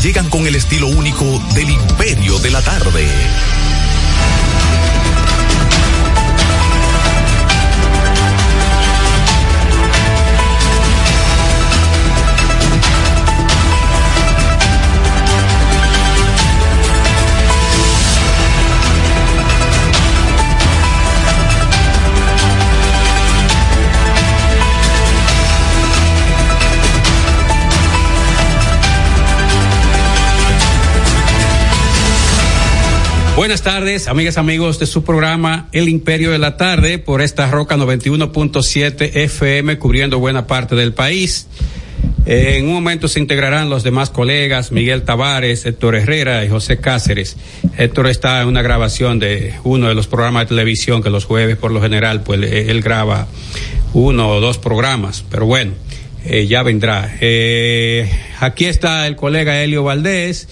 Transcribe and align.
llegan 0.00 0.30
con 0.30 0.46
el 0.46 0.56
estilo 0.56 0.88
Buenas 33.50 33.62
tardes, 33.62 34.06
amigas, 34.06 34.38
amigos 34.38 34.78
de 34.78 34.86
su 34.86 35.02
programa 35.02 35.68
El 35.72 35.88
Imperio 35.88 36.30
de 36.30 36.38
la 36.38 36.56
Tarde 36.56 37.00
por 37.00 37.20
esta 37.20 37.50
Roca 37.50 37.76
91.7 37.76 39.10
FM 39.12 39.76
cubriendo 39.76 40.20
buena 40.20 40.46
parte 40.46 40.76
del 40.76 40.92
país. 40.92 41.48
Eh, 42.26 42.58
en 42.58 42.68
un 42.68 42.74
momento 42.74 43.08
se 43.08 43.18
integrarán 43.18 43.68
los 43.68 43.82
demás 43.82 44.10
colegas, 44.10 44.70
Miguel 44.70 45.02
Tavares, 45.02 45.66
Héctor 45.66 45.96
Herrera 45.96 46.44
y 46.44 46.48
José 46.48 46.78
Cáceres. 46.78 47.36
Héctor 47.76 48.06
está 48.06 48.40
en 48.40 48.46
una 48.46 48.62
grabación 48.62 49.18
de 49.18 49.52
uno 49.64 49.88
de 49.88 49.96
los 49.96 50.06
programas 50.06 50.44
de 50.44 50.50
televisión 50.50 51.02
que 51.02 51.10
los 51.10 51.24
jueves 51.24 51.56
por 51.56 51.72
lo 51.72 51.82
general 51.82 52.22
pues 52.22 52.40
él 52.40 52.80
graba 52.82 53.26
uno 53.94 54.28
o 54.28 54.40
dos 54.40 54.58
programas, 54.58 55.24
pero 55.28 55.46
bueno, 55.46 55.72
eh, 56.24 56.46
ya 56.46 56.62
vendrá. 56.62 57.16
Eh, 57.20 58.08
aquí 58.38 58.66
está 58.66 59.08
el 59.08 59.16
colega 59.16 59.60
Helio 59.60 59.82
Valdés 59.82 60.46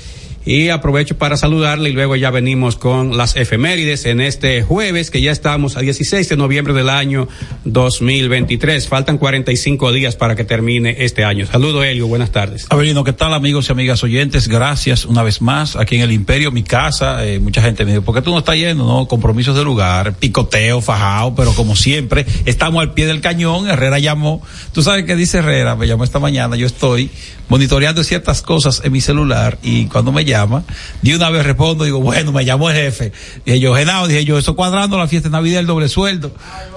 y 0.48 0.70
aprovecho 0.70 1.18
para 1.18 1.36
saludarle 1.36 1.90
y 1.90 1.92
luego 1.92 2.16
ya 2.16 2.30
venimos 2.30 2.76
con 2.76 3.18
las 3.18 3.36
efemérides 3.36 4.06
en 4.06 4.22
este 4.22 4.62
jueves 4.62 5.10
que 5.10 5.20
ya 5.20 5.30
estamos 5.30 5.76
a 5.76 5.80
16 5.80 6.26
de 6.26 6.36
noviembre 6.38 6.72
del 6.72 6.88
año 6.88 7.28
2023. 7.66 8.88
Faltan 8.88 9.18
45 9.18 9.92
días 9.92 10.16
para 10.16 10.36
que 10.36 10.44
termine 10.44 10.96
este 11.00 11.22
año. 11.22 11.44
Saludo 11.44 11.84
Helio, 11.84 12.06
buenas 12.06 12.32
tardes. 12.32 12.64
Avelino, 12.70 13.04
¿qué 13.04 13.12
tal 13.12 13.34
amigos 13.34 13.68
y 13.68 13.72
amigas 13.72 14.02
oyentes? 14.02 14.48
Gracias 14.48 15.04
una 15.04 15.22
vez 15.22 15.42
más 15.42 15.76
aquí 15.76 15.96
en 15.96 16.00
el 16.00 16.12
Imperio, 16.12 16.50
mi 16.50 16.62
casa. 16.62 17.26
Eh, 17.26 17.40
mucha 17.40 17.60
gente 17.60 17.84
me 17.84 17.90
dice, 17.90 18.00
¿por 18.00 18.14
qué 18.14 18.22
tú 18.22 18.30
no 18.30 18.38
estás 18.38 18.56
yendo? 18.56 18.86
No, 18.86 19.06
compromisos 19.06 19.54
de 19.54 19.64
lugar, 19.64 20.14
picoteo, 20.14 20.80
fajado, 20.80 21.34
pero 21.34 21.52
como 21.52 21.76
siempre, 21.76 22.24
estamos 22.46 22.80
al 22.80 22.94
pie 22.94 23.06
del 23.06 23.20
cañón. 23.20 23.68
Herrera 23.68 23.98
llamó. 23.98 24.40
Tú 24.72 24.82
sabes 24.82 25.04
qué 25.04 25.14
dice 25.14 25.40
Herrera, 25.40 25.76
me 25.76 25.86
llamó 25.86 26.04
esta 26.04 26.20
mañana, 26.20 26.56
yo 26.56 26.66
estoy 26.66 27.10
monitoreando 27.48 28.04
ciertas 28.04 28.42
cosas 28.42 28.82
en 28.84 28.92
mi 28.92 29.00
celular 29.00 29.58
y 29.62 29.86
cuando 29.86 30.12
me 30.12 30.24
llama, 30.24 30.64
de 31.02 31.16
una 31.16 31.30
vez 31.30 31.44
respondo, 31.44 31.84
digo, 31.84 32.00
bueno, 32.00 32.32
me 32.32 32.44
llamó 32.44 32.70
el 32.70 32.76
jefe. 32.76 33.12
Dije 33.44 33.60
yo, 33.60 33.74
Genao, 33.74 34.06
dije 34.06 34.24
yo, 34.24 34.38
eso 34.38 34.54
cuadrando 34.54 34.98
la 34.98 35.08
fiesta 35.08 35.28
de 35.28 35.32
Navidad, 35.32 35.60
el 35.60 35.66
doble 35.66 35.88
sueldo. 35.88 36.32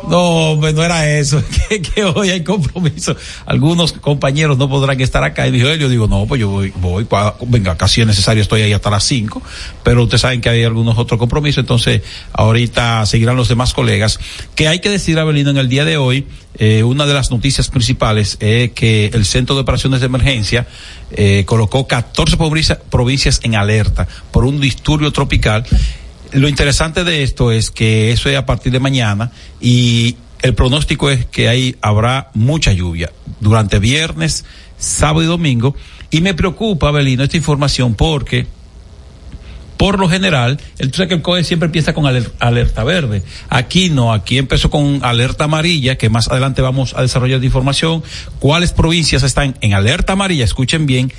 No, 0.10 0.52
hombre, 0.52 0.74
no 0.74 0.84
era 0.84 1.10
eso, 1.18 1.44
que, 1.70 1.82
que 1.82 2.04
hoy 2.04 2.30
hay 2.30 2.44
compromiso. 2.44 3.16
Algunos 3.46 3.94
compañeros 3.94 4.58
no 4.58 4.70
podrán 4.70 5.00
estar 5.02 5.24
acá. 5.24 5.48
Y 5.48 5.52
dije, 5.52 5.78
yo 5.78 5.90
digo, 5.90 6.08
no, 6.08 6.26
pues 6.26 6.40
yo 6.40 6.50
voy, 6.50 6.74
voy, 6.78 7.08
venga, 7.48 7.78
casi 7.78 8.02
es 8.02 8.08
necesario, 8.08 8.42
estoy 8.42 8.62
ahí 8.62 8.74
hasta 8.74 8.90
las 8.90 9.04
5, 9.04 9.42
pero 9.84 10.04
ustedes 10.04 10.22
saben 10.22 10.42
que 10.42 10.50
hay 10.50 10.64
algunos 10.64 10.98
otros 10.98 11.20
compromisos, 11.20 11.64
entonces 11.64 12.02
ahorita 12.34 13.06
seguirán 13.06 13.36
los 13.36 13.48
demás 13.50 13.74
colegas. 13.74 14.20
Que 14.56 14.68
hay 14.68 14.80
que 14.80 14.90
decir, 14.90 15.20
Abelino, 15.20 15.50
en 15.50 15.58
el 15.58 15.70
día 15.70 15.86
de 15.86 15.98
hoy, 15.98 16.26
eh, 16.56 16.84
una 16.84 17.06
de 17.06 17.14
las 17.14 17.32
noticias 17.32 17.70
principales 17.70 18.38
es 18.40 18.72
que 18.72 19.08
el 19.14 19.26
Centro 19.26 19.56
de 19.56 19.62
Operaciones 19.62 20.02
de 20.02 20.08
Emergencia 20.08 20.68
eh, 21.12 21.44
colocó 21.46 21.88
14 21.88 22.38
provincias 22.90 23.40
en 23.44 23.56
alerta 23.56 24.08
por 24.32 24.46
un 24.46 24.60
disturbio 24.60 25.12
tropical. 25.12 25.66
Lo 26.34 26.48
interesante 26.48 27.04
de 27.04 27.24
esto 27.24 27.52
es 27.52 27.72
que 27.72 28.12
eso 28.12 28.30
es 28.30 28.38
a 28.38 28.46
partir 28.46 28.72
de 28.72 28.80
mañana 28.80 29.32
y 29.60 30.18
el 30.42 30.54
pronóstico 30.54 31.10
es 31.10 31.26
que 31.26 31.48
ahí 31.48 31.76
habrá 31.82 32.32
mucha 32.34 32.74
lluvia 32.74 33.12
durante 33.40 33.80
viernes, 33.80 34.46
sábado 34.78 35.24
y 35.24 35.28
domingo. 35.28 35.76
Y 36.10 36.22
me 36.22 36.34
preocupa, 36.34 36.90
Abelino, 36.90 37.24
esta 37.24 37.38
información 37.38 37.94
porque 37.94 38.48
por 39.82 39.98
lo 40.00 40.08
general, 40.08 40.60
tú 40.78 40.90
sabes 40.94 41.08
que 41.08 41.16
el 41.16 41.24
COE 41.24 41.44
siempre 41.44 41.66
empieza 41.66 41.96
con 41.96 42.06
alerta 42.06 42.84
verde. 42.84 43.24
Aquí 43.50 43.90
no, 43.90 44.14
aquí 44.14 44.38
empezó 44.38 44.70
con 44.70 45.00
alerta 45.04 45.46
amarilla, 45.46 45.98
que 45.98 46.08
más 46.08 46.28
adelante 46.28 46.62
vamos 46.62 46.94
a 46.96 47.02
desarrollar 47.02 47.40
de 47.40 47.48
información. 47.48 48.04
¿Cuáles 48.38 48.74
provincias 48.74 49.24
están 49.24 49.56
en 49.60 49.74
alerta 49.74 50.14
amarilla? 50.14 50.44
Escuchen 50.44 50.86
bien, 50.86 51.12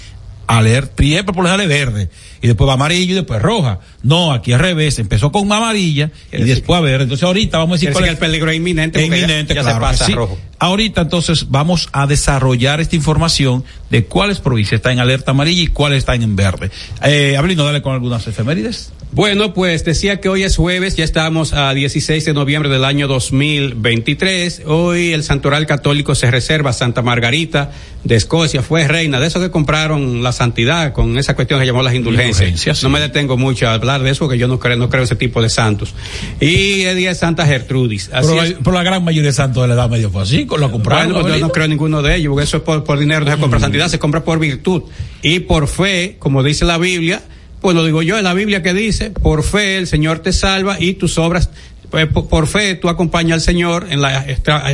alerta, 0.58 0.92
primero 0.94 1.24
por 1.26 1.44
lo 1.44 1.68
verde 1.68 2.08
y 2.42 2.48
después 2.48 2.68
va 2.68 2.74
amarillo 2.74 3.12
y 3.12 3.14
después 3.14 3.40
roja. 3.40 3.78
No, 4.02 4.32
aquí 4.32 4.52
al 4.52 4.58
revés, 4.58 4.98
empezó 4.98 5.30
con 5.30 5.50
amarilla 5.52 6.10
y 6.32 6.42
después 6.42 6.76
a 6.78 6.80
ver. 6.80 7.02
Entonces 7.02 7.22
ahorita 7.22 7.58
vamos 7.58 7.74
a 7.74 7.76
decir 7.76 7.92
cuál 7.92 8.04
es 8.04 8.10
el 8.10 8.18
peligro 8.18 8.50
es 8.50 8.56
inminente. 8.56 9.04
inminente, 9.04 9.54
ya, 9.54 9.62
se 9.62 9.80
pasa 9.80 10.08
rojo. 10.08 10.38
Ahorita 10.58 11.02
entonces 11.02 11.50
vamos 11.50 11.88
a 11.92 12.06
desarrollar 12.06 12.80
esta 12.80 12.96
información 12.96 13.64
de 13.90 14.04
cuáles 14.04 14.40
provincias 14.40 14.78
están 14.78 14.94
en 14.94 14.98
alerta 15.00 15.30
amarilla 15.30 15.62
y 15.62 15.66
cuáles 15.68 15.98
están 15.98 16.22
en 16.22 16.34
verde. 16.34 16.70
Eh, 17.04 17.36
Abrino, 17.36 17.64
dale 17.64 17.80
con 17.80 17.94
algunas 17.94 18.26
efemérides. 18.26 18.92
Bueno, 19.14 19.52
pues 19.52 19.84
decía 19.84 20.20
que 20.20 20.30
hoy 20.30 20.42
es 20.42 20.56
jueves, 20.56 20.96
ya 20.96 21.04
estamos 21.04 21.52
a 21.52 21.74
16 21.74 22.24
de 22.24 22.32
noviembre 22.32 22.70
del 22.70 22.82
año 22.82 23.08
2023. 23.08 24.62
Hoy 24.64 25.12
el 25.12 25.22
Santoral 25.22 25.66
Católico 25.66 26.14
se 26.14 26.30
reserva 26.30 26.72
Santa 26.72 27.02
Margarita 27.02 27.72
de 28.04 28.16
Escocia, 28.16 28.62
fue 28.62 28.88
reina, 28.88 29.20
de 29.20 29.26
eso 29.26 29.38
que 29.38 29.50
compraron 29.50 30.22
la 30.22 30.32
santidad 30.42 30.92
con 30.92 31.16
esa 31.18 31.34
cuestión 31.36 31.60
que 31.60 31.66
llamó 31.66 31.82
las 31.82 31.94
indulgencias. 31.94 32.82
No 32.82 32.88
me 32.88 33.00
detengo 33.00 33.36
mucho 33.36 33.68
a 33.68 33.74
hablar 33.74 34.02
de 34.02 34.10
eso 34.10 34.24
porque 34.24 34.38
yo 34.38 34.48
no 34.48 34.58
creo, 34.58 34.76
no 34.76 34.88
creo 34.88 35.04
ese 35.04 35.16
tipo 35.16 35.40
de 35.40 35.48
santos. 35.48 35.94
Y 36.40 36.82
el 36.82 36.96
día 36.96 37.10
de 37.10 37.14
Santa 37.14 37.46
Gertrudis. 37.46 38.10
por, 38.62 38.74
la, 38.74 38.82
gran 38.82 39.04
mayoría 39.04 39.30
de 39.30 39.32
santos 39.32 39.62
de 39.62 39.68
la 39.68 39.74
edad 39.74 39.88
medio 39.88 40.10
fue 40.10 40.22
así, 40.22 40.46
con 40.46 40.60
la 40.60 40.68
compraron. 40.68 41.12
Bueno, 41.12 41.28
yo 41.36 41.38
no 41.38 41.52
creo 41.52 41.68
ninguno 41.68 42.02
de 42.02 42.16
ellos, 42.16 42.30
porque 42.30 42.44
eso 42.44 42.56
es 42.56 42.62
por, 42.62 42.98
dinero, 42.98 43.24
no 43.24 43.30
se 43.30 43.38
compra 43.38 43.60
santidad, 43.60 43.88
se 43.88 43.98
compra 43.98 44.24
por 44.24 44.38
virtud. 44.38 44.82
Y 45.22 45.40
por 45.40 45.68
fe, 45.68 46.16
como 46.18 46.42
dice 46.42 46.64
la 46.64 46.78
Biblia, 46.78 47.22
pues 47.60 47.76
lo 47.76 47.84
digo 47.84 48.02
yo, 48.02 48.18
en 48.18 48.24
la 48.24 48.34
Biblia 48.34 48.62
que 48.62 48.74
dice, 48.74 49.10
por 49.10 49.44
fe 49.44 49.78
el 49.78 49.86
Señor 49.86 50.18
te 50.18 50.32
salva 50.32 50.78
y 50.80 50.94
tus 50.94 51.16
obras 51.18 51.50
pues, 51.92 52.06
por, 52.06 52.46
fe 52.46 52.74
tú 52.74 52.88
acompañas 52.88 53.34
al 53.34 53.40
Señor 53.42 53.88
en 53.90 54.00
la, 54.00 54.24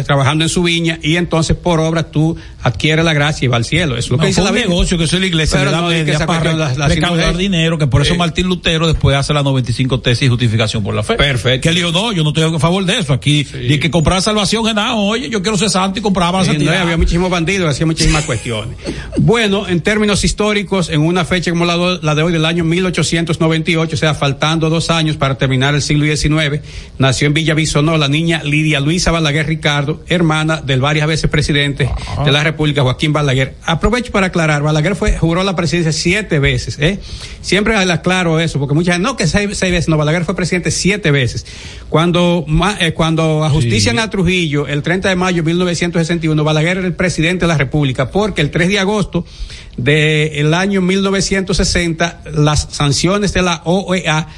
trabajando 0.06 0.44
en 0.44 0.48
su 0.48 0.62
viña 0.62 1.00
y 1.02 1.16
entonces 1.16 1.56
por 1.56 1.80
obra 1.80 2.12
tú 2.12 2.36
adquieres 2.62 3.04
la 3.04 3.12
gracia 3.12 3.46
y 3.46 3.48
va 3.48 3.56
al 3.56 3.64
cielo. 3.64 3.96
Es 3.96 4.08
lo 4.08 4.18
que 4.18 4.28
dice 4.28 4.40
la 4.40 4.52
negocio 4.52 4.96
que 4.96 5.08
soy 5.08 5.18
la 5.18 5.26
iglesia 5.26 5.58
Pero 5.58 5.72
no 5.72 5.88
que 5.88 6.16
para 6.26 6.88
recaudar 6.88 7.36
dinero, 7.36 7.76
que 7.76 7.88
por 7.88 8.02
eso 8.02 8.14
Martín 8.14 8.46
Lutero 8.46 8.86
después 8.86 9.16
hace 9.16 9.34
la 9.34 9.42
95 9.42 10.00
tesis 10.00 10.26
y 10.26 10.28
justificación 10.28 10.84
por 10.84 10.94
la 10.94 11.02
fe. 11.02 11.16
Perfecto. 11.16 11.62
Que 11.62 11.70
él 11.70 11.74
dijo, 11.74 11.90
no, 11.90 12.12
yo 12.12 12.22
no 12.22 12.30
estoy 12.30 12.54
a 12.54 12.58
favor 12.60 12.84
de 12.84 13.00
eso. 13.00 13.12
Aquí, 13.12 13.44
sí. 13.44 13.80
que 13.80 13.90
comprar 13.90 14.22
salvación, 14.22 14.64
nada, 14.66 14.94
oye, 14.94 15.28
yo 15.28 15.42
quiero 15.42 15.58
ser 15.58 15.70
santo 15.70 15.98
y 15.98 16.02
compraba 16.02 16.44
sí, 16.44 16.56
no, 16.56 16.70
había 16.70 16.96
muchísimos 16.96 17.30
bandidos, 17.30 17.68
hacía 17.68 17.86
muchísimas 17.86 18.24
cuestiones. 18.24 18.76
Bueno, 19.18 19.66
en 19.68 19.80
términos 19.80 20.22
históricos, 20.24 20.90
en 20.90 21.00
una 21.00 21.24
fecha 21.24 21.50
como 21.50 21.64
la, 21.64 21.98
la 22.00 22.14
de 22.14 22.22
hoy 22.22 22.32
del 22.32 22.44
año 22.44 22.64
1898, 22.64 23.94
o 23.94 23.98
sea, 23.98 24.14
faltando 24.14 24.70
dos 24.70 24.90
años 24.90 25.16
para 25.16 25.36
terminar 25.36 25.74
el 25.74 25.82
siglo 25.82 26.04
XIX, 26.04 26.60
nació 27.08 27.26
en 27.26 27.32
Villavisonó 27.32 27.96
la 27.96 28.06
niña 28.06 28.42
Lidia 28.44 28.80
Luisa 28.80 29.10
Balaguer 29.10 29.46
Ricardo, 29.46 30.04
hermana 30.08 30.60
del 30.60 30.82
varias 30.82 31.06
veces 31.06 31.30
presidente 31.30 31.88
de 32.22 32.30
la 32.30 32.44
República, 32.44 32.82
Joaquín 32.82 33.14
Balaguer. 33.14 33.54
Aprovecho 33.64 34.12
para 34.12 34.26
aclarar, 34.26 34.62
Balaguer 34.62 34.94
fue, 34.94 35.16
juró 35.16 35.42
la 35.42 35.56
presidencia 35.56 35.90
siete 35.90 36.38
veces, 36.38 36.78
¿eh? 36.78 36.98
Siempre 37.40 37.82
le 37.82 37.90
aclaro 37.90 38.40
eso, 38.40 38.58
porque 38.58 38.74
mucha 38.74 38.92
gente, 38.92 39.08
no 39.08 39.16
que 39.16 39.26
seis, 39.26 39.56
seis, 39.56 39.72
veces, 39.72 39.88
no, 39.88 39.96
Balaguer 39.96 40.26
fue 40.26 40.36
presidente 40.36 40.70
siete 40.70 41.10
veces. 41.10 41.46
Cuando, 41.88 42.44
eh, 42.78 42.92
cuando 42.92 43.42
ajustician 43.42 43.96
sí. 43.96 44.02
a 44.02 44.10
Trujillo, 44.10 44.66
el 44.66 44.82
30 44.82 45.08
de 45.08 45.16
mayo 45.16 45.36
de 45.38 45.46
1961, 45.46 46.44
Balaguer 46.44 46.76
era 46.76 46.86
el 46.86 46.94
presidente 46.94 47.46
de 47.46 47.48
la 47.48 47.56
República, 47.56 48.10
porque 48.10 48.42
el 48.42 48.50
3 48.50 48.68
de 48.68 48.78
agosto 48.80 49.24
del 49.78 50.52
año 50.52 50.82
1960, 50.82 52.20
las 52.34 52.68
sanciones 52.70 53.32
de 53.32 53.40
la 53.40 53.62
OEA 53.64 54.28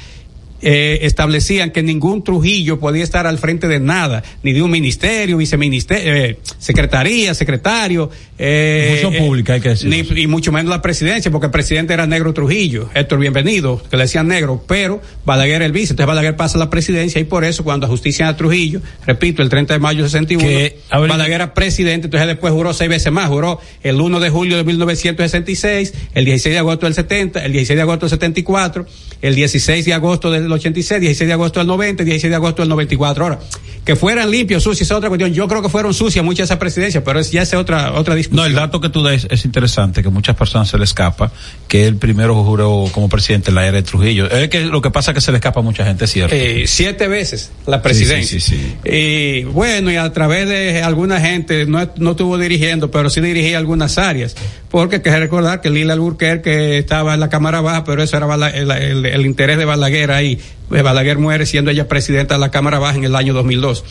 eh, 0.61 0.99
establecían 1.01 1.71
que 1.71 1.81
ningún 1.83 2.23
Trujillo 2.23 2.79
podía 2.79 3.03
estar 3.03 3.25
al 3.25 3.37
frente 3.37 3.67
de 3.67 3.79
nada, 3.79 4.23
ni 4.43 4.53
de 4.53 4.61
un 4.61 4.71
ministerio, 4.71 5.37
viceministerio, 5.37 6.13
eh, 6.13 6.37
secretaría, 6.59 7.33
secretario. 7.33 8.09
Eh, 8.37 8.99
Función 9.01 9.25
pública, 9.25 9.53
hay 9.53 9.61
que 9.61 9.69
decir. 9.69 10.17
y 10.17 10.27
mucho 10.27 10.51
menos 10.51 10.69
la 10.69 10.81
presidencia, 10.81 11.31
porque 11.31 11.47
el 11.47 11.51
presidente 11.51 11.93
era 11.93 12.05
negro 12.05 12.33
Trujillo, 12.33 12.89
Héctor 12.93 13.19
Bienvenido, 13.19 13.81
que 13.89 13.97
le 13.97 14.03
decían 14.03 14.27
negro, 14.27 14.63
pero 14.67 15.01
Balaguer 15.25 15.57
era 15.57 15.65
el 15.65 15.71
vice, 15.71 15.93
entonces 15.93 16.07
Balaguer 16.07 16.35
pasa 16.35 16.57
a 16.57 16.59
la 16.59 16.69
presidencia 16.69 17.19
y 17.19 17.23
por 17.23 17.43
eso 17.43 17.63
cuando 17.63 17.87
justicia 17.87 18.27
a 18.27 18.37
Trujillo, 18.37 18.81
repito, 19.05 19.41
el 19.41 19.49
30 19.49 19.73
de 19.73 19.79
mayo 19.79 20.03
de 20.03 20.09
61, 20.09 20.47
que, 20.47 20.77
Balaguer 20.91 21.33
era 21.33 21.53
presidente, 21.53 22.07
entonces 22.07 22.27
después 22.27 22.53
juró 22.53 22.73
seis 22.73 22.89
veces 22.89 23.11
más, 23.11 23.29
juró 23.29 23.59
el 23.83 23.99
1 23.99 24.19
de 24.19 24.29
julio 24.29 24.57
de 24.57 24.63
1966, 24.63 25.93
el 26.13 26.25
16 26.25 26.53
de 26.53 26.59
agosto 26.59 26.85
del 26.85 26.93
70, 26.93 27.43
el 27.45 27.51
16 27.51 27.75
de 27.75 27.81
agosto 27.81 28.05
del 28.05 28.11
74, 28.11 28.85
el 29.21 29.35
16 29.35 29.85
de 29.85 29.93
agosto 29.93 30.31
del 30.31 30.50
86, 30.53 31.01
16 31.01 31.27
de 31.27 31.33
agosto 31.33 31.59
del 31.59 31.67
90, 31.67 32.03
16 32.03 32.29
de 32.29 32.35
agosto 32.35 32.61
del 32.61 32.69
94. 32.69 33.23
Ahora, 33.23 33.39
que 33.83 33.95
fueran 33.95 34.29
limpios, 34.29 34.63
sucios, 34.63 34.89
es 34.89 34.91
otra 34.91 35.09
cuestión. 35.09 35.33
Yo 35.33 35.47
creo 35.47 35.61
que 35.61 35.69
fueron 35.69 35.93
sucias 35.93 36.23
muchas 36.23 36.39
de 36.39 36.43
esas 36.45 36.57
presidencias, 36.57 37.03
pero 37.03 37.19
es, 37.19 37.31
ya 37.31 37.41
es 37.41 37.53
otra, 37.53 37.93
otra 37.93 38.13
discusión. 38.15 38.43
No, 38.43 38.45
el 38.45 38.53
dato 38.53 38.79
que 38.79 38.89
tú 38.89 39.01
das 39.01 39.27
es 39.29 39.45
interesante, 39.45 40.03
que 40.03 40.09
muchas 40.09 40.35
personas 40.35 40.69
se 40.69 40.77
le 40.77 40.83
escapa, 40.83 41.31
que 41.67 41.87
el 41.87 41.95
primero 41.95 42.43
juró 42.43 42.87
como 42.91 43.09
presidente 43.09 43.49
en 43.49 43.55
la 43.55 43.65
era 43.65 43.77
de 43.77 43.83
Trujillo. 43.83 44.29
Es 44.29 44.49
que 44.49 44.65
lo 44.65 44.81
que 44.81 44.91
pasa 44.91 45.11
es 45.11 45.15
que 45.15 45.21
se 45.21 45.31
le 45.31 45.37
escapa 45.37 45.61
a 45.61 45.63
mucha 45.63 45.83
gente, 45.83 46.05
¿cierto? 46.05 46.35
Eh, 46.35 46.65
siete 46.67 47.07
veces 47.07 47.51
la 47.65 47.81
presidencia. 47.81 48.39
Sí, 48.39 48.39
sí, 48.39 48.57
sí, 48.57 48.89
y 48.89 49.43
bueno, 49.45 49.91
y 49.91 49.95
a 49.95 50.11
través 50.13 50.47
de 50.47 50.83
alguna 50.83 51.19
gente, 51.19 51.65
no, 51.65 51.89
no 51.97 52.11
estuvo 52.11 52.37
dirigiendo, 52.37 52.91
pero 52.91 53.09
sí 53.09 53.19
dirigía 53.21 53.57
algunas 53.57 53.97
áreas, 53.97 54.35
porque 54.69 54.97
hay 54.97 55.01
que 55.01 55.19
recordar 55.19 55.61
que 55.61 55.69
Lila 55.69 55.93
Alburquerque 55.93 56.77
estaba 56.77 57.13
en 57.13 57.19
la 57.19 57.29
Cámara 57.29 57.61
Baja, 57.61 57.83
pero 57.83 58.03
eso 58.03 58.17
era 58.17 58.49
el, 58.49 58.71
el, 58.71 59.05
el 59.05 59.25
interés 59.25 59.57
de 59.57 59.65
Balaguer 59.65 60.11
ahí 60.11 60.39
Balaguer 60.69 61.17
muere 61.17 61.45
siendo 61.45 61.71
ella 61.71 61.87
presidenta 61.87 62.35
de 62.35 62.39
la 62.39 62.49
Cámara 62.49 62.79
Baja 62.79 62.97
en 62.97 63.03
el 63.03 63.15
año 63.15 63.33
2002. 63.33 63.83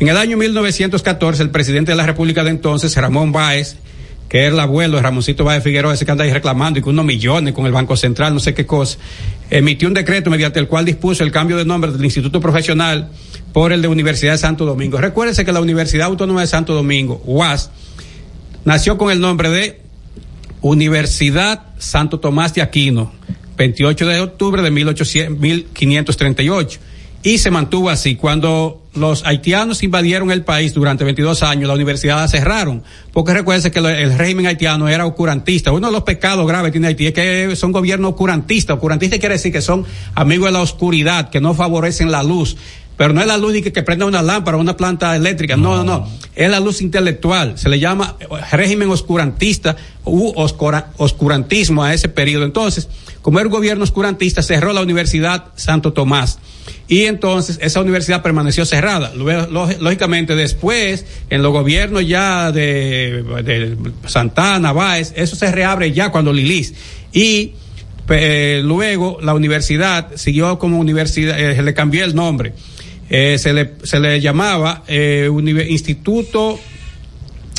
En 0.00 0.08
el 0.08 0.16
año 0.16 0.36
1914, 0.36 1.42
el 1.42 1.50
presidente 1.50 1.92
de 1.92 1.96
la 1.96 2.06
República 2.06 2.42
de 2.42 2.50
entonces, 2.50 2.96
Ramón 2.96 3.30
Báez, 3.30 3.76
que 4.28 4.40
era 4.40 4.54
el 4.54 4.60
abuelo 4.60 4.96
de 4.96 5.02
Ramoncito 5.02 5.44
Báez 5.44 5.62
Figueroa, 5.62 5.94
ese 5.94 6.04
que 6.04 6.10
anda 6.10 6.24
ahí 6.24 6.32
reclamando 6.32 6.78
y 6.78 6.82
con 6.82 6.94
unos 6.94 7.04
millones 7.04 7.54
con 7.54 7.66
el 7.66 7.72
Banco 7.72 7.96
Central, 7.96 8.34
no 8.34 8.40
sé 8.40 8.52
qué 8.52 8.66
cosa, 8.66 8.98
emitió 9.48 9.86
un 9.86 9.94
decreto 9.94 10.28
mediante 10.30 10.58
el 10.58 10.66
cual 10.66 10.84
dispuso 10.84 11.22
el 11.22 11.30
cambio 11.30 11.56
de 11.56 11.64
nombre 11.64 11.92
del 11.92 12.04
Instituto 12.04 12.40
Profesional 12.40 13.10
por 13.52 13.72
el 13.72 13.80
de 13.80 13.88
Universidad 13.88 14.32
de 14.32 14.38
Santo 14.38 14.64
Domingo. 14.64 14.98
Recuérdense 14.98 15.44
que 15.44 15.52
la 15.52 15.60
Universidad 15.60 16.08
Autónoma 16.08 16.40
de 16.40 16.48
Santo 16.48 16.74
Domingo, 16.74 17.22
UAS, 17.24 17.70
nació 18.64 18.98
con 18.98 19.12
el 19.12 19.20
nombre 19.20 19.50
de 19.50 19.80
Universidad 20.62 21.66
Santo 21.78 22.18
Tomás 22.18 22.54
de 22.54 22.62
Aquino 22.62 23.12
28 23.56 24.06
de 24.06 24.20
octubre 24.20 24.62
de 24.62 24.70
1800, 24.70 25.38
1538 25.38 26.80
y 27.24 27.38
se 27.38 27.50
mantuvo 27.50 27.88
así. 27.88 28.16
Cuando 28.16 28.82
los 28.94 29.24
haitianos 29.24 29.82
invadieron 29.82 30.30
el 30.30 30.44
país 30.44 30.74
durante 30.74 31.04
22 31.04 31.42
años, 31.42 31.66
la 31.66 31.74
universidad 31.74 32.18
la 32.18 32.28
cerraron, 32.28 32.82
porque 33.12 33.32
recuerden 33.32 33.72
que 33.72 33.78
el 33.78 34.18
régimen 34.18 34.46
haitiano 34.46 34.88
era 34.90 35.06
oscurantista. 35.06 35.72
Uno 35.72 35.86
de 35.86 35.92
los 35.94 36.02
pecados 36.02 36.46
graves 36.46 36.68
que 36.68 36.72
tiene 36.72 36.88
Haití 36.88 37.06
es 37.06 37.14
que 37.14 37.56
son 37.56 37.72
gobiernos 37.72 38.10
oscurantistas. 38.10 38.74
Oscurantista 38.74 39.18
quiere 39.18 39.36
decir 39.36 39.52
que 39.52 39.62
son 39.62 39.86
amigos 40.14 40.48
de 40.48 40.52
la 40.52 40.60
oscuridad, 40.60 41.30
que 41.30 41.40
no 41.40 41.54
favorecen 41.54 42.12
la 42.12 42.22
luz. 42.22 42.58
Pero 42.96 43.12
no 43.12 43.20
es 43.20 43.26
la 43.26 43.36
luz 43.36 43.54
que, 43.54 43.72
que 43.72 43.82
prenda 43.82 44.06
una 44.06 44.22
lámpara 44.22 44.56
o 44.56 44.60
una 44.60 44.76
planta 44.76 45.16
eléctrica, 45.16 45.56
no, 45.56 45.76
no, 45.76 45.84
no. 45.84 46.08
Es 46.34 46.50
la 46.50 46.60
luz 46.60 46.80
intelectual. 46.80 47.58
Se 47.58 47.68
le 47.68 47.78
llama 47.78 48.16
régimen 48.52 48.90
oscurantista 48.90 49.76
u 50.04 50.32
oscurantismo 50.36 51.82
a 51.82 51.92
ese 51.92 52.08
periodo. 52.08 52.44
Entonces, 52.44 52.88
como 53.22 53.38
era 53.38 53.48
un 53.48 53.54
gobierno 53.54 53.84
oscurantista, 53.84 54.42
cerró 54.42 54.72
la 54.72 54.82
Universidad 54.82 55.46
Santo 55.56 55.92
Tomás. 55.92 56.38
Y 56.86 57.04
entonces 57.04 57.58
esa 57.62 57.80
universidad 57.80 58.22
permaneció 58.22 58.64
cerrada. 58.64 59.12
Lógicamente 59.14 60.34
después, 60.34 61.04
en 61.30 61.42
los 61.42 61.52
gobiernos 61.52 62.06
ya 62.06 62.52
de, 62.52 63.76
Santana, 64.06 64.72
Báez, 64.72 65.12
eso 65.16 65.36
se 65.36 65.50
reabre 65.50 65.92
ya 65.92 66.10
cuando 66.10 66.32
Lilis. 66.32 66.74
Y 67.12 67.52
eh, 68.08 68.60
luego 68.62 69.18
la 69.22 69.34
universidad 69.34 70.10
siguió 70.16 70.58
como 70.58 70.78
universidad, 70.78 71.38
eh, 71.38 71.60
le 71.62 71.74
cambió 71.74 72.04
el 72.04 72.14
nombre 72.14 72.52
eh, 73.10 73.36
se, 73.38 73.52
le, 73.52 73.72
se 73.82 74.00
le 74.00 74.20
llamaba 74.20 74.82
eh, 74.88 75.28
instituto, 75.68 76.58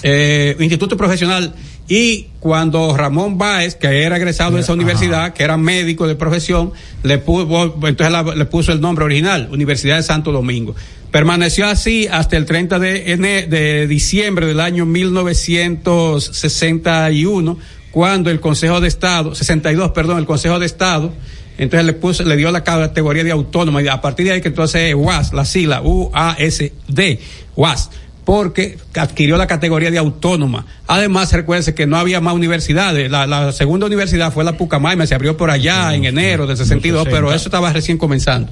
eh, 0.03 0.55
instituto 0.59 0.97
profesional 0.97 1.53
y 1.87 2.29
cuando 2.39 2.97
Ramón 2.97 3.37
Báez, 3.37 3.75
que 3.75 4.01
era 4.03 4.17
egresado 4.17 4.55
de 4.55 4.61
esa 4.61 4.73
universidad, 4.73 5.33
que 5.33 5.43
era 5.43 5.55
médico 5.55 6.07
de 6.07 6.15
profesión, 6.15 6.73
le 7.03 7.19
puso, 7.19 7.77
entonces 7.83 8.35
le 8.35 8.45
puso 8.45 8.71
el 8.71 8.81
nombre 8.81 9.05
original, 9.05 9.49
Universidad 9.51 9.97
de 9.97 10.03
Santo 10.03 10.31
Domingo. 10.31 10.75
Permaneció 11.11 11.67
así 11.67 12.07
hasta 12.07 12.37
el 12.37 12.45
30 12.45 12.79
de, 12.79 13.45
de 13.47 13.85
diciembre 13.87 14.47
del 14.47 14.61
año 14.61 14.87
1961, 14.87 17.59
cuando 17.91 18.31
el 18.31 18.39
Consejo 18.39 18.81
de 18.81 18.87
Estado, 18.87 19.35
62, 19.35 19.91
perdón, 19.91 20.17
el 20.17 20.25
Consejo 20.25 20.57
de 20.57 20.65
Estado, 20.65 21.13
entonces 21.57 21.85
le 21.85 21.93
puso, 21.93 22.23
le 22.23 22.35
dio 22.35 22.51
la 22.51 22.63
categoría 22.63 23.23
de 23.23 23.31
autónoma 23.31 23.81
y 23.81 23.87
a 23.87 24.01
partir 24.01 24.25
de 24.25 24.33
ahí 24.33 24.41
que 24.41 24.49
entonces 24.49 24.93
UAS, 24.93 25.33
la 25.33 25.45
sigla 25.45 25.81
U-A-S-D, 25.81 27.19
UAS, 27.55 27.89
porque 28.25 28.77
adquirió 28.95 29.37
la 29.37 29.47
categoría 29.47 29.91
de 29.91 29.99
autónoma. 29.99 30.65
Además, 30.87 31.31
recuérdense 31.31 31.75
que 31.75 31.85
no 31.85 31.97
había 31.97 32.19
más 32.21 32.33
universidades. 32.33 33.09
La, 33.09 33.51
segunda 33.51 33.85
universidad 33.85 34.33
fue 34.33 34.43
la 34.43 34.57
Pucamaima, 34.57 35.05
se 35.05 35.15
abrió 35.15 35.37
por 35.37 35.51
allá 35.51 35.93
en 35.93 36.05
enero 36.05 36.47
del 36.47 36.57
62, 36.57 37.07
pero 37.09 37.31
eso 37.33 37.45
estaba 37.45 37.71
recién 37.71 37.97
comenzando. 37.97 38.51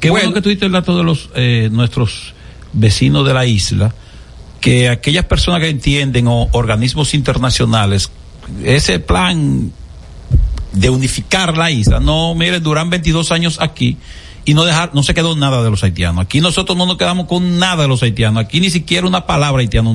Qué 0.00 0.10
bueno, 0.10 0.32
que 0.32 0.40
tuviste 0.40 0.66
el 0.66 0.72
dato 0.72 0.96
de 0.96 1.04
los 1.04 1.30
eh, 1.34 1.68
nuestros 1.72 2.34
vecinos 2.72 3.26
de 3.26 3.34
la 3.34 3.44
isla, 3.44 3.92
que 4.60 4.88
aquellas 4.88 5.24
personas 5.24 5.60
que 5.60 5.68
entienden 5.68 6.28
o 6.28 6.48
organismos 6.52 7.12
internacionales, 7.14 8.10
ese 8.62 9.00
plan 9.00 9.72
de 10.76 10.90
unificar 10.90 11.56
la 11.56 11.70
isla. 11.70 12.00
No, 12.00 12.34
miren, 12.34 12.62
duran 12.62 12.90
22 12.90 13.32
años 13.32 13.58
aquí 13.60 13.96
y 14.46 14.54
no 14.54 14.64
dejar, 14.64 14.94
no 14.94 15.02
se 15.02 15.12
quedó 15.12 15.34
nada 15.36 15.62
de 15.62 15.70
los 15.70 15.82
haitianos. 15.82 16.24
Aquí 16.24 16.40
nosotros 16.40 16.78
no 16.78 16.86
nos 16.86 16.96
quedamos 16.96 17.26
con 17.26 17.58
nada 17.58 17.82
de 17.82 17.88
los 17.88 18.02
haitianos. 18.04 18.44
Aquí 18.44 18.60
ni 18.60 18.70
siquiera 18.70 19.04
una 19.04 19.26
palabra 19.26 19.60
haitiano 19.60 19.94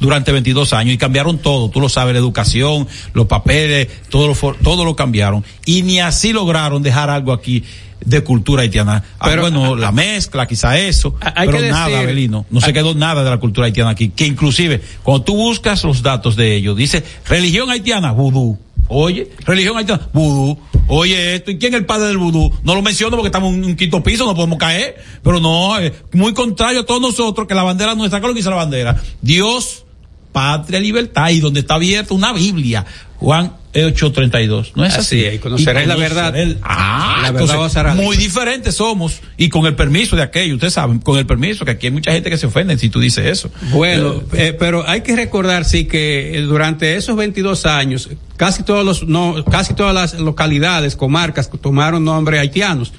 durante 0.00 0.32
22 0.32 0.72
años 0.72 0.94
y 0.94 0.98
cambiaron 0.98 1.38
todo. 1.38 1.70
Tú 1.70 1.80
lo 1.80 1.88
sabes, 1.88 2.12
la 2.12 2.18
educación, 2.18 2.88
los 3.14 3.26
papeles, 3.26 3.88
todo 4.10 4.26
lo, 4.26 4.34
todo 4.56 4.84
lo 4.84 4.96
cambiaron. 4.96 5.44
Y 5.64 5.82
ni 5.82 6.00
así 6.00 6.32
lograron 6.32 6.82
dejar 6.82 7.10
algo 7.10 7.32
aquí 7.32 7.62
de 8.04 8.24
cultura 8.24 8.62
haitiana. 8.62 9.04
Ah, 9.20 9.26
pero, 9.26 9.42
bueno, 9.42 9.76
la 9.76 9.92
mezcla, 9.92 10.48
quizá 10.48 10.76
eso, 10.76 11.14
pero 11.36 11.60
nada, 11.60 12.00
Abelino, 12.00 12.44
no 12.50 12.60
se 12.60 12.72
quedó 12.72 12.94
nada 12.94 13.22
de 13.22 13.30
la 13.30 13.38
cultura 13.38 13.66
haitiana 13.66 13.90
aquí, 13.90 14.08
que 14.08 14.26
inclusive 14.26 14.82
cuando 15.04 15.22
tú 15.22 15.36
buscas 15.36 15.84
los 15.84 16.02
datos 16.02 16.34
de 16.34 16.56
ellos, 16.56 16.76
dice 16.76 17.04
religión 17.28 17.70
haitiana, 17.70 18.10
vudú. 18.10 18.58
Oye, 18.88 19.30
religión 19.46 19.76
haitiana, 19.76 20.08
vudú. 20.12 20.58
Oye, 20.94 21.36
esto, 21.36 21.50
¿y 21.50 21.58
quién 21.58 21.72
es 21.72 21.80
el 21.80 21.86
padre 21.86 22.08
del 22.08 22.18
vudú? 22.18 22.52
No 22.64 22.74
lo 22.74 22.82
menciono 22.82 23.16
porque 23.16 23.28
estamos 23.28 23.54
en 23.54 23.64
un 23.64 23.76
quinto 23.76 24.02
piso, 24.02 24.26
no 24.26 24.34
podemos 24.34 24.58
caer, 24.58 25.02
pero 25.22 25.40
no, 25.40 25.78
es 25.78 25.90
muy 26.12 26.34
contrario 26.34 26.80
a 26.80 26.84
todos 26.84 27.00
nosotros 27.00 27.48
que 27.48 27.54
la 27.54 27.62
bandera 27.62 27.94
nuestra, 27.94 28.20
¿qué 28.20 28.26
lo 28.26 28.34
que 28.34 28.40
dice 28.40 28.50
la 28.50 28.56
bandera? 28.56 29.02
Dios, 29.22 29.86
patria, 30.32 30.80
libertad, 30.80 31.30
y 31.30 31.40
donde 31.40 31.60
está 31.60 31.76
abierta 31.76 32.12
una 32.12 32.34
Biblia. 32.34 32.84
Juan 33.16 33.56
832. 33.74 34.72
¿No 34.76 34.84
es 34.84 34.94
así? 34.94 35.24
así? 35.24 35.36
y 35.36 35.38
conoceréis 35.38 35.86
la 35.88 35.96
verdad. 35.96 36.34
ah, 36.62 37.20
la 37.22 37.30
verdad 37.32 37.94
muy 37.94 38.16
diferentes 38.16 38.74
somos. 38.74 39.20
Y 39.36 39.48
con 39.48 39.66
el 39.66 39.74
permiso 39.74 40.16
de 40.16 40.22
aquello, 40.22 40.54
ustedes 40.54 40.74
saben, 40.74 40.98
con 40.98 41.18
el 41.18 41.26
permiso, 41.26 41.64
que 41.64 41.72
aquí 41.72 41.86
hay 41.86 41.92
mucha 41.92 42.12
gente 42.12 42.30
que 42.30 42.36
se 42.36 42.46
ofende 42.46 42.76
si 42.78 42.88
tú 42.88 43.00
dices 43.00 43.26
eso. 43.26 43.50
Bueno, 43.70 44.22
eh, 44.34 44.54
pero 44.58 44.88
hay 44.88 45.00
que 45.00 45.16
recordar, 45.16 45.64
sí, 45.64 45.86
que 45.86 46.36
eh, 46.36 46.40
durante 46.42 46.96
esos 46.96 47.16
22 47.16 47.66
años, 47.66 48.10
casi 48.36 48.62
todos 48.62 48.84
los, 48.84 49.04
no, 49.08 49.44
casi 49.44 49.74
todas 49.74 49.94
las 49.94 50.20
localidades, 50.20 50.96
comarcas, 50.96 51.50
tomaron 51.60 52.04
nombres 52.04 52.40
haitianos. 52.40 52.92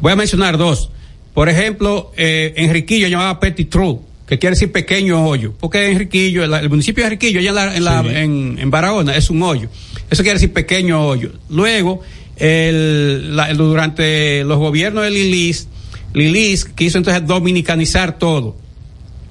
Voy 0.00 0.12
a 0.12 0.16
mencionar 0.16 0.58
dos. 0.58 0.90
Por 1.34 1.48
ejemplo, 1.48 2.12
eh, 2.16 2.54
Enriquillo 2.56 3.08
llamaba 3.08 3.40
Petit 3.40 3.68
Trou 3.68 4.13
que 4.26 4.38
quiere 4.38 4.54
decir 4.54 4.72
pequeño 4.72 5.26
hoyo, 5.26 5.52
porque 5.58 5.90
Enriquillo, 5.90 6.44
el, 6.44 6.70
municipio 6.70 7.04
de 7.04 7.08
Enriquillo, 7.08 7.40
allá 7.40 7.74
en, 7.74 7.84
la, 7.84 8.00
en, 8.00 8.58
en, 8.58 8.70
Barahona, 8.70 9.14
es 9.16 9.28
un 9.28 9.42
hoyo. 9.42 9.68
Eso 10.10 10.22
quiere 10.22 10.34
decir 10.34 10.52
pequeño 10.52 11.06
hoyo. 11.06 11.32
Luego, 11.50 12.00
el, 12.36 13.36
durante 13.56 14.44
los 14.44 14.58
gobiernos 14.58 15.04
de 15.04 15.10
Lilis, 15.10 15.68
Lilis 16.14 16.64
quiso 16.64 16.98
entonces 16.98 17.26
dominicanizar 17.26 18.18
todo. 18.18 18.56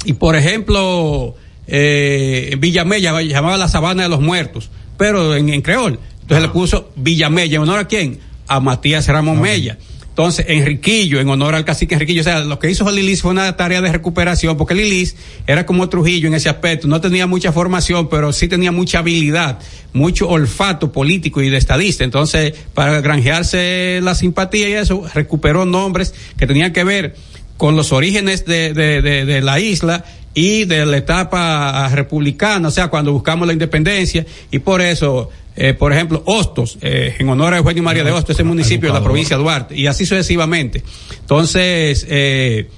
Y 0.05 0.13
por 0.13 0.35
ejemplo, 0.35 1.35
eh, 1.67 2.55
Villamella 2.59 3.21
llamaba 3.21 3.57
la 3.57 3.67
sabana 3.67 4.03
de 4.03 4.09
los 4.09 4.21
muertos, 4.21 4.69
pero 4.97 5.35
en, 5.35 5.61
creol. 5.61 5.99
Entonces 6.21 6.47
le 6.47 6.49
puso 6.53 6.91
Villamella, 6.95 7.55
¿en 7.55 7.61
honor 7.63 7.79
a 7.79 7.87
quién? 7.87 8.19
A 8.47 8.59
Matías 8.59 9.07
Ramón 9.07 9.41
Mella. 9.41 9.77
Entonces, 10.13 10.45
Enriquillo, 10.47 11.19
en 11.19 11.27
honor 11.27 11.55
al 11.55 11.65
cacique 11.65 11.95
Enriquillo, 11.95 12.21
o 12.21 12.23
sea, 12.23 12.41
lo 12.41 12.59
que 12.59 12.69
hizo 12.69 12.89
Lilis 12.91 13.23
fue 13.23 13.31
una 13.31 13.57
tarea 13.57 13.81
de 13.81 13.91
recuperación, 13.91 14.55
porque 14.57 14.75
Lilis 14.75 15.15
era 15.47 15.65
como 15.65 15.89
Trujillo 15.89 16.27
en 16.27 16.35
ese 16.35 16.49
aspecto, 16.49 16.87
no 16.87 17.01
tenía 17.01 17.25
mucha 17.25 17.51
formación, 17.51 18.07
pero 18.09 18.31
sí 18.31 18.47
tenía 18.47 18.71
mucha 18.71 18.99
habilidad, 18.99 19.57
mucho 19.91 20.29
olfato 20.29 20.91
político 20.91 21.41
y 21.41 21.49
de 21.49 21.57
estadista. 21.57 22.03
Entonces, 22.03 22.53
para 22.75 23.01
granjearse 23.01 24.01
la 24.03 24.13
simpatía 24.13 24.69
y 24.69 24.73
eso, 24.73 25.03
recuperó 25.15 25.65
nombres 25.65 26.13
que 26.37 26.45
tenían 26.45 26.73
que 26.73 26.83
ver 26.83 27.15
con 27.57 27.75
los 27.75 27.91
orígenes 27.91 28.45
de, 28.45 28.75
de, 28.75 29.01
de, 29.01 29.25
de 29.25 29.41
la 29.41 29.59
isla 29.59 30.05
y 30.33 30.65
de 30.65 30.85
la 30.85 30.97
etapa 30.97 31.89
republicana, 31.93 32.67
o 32.67 32.71
sea, 32.71 32.87
cuando 32.87 33.13
buscamos 33.13 33.47
la 33.47 33.53
independencia, 33.53 34.25
y 34.51 34.59
por 34.59 34.81
eso 34.81 35.29
eh, 35.55 35.73
por 35.73 35.93
ejemplo, 35.93 36.23
Hostos, 36.25 36.77
eh, 36.81 37.15
en 37.19 37.29
honor 37.29 37.53
a 37.53 37.57
Eugenio 37.57 37.83
María 37.83 38.03
de 38.03 38.11
Hostos, 38.11 38.35
ese 38.35 38.43
municipio 38.43 38.89
de 38.89 38.99
la 38.99 39.03
provincia 39.03 39.37
de 39.37 39.43
Duarte, 39.43 39.75
y 39.75 39.87
así 39.87 40.05
sucesivamente. 40.05 40.83
Entonces, 41.19 42.05
eh, 42.09 42.69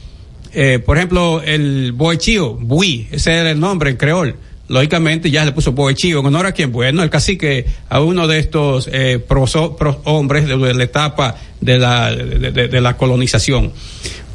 eh, 0.53 0.79
por 0.79 0.97
ejemplo, 0.97 1.41
el 1.41 1.93
Boechío, 1.93 2.53
Bui, 2.53 3.07
ese 3.11 3.33
era 3.33 3.51
el 3.51 3.59
nombre 3.59 3.91
en 3.91 3.97
creol. 3.97 4.35
Lógicamente 4.67 5.29
ya 5.29 5.45
le 5.45 5.51
puso 5.51 5.73
Boechío, 5.73 6.19
en 6.19 6.25
honor 6.25 6.47
a 6.47 6.51
quien, 6.51 6.71
bueno, 6.71 7.03
el 7.03 7.09
cacique, 7.09 7.65
a 7.87 8.01
uno 8.01 8.27
de 8.27 8.39
estos 8.39 8.89
eh, 8.91 9.19
pro, 9.19 9.45
pro 9.77 10.01
hombres 10.05 10.47
de, 10.47 10.57
de, 10.57 10.73
la 10.73 10.83
etapa 10.83 11.35
de 11.61 11.77
la, 11.77 12.11
de, 12.11 12.51
de, 12.51 12.67
de 12.67 12.81
la 12.81 12.97
colonización. 12.97 13.71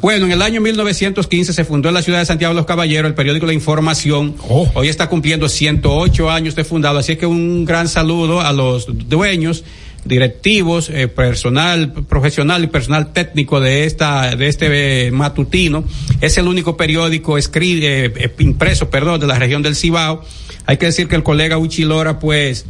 Bueno, 0.01 0.25
en 0.25 0.31
el 0.31 0.41
año 0.41 0.61
1915 0.61 1.53
se 1.53 1.63
fundó 1.63 1.89
en 1.89 1.93
la 1.93 2.01
ciudad 2.01 2.19
de 2.19 2.25
Santiago 2.25 2.55
de 2.55 2.59
los 2.59 2.65
Caballeros 2.65 3.07
el 3.07 3.13
periódico 3.13 3.45
La 3.45 3.53
Información. 3.53 4.35
Oh. 4.49 4.67
Hoy 4.73 4.87
está 4.87 5.07
cumpliendo 5.07 5.47
108 5.47 6.31
años 6.31 6.55
de 6.55 6.63
fundado, 6.63 6.97
así 6.97 7.17
que 7.17 7.27
un 7.27 7.65
gran 7.65 7.87
saludo 7.87 8.41
a 8.41 8.51
los 8.51 8.87
dueños, 9.07 9.63
directivos, 10.03 10.89
eh, 10.89 11.07
personal 11.07 11.93
profesional 12.07 12.63
y 12.63 12.67
personal 12.67 13.13
técnico 13.13 13.59
de 13.59 13.85
esta 13.85 14.35
de 14.35 14.47
este 14.47 15.07
eh, 15.07 15.11
matutino. 15.11 15.83
Es 16.21 16.37
el 16.37 16.47
único 16.47 16.75
periódico 16.75 17.37
escribe, 17.37 18.05
eh, 18.05 18.33
impreso, 18.39 18.89
perdón, 18.89 19.19
de 19.19 19.27
la 19.27 19.37
región 19.37 19.61
del 19.61 19.75
Cibao. 19.75 20.23
Hay 20.65 20.77
que 20.77 20.87
decir 20.87 21.07
que 21.07 21.15
el 21.15 21.23
colega 21.23 21.57
Uchilora, 21.57 22.19
pues, 22.19 22.65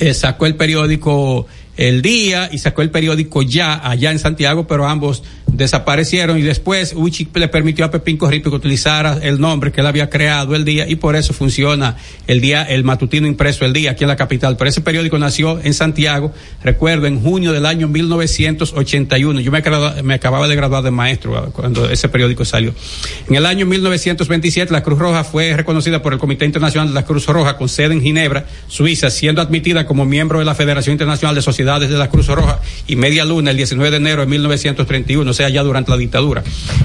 eh, 0.00 0.14
sacó 0.14 0.46
el 0.46 0.56
periódico 0.56 1.46
el 1.76 2.02
día 2.02 2.48
y 2.52 2.58
sacó 2.58 2.82
el 2.82 2.90
periódico 2.90 3.42
ya 3.42 3.88
allá 3.88 4.12
en 4.12 4.18
Santiago, 4.18 4.66
pero 4.66 4.86
ambos 4.86 5.22
desaparecieron 5.56 6.38
y 6.38 6.42
después 6.42 6.92
Uchi 6.96 7.28
le 7.34 7.48
permitió 7.48 7.84
a 7.84 7.90
Pepín 7.90 8.16
Corripio 8.16 8.50
que 8.50 8.56
utilizara 8.56 9.18
el 9.22 9.40
nombre 9.40 9.72
que 9.72 9.80
él 9.80 9.86
había 9.86 10.10
creado 10.10 10.54
el 10.54 10.64
día 10.64 10.88
y 10.88 10.96
por 10.96 11.16
eso 11.16 11.32
funciona 11.32 11.96
el 12.26 12.40
día, 12.40 12.62
el 12.62 12.84
matutino 12.84 13.26
impreso 13.26 13.64
el 13.64 13.72
día 13.72 13.92
aquí 13.92 14.04
en 14.04 14.08
la 14.08 14.16
capital. 14.16 14.56
Pero 14.56 14.68
ese 14.68 14.80
periódico 14.80 15.18
nació 15.18 15.60
en 15.62 15.74
Santiago, 15.74 16.32
recuerdo, 16.62 17.06
en 17.06 17.20
junio 17.20 17.52
del 17.52 17.66
año 17.66 17.88
1981. 17.88 19.40
Yo 19.40 19.52
me, 19.52 19.62
me 20.02 20.14
acababa 20.14 20.48
de 20.48 20.56
graduar 20.56 20.82
de 20.82 20.90
maestro 20.90 21.52
cuando 21.52 21.88
ese 21.88 22.08
periódico 22.08 22.44
salió. 22.44 22.74
En 23.28 23.36
el 23.36 23.46
año 23.46 23.66
1927 23.66 24.72
la 24.72 24.82
Cruz 24.82 24.98
Roja 24.98 25.24
fue 25.24 25.56
reconocida 25.56 26.02
por 26.02 26.12
el 26.12 26.18
Comité 26.18 26.44
Internacional 26.44 26.88
de 26.88 26.94
la 26.94 27.04
Cruz 27.04 27.26
Roja 27.26 27.56
con 27.56 27.68
sede 27.68 27.94
en 27.94 28.02
Ginebra, 28.02 28.46
Suiza, 28.68 29.10
siendo 29.10 29.40
admitida 29.40 29.86
como 29.86 30.04
miembro 30.04 30.38
de 30.38 30.44
la 30.44 30.54
Federación 30.54 30.92
Internacional 30.92 31.34
de 31.34 31.42
Sociedades 31.42 31.90
de 31.90 31.96
la 31.96 32.08
Cruz 32.08 32.26
Roja 32.26 32.60
y 32.86 32.96
media 32.96 33.24
luna 33.24 33.50
el 33.50 33.56
19 33.56 33.90
de 33.90 33.96
enero 33.96 34.22
de 34.22 34.26
1931. 34.26 35.30
O 35.30 35.34
sea, 35.34 35.43
ya 35.48 35.62
durante 35.62 35.90
la 35.90 35.96
dictadura. 35.96 36.42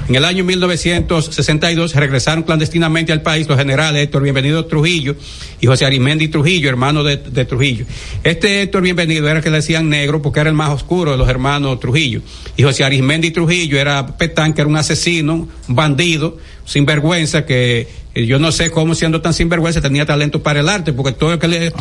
En 0.08 0.14
el 0.14 0.24
año 0.24 0.44
1962 0.44 1.94
regresaron 1.94 2.44
clandestinamente 2.44 3.12
al 3.12 3.22
país 3.22 3.48
los 3.48 3.58
generales 3.58 4.02
Héctor 4.02 4.22
Bienvenido 4.22 4.64
Trujillo 4.66 5.16
y 5.60 5.66
José 5.66 5.86
Arimendi 5.86 6.28
Trujillo, 6.28 6.68
hermano 6.68 7.04
de, 7.04 7.16
de, 7.16 7.44
Trujillo. 7.44 7.84
Este 8.24 8.62
Héctor 8.62 8.82
Bienvenido 8.82 9.28
era 9.28 9.38
el 9.38 9.44
que 9.44 9.50
le 9.50 9.56
decían 9.56 9.88
negro 9.88 10.22
porque 10.22 10.40
era 10.40 10.48
el 10.48 10.56
más 10.56 10.70
oscuro 10.70 11.12
de 11.12 11.18
los 11.18 11.28
hermanos 11.28 11.80
Trujillo. 11.80 12.22
Y 12.56 12.62
José 12.62 12.84
Arimendi 12.84 13.30
Trujillo 13.30 13.78
era 13.78 14.16
Petán, 14.16 14.54
que 14.54 14.62
era 14.62 14.68
un 14.68 14.76
asesino, 14.76 15.48
un 15.68 15.74
bandido, 15.74 16.38
sinvergüenza 16.64 17.44
que 17.46 17.88
yo 18.14 18.38
no 18.38 18.50
sé 18.50 18.70
cómo 18.70 18.94
siendo 18.94 19.20
tan 19.20 19.34
sinvergüenza 19.34 19.80
tenía 19.80 20.04
talento 20.04 20.42
para 20.42 20.60
el 20.60 20.68
arte, 20.68 20.92
porque 20.92 21.12
todo 21.12 21.30
lo 21.30 21.38
que 21.38 21.48
le, 21.48 21.66
el 21.66 21.72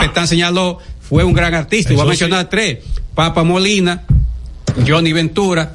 Petán 0.00 0.28
señaló 0.28 0.78
fue 1.00 1.24
un 1.24 1.32
gran 1.32 1.54
artista. 1.54 1.88
Eso 1.88 1.94
y 1.94 1.96
voy 1.96 2.06
a 2.06 2.08
mencionar 2.08 2.42
sí. 2.42 2.48
tres. 2.50 2.78
Papa 3.14 3.42
Molina, 3.42 4.04
Johnny 4.86 5.12
Ventura, 5.12 5.72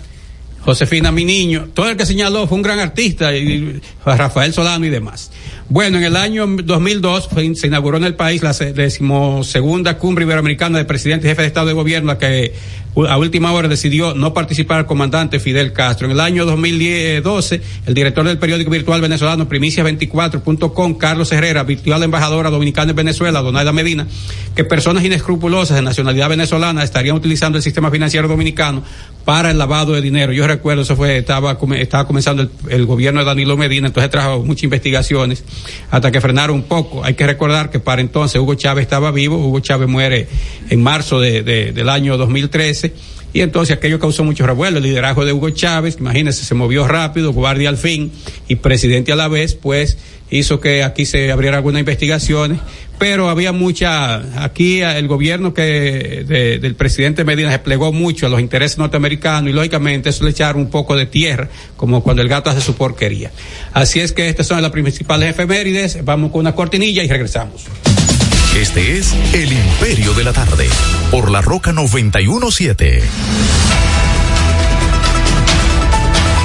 Josefina 0.65 1.11
Mi 1.11 1.25
Niño, 1.25 1.69
todo 1.73 1.89
el 1.89 1.97
que 1.97 2.05
señaló 2.05 2.47
fue 2.47 2.57
un 2.57 2.61
gran 2.61 2.79
artista, 2.79 3.35
y 3.35 3.81
Rafael 4.05 4.53
Solano 4.53 4.85
y 4.85 4.89
demás. 4.89 5.31
Bueno, 5.69 5.97
en 5.97 6.03
el 6.03 6.15
año 6.15 6.45
2002 6.47 7.27
fue, 7.27 7.55
se 7.55 7.67
inauguró 7.67 7.97
en 7.97 8.05
el 8.05 8.15
país 8.15 8.43
la 8.43 8.53
decimosegunda 8.53 9.97
cumbre 9.97 10.23
iberoamericana 10.23 10.77
de 10.77 10.85
presidentes 10.85 11.25
y 11.25 11.29
jefes 11.29 11.43
de 11.43 11.47
Estado 11.47 11.67
de 11.67 11.73
Gobierno, 11.73 12.17
que 12.17 12.53
a 12.95 13.17
última 13.17 13.51
hora 13.51 13.67
decidió 13.67 14.13
no 14.13 14.33
participar 14.33 14.81
el 14.81 14.85
comandante 14.85 15.39
Fidel 15.39 15.73
Castro. 15.73 16.05
En 16.05 16.11
el 16.11 16.19
año 16.19 16.45
2012, 16.45 17.61
el 17.87 17.93
director 17.93 18.25
del 18.25 18.37
periódico 18.37 18.69
virtual 18.69 19.01
venezolano 19.01 19.49
Primicia24.com, 19.49 20.95
Carlos 20.95 21.31
Herrera, 21.31 21.63
virtual 21.63 22.03
embajadora 22.03 22.51
dominicana 22.51 22.91
en 22.91 22.95
Venezuela, 22.95 23.41
Donaida 23.41 23.73
Medina, 23.73 24.07
que 24.55 24.63
personas 24.63 25.03
inescrupulosas 25.03 25.75
de 25.75 25.81
nacionalidad 25.81 26.29
venezolana 26.29 26.83
estarían 26.83 27.15
utilizando 27.15 27.57
el 27.57 27.63
sistema 27.63 27.89
financiero 27.89 28.27
dominicano 28.27 28.83
para 29.25 29.51
el 29.51 29.57
lavado 29.57 29.93
de 29.93 30.01
dinero. 30.01 30.33
Yo 30.33 30.45
recuerdo, 30.47 30.83
eso 30.83 30.95
fue, 30.95 31.17
estaba, 31.17 31.57
estaba 31.77 32.05
comenzando 32.05 32.47
el, 32.69 32.85
gobierno 32.85 33.21
de 33.21 33.25
Danilo 33.25 33.57
Medina, 33.57 33.87
entonces 33.87 34.11
trajo 34.11 34.43
muchas 34.43 34.65
investigaciones 34.65 35.43
hasta 35.89 36.11
que 36.11 36.21
frenaron 36.21 36.57
un 36.57 36.63
poco. 36.63 37.03
Hay 37.03 37.15
que 37.15 37.25
recordar 37.25 37.71
que 37.71 37.79
para 37.79 38.01
entonces 38.01 38.39
Hugo 38.39 38.55
Chávez 38.55 38.83
estaba 38.83 39.11
vivo, 39.11 39.37
Hugo 39.37 39.61
Chávez 39.61 39.87
muere 39.87 40.27
en 40.69 40.83
marzo 40.83 41.19
de, 41.19 41.41
de, 41.41 41.71
del 41.71 41.89
año 41.89 42.17
2013 42.89 43.23
y 43.33 43.41
entonces 43.41 43.75
aquello 43.75 43.99
causó 43.99 44.23
mucho 44.23 44.45
revuelo. 44.45 44.77
El 44.77 44.83
liderazgo 44.83 45.25
de 45.25 45.33
Hugo 45.33 45.49
Chávez, 45.49 45.97
imagínense, 45.99 46.45
se 46.45 46.53
movió 46.53 46.87
rápido, 46.87 47.33
guardia 47.33 47.69
al 47.69 47.77
fin 47.77 48.11
y 48.47 48.55
presidente 48.57 49.11
a 49.11 49.15
la 49.15 49.27
vez, 49.27 49.55
pues 49.55 49.97
hizo 50.29 50.59
que 50.59 50.83
aquí 50.83 51.05
se 51.05 51.31
abriera 51.31 51.57
algunas 51.57 51.79
investigaciones, 51.79 52.59
pero 52.97 53.29
había 53.29 53.51
mucha, 53.51 54.43
aquí 54.43 54.81
el 54.81 55.07
gobierno 55.07 55.53
que 55.53 56.23
de, 56.27 56.59
del 56.59 56.75
presidente 56.75 57.23
Medina 57.23 57.51
se 57.51 57.59
plegó 57.59 57.91
mucho 57.91 58.27
a 58.27 58.29
los 58.29 58.39
intereses 58.39 58.77
norteamericanos 58.77 59.49
y 59.49 59.53
lógicamente 59.53 60.09
eso 60.09 60.23
le 60.23 60.31
echaron 60.31 60.61
un 60.61 60.69
poco 60.69 60.95
de 60.95 61.05
tierra, 61.07 61.49
como 61.75 62.01
cuando 62.03 62.21
el 62.21 62.29
gato 62.29 62.49
hace 62.49 62.61
su 62.61 62.75
porquería. 62.75 63.31
Así 63.73 63.99
es 63.99 64.11
que 64.11 64.29
estas 64.29 64.47
son 64.47 64.61
las 64.61 64.71
principales 64.71 65.29
efemérides, 65.29 66.03
vamos 66.03 66.31
con 66.31 66.41
una 66.41 66.53
cortinilla 66.55 67.03
y 67.03 67.07
regresamos. 67.07 67.65
Este 68.55 68.99
es 68.99 69.15
El 69.33 69.51
Imperio 69.51 70.13
de 70.13 70.23
la 70.23 70.31
Tarde, 70.31 70.67
por 71.09 71.31
la 71.31 71.41
Roca 71.41 71.73
917. 71.73 73.01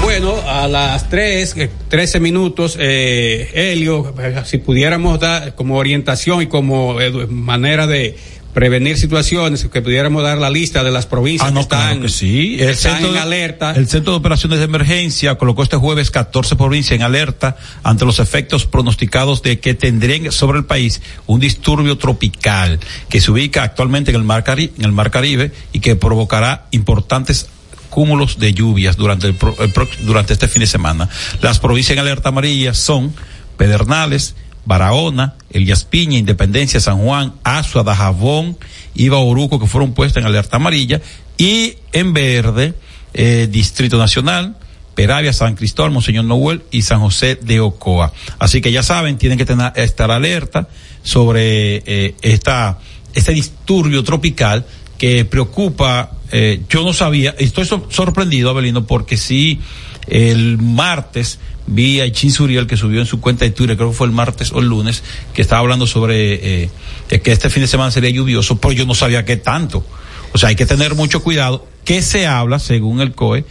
Bueno, 0.02 0.34
a 0.46 0.66
las 0.68 1.10
3, 1.10 1.68
13 1.88 2.18
minutos, 2.18 2.78
eh, 2.80 3.50
Helio, 3.52 4.14
si 4.44 4.56
pudiéramos 4.56 5.20
dar 5.20 5.54
como 5.54 5.76
orientación 5.76 6.40
y 6.40 6.46
como 6.46 6.98
eh, 6.98 7.26
manera 7.26 7.86
de 7.86 8.16
prevenir 8.58 8.98
situaciones, 8.98 9.64
que 9.72 9.82
pudiéramos 9.82 10.20
dar 10.24 10.36
la 10.36 10.50
lista 10.50 10.82
de 10.82 10.90
las 10.90 11.06
provincias 11.06 11.48
ah, 11.48 11.52
no, 11.52 11.60
que 11.60 11.62
están, 11.62 11.80
claro 11.80 12.02
que 12.02 12.08
sí. 12.08 12.56
que 12.56 12.64
el 12.64 12.70
están 12.70 13.04
en 13.04 13.12
de, 13.12 13.20
alerta. 13.20 13.70
El 13.70 13.86
Centro 13.86 14.14
de 14.14 14.18
Operaciones 14.18 14.58
de 14.58 14.64
Emergencia 14.64 15.36
colocó 15.36 15.62
este 15.62 15.76
jueves 15.76 16.10
14 16.10 16.56
provincias 16.56 16.96
en 16.96 17.04
alerta 17.04 17.56
ante 17.84 18.04
los 18.04 18.18
efectos 18.18 18.66
pronosticados 18.66 19.44
de 19.44 19.60
que 19.60 19.74
tendrían 19.74 20.32
sobre 20.32 20.58
el 20.58 20.64
país 20.64 21.00
un 21.28 21.38
disturbio 21.38 21.98
tropical 21.98 22.80
que 23.08 23.20
se 23.20 23.30
ubica 23.30 23.62
actualmente 23.62 24.10
en 24.10 24.16
el 24.16 24.24
Mar, 24.24 24.42
Cari 24.42 24.72
en 24.76 24.86
el 24.86 24.90
Mar 24.90 25.12
Caribe 25.12 25.52
y 25.72 25.78
que 25.78 25.94
provocará 25.94 26.66
importantes 26.72 27.46
cúmulos 27.90 28.40
de 28.40 28.54
lluvias 28.54 28.96
durante, 28.96 29.28
el, 29.28 29.34
pro, 29.34 29.54
el 29.60 29.70
pro, 29.70 29.86
durante 30.00 30.32
este 30.32 30.48
fin 30.48 30.62
de 30.62 30.66
semana. 30.66 31.08
Las 31.42 31.60
provincias 31.60 31.92
en 31.92 32.00
alerta 32.00 32.30
amarilla 32.30 32.74
son 32.74 33.14
Pedernales, 33.56 34.34
Barahona, 34.68 35.34
Elías 35.50 35.86
Piña, 35.86 36.18
Independencia, 36.18 36.78
San 36.78 36.98
Juan, 36.98 37.32
Azua, 37.42 37.82
Dajabón 37.82 38.58
y 38.94 39.08
Bauruco, 39.08 39.58
que 39.58 39.66
fueron 39.66 39.94
puestas 39.94 40.20
en 40.20 40.26
alerta 40.26 40.58
amarilla, 40.58 41.00
y 41.38 41.76
en 41.92 42.12
verde, 42.12 42.74
eh, 43.14 43.48
Distrito 43.50 43.96
Nacional, 43.96 44.56
Peravia, 44.94 45.32
San 45.32 45.54
Cristóbal, 45.54 45.90
Monseñor 45.90 46.26
Noel 46.26 46.62
y 46.70 46.82
San 46.82 47.00
José 47.00 47.38
de 47.40 47.60
Ocoa. 47.60 48.12
Así 48.38 48.60
que 48.60 48.70
ya 48.70 48.82
saben, 48.82 49.16
tienen 49.16 49.38
que 49.38 49.46
tener, 49.46 49.72
estar 49.74 50.10
alerta 50.10 50.68
sobre 51.02 51.82
eh, 51.86 52.14
esta, 52.20 52.78
este 53.14 53.32
disturbio 53.32 54.04
tropical 54.04 54.66
que 54.98 55.24
preocupa, 55.24 56.10
eh, 56.30 56.60
yo 56.68 56.82
no 56.82 56.92
sabía, 56.92 57.34
estoy 57.38 57.64
so 57.64 57.86
sorprendido, 57.88 58.50
Abelino, 58.50 58.86
porque 58.86 59.16
sí, 59.16 59.60
el 60.08 60.58
martes 60.58 61.38
vi 61.68 62.00
a 62.00 62.06
Ichin 62.06 62.32
Suriel 62.32 62.66
que 62.66 62.76
subió 62.76 63.00
en 63.00 63.06
su 63.06 63.20
cuenta 63.20 63.44
de 63.44 63.50
Twitter, 63.50 63.76
creo 63.76 63.90
que 63.90 63.96
fue 63.96 64.06
el 64.06 64.12
martes 64.12 64.52
o 64.52 64.60
el 64.60 64.66
lunes, 64.66 65.02
que 65.32 65.42
estaba 65.42 65.60
hablando 65.60 65.86
sobre 65.86 66.64
eh, 66.64 66.70
que 67.08 67.32
este 67.32 67.50
fin 67.50 67.62
de 67.62 67.68
semana 67.68 67.90
sería 67.90 68.10
lluvioso, 68.10 68.58
pero 68.58 68.72
yo 68.72 68.86
no 68.86 68.94
sabía 68.94 69.24
qué 69.24 69.36
tanto. 69.36 69.84
O 70.32 70.38
sea, 70.38 70.50
hay 70.50 70.56
que 70.56 70.66
tener 70.66 70.94
mucho 70.94 71.22
cuidado. 71.22 71.66
que 71.84 72.02
se 72.02 72.26
habla, 72.26 72.58
según 72.58 73.00
el 73.00 73.12
COE, 73.12 73.44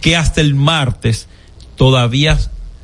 que 0.00 0.16
hasta 0.16 0.40
el 0.40 0.54
martes 0.54 1.26
todavía 1.76 2.38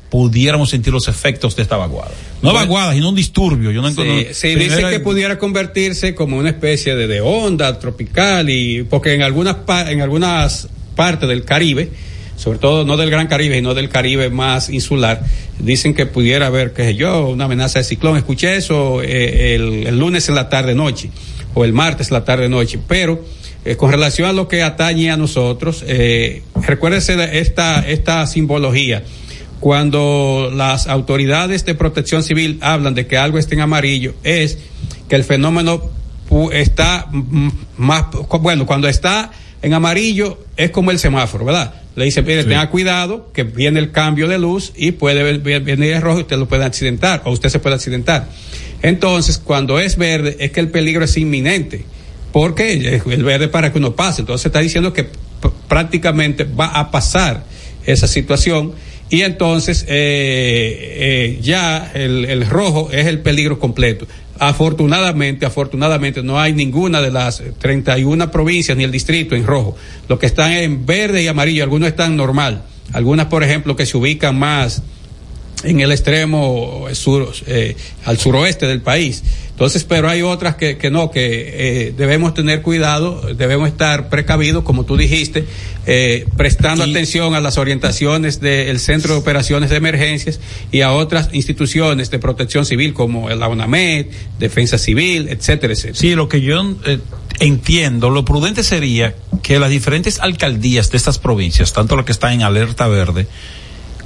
pudiéramos 0.09 0.69
sentir 0.69 0.91
los 0.91 1.07
efectos 1.07 1.55
de 1.55 1.63
esta 1.63 1.77
vaguada. 1.77 2.11
No 2.41 2.53
vaguada, 2.53 2.93
sino 2.93 3.09
un 3.09 3.15
disturbio. 3.15 3.71
Yo 3.71 3.81
no 3.81 3.89
sí, 3.91 4.27
sí 4.33 4.55
dice 4.55 4.89
que 4.89 4.99
pudiera 4.99 5.39
convertirse 5.39 6.13
como 6.13 6.37
una 6.37 6.49
especie 6.49 6.95
de, 6.95 7.07
de 7.07 7.21
onda 7.21 7.79
tropical 7.79 8.49
y 8.49 8.83
porque 8.83 9.13
en 9.13 9.21
algunas 9.21 9.55
en 9.87 10.01
algunas 10.01 10.67
parte 10.95 11.27
del 11.27 11.45
Caribe, 11.45 11.89
sobre 12.41 12.57
todo 12.57 12.85
no 12.85 12.97
del 12.97 13.11
Gran 13.11 13.27
Caribe, 13.27 13.55
sino 13.55 13.75
del 13.75 13.87
Caribe 13.87 14.31
más 14.31 14.69
insular, 14.69 15.21
dicen 15.59 15.93
que 15.93 16.07
pudiera 16.07 16.47
haber, 16.47 16.73
qué 16.73 16.85
sé 16.85 16.95
yo, 16.95 17.29
una 17.29 17.45
amenaza 17.45 17.77
de 17.77 17.85
ciclón. 17.85 18.17
Escuché 18.17 18.55
eso 18.55 19.03
eh, 19.03 19.53
el, 19.53 19.99
lunes 19.99 20.27
en 20.27 20.33
la 20.33 20.49
tarde-noche, 20.49 21.11
o 21.53 21.63
el 21.65 21.71
martes 21.71 22.07
en 22.07 22.15
la 22.15 22.25
tarde-noche, 22.25 22.79
pero 22.87 23.23
eh, 23.63 23.75
con 23.75 23.91
relación 23.91 24.27
a 24.27 24.33
lo 24.33 24.47
que 24.47 24.63
atañe 24.63 25.11
a 25.11 25.17
nosotros, 25.17 25.85
eh, 25.87 26.41
esta, 27.31 27.87
esta 27.87 28.25
simbología. 28.25 29.03
Cuando 29.59 30.49
las 30.51 30.87
autoridades 30.87 31.63
de 31.65 31.75
protección 31.75 32.23
civil 32.23 32.57
hablan 32.61 32.95
de 32.95 33.05
que 33.05 33.19
algo 33.19 33.37
está 33.37 33.53
en 33.53 33.61
amarillo, 33.61 34.15
es 34.23 34.57
que 35.07 35.15
el 35.15 35.23
fenómeno 35.23 35.91
está 36.53 37.07
más, 37.77 38.05
bueno, 38.39 38.65
cuando 38.65 38.87
está 38.87 39.29
en 39.61 39.75
amarillo 39.75 40.39
es 40.57 40.71
como 40.71 40.89
el 40.89 40.97
semáforo, 40.97 41.45
¿verdad? 41.45 41.80
Le 41.95 42.05
dice, 42.05 42.21
mire, 42.21 42.43
sí. 42.43 42.49
tenga 42.49 42.69
cuidado, 42.69 43.31
que 43.33 43.43
viene 43.43 43.79
el 43.79 43.91
cambio 43.91 44.27
de 44.27 44.39
luz 44.39 44.71
y 44.75 44.93
puede 44.93 45.37
venir 45.37 45.93
el 45.93 46.01
rojo 46.01 46.19
y 46.19 46.21
usted 46.21 46.37
lo 46.37 46.47
puede 46.47 46.63
accidentar, 46.63 47.21
o 47.25 47.31
usted 47.31 47.49
se 47.49 47.59
puede 47.59 47.75
accidentar. 47.75 48.29
Entonces, 48.81 49.37
cuando 49.37 49.79
es 49.79 49.97
verde, 49.97 50.37
es 50.39 50.51
que 50.51 50.59
el 50.61 50.69
peligro 50.69 51.03
es 51.03 51.17
inminente, 51.17 51.83
porque 52.31 53.01
el 53.05 53.23
verde 53.23 53.49
para 53.49 53.71
que 53.71 53.77
uno 53.77 53.93
pase. 53.93 54.21
Entonces 54.21 54.45
está 54.45 54.59
diciendo 54.59 54.93
que 54.93 55.07
prácticamente 55.67 56.45
va 56.45 56.67
a 56.67 56.91
pasar 56.91 57.43
esa 57.85 58.07
situación 58.07 58.73
y 59.09 59.23
entonces 59.23 59.85
eh, 59.87 59.87
eh, 59.89 61.39
ya 61.41 61.91
el, 61.93 62.25
el 62.25 62.47
rojo 62.47 62.89
es 62.91 63.07
el 63.07 63.19
peligro 63.19 63.59
completo 63.59 64.07
afortunadamente, 64.41 65.45
afortunadamente 65.45 66.23
no 66.23 66.39
hay 66.39 66.51
ninguna 66.51 66.99
de 66.99 67.11
las 67.11 67.43
31 67.59 68.31
provincias 68.31 68.75
ni 68.75 68.83
el 68.83 68.91
distrito 68.91 69.35
en 69.35 69.45
rojo. 69.45 69.75
Los 70.09 70.17
que 70.17 70.25
están 70.25 70.51
en 70.53 70.83
verde 70.83 71.21
y 71.21 71.27
amarillo, 71.27 71.61
algunos 71.61 71.87
están 71.87 72.17
normal. 72.17 72.63
Algunas, 72.91 73.27
por 73.27 73.43
ejemplo, 73.43 73.75
que 73.75 73.85
se 73.85 73.95
ubican 73.95 74.39
más 74.39 74.81
en 75.63 75.79
el 75.79 75.91
extremo 75.91 76.85
sur, 76.93 77.31
eh, 77.47 77.75
al 78.05 78.17
suroeste 78.17 78.67
del 78.67 78.81
país. 78.81 79.23
Entonces, 79.61 79.83
pero 79.83 80.09
hay 80.09 80.23
otras 80.23 80.55
que, 80.55 80.79
que 80.79 80.89
no, 80.89 81.11
que 81.11 81.21
eh, 81.87 81.93
debemos 81.95 82.33
tener 82.33 82.63
cuidado, 82.63 83.21
debemos 83.35 83.69
estar 83.69 84.09
precavidos, 84.09 84.63
como 84.63 84.85
tú 84.85 84.97
dijiste, 84.97 85.45
eh, 85.85 86.25
prestando 86.35 86.83
atención 86.83 87.35
a 87.35 87.41
las 87.41 87.59
orientaciones 87.59 88.41
del 88.41 88.79
Centro 88.79 89.13
de 89.13 89.19
Operaciones 89.19 89.69
de 89.69 89.75
Emergencias 89.75 90.39
y 90.71 90.81
a 90.81 90.91
otras 90.93 91.29
instituciones 91.33 92.09
de 92.09 92.17
protección 92.17 92.65
civil 92.65 92.95
como 92.95 93.29
la 93.29 93.47
UNAMED, 93.49 94.07
Defensa 94.39 94.79
Civil, 94.79 95.27
etcétera, 95.29 95.73
etcétera. 95.73 95.99
Sí, 95.99 96.15
lo 96.15 96.27
que 96.27 96.41
yo 96.41 96.59
eh, 96.87 96.97
entiendo, 97.39 98.09
lo 98.09 98.25
prudente 98.25 98.63
sería 98.63 99.13
que 99.43 99.59
las 99.59 99.69
diferentes 99.69 100.19
alcaldías 100.21 100.89
de 100.89 100.97
estas 100.97 101.19
provincias, 101.19 101.71
tanto 101.71 101.95
las 101.95 102.05
que 102.05 102.13
están 102.13 102.33
en 102.33 102.41
alerta 102.41 102.87
verde 102.87 103.27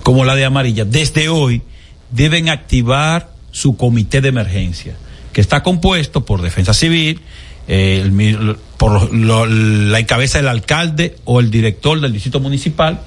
como 0.05 0.23
la 0.23 0.35
de 0.35 0.45
amarilla, 0.45 0.85
desde 0.85 1.29
hoy 1.29 1.63
deben 2.11 2.49
activar 2.49 3.31
su 3.49 3.75
comité 3.75 4.21
de 4.21 4.29
emergencia 4.29 4.95
que 5.33 5.41
está 5.41 5.63
compuesto 5.63 6.23
por 6.23 6.43
defensa 6.43 6.75
civil, 6.75 7.21
eh, 7.67 8.55
por 8.77 9.11
la 9.11 9.99
encabeza 9.99 10.37
del 10.37 10.49
alcalde 10.49 11.15
o 11.25 11.39
el 11.39 11.49
director 11.49 11.99
del 11.99 12.13
distrito 12.13 12.39
municipal, 12.39 13.01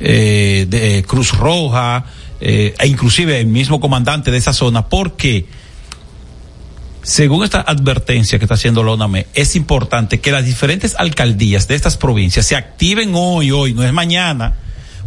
eh, 0.00 0.64
de 0.70 1.04
Cruz 1.06 1.32
Roja, 1.32 2.06
eh, 2.40 2.74
e 2.78 2.86
inclusive 2.86 3.38
el 3.38 3.46
mismo 3.46 3.78
comandante 3.78 4.30
de 4.30 4.38
esa 4.38 4.54
zona, 4.54 4.88
porque 4.88 5.44
según 7.02 7.44
esta 7.44 7.60
advertencia 7.60 8.38
que 8.38 8.46
está 8.46 8.54
haciendo 8.54 8.82
la 8.82 8.92
ONAME, 8.92 9.26
es 9.34 9.54
importante 9.54 10.18
que 10.20 10.32
las 10.32 10.46
diferentes 10.46 10.94
alcaldías 10.98 11.68
de 11.68 11.74
estas 11.74 11.98
provincias 11.98 12.46
se 12.46 12.56
activen 12.56 13.10
hoy, 13.12 13.50
hoy, 13.50 13.74
no 13.74 13.84
es 13.84 13.92
mañana, 13.92 14.54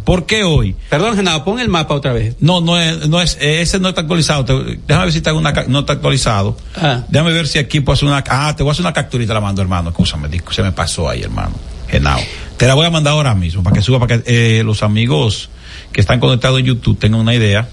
¿Por 0.04 0.26
qué 0.26 0.44
hoy? 0.44 0.74
Perdón, 0.90 1.16
Genaro, 1.16 1.44
pon 1.44 1.60
el 1.60 1.68
mapa 1.68 1.94
otra 1.94 2.12
vez. 2.12 2.36
No, 2.40 2.60
no 2.60 2.78
es, 2.80 3.08
no 3.08 3.20
es, 3.20 3.38
ese 3.40 3.78
no 3.78 3.88
está 3.88 4.02
actualizado. 4.02 4.44
Te, 4.44 4.52
déjame 4.86 5.04
ver 5.04 5.12
si 5.12 5.18
está 5.18 5.32
una, 5.32 5.52
no 5.68 5.80
está 5.80 5.94
actualizado. 5.94 6.56
Ah. 6.76 7.02
Déjame 7.08 7.32
ver 7.32 7.46
si 7.46 7.58
aquí 7.58 7.80
puedo 7.80 7.94
hacer 7.94 8.08
una, 8.08 8.24
ah, 8.28 8.54
te 8.56 8.62
voy 8.62 8.70
a 8.70 8.72
hacer 8.72 8.84
una 8.84 8.92
capturita, 8.92 9.34
la 9.34 9.40
mando, 9.40 9.62
hermano. 9.62 9.90
Escúchame, 9.90 10.28
se 10.50 10.62
me 10.62 10.72
pasó 10.72 11.08
ahí, 11.08 11.22
hermano. 11.22 11.54
Genao. 11.88 12.20
Te 12.56 12.66
la 12.66 12.74
voy 12.74 12.86
a 12.86 12.90
mandar 12.90 13.12
ahora 13.12 13.34
mismo 13.34 13.62
para 13.62 13.74
que 13.74 13.82
suba, 13.82 13.98
para 13.98 14.22
que 14.22 14.58
eh, 14.58 14.64
los 14.64 14.82
amigos 14.82 15.50
que 15.92 16.00
están 16.00 16.20
conectados 16.20 16.58
en 16.60 16.66
YouTube 16.66 16.98
tengan 16.98 17.20
una 17.20 17.34
idea 17.34 17.68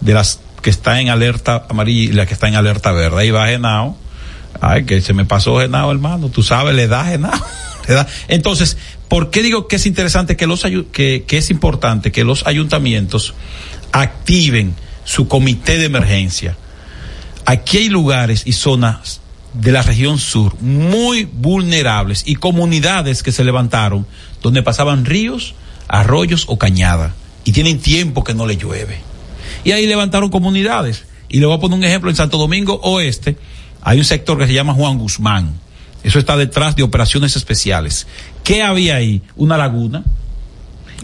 de 0.00 0.14
las 0.14 0.40
que 0.62 0.70
están 0.70 0.98
en 0.98 1.08
alerta 1.08 1.66
amarilla 1.68 2.10
y 2.10 2.12
las 2.12 2.26
que 2.26 2.34
están 2.34 2.50
en 2.50 2.56
alerta 2.56 2.92
verde. 2.92 3.20
Ahí 3.20 3.30
va 3.30 3.46
Genao. 3.46 3.96
Ay, 4.60 4.84
que 4.84 5.00
se 5.00 5.12
me 5.12 5.24
pasó 5.24 5.58
Genao, 5.58 5.90
hermano. 5.90 6.28
Tú 6.28 6.42
sabes, 6.42 6.74
le 6.74 6.88
da 6.88 7.04
Genao. 7.04 7.32
le 7.88 7.94
da. 7.94 8.06
Entonces, 8.28 8.76
¿Por 9.08 9.30
qué 9.30 9.42
digo 9.42 9.68
que 9.68 9.76
es 9.76 9.86
interesante 9.86 10.36
que 10.36 10.46
los 10.46 10.62
que, 10.92 11.24
es 11.28 11.50
importante 11.50 12.12
que 12.12 12.24
los 12.24 12.46
ayuntamientos 12.46 13.34
activen 13.92 14.74
su 15.04 15.28
comité 15.28 15.78
de 15.78 15.86
emergencia? 15.86 16.56
Aquí 17.46 17.78
hay 17.78 17.88
lugares 17.88 18.42
y 18.44 18.52
zonas 18.52 19.20
de 19.54 19.72
la 19.72 19.80
región 19.80 20.18
sur 20.18 20.60
muy 20.60 21.24
vulnerables 21.24 22.22
y 22.26 22.34
comunidades 22.34 23.22
que 23.22 23.32
se 23.32 23.44
levantaron 23.44 24.06
donde 24.42 24.62
pasaban 24.62 25.06
ríos, 25.06 25.54
arroyos 25.88 26.44
o 26.48 26.58
cañadas 26.58 27.12
y 27.46 27.52
tienen 27.52 27.80
tiempo 27.80 28.24
que 28.24 28.34
no 28.34 28.46
le 28.46 28.58
llueve. 28.58 29.00
Y 29.64 29.72
ahí 29.72 29.86
levantaron 29.86 30.28
comunidades. 30.28 31.04
Y 31.30 31.40
le 31.40 31.46
voy 31.46 31.56
a 31.56 31.60
poner 31.60 31.78
un 31.78 31.84
ejemplo 31.84 32.10
en 32.10 32.16
Santo 32.16 32.36
Domingo 32.36 32.78
Oeste. 32.82 33.38
Hay 33.82 33.98
un 33.98 34.04
sector 34.04 34.38
que 34.38 34.46
se 34.46 34.52
llama 34.52 34.74
Juan 34.74 34.98
Guzmán 34.98 35.54
eso 36.08 36.18
está 36.18 36.38
detrás 36.38 36.74
de 36.74 36.82
operaciones 36.82 37.36
especiales. 37.36 38.06
¿Qué 38.42 38.62
había 38.62 38.96
ahí? 38.96 39.20
Una 39.36 39.58
laguna. 39.58 40.04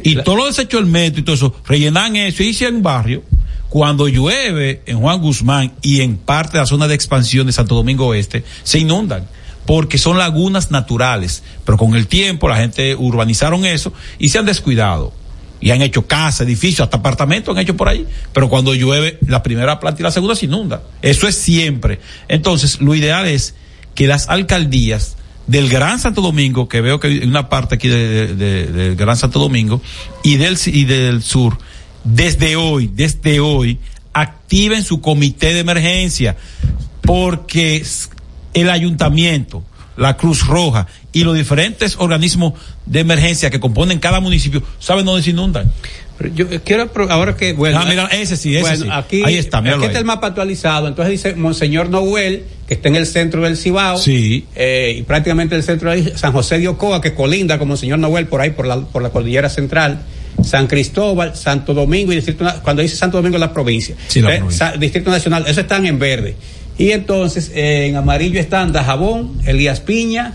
Y 0.02 0.16
todo 0.16 0.36
lo 0.36 0.46
desechó 0.46 0.78
el 0.78 0.86
metro 0.86 1.20
y 1.20 1.24
todo 1.24 1.36
eso, 1.36 1.54
rellenan 1.66 2.16
eso 2.16 2.42
y 2.42 2.56
en 2.64 2.76
un 2.76 2.82
barrio. 2.82 3.22
Cuando 3.68 4.08
llueve 4.08 4.82
en 4.86 4.98
Juan 5.00 5.20
Guzmán 5.20 5.74
y 5.82 6.00
en 6.00 6.16
parte 6.16 6.52
de 6.52 6.60
la 6.60 6.66
zona 6.66 6.88
de 6.88 6.94
expansión 6.94 7.46
de 7.46 7.52
Santo 7.52 7.74
Domingo 7.74 8.06
Oeste, 8.06 8.44
se 8.62 8.78
inundan 8.78 9.28
porque 9.66 9.98
son 9.98 10.16
lagunas 10.16 10.70
naturales. 10.70 11.42
Pero 11.66 11.76
con 11.76 11.94
el 11.94 12.06
tiempo 12.06 12.48
la 12.48 12.56
gente 12.56 12.94
urbanizaron 12.94 13.66
eso 13.66 13.92
y 14.18 14.30
se 14.30 14.38
han 14.38 14.46
descuidado. 14.46 15.12
Y 15.60 15.70
han 15.70 15.82
hecho 15.82 16.06
casas, 16.06 16.46
edificios, 16.46 16.80
hasta 16.80 16.96
apartamentos 16.96 17.54
han 17.54 17.62
hecho 17.62 17.76
por 17.76 17.90
ahí. 17.90 18.06
Pero 18.32 18.48
cuando 18.48 18.74
llueve, 18.74 19.18
la 19.26 19.42
primera 19.42 19.78
planta 19.80 20.00
y 20.00 20.04
la 20.04 20.10
segunda 20.10 20.34
se 20.34 20.46
inunda. 20.46 20.82
Eso 21.02 21.28
es 21.28 21.36
siempre. 21.36 22.00
Entonces, 22.26 22.80
lo 22.80 22.94
ideal 22.94 23.26
es 23.26 23.54
que 23.94 24.06
las 24.06 24.28
alcaldías 24.28 25.16
del 25.46 25.68
Gran 25.68 25.98
Santo 26.00 26.22
Domingo, 26.22 26.68
que 26.68 26.80
veo 26.80 27.00
que 27.00 27.08
hay 27.08 27.18
una 27.18 27.48
parte 27.48 27.74
aquí 27.74 27.88
del 27.88 28.38
de, 28.38 28.94
Gran 28.96 29.16
Santo 29.16 29.38
Domingo, 29.38 29.80
y 30.22 30.36
del, 30.36 30.56
y 30.66 30.84
del 30.84 31.22
sur, 31.22 31.58
desde 32.02 32.56
hoy, 32.56 32.90
desde 32.92 33.40
hoy, 33.40 33.78
activen 34.12 34.84
su 34.84 35.00
comité 35.00 35.52
de 35.52 35.60
emergencia, 35.60 36.36
porque 37.02 37.84
el 38.54 38.70
ayuntamiento, 38.70 39.62
la 39.96 40.16
Cruz 40.16 40.46
Roja 40.46 40.86
y 41.14 41.24
los 41.24 41.34
diferentes 41.34 41.96
organismos 41.98 42.52
de 42.84 43.00
emergencia 43.00 43.48
que 43.48 43.60
componen 43.60 43.98
cada 44.00 44.20
municipio 44.20 44.62
saben 44.78 45.06
dónde 45.06 45.22
se 45.22 45.30
inundan. 45.30 45.72
Yo 46.34 46.46
quiero 46.62 46.90
ahora 47.08 47.36
que 47.36 47.54
bueno, 47.54 47.80
ah, 47.80 47.86
mira, 47.88 48.06
ese 48.06 48.36
sí, 48.36 48.54
ese 48.54 48.62
bueno, 48.62 48.84
sí. 48.84 48.90
Aquí, 48.92 49.22
ahí 49.24 49.36
está, 49.36 49.58
aquí 49.58 49.68
está 49.68 49.86
ahí. 49.86 49.96
el 49.96 50.04
mapa 50.04 50.28
actualizado. 50.28 50.86
Entonces 50.86 51.10
dice 51.12 51.34
Monseñor 51.34 51.88
Noel, 51.88 52.44
que 52.68 52.74
está 52.74 52.88
en 52.88 52.96
el 52.96 53.06
centro 53.06 53.42
del 53.42 53.56
Cibao, 53.56 53.98
sí. 53.98 54.46
eh, 54.54 54.96
y 54.98 55.02
prácticamente 55.02 55.56
el 55.56 55.62
centro 55.62 55.90
de 55.90 56.16
San 56.16 56.32
José 56.32 56.58
de 56.58 56.68
Ocoa, 56.68 57.00
que 57.00 57.14
colinda 57.14 57.58
con 57.58 57.68
Monseñor 57.68 57.98
Noel 57.98 58.26
por 58.26 58.40
ahí, 58.40 58.50
por 58.50 58.66
la, 58.66 58.80
por 58.80 59.02
la 59.02 59.10
cordillera 59.10 59.48
central. 59.48 60.02
San 60.42 60.66
Cristóbal, 60.66 61.36
Santo 61.36 61.74
Domingo 61.74 62.12
y 62.12 62.16
Distrito 62.16 62.44
cuando 62.62 62.82
dice 62.82 62.96
Santo 62.96 63.18
Domingo 63.18 63.38
la 63.38 63.52
provincia. 63.52 63.94
Sí, 64.08 64.20
la 64.20 64.34
eh, 64.34 64.38
provincia. 64.38 64.72
Distrito 64.72 65.10
Nacional, 65.10 65.44
eso 65.46 65.60
están 65.60 65.86
en 65.86 65.98
verde. 65.98 66.34
Y 66.76 66.90
entonces 66.90 67.52
eh, 67.54 67.86
en 67.86 67.96
amarillo 67.96 68.40
están 68.40 68.72
Dajabón, 68.72 69.40
Elías 69.46 69.80
Piña, 69.80 70.34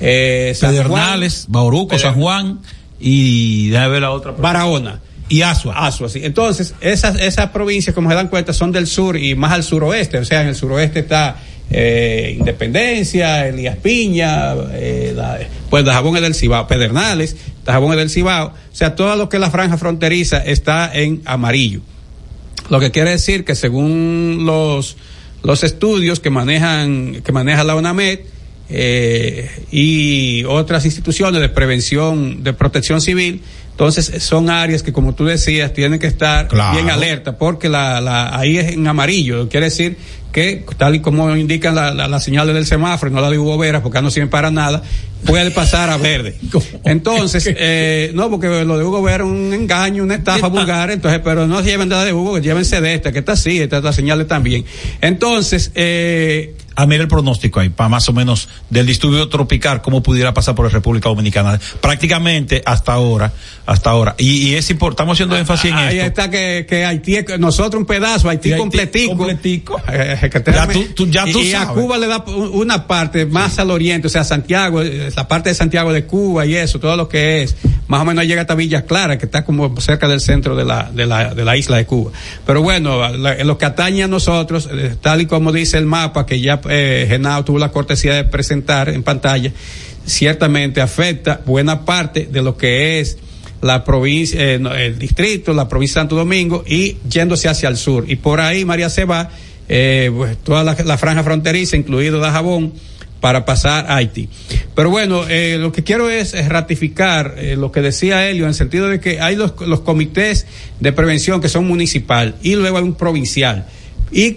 eh, 0.00 0.52
San 0.54 0.70
Pedernales, 0.70 1.46
Bauruco. 1.48 1.98
San 1.98 2.14
Juan 2.14 2.60
y 3.00 3.68
déjame 3.68 3.88
ver 3.90 4.02
la 4.02 4.10
otra. 4.10 4.32
Barahona 4.32 5.00
y 5.28 5.42
Asua. 5.42 5.86
Asua, 5.86 6.08
sí. 6.08 6.20
Entonces, 6.22 6.74
esas, 6.80 7.20
esas 7.20 7.50
provincias, 7.50 7.94
como 7.94 8.10
se 8.10 8.16
dan 8.16 8.28
cuenta, 8.28 8.52
son 8.52 8.72
del 8.72 8.86
sur 8.86 9.16
y 9.16 9.34
más 9.34 9.52
al 9.52 9.64
suroeste. 9.64 10.18
O 10.18 10.24
sea, 10.24 10.42
en 10.42 10.48
el 10.48 10.54
suroeste 10.54 11.00
está 11.00 11.36
eh, 11.70 12.36
Independencia, 12.38 13.48
Elías 13.48 13.76
Piña, 13.76 14.54
eh, 14.72 15.12
la, 15.14 15.38
pues 15.68 15.84
Dajabón 15.84 16.16
es 16.16 16.22
del 16.22 16.34
Cibao, 16.34 16.68
Pedernales, 16.68 17.36
Dajabón 17.64 17.92
es 17.92 17.98
del 17.98 18.10
Cibao. 18.10 18.48
O 18.48 18.74
sea, 18.76 18.94
todo 18.94 19.16
lo 19.16 19.28
que 19.28 19.36
es 19.36 19.40
la 19.40 19.50
franja 19.50 19.76
fronteriza 19.76 20.38
está 20.38 20.90
en 20.94 21.22
amarillo. 21.24 21.80
Lo 22.70 22.80
que 22.80 22.90
quiere 22.90 23.10
decir 23.10 23.44
que 23.44 23.54
según 23.54 24.42
los, 24.44 24.96
los 25.42 25.64
estudios 25.64 26.20
que 26.20 26.30
manejan, 26.30 27.22
que 27.24 27.32
maneja 27.32 27.64
la 27.64 27.74
UNAMED, 27.74 28.20
eh, 28.68 29.48
y 29.70 30.44
otras 30.44 30.84
instituciones 30.84 31.40
de 31.40 31.48
prevención, 31.48 32.42
de 32.42 32.52
protección 32.52 33.00
civil, 33.00 33.42
entonces 33.70 34.22
son 34.22 34.48
áreas 34.48 34.82
que, 34.82 34.92
como 34.92 35.14
tú 35.14 35.26
decías, 35.26 35.72
tienen 35.72 35.98
que 35.98 36.06
estar 36.06 36.48
claro. 36.48 36.74
bien 36.74 36.88
alerta, 36.88 37.36
porque 37.36 37.68
la, 37.68 38.00
la, 38.00 38.38
ahí 38.38 38.56
es 38.56 38.72
en 38.72 38.86
amarillo, 38.86 39.48
quiere 39.48 39.66
decir 39.66 39.98
que 40.32 40.64
tal 40.76 40.94
y 40.94 41.00
como 41.00 41.34
indican 41.34 41.74
las 41.74 41.94
la, 41.94 42.08
la 42.08 42.20
señales 42.20 42.54
del 42.54 42.66
semáforo, 42.66 43.10
no 43.10 43.22
la 43.22 43.30
de 43.30 43.38
Hugo 43.38 43.56
Vera, 43.56 43.82
porque 43.82 44.02
no 44.02 44.10
sirve 44.10 44.26
para 44.28 44.50
nada, 44.50 44.82
puede 45.24 45.50
pasar 45.50 45.88
a 45.88 45.96
verde. 45.96 46.36
Entonces, 46.84 47.44
eh, 47.56 48.10
no, 48.14 48.30
porque 48.30 48.64
lo 48.64 48.76
de 48.76 48.84
Hugo 48.84 49.02
Vera 49.02 49.24
es 49.24 49.30
un 49.30 49.52
engaño, 49.54 50.02
una 50.02 50.16
estafa 50.16 50.48
vulgar, 50.48 50.90
entonces, 50.90 51.20
pero 51.24 51.46
no 51.46 51.62
se 51.62 51.70
lleven 51.70 51.88
de 51.88 51.94
la 51.94 52.04
de 52.04 52.12
Hugo, 52.12 52.38
llévense 52.38 52.80
de 52.80 52.94
esta, 52.94 53.12
que 53.12 53.20
está 53.20 53.32
así, 53.32 53.60
estas 53.60 53.82
las 53.82 53.94
señales 53.94 54.26
también. 54.26 54.64
Entonces, 55.00 55.70
eh, 55.74 56.54
a 56.76 56.86
mí 56.86 56.94
el 56.94 57.08
pronóstico 57.08 57.60
ahí, 57.60 57.70
para 57.70 57.88
más 57.88 58.08
o 58.08 58.12
menos 58.12 58.48
del 58.70 58.86
disturbio 58.86 59.28
tropical, 59.28 59.80
cómo 59.82 60.02
pudiera 60.02 60.32
pasar 60.34 60.54
por 60.54 60.66
la 60.66 60.70
República 60.70 61.08
Dominicana. 61.08 61.58
Prácticamente 61.80 62.62
hasta 62.66 62.92
ahora, 62.92 63.32
hasta 63.64 63.90
ahora. 63.90 64.14
Y, 64.18 64.48
y 64.48 64.54
es 64.54 64.68
importante, 64.70 64.96
estamos 64.96 65.16
haciendo 65.16 65.36
énfasis 65.36 65.70
en 65.70 65.76
ahí 65.78 65.96
esto. 65.98 66.06
está 66.08 66.30
que, 66.30 66.66
que 66.68 66.84
Haití, 66.84 67.16
nosotros 67.38 67.80
un 67.80 67.86
pedazo, 67.86 68.28
Haití, 68.28 68.50
Haití 68.50 68.60
completico. 68.60 69.16
completico. 69.16 69.80
Eh, 69.92 70.28
que 70.30 70.40
te- 70.40 70.52
Ya 70.52 70.66
tú- 70.68 70.84
tú- 70.94 71.06
ya 71.10 71.24
tú 71.24 71.38
y, 71.40 71.48
y 71.48 71.54
a 71.54 71.60
sabes. 71.64 71.82
Cuba 71.82 71.96
le 71.98 72.06
da 72.06 72.22
una 72.26 72.86
parte 72.86 73.24
más 73.24 73.58
al 73.58 73.70
oriente, 73.70 74.08
o 74.08 74.10
sea, 74.10 74.24
Santiago, 74.24 74.82
eh, 74.82 75.10
la 75.16 75.26
parte 75.28 75.48
de 75.48 75.54
Santiago 75.54 75.92
de 75.92 76.04
Cuba 76.04 76.44
y 76.44 76.54
eso, 76.56 76.78
todo 76.78 76.96
lo 76.96 77.08
que 77.08 77.42
es, 77.42 77.56
más 77.88 78.02
o 78.02 78.04
menos 78.04 78.26
llega 78.26 78.42
hasta 78.42 78.54
Villa 78.54 78.84
Clara, 78.84 79.16
que 79.16 79.24
está 79.26 79.44
como 79.44 79.80
cerca 79.80 80.08
del 80.08 80.20
centro 80.20 80.54
de 80.56 80.64
la, 80.64 80.90
de 80.92 81.06
la, 81.06 81.32
de 81.34 81.44
la 81.44 81.56
isla 81.56 81.76
de 81.78 81.86
Cuba. 81.86 82.10
Pero 82.44 82.60
bueno, 82.62 83.08
la- 83.16 83.42
lo 83.44 83.56
que 83.58 83.64
atañe 83.64 84.02
a 84.02 84.08
nosotros, 84.08 84.68
eh, 84.70 84.96
tal 85.00 85.20
y 85.22 85.26
como 85.26 85.52
dice 85.52 85.78
el 85.78 85.86
mapa 85.86 86.26
que 86.26 86.40
ya 86.40 86.60
eh, 86.70 87.18
tuvo 87.44 87.58
la 87.58 87.70
cortesía 87.70 88.14
de 88.14 88.24
presentar 88.24 88.88
en 88.88 89.02
pantalla, 89.02 89.52
ciertamente 90.06 90.80
afecta 90.80 91.40
buena 91.44 91.84
parte 91.84 92.28
de 92.30 92.42
lo 92.42 92.56
que 92.56 93.00
es 93.00 93.18
la 93.62 93.84
provincia, 93.84 94.40
eh, 94.40 94.60
el 94.86 94.98
distrito, 94.98 95.52
la 95.52 95.68
provincia 95.68 96.00
de 96.00 96.02
Santo 96.02 96.16
Domingo 96.16 96.64
y 96.66 96.96
yéndose 97.08 97.48
hacia 97.48 97.68
el 97.68 97.76
sur. 97.76 98.04
Y 98.08 98.16
por 98.16 98.40
ahí 98.40 98.64
María 98.64 98.88
se 98.90 99.04
va, 99.04 99.30
eh, 99.68 100.10
pues, 100.14 100.36
toda 100.38 100.62
la, 100.64 100.98
franja 100.98 101.22
fronteriza, 101.22 101.76
incluido 101.76 102.18
Dajabón, 102.18 102.72
para 103.20 103.44
pasar 103.44 103.86
a 103.88 103.96
Haití. 103.96 104.28
Pero 104.74 104.90
bueno, 104.90 105.26
eh, 105.28 105.56
lo 105.58 105.72
que 105.72 105.82
quiero 105.82 106.10
es, 106.10 106.32
ratificar 106.48 107.34
lo 107.56 107.72
que 107.72 107.80
decía 107.80 108.28
Helio, 108.28 108.44
en 108.44 108.50
el 108.50 108.54
sentido 108.54 108.88
de 108.88 109.00
que 109.00 109.20
hay 109.20 109.36
los, 109.36 109.54
los 109.60 109.80
comités 109.80 110.46
de 110.80 110.92
prevención 110.92 111.40
que 111.40 111.48
son 111.48 111.66
municipal 111.66 112.36
y 112.42 112.54
luego 112.54 112.76
hay 112.76 112.84
un 112.84 112.94
provincial. 112.94 113.66
Y 114.12 114.36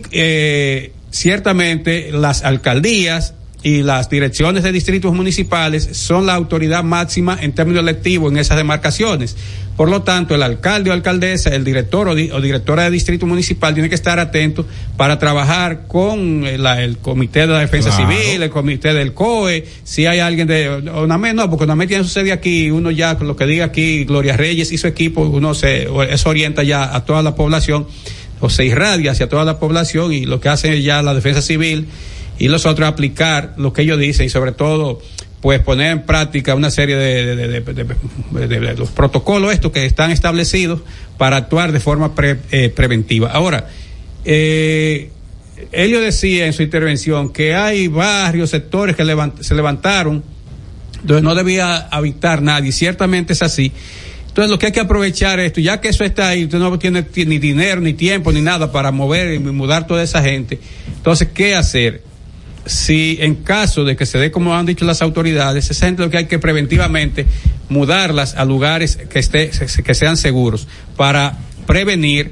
ciertamente 1.12 2.12
las 2.12 2.44
alcaldías 2.44 3.34
y 3.62 3.84
las 3.84 4.10
direcciones 4.10 4.64
de 4.64 4.72
distritos 4.72 5.14
municipales 5.14 5.90
son 5.92 6.26
la 6.26 6.34
autoridad 6.34 6.82
máxima 6.84 7.38
en 7.42 7.52
términos 7.52 7.82
electivos 7.82 8.32
en 8.32 8.38
esas 8.38 8.56
demarcaciones. 8.56 9.36
Por 9.76 9.90
lo 9.90 10.02
tanto, 10.02 10.34
el 10.36 10.44
alcalde 10.44 10.90
o 10.90 10.94
alcaldesa, 10.94 11.50
el 11.56 11.64
director 11.66 12.08
o, 12.08 12.16
di- 12.16 12.32
o 12.32 12.40
directora 12.42 12.84
de 12.84 12.92
distrito 12.92 13.26
municipal 13.26 13.74
tiene 13.74 13.88
que 13.90 13.96
estar 13.96 14.18
atento 14.20 14.66
para 14.98 15.20
trabajar 15.20 15.88
con 15.88 16.46
eh, 16.46 16.58
la- 16.58 16.82
el 16.82 16.98
comité 16.98 17.42
de 17.42 17.48
la 17.48 17.60
defensa 17.60 17.90
Claro. 17.90 18.10
civil, 18.12 18.44
el 18.44 18.50
comité 18.50 18.94
del 18.94 19.14
COE, 19.14 19.66
si 19.84 20.06
hay 20.06 20.20
alguien 20.20 20.48
de 20.48 20.70
ONAME, 20.70 21.34
no, 21.34 21.50
porque 21.50 21.64
ONAME 21.66 21.88
tiene 21.88 22.04
su 22.06 22.10
sede 22.10 22.32
aquí, 22.34 22.72
uno 22.72 22.92
ya, 22.92 23.18
con 23.18 23.28
lo 23.28 23.36
que 23.38 23.46
diga 23.46 23.66
aquí, 23.66 24.04
Gloria 24.06 24.36
Reyes 24.38 24.72
y 24.72 24.78
su 24.78 24.88
equipo, 24.88 25.22
uno 25.22 25.54
se, 25.54 25.88
eso 26.10 26.30
orienta 26.30 26.64
ya 26.64 26.94
a 26.96 27.04
toda 27.06 27.22
la 27.24 27.36
población, 27.36 27.88
o 28.40 28.50
se 28.50 28.66
irradia 28.66 29.12
hacia 29.12 29.30
toda 29.30 29.46
la 29.46 29.60
población 29.60 30.14
y 30.14 30.26
lo 30.26 30.40
que 30.40 30.50
hace 30.50 30.82
ya 30.82 31.02
la 31.02 31.14
defensa 31.14 31.42
civil 31.42 31.88
y 32.38 32.48
los 32.48 32.66
otros 32.66 32.88
aplicar 32.88 33.54
lo 33.58 33.74
que 33.74 33.82
ellos 33.82 34.00
dicen 34.00 34.26
y 34.26 34.30
sobre 34.30 34.52
todo 34.52 35.02
pues 35.42 35.62
poner 35.62 35.92
en 35.92 36.02
práctica 36.04 36.54
una 36.56 36.70
serie 36.70 36.96
de, 36.98 38.76
los 38.78 38.90
protocolos 38.90 39.54
estos 39.54 39.72
que 39.72 39.86
están 39.86 40.12
establecidos 40.12 40.82
para 41.18 41.38
actuar 41.38 41.72
de 41.72 41.80
forma 41.80 42.14
pre- 42.14 42.40
eh, 42.52 42.70
preventiva. 42.70 43.30
Ahora, 43.32 43.70
eh, 44.26 45.12
Elio 45.72 46.02
decía 46.02 46.46
en 46.46 46.54
su 46.54 46.62
intervención 46.62 47.32
que 47.32 47.56
hay 47.56 47.88
barrios, 47.88 48.50
sectores 48.50 48.96
que 48.96 49.04
se 49.42 49.56
levantaron 49.56 50.24
donde 51.04 51.22
no 51.22 51.36
debía 51.36 51.78
habitar 51.78 52.42
nadie, 52.42 52.72
ciertamente 52.72 53.34
es 53.34 53.42
así. 53.42 53.72
Entonces 54.30 54.50
lo 54.50 54.58
que 54.58 54.68
hay 54.68 54.72
que 54.72 54.80
aprovechar 54.80 55.40
es 55.40 55.48
esto, 55.48 55.60
ya 55.60 55.82
que 55.82 55.90
eso 55.90 56.04
está 56.04 56.30
ahí, 56.30 56.46
usted 56.46 56.60
no 56.60 56.80
tiene 56.80 57.04
ti- 57.04 57.26
ni 57.26 57.40
dinero, 57.40 57.82
ni 57.82 57.94
tiempo, 57.94 58.32
ni 58.32 58.42
nada 58.42 58.72
para 58.72 58.92
mover 58.92 59.34
y 59.34 59.40
mudar 59.40 59.86
toda 59.86 60.02
esa 60.02 60.22
gente. 60.24 60.60
Entonces, 60.96 61.30
¿qué 61.34 61.56
hacer? 61.56 62.04
Si 62.66 63.18
en 63.22 63.36
caso 63.36 63.84
de 63.84 63.96
que 63.96 64.06
se 64.06 64.18
dé 64.20 64.30
como 64.32 64.56
han 64.56 64.66
dicho 64.66 64.86
las 64.86 65.02
autoridades, 65.02 65.70
esa 65.72 65.88
gente 65.88 66.04
lo 66.04 66.10
que 66.10 66.18
hay 66.18 66.26
que 66.28 66.38
preventivamente 66.40 67.26
mudarlas 67.68 68.36
a 68.36 68.46
lugares 68.46 68.96
que, 69.10 69.20
esté, 69.20 69.50
que 69.84 69.94
sean 69.96 70.16
seguros 70.18 70.68
para 70.96 71.38
prevenir 71.66 72.32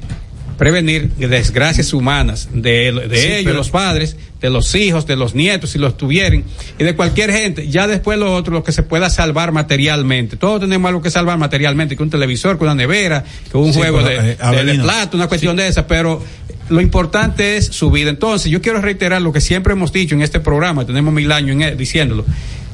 prevenir 0.58 1.10
desgracias 1.18 1.94
humanas 1.94 2.50
de, 2.54 2.92
de 3.08 3.18
Sí, 3.22 3.28
ellos, 3.28 3.44
pero- 3.46 3.58
los 3.58 3.70
padres, 3.70 4.16
de 4.42 4.50
los 4.50 4.74
hijos, 4.76 5.06
de 5.08 5.16
los 5.16 5.36
nietos, 5.36 5.72
si 5.72 5.80
los 5.80 5.98
tuvieran, 5.98 6.44
y 6.80 6.84
de 6.84 6.96
cualquier 6.96 7.32
gente. 7.32 7.68
Ya 7.70 7.88
después 7.88 8.18
lo 8.20 8.34
otro, 8.34 8.54
lo 8.54 8.64
que 8.64 8.72
se 8.72 8.84
pueda 8.84 9.10
salvar 9.10 9.52
materialmente. 9.52 10.36
Todos 10.38 10.62
tenemos 10.62 10.88
algo 10.90 11.02
que 11.02 11.10
salvar 11.12 11.38
materialmente, 11.38 11.96
que 11.96 12.04
un 12.04 12.10
televisor, 12.10 12.58
que 12.58 12.64
una 12.64 12.76
nevera, 12.76 13.24
que 13.52 13.58
un 13.58 13.72
Sí, 13.74 13.80
juego 13.80 13.98
pero, 14.04 14.10
de, 14.10 14.16
eh, 14.16 14.22
de- 14.22 14.36
de 14.36 14.44
Avelino. 14.44 14.84
plato, 14.84 15.18
una 15.18 15.28
cuestión 15.28 15.56
de 15.56 15.68
esa, 15.68 15.88
pero 15.88 16.24
lo 16.70 16.82
importante 16.82 17.58
es 17.58 17.66
su 17.68 17.90
vida. 17.92 18.10
Entonces, 18.10 18.52
yo 18.52 18.62
quiero 18.62 18.82
reiterar 18.82 19.22
lo 19.22 19.32
que 19.34 19.42
siempre 19.42 19.74
hemos 19.74 19.92
dicho 19.94 20.16
en 20.16 20.22
este 20.22 20.40
programa, 20.40 20.86
tenemos 20.86 21.14
mil 21.14 21.32
años 21.32 21.52
en 21.52 21.62
él, 21.62 21.78
diciéndolo. 21.78 22.26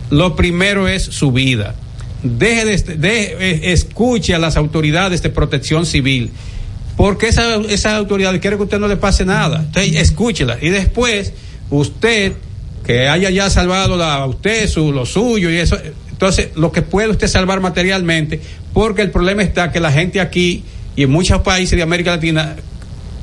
Lo 0.09 0.35
primero 0.35 0.87
es 0.87 1.03
su 1.03 1.31
vida. 1.31 1.75
Deje 2.23 2.65
de, 2.65 2.77
de- 2.97 3.23
eh, 3.39 3.73
escuche 3.73 4.33
a 4.35 4.39
las 4.39 4.55
autoridades 4.57 5.21
de 5.21 5.29
protección 5.29 5.85
civil. 5.85 6.31
Porque 6.95 7.27
esa, 7.27 7.55
esas 7.69 7.93
autoridades 7.93 8.39
quieren 8.39 8.59
que 8.59 8.63
usted 8.63 8.79
no 8.79 8.87
le 8.87 8.97
pase 8.97 9.25
nada. 9.25 9.63
Entonces, 9.65 9.95
escúchela. 9.95 10.57
Y 10.61 10.69
después, 10.69 11.33
usted, 11.69 12.33
que 12.85 13.07
haya 13.07 13.29
ya 13.29 13.49
salvado 13.49 13.97
la, 13.97 14.25
usted, 14.25 14.67
su, 14.67 14.91
lo 14.91 15.05
suyo 15.05 15.49
y 15.49 15.57
eso, 15.57 15.77
entonces, 16.11 16.49
lo 16.55 16.71
que 16.71 16.81
puede 16.81 17.09
usted 17.09 17.27
salvar 17.27 17.59
materialmente, 17.59 18.39
porque 18.71 19.01
el 19.01 19.11
problema 19.11 19.43
está 19.43 19.71
que 19.71 19.79
la 19.79 19.91
gente 19.91 20.21
aquí 20.21 20.63
y 20.95 21.03
en 21.03 21.09
muchos 21.09 21.41
países 21.41 21.75
de 21.75 21.83
América 21.83 22.11
Latina 22.11 22.55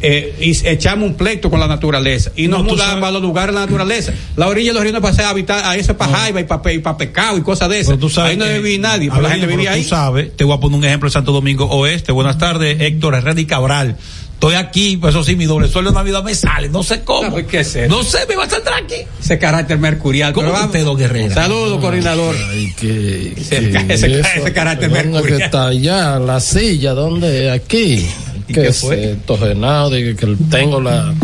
eh, 0.03 0.35
y 0.41 0.67
echamos 0.67 1.09
un 1.09 1.15
pleito 1.15 1.51
con 1.51 1.61
la 1.61 1.67
naturaleza 1.67 2.31
y 2.37 2.49
nos 2.49 2.61
No, 2.65 2.71
mudamos 2.71 2.93
sabes- 2.95 3.05
a 3.05 3.11
los 3.11 3.23
lugares 3.23 3.55
de 3.55 3.61
la 3.61 3.67
naturaleza. 3.67 4.13
La 4.37 4.49
orilla 4.49 4.71
de 4.71 4.75
los 4.75 4.83
ríos 4.83 4.95
no 4.95 5.01
pasa 5.01 5.27
a 5.27 5.31
habitar, 5.31 5.65
a 5.65 5.77
eso 5.77 5.93
es 5.93 5.99
para 5.99 6.13
jaiba 6.17 6.41
y 6.41 6.45
para 6.45 6.73
y 6.73 6.79
pa 6.79 6.97
pecado 6.97 7.37
y 7.39 7.43
cosas 7.43 7.69
de 7.69 7.77
esas. 7.81 7.89
Pero 7.89 7.99
tú 8.01 8.09
sabes 8.11 8.31
ahí 8.33 8.37
no 8.37 8.47
vivir 8.47 8.81
nadie, 8.81 9.09
pero 9.11 9.23
la 9.23 9.29
Avelino, 9.29 9.47
gente 9.49 9.57
vivía 9.57 9.71
pero 9.71 9.77
ahí. 9.77 9.83
Tú 9.83 9.89
sabes, 9.91 10.37
te 10.37 10.45
voy 10.45 10.57
a 10.57 10.61
poner 10.61 10.79
un 10.79 10.85
ejemplo 10.85 11.09
de 11.09 11.13
Santo 11.13 11.33
Domingo 11.33 11.67
Oeste. 11.67 12.13
Buenas 12.13 12.39
tardes, 12.39 12.81
Héctor 12.81 13.15
Herrera 13.15 13.41
y 13.41 13.45
Cabral. 13.47 13.97
Estoy 14.35 14.55
aquí, 14.55 14.97
pues 14.97 15.15
eso 15.15 15.23
sí, 15.23 15.37
mi 15.37 15.45
doble 15.45 15.69
sueldo 15.69 15.91
de 15.91 15.97
Navidad 15.97 16.25
me 16.25 16.35
sale, 16.35 16.71
no 16.71 16.83
sé 16.83 17.03
cómo. 17.03 17.25
No, 17.25 17.31
pues, 17.31 17.45
¿qué 17.47 17.61
es 17.61 17.77
eso? 17.77 17.95
No 17.95 18.03
sé, 18.03 18.21
me 18.27 18.37
va 18.37 18.45
a 18.45 18.49
saldrá 18.49 18.79
aquí. 18.79 18.95
Ese 19.23 19.39
carácter 19.39 19.77
mercurial. 19.79 20.33
¿Cómo 20.33 20.51
Pero 20.51 20.65
usted, 20.65 20.83
don 20.83 20.99
Herrera? 20.99 21.35
Saludos, 21.35 21.79
coordinador. 21.79 22.35
Ay, 22.49 22.73
que, 22.81 23.35
Ese- 23.37 23.71
que 23.71 23.93
ese- 23.93 24.19
eso, 24.21 24.29
ese 24.37 24.53
carácter 24.55 24.89
¿dónde 24.89 25.11
mercurial. 25.11 25.39
que 25.41 25.45
está 25.45 25.67
allá? 25.67 26.19
La 26.19 26.41
silla, 26.41 26.95
¿dónde? 26.95 27.51
Aquí. 27.51 28.07
¿Y 28.51 28.53
que 28.53 28.63
qué 28.63 28.73
fue? 28.73 28.97
de 28.97 30.03
que, 30.03 30.17
que 30.17 30.37
tengo 30.51 30.81
la, 30.81 31.15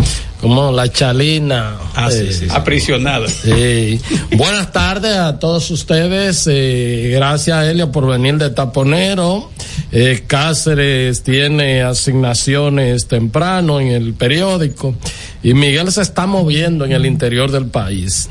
como 0.40 0.70
la 0.70 0.90
chalina. 0.90 1.76
Ah, 1.94 2.10
sí, 2.10 2.18
eh, 2.18 2.32
sí, 2.32 2.46
sí. 2.46 2.46
Aprisionado. 2.50 3.26
Sí. 3.28 4.00
Buenas 4.36 4.72
tardes 4.72 5.16
a 5.16 5.38
todos 5.38 5.70
ustedes. 5.70 6.46
eh, 6.48 7.10
gracias, 7.12 7.66
Helio, 7.66 7.90
por 7.90 8.06
venir 8.06 8.36
de 8.36 8.50
Taponero. 8.50 9.50
Eh, 9.92 10.24
Cáceres 10.26 11.22
tiene 11.22 11.82
asignaciones 11.82 13.06
temprano 13.06 13.80
en 13.80 13.88
el 13.88 14.14
periódico 14.14 14.94
y 15.42 15.54
Miguel 15.54 15.90
se 15.92 16.02
está 16.02 16.26
moviendo 16.26 16.84
en 16.84 16.92
el 16.92 17.06
interior 17.06 17.50
del 17.50 17.66
país. 17.66 18.28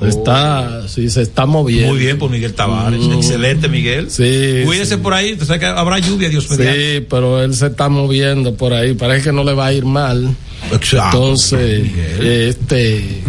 Está, 0.00 0.86
sí, 0.88 1.08
se 1.10 1.22
está 1.22 1.46
moviendo. 1.46 1.88
Muy 1.88 1.98
bien 1.98 2.18
por 2.18 2.30
Miguel 2.30 2.54
Tavares. 2.54 3.00
Mm. 3.00 3.12
Excelente, 3.14 3.68
Miguel. 3.68 4.10
Sí, 4.10 4.62
Cuídese 4.64 4.96
sí. 4.96 5.00
por 5.00 5.14
ahí. 5.14 5.32
Usted 5.32 5.46
sabe 5.46 5.60
que 5.60 5.66
habrá 5.66 5.98
lluvia, 5.98 6.28
Dios 6.28 6.50
mediante. 6.50 6.98
Sí, 6.98 7.06
pero 7.08 7.42
él 7.42 7.54
se 7.54 7.66
está 7.68 7.88
moviendo 7.88 8.54
por 8.54 8.72
ahí. 8.74 8.94
Parece 8.94 9.24
que 9.24 9.32
no 9.32 9.44
le 9.44 9.54
va 9.54 9.66
a 9.66 9.72
ir 9.72 9.84
mal. 9.84 10.34
Exacto, 10.72 11.16
Entonces, 11.18 11.82
Miguel. 11.82 12.26
este. 12.48 13.22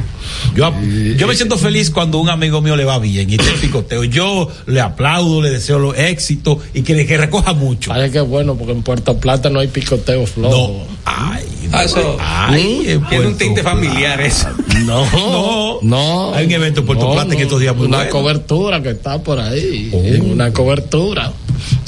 Yo, 0.56 0.72
yo 1.18 1.28
me 1.28 1.36
siento 1.36 1.58
feliz 1.58 1.90
cuando 1.92 2.20
un 2.20 2.30
amigo 2.30 2.62
mío 2.62 2.76
le 2.76 2.86
va 2.86 3.00
bien 3.00 3.30
y 3.30 3.36
este 3.36 3.52
picoteo. 3.62 4.04
Yo 4.04 4.50
le 4.66 4.82
aplaudo, 4.82 5.42
le 5.42 5.50
deseo 5.50 5.80
los 5.80 5.98
éxitos 5.98 6.58
y 6.74 6.82
que, 6.82 7.06
que 7.06 7.18
recoja 7.18 7.54
mucho. 7.54 7.90
Parece 7.92 8.12
que 8.12 8.18
es 8.20 8.28
bueno 8.28 8.56
porque 8.56 8.74
en 8.74 8.84
Puerto 8.84 9.18
Plata 9.18 9.50
no 9.50 9.60
hay 9.60 9.68
picoteo 9.68 10.26
flojo. 10.26 10.86
No. 10.86 10.98
Ay, 11.06 11.44
Ah, 11.74 11.84
eso- 11.84 12.16
ay, 12.20 12.84
en 12.88 13.06
Tiene 13.08 13.28
un 13.28 13.38
tinte 13.38 13.62
familiar 13.62 14.22
eso. 14.22 14.48
No, 14.86 15.06
No. 15.12 15.80
no. 15.82 16.34
Hay 16.34 16.46
un 16.46 16.52
evento 16.54 16.80
en 16.80 16.86
Puerto 16.86 17.12
Plata 17.12 17.34
en 17.34 17.42
estos 17.42 17.60
días 17.60 17.76
muy 17.76 17.88
Una 17.88 17.98
bueno. 17.98 18.12
cobertura 18.12 18.82
que 18.82 18.92
está 18.92 19.22
por 19.22 19.38
ahí. 19.40 19.92
Oh. 19.94 20.24
Una 20.32 20.54
cobertura. 20.54 21.34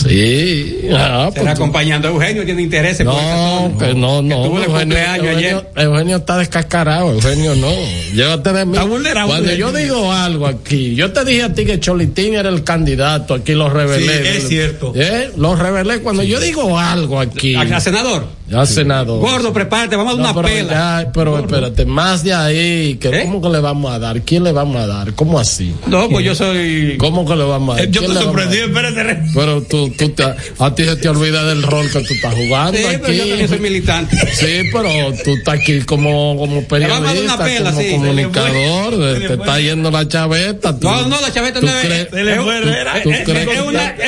Sí. 0.02 0.88
Ah, 0.94 1.26
Estará 1.28 1.32
pues, 1.32 1.48
acompañando 1.48 2.08
a 2.08 2.12
Eugenio, 2.12 2.46
tiene 2.46 2.62
interés. 2.62 3.04
no, 3.04 3.72
que 3.78 3.94
no, 3.94 4.22
no. 4.22 4.44
Tuvo 4.44 4.62
Eugenio, 4.64 4.98
Eugenio- 4.98 5.38
ayer. 5.38 5.70
Eugenio 5.76 6.18
está 6.18 6.38
descascarado, 6.38 7.12
Eugenio 7.14 7.56
no. 7.56 7.72
Llévate 8.14 8.54
de 8.54 8.66
mí. 8.66 8.74
Está 8.78 8.86
vulnerable. 8.86 9.34
Cuando 9.34 9.54
yo 9.54 9.72
digo 9.72 10.12
algo 10.12 10.48
aquí, 10.48 10.96
yo 10.96 11.12
te 11.12 11.26
dije 11.26 11.44
a 11.44 11.54
ti 11.54 11.66
que 11.66 11.80
Cholitín 11.80 12.36
era 12.36 12.50
el 12.50 12.64
candidato, 12.64 13.34
aquí 13.34 13.54
lo 13.54 13.70
revelé. 13.70 14.24
Sí, 14.24 14.38
es 14.38 14.48
cierto. 14.48 14.94
¿Eh? 14.96 15.32
Lo 15.38 15.56
revelé 15.56 16.00
cuando 16.00 16.24
yo 16.24 16.40
digo 16.40 16.80
algo 16.80 17.20
aquí. 17.20 17.56
¿A, 17.56 17.62
a 17.62 17.80
senador? 17.82 18.38
Ya 18.50 18.66
senador. 18.66 19.20
Gordo, 19.20 19.54
prepárate, 19.54 19.96
vamos 19.96 20.14
a 20.14 20.18
dar 20.22 20.32
una 20.32 20.42
pero, 20.42 20.48
pela. 20.56 20.74
ya, 21.04 21.12
pero 21.14 21.38
espérate, 21.40 21.86
más 21.86 22.24
de 22.24 22.34
ahí, 22.34 22.96
que 22.96 23.10
¿Eh? 23.10 23.22
¿cómo 23.26 23.42
que 23.42 23.50
le 23.50 23.60
vamos 23.60 23.92
a 23.92 24.00
dar? 24.00 24.22
¿Quién 24.22 24.44
le 24.44 24.52
vamos 24.52 24.78
a 24.78 24.88
dar? 24.88 25.14
¿Cómo 25.14 25.40
así? 25.40 25.74
No, 25.88 26.10
pues 26.10 26.26
yo 26.26 26.34
soy. 26.36 26.96
¿Cómo 26.98 27.26
que 27.28 27.36
le 27.36 27.44
vamos 27.44 27.76
a 27.76 27.80
dar? 27.80 27.88
Eh, 27.88 27.92
Yo 27.92 28.02
¿Quién 28.02 28.14
te 28.14 28.22
sorprendí, 28.24 28.58
espérate. 28.58 29.20
Pero 29.36 29.62
tú, 29.62 29.90
tú 29.98 30.10
te, 30.10 30.24
a 30.24 30.76
ti 30.76 30.86
se 30.86 30.96
te 30.96 31.10
olvida 31.10 31.44
del 31.46 31.62
rol 31.64 31.90
que 31.92 32.00
tú 32.02 32.14
estás 32.14 32.34
jugando 32.34 32.78
Sí, 32.78 32.84
pero 33.02 33.14
yo 33.14 33.28
también 33.28 33.48
soy 33.48 33.58
aquí. 33.58 33.64
militante. 33.64 34.18
Sí, 34.34 34.70
pero 34.74 34.90
tú 35.24 35.32
estás 35.36 35.56
aquí 35.56 35.82
como, 35.82 36.36
como 36.38 36.62
vamos 36.62 36.72
a 36.72 36.78
dar 36.78 36.78
periodista, 36.90 37.36
una 37.36 37.46
pela, 37.46 37.70
como 37.72 37.82
sí, 37.82 37.92
comunicador, 37.92 38.90
te 38.92 39.20
le 39.20 39.34
está 39.34 39.60
yendo 39.60 39.92
la 39.92 40.08
chaveta. 40.08 40.80
tú- 40.80 40.88
No, 40.88 41.08
no, 41.08 41.22
la 41.22 41.32
chaveta 41.32 41.62
no 41.62 41.68
es. 41.70 41.86
es- 41.86 42.08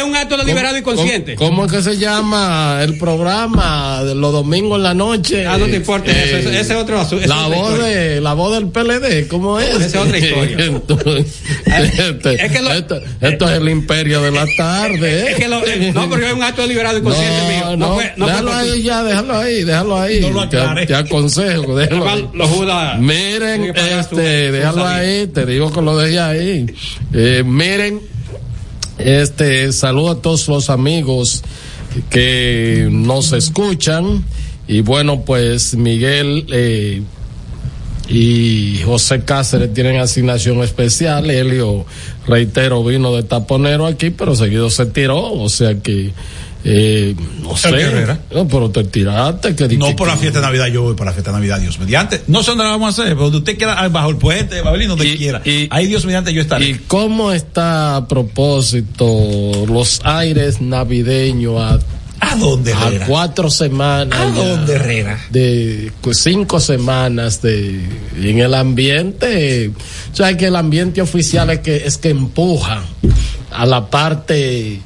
un 0.03 0.15
acto 0.15 0.37
deliberado 0.37 0.77
y 0.77 0.81
consciente. 0.81 1.35
¿Cómo, 1.35 1.51
cómo 1.51 1.65
es 1.65 1.71
que 1.71 1.81
se 1.81 1.97
llama 1.97 2.79
el 2.81 2.97
programa 2.97 4.03
de 4.03 4.15
los 4.15 4.30
domingos 4.31 4.77
en 4.77 4.83
la 4.83 4.93
noche? 4.93 5.45
Ah, 5.45 5.57
no 5.57 5.65
te 5.65 5.75
importa 5.77 6.11
eso, 6.11 6.37
ese- 6.37 6.59
ese 6.59 6.73
es 6.73 6.79
otro 6.79 6.99
asu- 6.99 7.15
ese 7.15 7.23
es 7.23 7.27
La 7.29 7.47
voz 7.47 7.77
de, 7.83 8.21
la 8.21 8.33
voz 8.33 8.53
del 8.55 8.67
PLD, 8.69 9.27
¿cómo 9.27 9.59
es? 9.59 9.69
Esa 9.69 9.85
es 9.85 9.95
otra 9.95 10.17
historia. 10.17 10.57
Entonces, 10.65 11.25
este- 11.65 12.45
Es 12.45 12.51
que 12.51 12.61
lo- 12.61 12.73
esto, 12.73 13.01
esto 13.21 13.49
es 13.49 13.57
el 13.57 13.69
imperio 13.69 14.21
de 14.21 14.31
la 14.31 14.45
tarde. 14.57 15.21
¿eh? 15.21 15.31
Es 15.31 15.35
que 15.37 15.47
lo- 15.47 15.65
eh, 15.65 15.91
no, 15.93 16.09
pero 16.09 16.27
es 16.27 16.33
un 16.33 16.43
acto 16.43 16.61
deliberado 16.63 16.97
y 16.97 17.01
consciente 17.01 17.47
mío. 17.47 17.61
No, 17.65 17.77
No, 17.77 17.87
no, 17.87 17.95
fue, 17.95 18.13
no 18.17 18.25
fue 18.25 18.33
déjalo 18.33 18.53
ahí 18.53 18.83
ya, 18.83 19.03
déjalo 19.03 19.37
ahí, 19.37 19.63
déjalo 19.63 19.99
ahí. 19.99 20.19
No 20.21 20.29
lo 20.31 20.49
te, 20.49 20.95
aconsejo, 20.95 21.75
déjalo 21.75 22.09
ahí. 22.09 22.29
Los 22.33 22.49
Judas. 22.49 22.99
Miren, 22.99 23.73
este, 23.75 24.51
déjalo 24.51 24.87
ahí, 24.87 25.27
te 25.27 25.45
digo 25.45 25.71
que 25.71 25.81
lo 25.81 25.97
dejé 25.97 26.19
ahí. 26.19 26.65
Eh, 27.13 27.43
miren, 27.45 27.99
este, 28.97 29.71
saludo 29.73 30.11
a 30.11 30.21
todos 30.21 30.47
los 30.47 30.69
amigos 30.69 31.43
que 32.09 32.87
nos 32.91 33.33
escuchan. 33.33 34.23
Y 34.67 34.81
bueno, 34.81 35.21
pues 35.21 35.75
Miguel 35.75 36.45
eh, 36.51 37.01
y 38.07 38.81
José 38.85 39.23
Cáceres 39.23 39.73
tienen 39.73 39.99
asignación 39.99 40.61
especial. 40.63 41.29
Helio, 41.29 41.85
reitero, 42.27 42.83
vino 42.83 43.15
de 43.15 43.23
taponero 43.23 43.85
aquí, 43.85 44.09
pero 44.09 44.35
seguido 44.35 44.69
se 44.69 44.85
tiró. 44.85 45.33
O 45.33 45.49
sea 45.49 45.75
que, 45.75 46.11
eh, 46.63 47.15
no 47.41 47.55
sé. 47.57 47.69
Herrera. 47.69 48.19
No, 48.33 48.47
pero 48.47 48.69
te 48.69 48.83
tiraste. 48.83 49.55
Que, 49.55 49.67
No 49.77 49.87
que- 49.87 49.93
por 49.93 50.07
la 50.07 50.17
fiesta 50.17 50.39
de 50.39 50.45
Navidad, 50.45 50.67
yo 50.67 50.83
voy 50.83 50.95
para 50.95 51.11
la 51.11 51.13
fiesta 51.13 51.31
de 51.31 51.37
Navidad, 51.37 51.59
Dios 51.59 51.79
mediante. 51.79 52.21
No 52.27 52.43
sé 52.43 52.51
dónde 52.51 52.63
la 52.65 52.71
vamos 52.71 52.87
a 52.97 53.01
hacer, 53.01 53.13
pero 53.13 53.23
donde 53.29 53.37
usted 53.39 53.57
quiera, 53.57 53.87
bajo 53.89 54.09
el 54.09 54.17
puente, 54.17 54.61
Babelín, 54.61 54.89
donde 54.89 55.07
Y- 55.07 55.17
quiera. 55.17 55.41
y- 55.45 55.67
Ahí 55.71 55.87
Dios 55.87 56.05
mediante 56.05 56.33
yo 56.33 56.41
estaré. 56.41 56.65
¿Y 56.69 56.73
cómo 56.87 57.31
está 57.31 57.95
a 57.97 58.07
propósito 58.07 59.65
los 59.67 60.01
aires 60.03 60.61
navideños 60.61 61.59
a, 61.59 61.79
¿A 62.23 62.35
dónde, 62.35 62.71
a 62.73 63.05
cuatro 63.07 63.49
semanas? 63.49 64.19
¿A 64.19 64.25
dónde, 64.27 64.73
Herrera? 64.75 65.19
De 65.31 65.91
pues, 66.01 66.19
cinco 66.21 66.59
semanas 66.59 67.41
de 67.41 67.81
en 68.21 68.39
el 68.39 68.53
ambiente. 68.53 69.71
O 70.13 70.15
sea 70.15 70.37
que 70.37 70.45
el 70.45 70.55
ambiente 70.55 71.01
oficial 71.01 71.49
es 71.49 71.59
que 71.61 71.77
es 71.77 71.97
que 71.97 72.09
empuja 72.09 72.83
a 73.51 73.65
la 73.65 73.89
parte 73.89 74.79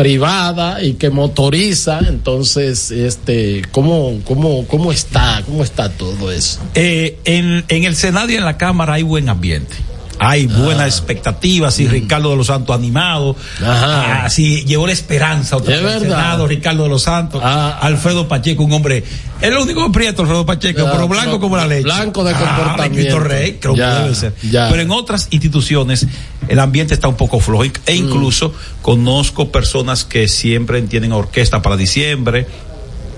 privada 0.00 0.82
y 0.82 0.94
que 0.94 1.10
motoriza 1.10 1.98
entonces 2.08 2.90
este 2.90 3.62
cómo 3.70 4.20
cómo 4.24 4.66
cómo 4.66 4.92
está 4.92 5.42
cómo 5.44 5.62
está 5.62 5.90
todo 5.90 6.32
eso 6.32 6.58
Eh, 6.74 7.18
en, 7.24 7.64
en 7.68 7.84
el 7.84 7.94
Senado 7.96 8.30
y 8.30 8.36
en 8.36 8.44
la 8.46 8.56
Cámara 8.56 8.94
hay 8.94 9.02
buen 9.02 9.28
ambiente. 9.28 9.76
Hay 10.22 10.46
buenas 10.46 10.86
expectativas, 10.86 11.80
y 11.80 11.88
Ricardo 11.88 12.30
de 12.30 12.36
los 12.36 12.48
Santos 12.48 12.76
animado, 12.76 13.34
Ajá. 13.64 14.26
así 14.26 14.64
llevó 14.66 14.86
la 14.86 14.92
esperanza 14.92 15.56
otra 15.56 15.74
Es 15.76 15.82
vez 15.82 16.00
verdad. 16.02 16.16
Senado, 16.18 16.46
Ricardo 16.46 16.82
de 16.82 16.88
los 16.90 17.02
Santos, 17.02 17.40
Ah. 17.42 17.78
Alfredo 17.80 18.28
Pacheco, 18.28 18.62
un 18.62 18.72
hombre, 18.72 19.02
el 19.40 19.56
único 19.56 19.90
prieto, 19.90 20.20
Alfredo 20.20 20.44
Pacheco, 20.44 20.84
Ya, 20.84 20.92
pero 20.92 21.08
blanco 21.08 21.32
no, 21.32 21.40
como 21.40 21.56
la 21.56 21.66
leche. 21.66 21.84
blanco 21.84 22.22
de 22.22 22.34
Ah, 22.34 22.38
comportamiento. 22.38 22.96
Cristo 22.96 23.18
Rey, 23.20 23.58
creo 23.60 23.72
que 23.72 23.80
Ya, 23.80 24.02
debe 24.02 24.14
ser. 24.14 24.34
ya. 24.50 24.68
Pero 24.68 24.82
en 24.82 24.90
otras 24.90 25.28
instituciones 25.30 26.06
el 26.48 26.58
ambiente 26.58 26.92
está 26.92 27.08
un 27.08 27.16
poco 27.16 27.40
flojo 27.40 27.64
Mm. 27.64 27.70
e 27.86 27.94
incluso 27.96 28.52
conozco 28.82 29.50
personas 29.50 30.04
que 30.04 30.28
siempre 30.28 30.82
tienen 30.82 31.12
orquesta 31.12 31.62
para 31.62 31.76
diciembre, 31.78 32.46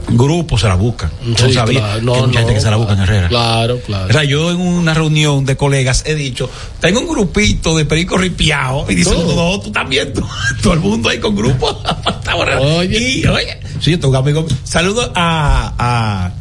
grupos 0.08 0.60
se 0.60 0.68
la 0.68 0.74
buscan. 0.74 1.10
Yo 1.36 1.46
Sí, 1.48 1.54
sabía 1.54 1.80
claro. 1.80 1.98
que 2.00 2.04
No, 2.06 2.14
mucha 2.14 2.38
gente 2.38 2.52
no. 2.52 2.54
que 2.54 2.60
se 2.60 2.70
la 2.70 2.76
buscan, 2.76 3.00
Herrera. 3.00 3.28
claro 3.28 3.80
claro 3.86 4.08
O 4.08 4.12
sea, 4.12 4.24
yo 4.24 4.50
en 4.50 4.60
una 4.60 4.94
reunión 4.94 5.44
de 5.44 5.56
colegas 5.56 6.02
he 6.06 6.14
dicho, 6.14 6.50
tengo 6.80 7.00
un 7.00 7.08
grupito 7.08 7.76
de 7.76 7.84
perico 7.84 8.16
ripiao 8.18 8.90
y 8.90 8.94
dice, 8.94 9.10
Todo. 9.10 9.34
no, 9.52 9.60
tú 9.60 9.70
también, 9.72 10.12
tú- 10.12 10.26
todo 10.62 10.72
el 10.74 10.80
mundo 10.80 11.08
ahí 11.08 11.18
con 11.18 11.34
grupo. 11.36 11.80
Estamos 12.06 12.46
re- 12.46 12.56
Oye. 12.56 12.98
Y, 12.98 13.26
oye, 13.26 13.60
sí, 13.80 13.90
yo 13.92 13.98
tengo 14.00 14.10
un 14.10 14.16
amigo, 14.16 14.46
saludo 14.64 15.12
a, 15.14 15.74
a 15.78 16.32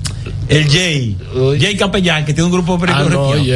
el 0.52 0.70
Jay. 0.70 1.18
Jay 1.60 1.76
Capellán, 1.78 2.26
que 2.26 2.34
tiene 2.34 2.46
un 2.46 2.52
grupo 2.52 2.78
de 2.78 2.92
Ah, 2.92 3.06
no, 3.10 3.38
y 3.38 3.52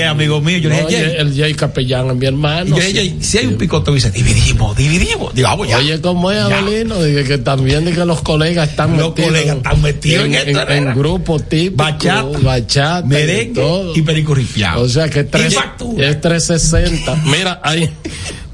es 0.00 0.06
amigo 0.06 0.40
mío, 0.40 0.58
yo 0.58 0.68
le 0.68 0.84
dije, 0.84 1.02
Jay, 1.04 1.14
el 1.18 1.34
Jay 1.36 1.54
Capellán 1.54 2.08
es 2.10 2.16
mi 2.16 2.24
y 2.24 2.28
hermano. 2.28 2.76
yo 2.76 2.76
dije, 2.76 2.88
sí. 2.90 2.96
Jay, 2.96 3.16
si 3.20 3.38
hay 3.38 3.46
un 3.46 3.54
picoteo, 3.56 3.94
dice, 3.94 4.10
dividimos, 4.10 4.76
dividimos. 4.76 5.34
Digo, 5.34 5.48
vamos 5.48 5.68
ya. 5.68 5.78
Oye, 5.78 6.00
¿cómo 6.00 6.30
es. 6.30 6.38
Abelino? 6.38 7.02
Dije 7.02 7.24
que 7.24 7.38
también 7.38 7.84
que 7.86 8.04
los 8.04 8.20
colegas 8.22 8.68
están 8.70 8.96
Los 8.96 9.08
metidos. 9.10 9.30
colegas 9.30 9.56
están 9.56 9.82
metidos 9.82 10.24
en 10.26 10.34
esto, 10.34 10.50
en, 10.50 10.56
Herrera. 10.58 10.94
grupos 10.94 11.48
típicos. 11.48 11.76
Bachata, 11.76 12.38
bachata. 12.42 13.06
y 13.06 13.08
merengue 13.08 13.54
todo. 13.60 13.96
y 13.96 14.02
perico 14.02 14.34
ripiao. 14.34 14.82
O 14.82 14.88
sea 14.88 15.08
que 15.08 15.20
es 15.20 15.30
tres- 15.30 15.56
es 15.98 16.20
360. 16.20 17.16
Mira, 17.24 17.60
ahí. 17.64 17.88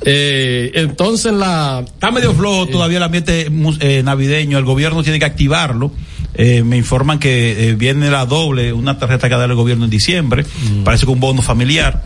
Eh, 0.06 0.70
entonces 0.74 1.32
la. 1.32 1.82
Está 1.84 2.10
medio 2.10 2.34
flojo 2.34 2.66
todavía 2.68 2.98
el 2.98 3.02
ambiente 3.04 3.50
eh, 3.80 4.02
navideño, 4.04 4.58
el 4.58 4.64
gobierno 4.64 5.02
tiene 5.02 5.18
que 5.18 5.24
activarlo. 5.24 5.92
Eh, 6.36 6.62
me 6.64 6.76
informan 6.76 7.18
que 7.18 7.68
eh, 7.68 7.74
viene 7.74 8.10
la 8.10 8.26
doble, 8.26 8.72
una 8.72 8.98
tarjeta 8.98 9.28
que 9.28 9.36
da 9.36 9.44
el 9.44 9.54
gobierno 9.54 9.84
en 9.84 9.90
diciembre, 9.90 10.44
parece 10.84 11.06
que 11.06 11.12
un 11.12 11.20
bono 11.20 11.42
familiar, 11.42 12.02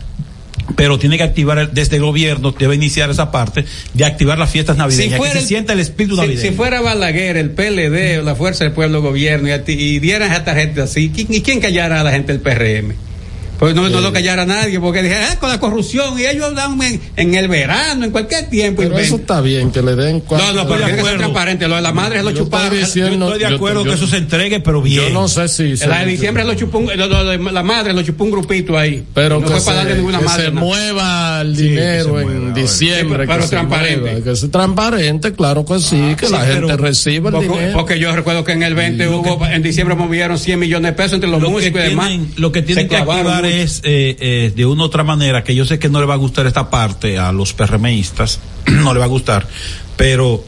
pero 0.75 0.99
tiene 0.99 1.17
que 1.17 1.23
activar 1.23 1.57
el- 1.57 1.73
desde 1.73 1.95
el 1.95 2.03
gobierno, 2.03 2.51
debe 2.51 2.75
iniciar 2.75 3.09
esa 3.09 3.31
parte 3.31 3.65
de 3.95 4.05
activar 4.05 4.37
las 4.37 4.51
fiestas 4.51 4.77
navideñas, 4.77 5.19
que 5.19 5.31
se 5.31 5.39
el- 5.39 5.45
sienta 5.45 5.73
el 5.73 5.79
espíritu 5.79 6.15
si- 6.15 6.21
navideño. 6.21 6.41
Si, 6.51 6.55
fuera 6.55 6.79
Balaguer, 6.81 7.37
el 7.37 7.49
PLD, 7.51 8.19
o 8.19 8.21
la 8.21 8.35
Fuerza 8.35 8.65
del 8.65 8.73
Pueblo 8.73 9.01
Gobierno, 9.01 9.47
y, 9.49 9.71
y 9.71 9.99
dieran 9.99 10.31
esa 10.31 10.43
tarjeta 10.43 10.83
así, 10.83 11.09
¿quién, 11.09 11.27
¿y 11.33 11.41
quién 11.41 11.59
callara 11.59 11.99
a 11.99 12.03
la 12.03 12.11
gente 12.11 12.31
del 12.31 12.41
PRM? 12.41 12.93
Pues 13.59 13.75
no, 13.75 13.89
no 13.89 13.99
lo 13.99 14.13
callara 14.13 14.45
nadie, 14.45 14.79
porque 14.79 15.03
dije, 15.03 15.15
ah, 15.15 15.37
con 15.39 15.49
la 15.49 15.59
corrupción, 15.59 16.17
y 16.17 16.25
ellos 16.25 16.55
dan 16.55 16.81
en, 16.81 17.01
en 17.17 17.35
el 17.35 17.49
verano, 17.49 18.05
en 18.05 18.11
cualquier 18.11 18.49
tiempo. 18.49 18.81
Pero 18.81 18.97
eso 18.97 19.17
está 19.17 19.41
bien, 19.41 19.69
que 19.71 19.81
le 19.81 19.95
den 19.95 20.23
No, 20.31 20.53
no, 20.53 20.63
pero 20.67 20.79
de 20.79 20.85
tiene 20.85 20.87
que 20.87 20.93
ser 20.93 20.99
acuerdo. 20.99 21.17
transparente. 21.17 21.67
Lo 21.67 21.75
de 21.75 21.81
la 21.81 21.91
madre 21.91 22.19
es 22.19 22.23
lo 22.25 22.31
Yo 22.31 22.37
chuparon. 22.39 22.65
estoy 22.67 22.79
Yo 22.79 22.85
diciendo- 23.07 23.25
estoy 23.27 23.43
de 23.43 23.49
yo- 23.49 23.55
acuerdo 23.57 23.83
yo- 23.83 23.91
que 23.91 23.95
eso 23.97 24.07
se 24.07 24.17
entregue, 24.17 24.59
pero 24.61 24.81
bien. 24.81 25.03
Yo 25.07 25.09
no 25.09 25.27
sé 25.27 25.47
si. 25.49 25.75
se- 25.75 25.87
La 25.87 25.99
de 25.99 26.05
diciembre 26.05 26.45
lo 26.45 26.53
chupó, 26.53 26.77
un- 26.77 26.87
lo- 26.97 27.07
lo 27.07 27.23
de 27.25 27.37
la 27.37 27.63
madre 27.63 27.91
lo 27.93 28.01
chupó 28.01 28.23
un 28.23 28.31
grupito 28.31 28.77
ahí. 28.77 29.03
Pero 29.13 29.39
no 29.41 29.45
que, 29.47 29.51
fue 29.51 29.59
se, 29.59 29.65
para 29.65 29.77
darle 29.79 29.95
ninguna 29.95 30.19
que 30.19 30.25
madre. 30.25 30.45
se 30.45 30.51
no. 30.51 30.61
mueva 30.61 31.41
el 31.41 31.55
Sí, 31.57 31.63
que 31.63 31.69
dinero 31.69 32.09
mueva, 32.09 32.31
en 32.31 32.53
diciembre. 32.53 33.25
Sí, 33.25 33.27
pero 33.27 33.41
que 33.43 33.47
transparente. 33.49 33.99
mueva, 33.99 34.23
que 34.23 34.35
sea 34.37 34.49
transparente, 34.51 35.33
claro 35.33 35.65
que 35.65 35.79
sí, 35.79 36.15
que 36.17 36.27
sí, 36.27 36.31
la 36.31 36.45
gente 36.45 36.77
reciba 36.77 37.29
el 37.29 37.33
Porque, 37.35 37.47
dinero. 37.49 37.73
porque 37.77 37.99
yo 37.99 38.15
recuerdo 38.15 38.43
que 38.45 38.53
en 38.53 38.63
el 38.63 38.73
20 38.75 39.07
hubo, 39.09 39.45
en 39.45 39.61
diciembre 39.61 39.95
movieron 39.95 40.37
100 40.39 40.59
millones 40.59 40.91
de 40.91 40.95
pesos 40.95 41.13
entre 41.15 41.29
los 41.29 41.41
lo 41.41 41.47
que 41.47 41.53
músicos 41.53 41.81
y 41.81 41.89
demás. 41.89 42.11
lo 42.37 42.51
que 42.53 42.61
tienen 42.61 42.87
que 42.87 42.95
activar. 42.95 43.48
Es 43.49 43.81
eh, 43.83 44.15
eh, 44.19 44.53
de 44.55 44.65
una 44.65 44.83
u 44.83 44.85
otra 44.85 45.03
manera 45.03 45.43
que 45.43 45.55
yo 45.55 45.65
sé 45.65 45.79
que 45.79 45.89
no 45.89 45.99
le 45.99 46.05
va 46.05 46.13
a 46.13 46.17
gustar 46.17 46.45
esta 46.47 46.69
parte 46.69 47.17
a 47.17 47.31
los 47.31 47.53
PRMistas 47.53 48.39
no 48.67 48.93
le 48.93 48.99
va 48.99 49.05
a 49.05 49.09
gustar 49.09 49.47
pero 49.97 50.43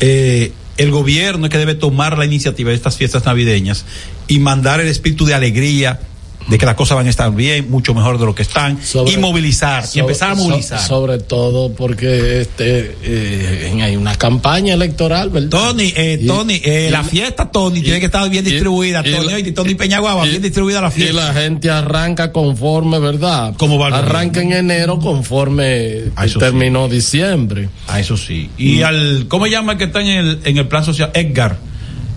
eh, 0.00 0.52
el 0.76 0.90
gobierno 0.90 1.46
es 1.46 1.52
que 1.52 1.58
debe 1.58 1.74
tomar 1.74 2.18
la 2.18 2.24
iniciativa 2.24 2.70
de 2.70 2.76
estas 2.76 2.96
fiestas 2.96 3.24
navideñas 3.24 3.84
y 4.28 4.38
mandar 4.38 4.80
el 4.80 4.88
espíritu 4.88 5.24
de 5.24 5.34
alegría 5.34 6.00
de 6.48 6.58
que 6.58 6.66
las 6.66 6.74
cosas 6.76 6.96
van 6.96 7.06
a 7.06 7.10
estar 7.10 7.30
bien, 7.34 7.70
mucho 7.70 7.92
mejor 7.94 8.18
de 8.18 8.26
lo 8.26 8.34
que 8.34 8.42
están, 8.42 8.80
Sobre- 8.82 9.12
y 9.12 9.16
movilizar, 9.16 9.84
y 9.94 9.98
empezar 9.98 10.30
a 10.30 10.34
movilizar. 10.36 10.78
sobre 10.80 11.18
todo 11.18 11.72
porque 11.72 12.40
este 12.40 12.96
eh, 13.02 13.78
hay 13.82 13.96
una 13.96 14.14
campaña 14.16 14.74
electoral, 14.74 15.30
¿verdad? 15.30 15.48
Tony, 15.50 15.92
eh, 15.96 16.18
Y- 16.20 16.26
Tony, 16.26 16.60
eh, 16.64 16.86
y- 16.88 16.90
la 16.92 17.02
fiesta, 17.04 17.50
Tony, 17.50 17.78
y- 17.80 17.82
tiene 17.82 17.98
que 18.00 18.06
estar 18.06 18.28
bien 18.30 18.46
y- 18.46 18.50
distribuida, 18.50 19.02
y- 19.04 19.12
Tony, 19.12 19.32
y- 19.42 19.48
y 19.48 19.52
Tony 19.52 19.74
Peñaguaba, 19.74 20.26
y- 20.26 20.30
bien 20.30 20.42
distribuida 20.42 20.80
la 20.80 20.88
Y 20.88 20.92
fiesta. 20.92 21.32
la 21.32 21.34
gente 21.34 21.70
arranca 21.70 22.30
conforme, 22.32 22.98
¿verdad? 22.98 23.54
¿Cómo 23.56 23.78
va 23.78 23.88
el 23.88 23.94
Arranca 23.94 24.40
en 24.40 24.52
enero 24.52 24.98
conforme 25.00 26.04
terminó 26.38 26.88
diciembre. 26.88 27.68
Ah, 27.88 27.98
eso 28.00 28.16
sí. 28.16 28.50
Y 28.56 28.82
al, 28.82 29.26
¿cómo 29.28 29.46
llama 29.46 29.72
el 29.72 29.78
que 29.78 29.84
está 29.84 30.00
en 30.00 30.06
el, 30.08 30.40
en 30.44 30.58
el 30.58 30.68
plan 30.68 30.84
social? 30.84 31.10
Edgar. 31.14 31.56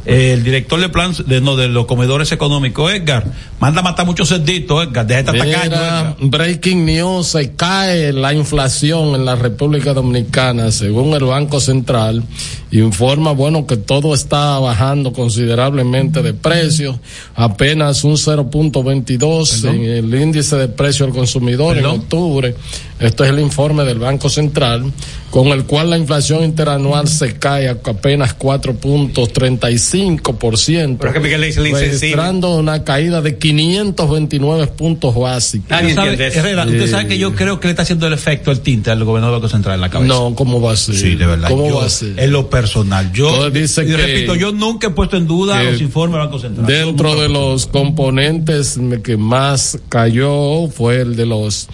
Eh, 0.10 0.34
El 0.34 0.44
director 0.44 0.80
de 0.80 0.90
plan, 0.90 1.14
de, 1.26 1.42
no, 1.42 1.56
de 1.56 1.68
los 1.68 1.86
comedores 1.86 2.32
económicos, 2.32 2.92
Edgar, 2.92 3.26
manda 3.60 3.82
a 3.82 3.84
matar 3.84 4.06
muchos 4.06 4.30
cerditos, 4.30 4.86
Edgar, 4.86 5.06
deja 5.06 5.24
tacaño, 5.26 5.64
Edgar. 5.64 6.16
breaking 6.20 6.86
news, 6.86 7.28
se 7.28 7.52
cae 7.54 8.12
la 8.14 8.34
inflación 8.34 9.16
en 9.16 9.26
la 9.26 9.36
República 9.36 9.94
Dominicana, 9.94 10.72
según 10.72 11.14
el 11.14 11.24
Banco 11.24 11.60
Central, 11.60 12.24
informa, 12.72 13.32
bueno, 13.32 13.66
que 13.66 13.78
todo 13.78 14.14
está 14.14 14.60
bajando 14.60 15.14
considerablemente 15.14 16.22
de 16.22 16.34
precios, 16.34 16.98
apenas 17.36 18.04
un 18.04 18.14
0.22 18.14 19.70
en 19.70 19.84
el 19.84 20.14
índice 20.22 20.56
de 20.56 20.68
precio 20.68 21.06
al 21.06 21.12
consumidor 21.12 21.76
Perdón. 21.76 21.96
en 21.96 22.00
octubre. 22.02 22.56
Esto 23.00 23.24
es 23.24 23.30
el 23.30 23.40
informe 23.40 23.86
del 23.86 24.00
Banco 24.00 24.30
Central. 24.30 24.92
Con 25.30 25.48
el 25.48 25.66
cual 25.66 25.90
la 25.92 25.98
inflación 25.98 26.44
interanual 26.44 27.08
se 27.08 27.36
cae 27.36 27.70
a 27.70 27.78
apenas 27.84 28.38
4.35%, 28.38 30.98
Pero 31.00 31.14
que 31.14 31.20
Miguel 31.20 31.42
le 31.42 31.48
dice 31.48 31.62
registrando 31.70 32.56
una 32.56 32.84
caída 32.84 33.22
de 33.22 33.38
529 33.38 34.68
puntos 34.68 35.16
básicos. 35.16 35.70
Nadie 35.70 35.94
Sabe, 35.94 36.12
entiende 36.12 36.28
eso. 36.28 36.40
Herrera, 36.40 36.66
usted 36.66 36.90
sabe 36.90 37.08
que 37.08 37.18
yo 37.18 37.36
creo 37.36 37.60
que 37.60 37.68
le 37.68 37.72
está 37.72 37.84
haciendo 37.84 38.08
el 38.08 38.14
efecto 38.14 38.52
el 38.52 38.60
tinte 38.62 38.92
al 38.92 39.04
gobernador 39.04 39.36
del 39.36 39.42
Banco 39.42 39.52
Central 39.52 39.76
en 39.76 39.82
la 39.82 39.90
cabeza. 39.90 40.14
No, 40.14 40.34
¿cómo 40.36 40.62
va 40.62 40.74
a 40.74 40.78
ser? 40.78 40.96
Sí, 40.96 41.16
de 41.16 41.26
verdad. 41.26 41.50
¿Cómo 41.50 41.68
Yo, 41.70 41.76
va 41.78 41.86
a 41.86 41.90
ser? 41.90 42.20
En 42.20 42.32
lo 42.32 42.50
personal, 42.50 43.12
yo 43.14 43.50
dice 43.52 43.84
y 43.84 43.88
que- 43.88 43.98
repito, 43.98 44.36
yo 44.36 44.52
nunca 44.52 44.88
he 44.88 44.92
puesto 44.92 45.18
en 45.18 45.28
duda 45.28 45.62
los 45.64 45.82
informes 45.82 46.18
del 46.18 46.26
Banco 46.28 46.40
Central. 46.40 46.66
Dentro 46.66 47.20
de 47.22 47.30
los 47.30 47.68
componentes 47.68 48.80
que 49.04 49.18
más 49.18 49.78
cayó 49.90 50.68
fue 50.70 51.02
el 51.02 51.16
de 51.16 51.26
los 51.26 51.68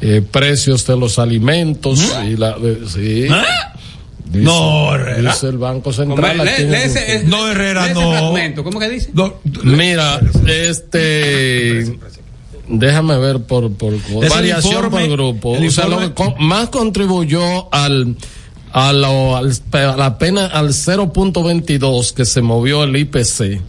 eh, 0.00 0.22
precios 0.30 0.86
de 0.86 0.96
los 0.96 1.18
alimentos 1.18 2.00
y 2.26 2.36
la 2.36 2.58
de- 2.58 2.88
sí. 2.88 3.26
¿Ah? 3.30 3.44
Dice- 4.24 4.44
No, 4.44 4.94
Herrera. 4.94 5.32
Dice 5.32 5.48
el 5.48 5.58
Banco 5.58 5.92
Central. 5.92 6.46
ese- 6.48 6.64
grupo. 6.64 6.76
es- 7.12 7.24
No, 7.24 7.48
Herrera, 7.48 7.92
no. 7.92 8.10
fragmento. 8.12 8.62
¿Cómo 8.64 8.78
que 8.78 8.88
dice? 8.88 9.10
No, 9.12 9.34
Mira, 9.64 10.20
este. 10.46 11.96
Déjame 12.68 13.18
ver 13.18 13.40
por, 13.40 13.72
por 13.72 13.94
variación 14.28 14.74
informe- 14.84 14.90
por 14.90 15.08
grupo. 15.10 15.50
O 15.50 15.70
sea, 15.70 15.88
lo 15.88 15.98
que 15.98 16.12
co- 16.14 16.36
más 16.38 16.68
contribuyó 16.68 17.72
al 17.74 18.16
a, 18.72 18.92
lo- 18.92 19.36
al, 19.36 19.52
a 19.72 19.96
la 19.96 20.16
pena 20.18 20.46
al 20.46 20.72
0.22 20.72 22.12
que 22.12 22.24
se 22.24 22.40
movió 22.40 22.84
el 22.84 22.94
IPC. 22.96 23.60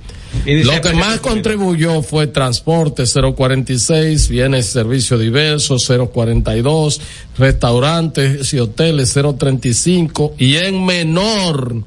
Y 0.46 0.63
Lo 0.63 0.80
que 0.82 0.94
más 0.94 1.20
contribuyó 1.20 2.02
fue 2.02 2.28
transporte 2.28 3.04
0.46, 3.04 4.28
bienes 4.30 4.70
y 4.70 4.72
servicios 4.72 5.20
diversos 5.20 5.88
0.42, 5.89 7.00
restaurantes 7.38 8.54
y 8.54 8.60
hoteles 8.60 9.15
0.35 9.15 10.34
y 10.38 10.56
en 10.56 10.86
menor 10.86 11.84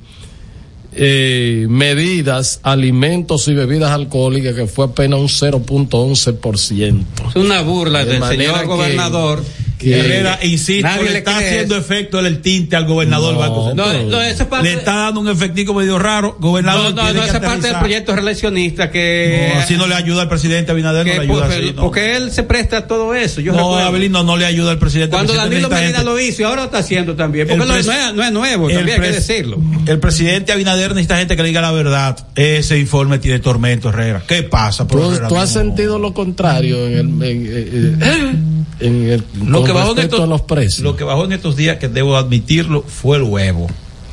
eh, 0.96 1.66
medidas, 1.68 2.60
alimentos 2.62 3.48
y 3.48 3.54
bebidas 3.54 3.90
alcohólicas 3.90 4.54
que 4.54 4.66
fue 4.66 4.84
apenas 4.86 5.18
un 5.18 5.26
0.11%. 5.28 7.04
Es 7.30 7.36
una 7.36 7.62
burla 7.62 8.04
De 8.04 8.12
del 8.12 8.20
manera 8.20 8.52
señor 8.52 8.66
gobernador. 8.66 9.42
que- 9.42 9.63
Herrera, 9.80 10.38
insisto, 10.42 10.86
Nadie 10.88 11.04
le 11.04 11.10
le 11.12 11.18
está 11.18 11.36
haciendo 11.36 11.76
eso. 11.76 11.84
efecto 11.84 12.18
el, 12.20 12.26
el 12.26 12.40
tinte 12.40 12.76
al 12.76 12.86
gobernador 12.86 13.34
No, 13.34 13.40
del 13.40 13.48
Banco 13.48 13.74
No, 13.74 13.84
Central. 13.84 14.10
no, 14.10 14.22
esa 14.22 14.42
es 14.44 14.48
parte, 14.48 14.68
Le 14.68 14.74
está 14.74 14.94
dando 14.94 15.20
un 15.20 15.28
efectivo 15.28 15.74
medio 15.74 15.98
raro. 15.98 16.36
Gobernador, 16.40 16.94
no, 16.94 17.02
no, 17.02 17.12
no, 17.12 17.22
esa 17.24 17.36
es 17.38 17.42
parte 17.44 17.66
del 17.68 17.76
proyecto 17.78 18.14
relacionista 18.16 18.90
que. 18.90 19.50
No, 19.54 19.60
así 19.60 19.76
no 19.76 19.86
le 19.86 19.94
ayuda 19.94 20.22
al 20.22 20.28
presidente 20.28 20.72
Abinader, 20.72 21.04
que 21.04 21.14
no 21.16 21.22
le 21.22 21.28
ayuda 21.28 21.40
porque, 21.46 21.56
así. 21.56 21.72
No, 21.74 21.82
porque 21.82 22.16
él 22.16 22.30
se 22.30 22.42
presta 22.44 22.78
a 22.78 22.86
todo 22.86 23.14
eso. 23.14 23.40
Yo 23.40 23.52
no. 23.52 23.76
Abelino 23.76 24.22
no 24.22 24.36
le 24.36 24.46
ayuda 24.46 24.70
al 24.70 24.78
presidente. 24.78 25.12
Cuando 25.14 25.34
Danilo 25.34 25.68
Medina 25.68 26.02
lo 26.02 26.18
hizo 26.18 26.42
y 26.42 26.44
ahora 26.44 26.62
lo 26.62 26.66
está 26.66 26.78
haciendo 26.78 27.14
también. 27.14 27.46
Porque 27.48 27.64
no, 27.66 27.74
pres- 27.74 27.84
no 27.86 27.92
es, 27.92 28.14
no 28.14 28.22
es 28.24 28.32
nuevo, 28.32 28.68
también 28.68 29.02
hay 29.02 29.08
que 29.08 29.14
decirlo. 29.16 29.58
El 29.86 29.98
presidente 29.98 30.52
Abinader 30.52 30.90
necesita 30.90 31.18
gente 31.18 31.36
que 31.36 31.42
le 31.42 31.48
diga 31.48 31.60
la 31.60 31.72
verdad. 31.72 32.16
Ese 32.34 32.78
informe 32.78 33.18
tiene 33.18 33.38
tormento, 33.40 33.88
Herrera. 33.90 34.22
¿Qué 34.26 34.42
pasa? 34.44 34.86
Por 34.86 35.00
¿Tú, 35.00 35.10
Herrera, 35.10 35.28
tú 35.28 35.36
has 35.36 35.54
no. 35.54 35.60
sentido 35.60 35.98
lo 35.98 36.14
contrario 36.14 36.86
en 36.86 37.22
el, 37.22 37.22
en, 37.22 38.02
en- 38.02 38.54
en 38.80 39.10
el 39.10 39.24
lo 39.46 39.63
con 39.64 39.72
que 39.72 39.72
bajó 39.78 39.90
en 39.90 39.96
respecto 39.96 40.16
estos, 40.16 40.26
a 40.26 40.30
los 40.30 40.40
precios? 40.42 40.80
Lo 40.80 40.96
que 40.96 41.04
bajó 41.04 41.24
en 41.24 41.32
estos 41.32 41.56
días, 41.56 41.78
que 41.78 41.88
debo 41.88 42.16
admitirlo, 42.16 42.82
fue 42.82 43.16
el 43.18 43.22
huevo. 43.24 43.66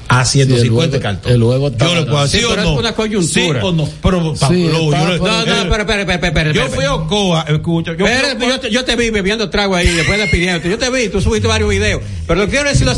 A 0.07 0.25
150 0.25 0.97
huevo- 0.97 1.01
cartones. 1.01 1.35
el 1.35 1.41
huevo 1.43 1.67
está 1.69 1.87
Yo 1.87 1.95
le 1.95 2.01
puedo 2.05 2.21
decir 2.23 2.39
Sí, 2.41 2.45
o 2.45 2.49
pero 2.49 2.61
es 2.63 2.67
no. 2.67 2.73
una 2.79 2.91
coyuntura. 2.95 3.33
Sí 3.33 3.49
o 3.65 3.71
no. 3.71 3.89
Pero, 4.01 4.35
Sí, 4.35 4.41
Pablo, 4.41 4.69
yo, 4.69 4.91
No, 4.91 4.97
no, 4.97 5.41
espera, 5.41 5.81
espera, 5.83 6.01
espera, 6.01 6.27
espera. 6.27 6.51
yo 6.51 6.67
fui 6.67 6.83
a 6.83 6.93
Ocoa, 6.95 7.45
escucha. 7.47 7.91
Yo, 7.93 7.99
fui 7.99 8.07
a 8.07 8.15
Espérate, 8.17 8.43
Ocoa- 8.45 8.49
yo, 8.49 8.59
te, 8.59 8.71
yo 8.71 8.83
te 8.83 8.95
vi 8.97 9.09
bebiendo 9.09 9.49
trago 9.49 9.73
ahí, 9.73 9.87
después 9.87 10.19
de 10.19 10.27
pidiendo. 10.27 10.67
Yo 10.67 10.77
te 10.77 10.89
vi, 10.89 11.07
tú 11.07 11.21
subiste 11.21 11.47
varios 11.47 11.69
videos. 11.69 12.01
Pero 12.27 12.39
lo 12.41 12.45
que 12.45 12.51
quiero 12.51 12.67
decir 12.69 12.85
lo, 12.85 12.93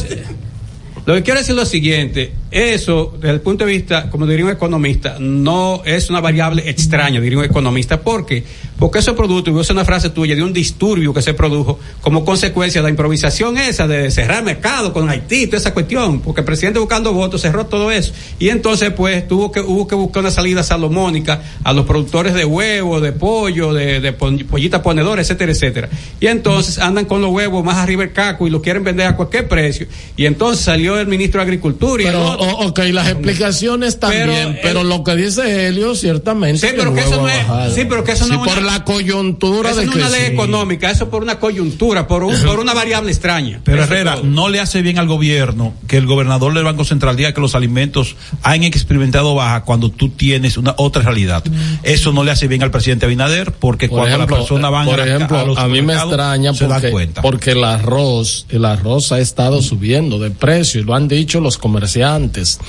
lo 1.05 1.13
que 1.13 1.21
quiero 1.21 1.39
decir 1.39 1.51
es 1.51 1.57
lo 1.57 1.65
siguiente. 1.67 2.33
Eso, 2.49 3.13
desde 3.17 3.29
el 3.35 3.41
punto 3.41 3.63
de 3.65 3.71
vista, 3.73 4.09
como 4.09 4.25
diría 4.25 4.45
un 4.45 4.51
economista, 4.51 5.17
no 5.19 5.83
es 5.85 6.09
una 6.09 6.19
variable 6.19 6.67
extraña, 6.67 7.19
diría 7.21 7.37
un 7.37 7.45
economista. 7.45 8.01
¿Por 8.01 8.25
qué? 8.25 8.43
Porque 8.83 8.99
ese 8.99 9.13
producto, 9.13 9.49
y 9.49 9.53
voy 9.53 9.59
a 9.59 9.61
usar 9.61 9.77
una 9.77 9.85
frase 9.85 10.09
tuya, 10.09 10.35
de 10.35 10.43
un 10.43 10.51
disturbio 10.51 11.13
que 11.13 11.21
se 11.21 11.33
produjo 11.33 11.79
como 12.01 12.25
consecuencia 12.25 12.81
de 12.81 12.83
la 12.83 12.89
improvisación 12.89 13.57
esa 13.57 13.87
de 13.87 14.11
cerrar 14.11 14.43
mercado 14.43 14.91
con 14.91 15.07
Haití, 15.09 15.47
toda 15.47 15.59
esa 15.59 15.73
cuestión. 15.73 16.19
Porque 16.19 16.41
el 16.41 16.45
presidente 16.45 16.79
buscando 16.79 17.13
votos 17.13 17.39
cerró 17.43 17.65
todo 17.65 17.91
eso. 17.91 18.11
Y 18.39 18.49
entonces, 18.49 18.91
pues, 18.91 19.25
tuvo 19.25 19.53
que, 19.53 19.61
hubo 19.61 19.87
que 19.87 19.95
buscar 19.95 20.19
una 20.23 20.31
salida 20.31 20.63
salomónica 20.63 21.41
a 21.63 21.71
los 21.71 21.85
productores 21.85 22.33
de 22.33 22.43
huevo, 22.43 22.99
de 22.99 23.13
pollo, 23.13 23.71
de, 23.73 24.01
de 24.01 24.11
pon- 24.11 24.39
pollita 24.39 24.83
ponedora, 24.83 25.21
etcétera, 25.21 25.53
etcétera. 25.53 25.87
Y 26.19 26.27
entonces 26.27 26.77
andan 26.77 27.05
con 27.05 27.21
los 27.21 27.31
huevos 27.31 27.63
más 27.63 27.77
arriba 27.77 28.03
el 28.03 28.11
caco 28.11 28.47
y 28.47 28.49
los 28.49 28.61
quieren 28.61 28.83
vender 28.83 29.07
a 29.07 29.15
cualquier 29.15 29.47
precio. 29.47 29.87
Y 30.17 30.25
entonces 30.25 30.65
salió 30.65 30.99
el 30.99 31.07
ministro 31.07 31.39
de 31.39 31.43
Agricultura 31.45 32.03
y 32.03 32.07
Pero, 32.07 32.31
otro. 32.31 32.45
o- 32.47 32.67
ok, 32.67 32.79
las 32.91 33.07
explicaciones 33.07 33.97
también, 34.01 34.27
Pero, 34.27 34.55
pero, 34.61 34.81
el- 34.81 34.89
lo 34.89 35.05
que 35.05 35.15
dice 35.15 35.67
Helio, 35.67 35.95
ciertamente. 35.95 36.67
Sí, 36.67 36.73
pero 36.75 36.89
el 36.89 36.95
que 36.95 37.01
eso 37.01 37.21
no 37.21 37.29
es- 37.29 37.73
sí, 37.73 37.85
pero 37.87 38.03
que 38.03 38.11
eso 38.11 38.27
no 38.27 38.33
Sí, 38.43 38.49
es 38.51 38.57
una- 38.57 38.72
la 38.73 38.83
coyuntura 38.83 39.71
Eso 39.71 39.79
de 39.81 39.85
no 39.85 39.91
es 39.91 39.97
que 39.97 40.03
una 40.03 40.09
ley 40.09 40.27
sí. 40.27 40.33
económica, 40.33 40.89
eso 40.91 41.09
por 41.09 41.23
una 41.23 41.39
coyuntura, 41.39 42.07
por, 42.07 42.23
un, 42.23 42.35
por 42.41 42.59
una 42.59 42.73
variable 42.73 43.11
extraña. 43.11 43.61
Pero 43.63 43.83
Eso 43.83 43.93
Herrera, 43.93 44.15
todo. 44.15 44.23
no 44.25 44.49
le 44.49 44.59
hace 44.59 44.81
bien 44.81 44.97
al 44.99 45.07
gobierno 45.07 45.73
que 45.87 45.97
el 45.97 46.05
gobernador 46.05 46.53
del 46.53 46.63
Banco 46.63 46.83
Central 46.83 47.15
diga 47.15 47.33
que 47.33 47.41
los 47.41 47.55
alimentos 47.55 48.15
han 48.41 48.63
experimentado 48.63 49.35
baja 49.35 49.63
cuando 49.63 49.89
tú 49.89 50.09
tienes 50.09 50.57
una 50.57 50.73
otra 50.77 51.01
realidad. 51.03 51.43
Eso 51.83 52.11
no 52.11 52.23
le 52.23 52.31
hace 52.31 52.47
bien 52.47 52.63
al 52.63 52.71
presidente 52.71 53.05
Abinader 53.05 53.51
porque 53.51 53.87
Por 53.87 53.99
cuando 53.99 54.15
ejemplo, 54.15 54.35
la 54.37 54.41
persona 54.41 54.69
va 54.69 54.85
por 54.85 54.99
ejemplo, 54.99 55.37
a 55.39 55.43
los 55.45 55.57
a 55.57 55.67
mí 55.67 55.81
me 55.81 55.93
extraña 55.93 56.53
se 56.53 56.67
da 56.67 56.75
porque, 56.75 56.91
cuenta. 56.91 57.21
porque 57.21 57.51
el 57.51 57.63
arroz, 57.63 58.45
el 58.49 58.65
arroz 58.65 59.11
ha 59.11 59.19
estado 59.19 59.61
subiendo 59.61 60.19
de 60.19 60.31
precio 60.31 60.81
y 60.81 60.83
lo 60.83 60.95
han 60.95 61.07
dicho 61.07 61.39
los 61.39 61.57
comerciantes. 61.57 62.59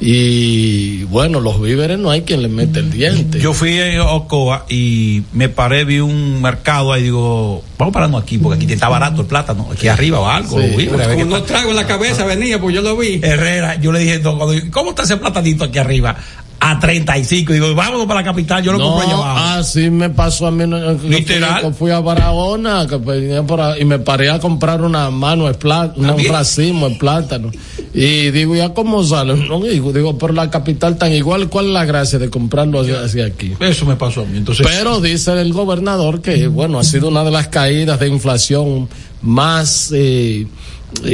Y 0.00 1.04
bueno, 1.04 1.40
los 1.40 1.60
víveres 1.60 1.98
no 1.98 2.10
hay 2.10 2.22
quien 2.22 2.42
le 2.42 2.48
mete 2.48 2.80
el 2.80 2.90
diente. 2.90 3.40
Yo 3.40 3.54
fui 3.54 3.80
a 3.80 4.04
Ocoa 4.04 4.66
y 4.68 5.22
me 5.32 5.48
paré, 5.54 5.84
vi 5.84 6.00
un 6.00 6.42
mercado 6.42 6.92
ahí, 6.92 7.04
digo, 7.04 7.62
vamos 7.78 7.94
pararnos 7.94 8.22
aquí, 8.22 8.38
porque 8.38 8.62
aquí 8.62 8.72
está 8.72 8.88
barato 8.88 9.22
el 9.22 9.26
plátano, 9.26 9.68
aquí 9.72 9.88
arriba 9.88 10.20
o 10.20 10.26
algo. 10.28 10.60
Sí. 10.60 10.88
a 10.92 10.96
ver 10.96 11.14
Como 11.18 11.24
no 11.26 11.36
tal. 11.38 11.44
trago 11.46 11.70
en 11.70 11.76
la 11.76 11.86
cabeza, 11.86 12.24
venía, 12.24 12.60
pues 12.60 12.74
yo 12.74 12.82
lo 12.82 12.96
vi. 12.96 13.20
Herrera, 13.22 13.76
yo 13.76 13.92
le 13.92 14.00
dije, 14.00 14.18
no, 14.20 14.36
cuando- 14.38 14.60
¿cómo 14.70 14.90
está 14.90 15.02
ese 15.04 15.16
platanito 15.16 15.64
aquí 15.64 15.78
arriba? 15.78 16.16
A 16.60 16.78
35. 16.78 17.52
Y 17.52 17.54
digo, 17.56 17.74
vámonos 17.74 18.06
para 18.06 18.20
la 18.20 18.24
capital, 18.24 18.62
yo 18.62 18.72
lo 18.72 18.78
no, 18.78 18.84
compro 18.90 19.06
allá 19.06 19.14
abajo. 19.16 19.60
así 19.60 19.90
me 19.90 20.08
pasó 20.10 20.46
a 20.46 20.50
mí. 20.50 20.64
Literal. 21.08 21.62
yo 21.62 21.72
Fui 21.72 21.90
a 21.90 22.00
Barahona 22.00 22.86
que 22.88 22.96
venía 22.96 23.42
por 23.42 23.60
ahí, 23.60 23.82
y 23.82 23.84
me 23.84 23.98
paré 23.98 24.30
a 24.30 24.38
comprar 24.38 24.80
una 24.80 25.10
mano 25.10 25.44
un 25.44 26.24
racimo 26.28 26.88
de 26.88 26.96
plátano. 26.96 27.50
Y 27.92 28.30
digo, 28.30 28.56
¿ya 28.56 28.70
cómo 28.72 29.04
sale? 29.04 29.34
No, 29.48 29.60
digo, 29.60 29.92
digo, 29.92 30.16
pero 30.16 30.32
la 30.32 30.50
capital 30.50 30.96
tan 30.96 31.12
igual, 31.12 31.48
¿cuál 31.48 31.66
es 31.66 31.72
la 31.72 31.84
gracia 31.84 32.18
de 32.18 32.30
comprarlo 32.30 32.80
hacia, 32.80 33.02
hacia 33.02 33.26
aquí? 33.26 33.52
Eso 33.60 33.84
me 33.84 33.96
pasó 33.96 34.22
a 34.22 34.24
mí. 34.24 34.38
Entonces, 34.38 34.66
Pero 34.66 35.00
dice 35.00 35.32
el 35.40 35.52
gobernador 35.52 36.22
que, 36.22 36.46
bueno, 36.46 36.78
ha 36.78 36.84
sido 36.84 37.08
una 37.08 37.24
de 37.24 37.30
las 37.30 37.48
caídas 37.48 38.00
de 38.00 38.08
inflación 38.08 38.88
más 39.22 39.90
eh, 39.94 40.46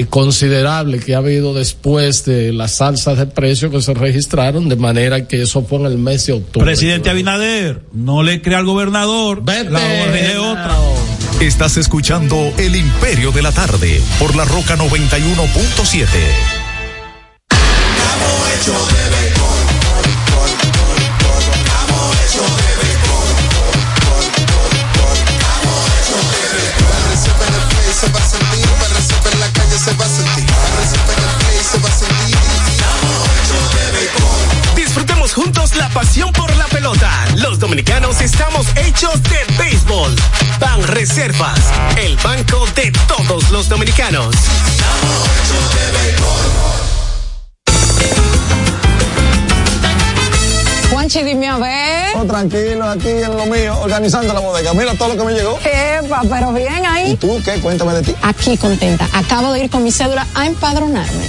considerable 0.09 1.01
que 1.01 1.15
ha 1.15 1.19
habido 1.19 1.55
después 1.55 2.25
de 2.25 2.53
las 2.53 2.81
alzas 2.81 3.19
de 3.19 3.27
precios 3.27 3.71
que 3.71 3.81
se 3.81 3.95
registraron, 3.95 4.69
de 4.69 4.77
manera 4.77 5.27
que 5.27 5.43
eso 5.43 5.63
fue 5.63 5.79
en 5.79 5.87
el 5.87 5.99
mes 5.99 6.27
de 6.27 6.35
octubre. 6.35 6.65
presidente 6.65 7.11
Abinader, 7.11 7.83
no 7.93 8.23
le 8.23 8.43
crea 8.43 8.59
al 8.59 8.67
gobernador. 8.67 9.43
Vete, 9.43 9.71
la 9.71 9.81
otra. 10.41 10.77
Estás 11.41 11.77
escuchando 11.79 12.53
El 12.59 12.77
Imperio 12.77 13.33
de 13.33 13.43
la 13.43 13.53
Tarde 13.53 14.01
por 14.19 14.37
la 14.37 14.45
Roca 14.45 14.77
91.7. 14.77 16.07
pasión 35.91 36.33
por 36.33 36.55
la 36.57 36.67
pelota. 36.67 37.11
Los 37.37 37.59
dominicanos 37.59 38.21
estamos 38.21 38.67
hechos 38.77 39.23
de 39.25 39.39
béisbol. 39.59 40.15
Ban 40.61 40.83
Reservas, 40.85 41.59
el 41.99 42.17
banco 42.19 42.67
de 42.75 42.93
todos 43.07 43.51
los 43.51 43.69
dominicanos. 43.69 44.35
Juanchi, 50.91 51.23
dime 51.23 51.47
a 51.49 51.57
ver. 51.59 52.17
Oh, 52.17 52.25
tranquilo, 52.25 52.85
aquí 52.89 53.09
en 53.09 53.37
lo 53.37 53.47
mío, 53.47 53.79
organizando 53.81 54.35
la 54.35 54.41
bodega. 54.41 54.75
Mira 54.75 54.95
todo 54.95 55.11
lo 55.11 55.17
que 55.17 55.25
me 55.25 55.33
llegó. 55.33 55.59
Epa, 55.65 56.23
pero 56.29 56.53
bien 56.53 56.83
¿Y 56.83 56.87
ahí. 56.87 57.17
tú 57.17 57.41
qué? 57.45 57.61
Cuéntame 57.61 57.95
de 57.95 58.03
ti. 58.03 58.15
Aquí 58.23 58.57
contenta. 58.57 59.09
Acabo 59.13 59.53
de 59.53 59.65
ir 59.65 59.71
con 59.71 59.85
mi 59.85 59.93
cédula 59.93 60.27
a 60.35 60.47
empadronarme. 60.47 61.29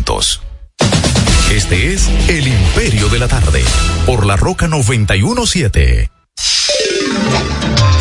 Este 1.51 1.93
es 1.93 2.07
El 2.27 2.47
Imperio 2.47 3.07
de 3.09 3.19
la 3.19 3.27
Tarde, 3.27 3.63
por 4.05 4.25
la 4.25 4.35
Roca 4.35 4.67
917. 4.67 6.09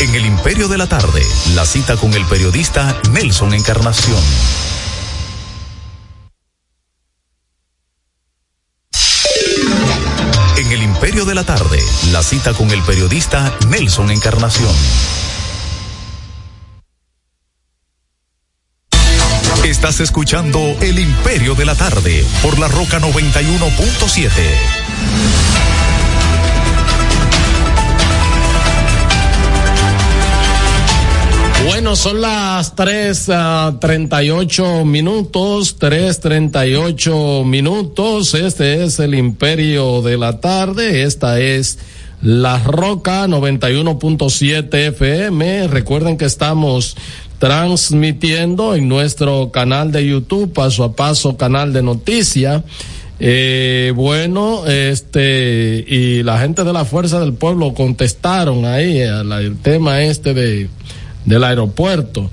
En 0.01 0.15
El 0.15 0.25
Imperio 0.25 0.69
de 0.69 0.79
la 0.79 0.87
Tarde, 0.87 1.23
la 1.55 1.67
cita 1.67 1.97
con 1.97 2.15
el 2.15 2.25
periodista 2.25 2.97
Nelson 3.13 3.53
Encarnación. 3.53 4.19
En 10.57 10.73
El 10.73 10.83
Imperio 10.83 11.27
de 11.27 11.35
la 11.35 11.45
Tarde, 11.45 11.83
la 12.13 12.23
cita 12.23 12.55
con 12.55 12.71
el 12.71 12.83
periodista 12.83 13.55
Nelson 13.69 14.11
Encarnación. 14.11 14.75
Estás 19.81 20.01
escuchando 20.01 20.77
El 20.83 20.99
Imperio 20.99 21.55
de 21.55 21.65
la 21.65 21.75
Tarde 21.75 22.23
por 22.43 22.59
la 22.59 22.69
Roca 22.69 23.01
91.7. 23.01 24.31
Bueno, 31.65 31.97
son 31.97 32.21
las 32.21 32.75
tres 32.77 33.31
uh, 33.31 33.79
treinta 33.79 34.23
y 34.23 34.29
ocho 34.29 34.85
minutos, 34.85 35.77
tres 35.79 36.21
treinta 36.21 36.67
y 36.67 36.75
ocho 36.75 37.43
minutos. 37.47 38.35
Este 38.35 38.85
es 38.85 38.99
el 38.99 39.15
Imperio 39.15 40.03
de 40.03 40.19
la 40.19 40.41
Tarde. 40.41 41.05
Esta 41.05 41.41
es 41.41 41.79
La 42.21 42.59
Roca 42.59 43.27
91.7 43.27 44.75
FM. 44.89 45.69
Recuerden 45.69 46.19
que 46.19 46.27
estamos 46.27 46.99
transmitiendo 47.41 48.75
en 48.75 48.87
nuestro 48.87 49.51
canal 49.51 49.91
de 49.93 50.07
YouTube, 50.07 50.53
paso 50.53 50.85
a 50.85 50.93
paso, 50.93 51.39
canal 51.39 51.73
de 51.73 51.83
noticias. 51.83 52.63
Eh, 53.19 53.95
bueno, 53.97 54.67
este, 54.67 55.83
y 55.89 56.23
la 56.23 56.39
gente 56.39 56.65
de 56.65 56.73
la 56.75 56.85
Fuerza 56.85 57.19
del 57.19 57.33
Pueblo 57.33 57.73
contestaron 57.73 58.67
ahí 58.67 59.01
al 59.01 59.57
tema 59.63 60.03
este 60.03 60.35
de, 60.35 60.69
del 61.25 61.43
aeropuerto. 61.45 62.31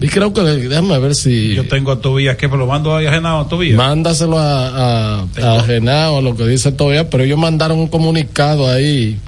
Y 0.00 0.08
creo 0.08 0.32
que, 0.32 0.42
déjame 0.42 0.98
ver 0.98 1.14
si. 1.14 1.54
Yo 1.54 1.68
tengo 1.68 1.92
a 1.92 2.00
Tobías, 2.00 2.36
que 2.36 2.48
me 2.48 2.56
lo 2.56 2.66
mando 2.66 2.96
a 2.96 3.00
Genao 3.00 3.42
a 3.42 3.48
Tobías. 3.48 3.76
Mándaselo 3.76 4.38
a, 4.40 5.20
a, 5.20 5.22
a 5.22 5.62
Genao, 5.62 6.20
lo 6.20 6.34
que 6.34 6.44
dice 6.48 6.72
Tobías, 6.72 7.06
pero 7.08 7.22
ellos 7.22 7.38
mandaron 7.38 7.78
un 7.78 7.86
comunicado 7.86 8.68
ahí. 8.68 9.20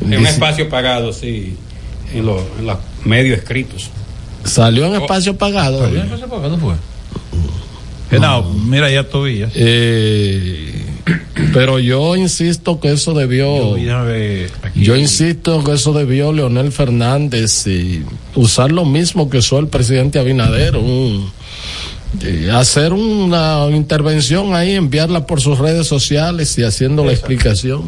En 0.00 0.18
un 0.18 0.26
espacio 0.26 0.68
pagado, 0.68 1.12
sí, 1.12 1.56
en 2.14 2.26
los 2.26 2.42
medios 3.04 3.38
escritos. 3.38 3.90
Salió 4.44 4.86
en 4.86 5.00
espacio 5.00 5.36
pagado. 5.36 5.78
¿Salió 5.80 6.00
en 6.00 6.04
espacio 6.06 6.28
pagado 6.28 6.58
fue? 6.58 6.74
Genao, 8.10 8.44
mira 8.52 8.90
ya 8.90 9.08
Tobías. 9.08 9.52
Eh, 9.54 10.72
pero 11.54 11.78
yo 11.78 12.14
insisto 12.16 12.78
que 12.78 12.92
eso 12.92 13.14
debió. 13.14 13.76
Yo, 13.76 14.04
yo 14.74 14.96
insisto 14.96 15.64
que 15.64 15.72
eso 15.72 15.92
debió 15.92 16.32
Leonel 16.32 16.72
Fernández 16.72 17.66
y 17.66 18.04
usar 18.34 18.70
lo 18.70 18.84
mismo 18.84 19.30
que 19.30 19.38
usó 19.38 19.58
el 19.58 19.68
presidente 19.68 20.18
Abinader, 20.18 20.76
un, 20.76 21.30
eh, 22.20 22.50
hacer 22.52 22.92
una 22.92 23.66
intervención 23.70 24.54
ahí, 24.54 24.74
enviarla 24.74 25.26
por 25.26 25.40
sus 25.40 25.58
redes 25.58 25.86
sociales 25.86 26.56
y 26.58 26.64
haciendo 26.64 27.04
la 27.04 27.12
explicación. 27.12 27.82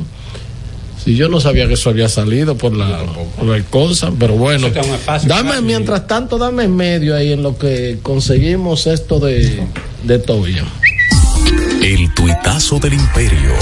Si 1.04 1.16
yo 1.16 1.28
no 1.28 1.38
sabía 1.38 1.68
que 1.68 1.74
eso 1.74 1.90
había 1.90 2.08
salido 2.08 2.56
por 2.56 2.74
la, 2.74 3.02
por 3.36 3.46
la 3.46 3.62
cosa, 3.64 4.10
pero 4.18 4.34
bueno. 4.34 4.68
Dame, 5.26 5.60
mientras 5.60 6.06
tanto, 6.06 6.38
dame 6.38 6.64
en 6.64 6.74
medio 6.74 7.14
ahí 7.14 7.32
en 7.32 7.42
lo 7.42 7.58
que 7.58 7.98
conseguimos 8.02 8.86
esto 8.86 9.20
de, 9.20 9.66
de 10.02 10.18
Tobía. 10.18 10.64
El 11.82 12.12
tuitazo 12.14 12.78
del 12.78 12.94
imperio. 12.94 13.52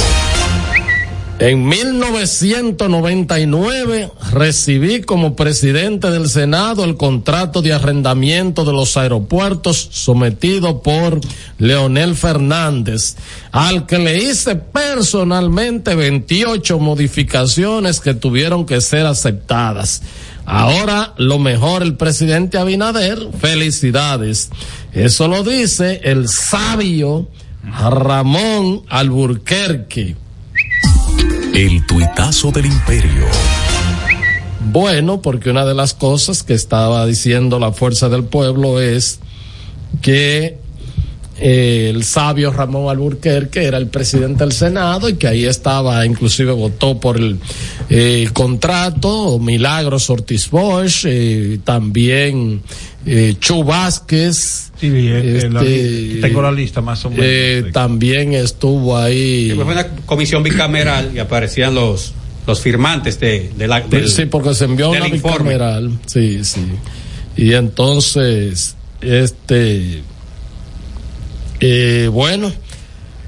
En 1.42 1.66
1999 1.66 4.12
recibí 4.30 5.00
como 5.00 5.34
presidente 5.34 6.12
del 6.12 6.28
Senado 6.28 6.84
el 6.84 6.96
contrato 6.96 7.62
de 7.62 7.72
arrendamiento 7.72 8.64
de 8.64 8.70
los 8.70 8.96
aeropuertos 8.96 9.88
sometido 9.90 10.82
por 10.82 11.20
Leonel 11.58 12.14
Fernández, 12.14 13.16
al 13.50 13.86
que 13.86 13.98
le 13.98 14.18
hice 14.18 14.54
personalmente 14.54 15.96
28 15.96 16.78
modificaciones 16.78 17.98
que 17.98 18.14
tuvieron 18.14 18.64
que 18.64 18.80
ser 18.80 19.06
aceptadas. 19.06 20.02
Ahora 20.46 21.12
lo 21.16 21.40
mejor 21.40 21.82
el 21.82 21.96
presidente 21.96 22.56
Abinader, 22.56 23.18
felicidades. 23.40 24.48
Eso 24.92 25.26
lo 25.26 25.42
dice 25.42 26.02
el 26.04 26.28
sabio 26.28 27.26
Ramón 27.64 28.84
Alburquerque. 28.88 30.22
El 31.54 31.84
tuitazo 31.86 32.50
del 32.50 32.66
imperio. 32.66 33.26
Bueno, 34.70 35.20
porque 35.20 35.50
una 35.50 35.66
de 35.66 35.74
las 35.74 35.92
cosas 35.92 36.42
que 36.42 36.54
estaba 36.54 37.04
diciendo 37.04 37.58
la 37.58 37.72
fuerza 37.72 38.08
del 38.08 38.24
pueblo 38.24 38.80
es 38.80 39.20
que 40.00 40.56
eh, 41.38 41.90
el 41.90 42.04
sabio 42.04 42.52
Ramón 42.52 42.88
Alburquerque 42.88 43.64
era 43.64 43.76
el 43.76 43.88
presidente 43.88 44.44
del 44.44 44.52
Senado 44.52 45.10
y 45.10 45.14
que 45.14 45.28
ahí 45.28 45.44
estaba, 45.44 46.06
inclusive 46.06 46.52
votó 46.52 46.98
por 46.98 47.18
el 47.18 47.38
eh, 47.90 48.30
contrato, 48.32 49.38
Milagros 49.38 50.08
Ortiz 50.08 50.48
Bosch, 50.48 51.04
eh, 51.06 51.58
también 51.64 52.62
eh, 53.06 53.36
Vázquez. 53.64 54.70
Sí, 54.80 54.88
eh, 54.92 55.48
la- 55.50 55.62
este, 55.62 56.18
tengo 56.20 56.42
la 56.42 56.52
lista 56.52 56.80
más 56.80 57.04
o 57.04 57.10
menos. 57.10 57.24
eh, 57.26 57.64
también 57.72 58.32
estuvo 58.34 58.96
ahí. 58.96 59.52
Fue 59.54 59.64
una 59.64 59.86
comisión 60.06 60.42
bicameral 60.42 61.10
y 61.14 61.18
aparecían 61.18 61.74
los 61.74 62.14
los 62.44 62.60
firmantes 62.60 63.20
de, 63.20 63.52
de 63.56 63.68
la 63.68 63.80
del- 63.82 64.08
sí, 64.08 64.26
porque 64.26 64.52
se 64.54 64.64
envió 64.64 64.90
una 64.90 65.06
informe. 65.06 65.52
bicameral. 65.52 65.98
Sí, 66.06 66.44
sí. 66.44 66.60
Y 67.36 67.52
entonces, 67.54 68.74
este, 69.00 70.02
eh, 71.60 72.08
bueno. 72.12 72.52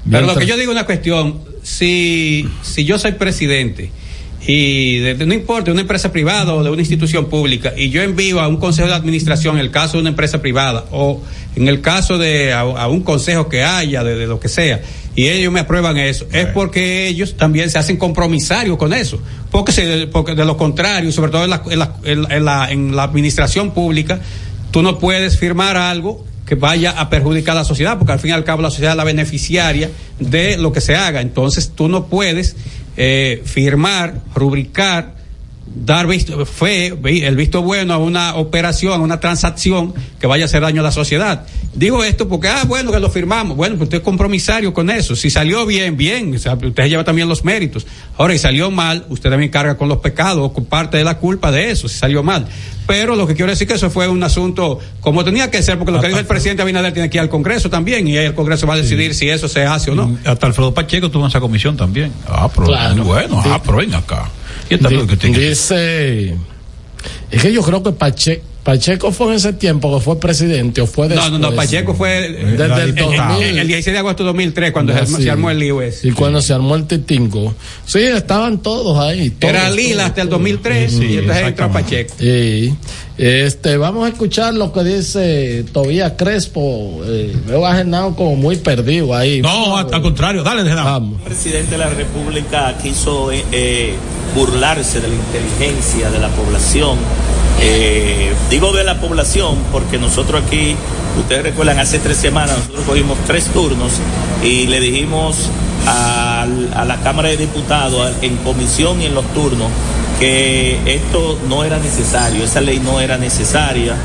Pero 0.09 0.27
lo 0.27 0.35
que 0.35 0.45
yo 0.45 0.55
digo 0.57 0.71
es 0.71 0.75
una 0.77 0.85
cuestión, 0.85 1.39
si, 1.63 2.47
si 2.61 2.85
yo 2.85 2.99
soy 2.99 3.13
presidente 3.13 3.89
y 4.47 4.97
de- 4.99 5.15
de- 5.15 5.25
no 5.25 5.33
importa, 5.33 5.65
de 5.65 5.71
una 5.71 5.81
empresa 5.81 6.11
privada 6.11 6.53
o 6.53 6.63
de 6.63 6.69
una 6.69 6.81
institución 6.81 7.25
pública, 7.29 7.73
y 7.75 7.89
yo 7.89 8.01
envío 8.01 8.39
a 8.39 8.47
un 8.47 8.57
consejo 8.57 8.87
de 8.87 8.93
administración 8.93 9.55
en 9.55 9.61
el 9.61 9.71
caso 9.71 9.93
de 9.93 10.01
una 10.01 10.09
empresa 10.09 10.41
privada 10.41 10.85
o 10.91 11.21
en 11.55 11.67
el 11.67 11.81
caso 11.81 12.17
de 12.17 12.53
a, 12.53 12.59
a 12.61 12.87
un 12.87 13.01
consejo 13.01 13.49
que 13.49 13.63
haya, 13.63 14.03
de, 14.03 14.15
de 14.15 14.27
lo 14.27 14.39
que 14.39 14.49
sea, 14.49 14.81
y 15.15 15.29
ellos 15.29 15.51
me 15.51 15.61
aprueban 15.61 15.97
eso, 15.97 16.27
es 16.33 16.45
porque 16.47 17.07
ellos 17.07 17.37
también 17.37 17.69
se 17.69 17.77
hacen 17.79 17.95
compromisarios 17.97 18.77
con 18.77 18.93
eso. 18.93 19.17
Porque, 19.49 19.71
se, 19.71 20.07
porque 20.07 20.35
de 20.35 20.43
lo 20.43 20.57
contrario, 20.57 21.11
sobre 21.13 21.31
todo 21.31 21.45
en 21.45 21.49
la, 21.51 21.63
en 21.69 21.79
la- 21.79 21.95
en 22.03 22.21
la- 22.23 22.35
en 22.35 22.45
la- 22.45 22.71
en 22.71 22.95
la 22.95 23.03
administración 23.03 23.71
pública, 23.71 24.19
tú 24.71 24.81
no 24.81 24.99
puedes 24.99 25.39
firmar 25.39 25.77
algo 25.77 26.25
que 26.45 26.55
vaya 26.55 26.91
a 26.91 27.09
perjudicar 27.09 27.55
a 27.55 27.61
la 27.61 27.65
sociedad, 27.65 27.97
porque 27.97 28.11
al 28.11 28.19
fin 28.19 28.31
y 28.31 28.33
al 28.33 28.43
cabo 28.43 28.61
la 28.61 28.69
sociedad 28.69 28.91
es 28.91 28.97
la 28.97 29.03
beneficiaria 29.05 29.89
de 30.19 30.57
lo 30.57 30.73
que 30.73 30.81
se 30.81 30.95
haga. 30.97 31.21
Entonces 31.21 31.71
tú 31.73 31.87
no 31.87 32.07
puedes 32.07 32.57
eh, 32.97 33.41
firmar, 33.45 34.13
rubricar, 34.33 35.14
dar 35.67 36.05
visto, 36.07 36.45
fe, 36.45 36.91
vi- 36.91 37.23
el 37.23 37.35
visto 37.35 37.61
bueno 37.61 37.93
a 37.93 37.97
una 37.97 38.35
operación, 38.35 38.93
a 38.93 39.03
una 39.03 39.19
transacción 39.19 39.93
que 40.19 40.27
vaya 40.27 40.43
a 40.43 40.45
hacer 40.45 40.61
daño 40.61 40.81
a 40.81 40.83
la 40.83 40.91
sociedad. 40.91 41.45
Digo 41.73 42.03
esto 42.03 42.27
porque, 42.29 42.47
ah, 42.47 42.63
bueno, 42.65 42.91
que 42.91 42.99
lo 42.99 43.09
firmamos. 43.09 43.57
Bueno, 43.57 43.75
pues 43.75 43.87
usted 43.87 43.97
es 43.97 44.03
compromisario 44.03 44.73
con 44.73 44.89
eso. 44.89 45.15
Si 45.15 45.29
salió 45.29 45.65
bien, 45.65 45.97
bien. 45.97 46.33
O 46.35 46.39
sea, 46.39 46.53
usted 46.53 46.85
lleva 46.87 47.03
también 47.03 47.27
los 47.27 47.43
méritos. 47.43 47.85
Ahora, 48.17 48.33
si 48.33 48.39
salió 48.39 48.71
mal, 48.71 49.05
usted 49.09 49.29
también 49.29 49.51
carga 49.51 49.75
con 49.75 49.89
los 49.89 49.97
pecados 49.97 50.39
o 50.45 50.53
con 50.53 50.65
parte 50.65 50.97
de 50.97 51.03
la 51.03 51.17
culpa 51.17 51.51
de 51.51 51.71
eso, 51.71 51.89
si 51.89 51.97
salió 51.97 52.23
mal. 52.23 52.47
Pero 52.87 53.15
lo 53.15 53.25
que 53.27 53.33
quiero 53.33 53.49
decir 53.51 53.67
que 53.67 53.73
eso 53.73 53.89
fue 53.89 54.07
un 54.07 54.23
asunto 54.23 54.79
como 55.01 55.25
tenía 55.25 55.49
que 55.49 55.61
ser, 55.63 55.77
porque 55.77 55.91
lo 55.91 55.99
que 55.99 56.07
dijo 56.07 56.19
el 56.19 56.27
presidente 56.27 56.61
Abinader 56.61 56.93
tiene 56.93 57.09
que 57.09 57.17
ir 57.17 57.21
al 57.21 57.29
Congreso 57.29 57.69
también, 57.69 58.07
y 58.07 58.15
ahí 58.17 58.25
el 58.27 58.35
Congreso 58.35 58.67
va 58.67 58.75
a 58.75 58.77
decidir 58.77 59.15
si 59.15 59.27
eso 59.27 59.47
se 59.49 59.63
hace 59.65 59.89
o 59.91 59.95
no. 59.95 60.15
Hasta 60.23 60.45
Alfredo 60.45 60.73
Pacheco 60.73 61.09
tuvo 61.09 61.25
esa 61.27 61.39
comisión 61.39 61.75
también. 61.75 62.11
Ah, 62.27 62.47
pero 62.53 62.67
Claro. 62.67 63.03
bueno. 63.03 63.41
Ah, 63.43 63.59
pero 63.65 63.77
ven 63.77 63.93
acá. 63.95 64.29
¿Qué 64.69 64.77
tal 64.77 64.93
lo 64.95 65.07
que 65.07 65.17
tiene? 65.17 65.37
Dice, 65.39 66.35
es 67.31 67.41
que 67.41 67.53
yo 67.53 67.61
creo 67.61 67.83
que 67.83 67.91
Pache- 67.91 68.41
Pacheco 68.65 69.11
fue 69.11 69.27
en 69.27 69.33
ese 69.33 69.53
tiempo 69.53 69.95
que 69.95 70.03
fue 70.03 70.19
presidente 70.19 70.81
o 70.81 70.87
fue 70.87 71.07
No, 71.07 71.13
después. 71.13 71.31
no, 71.33 71.37
no, 71.37 71.55
Pacheco 71.55 71.93
fue 71.93 72.09
Desde 72.31 72.65
el 72.65 72.71
el, 72.71 72.89
el- 72.89 72.95
2000. 72.95 73.59
el 73.59 73.67
16 73.67 73.93
de 73.93 73.99
agosto 73.99 74.23
de 74.23 74.27
2003 74.29 74.71
cuando 74.71 74.91
Ah, 74.93 75.05
se, 75.05 75.15
sí. 75.17 75.23
se 75.23 75.29
armó 75.29 75.51
el 75.51 75.59
lío 75.59 75.83
ese. 75.83 76.07
Y 76.07 76.11
cuando 76.13 76.41
se 76.41 76.51
armó 76.51 76.75
el 76.75 76.85
titingo. 76.87 77.53
Sí, 77.85 77.99
estaban 77.99 78.57
todos 78.63 78.97
ahí. 78.97 79.29
todos, 79.29 79.53
Era 79.53 79.65
todos, 79.65 79.75
Lila 79.75 80.05
hasta 80.07 80.21
el 80.23 80.29
todos. 80.29 80.39
2003 80.41 80.91
Sí, 80.91 80.97
y 80.97 81.17
entonces 81.17 81.19
entra 81.21 81.39
exactamente. 81.49 81.83
Pacheco. 81.83 82.15
Sí. 82.19 82.75
Este, 83.17 83.77
vamos 83.77 84.05
a 84.05 84.09
escuchar 84.09 84.53
lo 84.55 84.73
que 84.73 84.83
dice 84.83 85.63
Tobías 85.71 86.13
Crespo. 86.17 87.01
Eh, 87.05 87.35
veo 87.47 87.65
a 87.67 87.75
Genao 87.75 88.15
como 88.15 88.35
muy 88.35 88.55
perdido 88.57 89.13
ahí. 89.15 89.41
No, 89.43 89.77
al, 89.77 89.93
al 89.93 90.01
contrario, 90.01 90.41
dale, 90.41 90.63
Vamos. 90.73 91.19
El 91.19 91.25
presidente 91.25 91.71
de 91.71 91.77
la 91.77 91.89
República 91.91 92.75
quiso 92.81 93.31
eh, 93.31 93.43
eh, 93.51 93.93
burlarse 94.35 94.99
de 95.01 95.07
la 95.07 95.13
inteligencia 95.13 96.09
de 96.09 96.17
la 96.19 96.29
población. 96.29 96.97
Eh, 97.61 98.33
digo 98.49 98.71
de 98.73 98.83
la 98.83 98.99
población 98.99 99.57
porque 99.71 99.97
nosotros 99.97 100.43
aquí, 100.45 100.75
ustedes 101.19 101.43
recuerdan, 101.43 101.79
hace 101.79 101.99
tres 101.99 102.17
semanas 102.17 102.57
nosotros 102.57 102.83
cogimos 102.85 103.17
tres 103.25 103.45
turnos 103.45 103.93
y 104.43 104.67
le 104.67 104.79
dijimos 104.79 105.49
al- 105.87 106.71
a, 106.75 106.85
la 106.85 106.97
Cámara 107.01 107.29
de 107.29 107.37
Diputados 107.37 108.11
en 108.21 108.35
comisión 108.37 109.01
y 109.01 109.05
en 109.05 109.15
los 109.15 109.25
turnos 109.33 109.69
que 110.19 110.79
esto 110.85 111.39
no 111.49 111.63
era 111.63 111.77
necesario, 111.79 112.43
esa 112.43 112.61
ley 112.61 112.79
no 112.79 112.99
era 113.01 113.17
necesaria, 113.17 113.95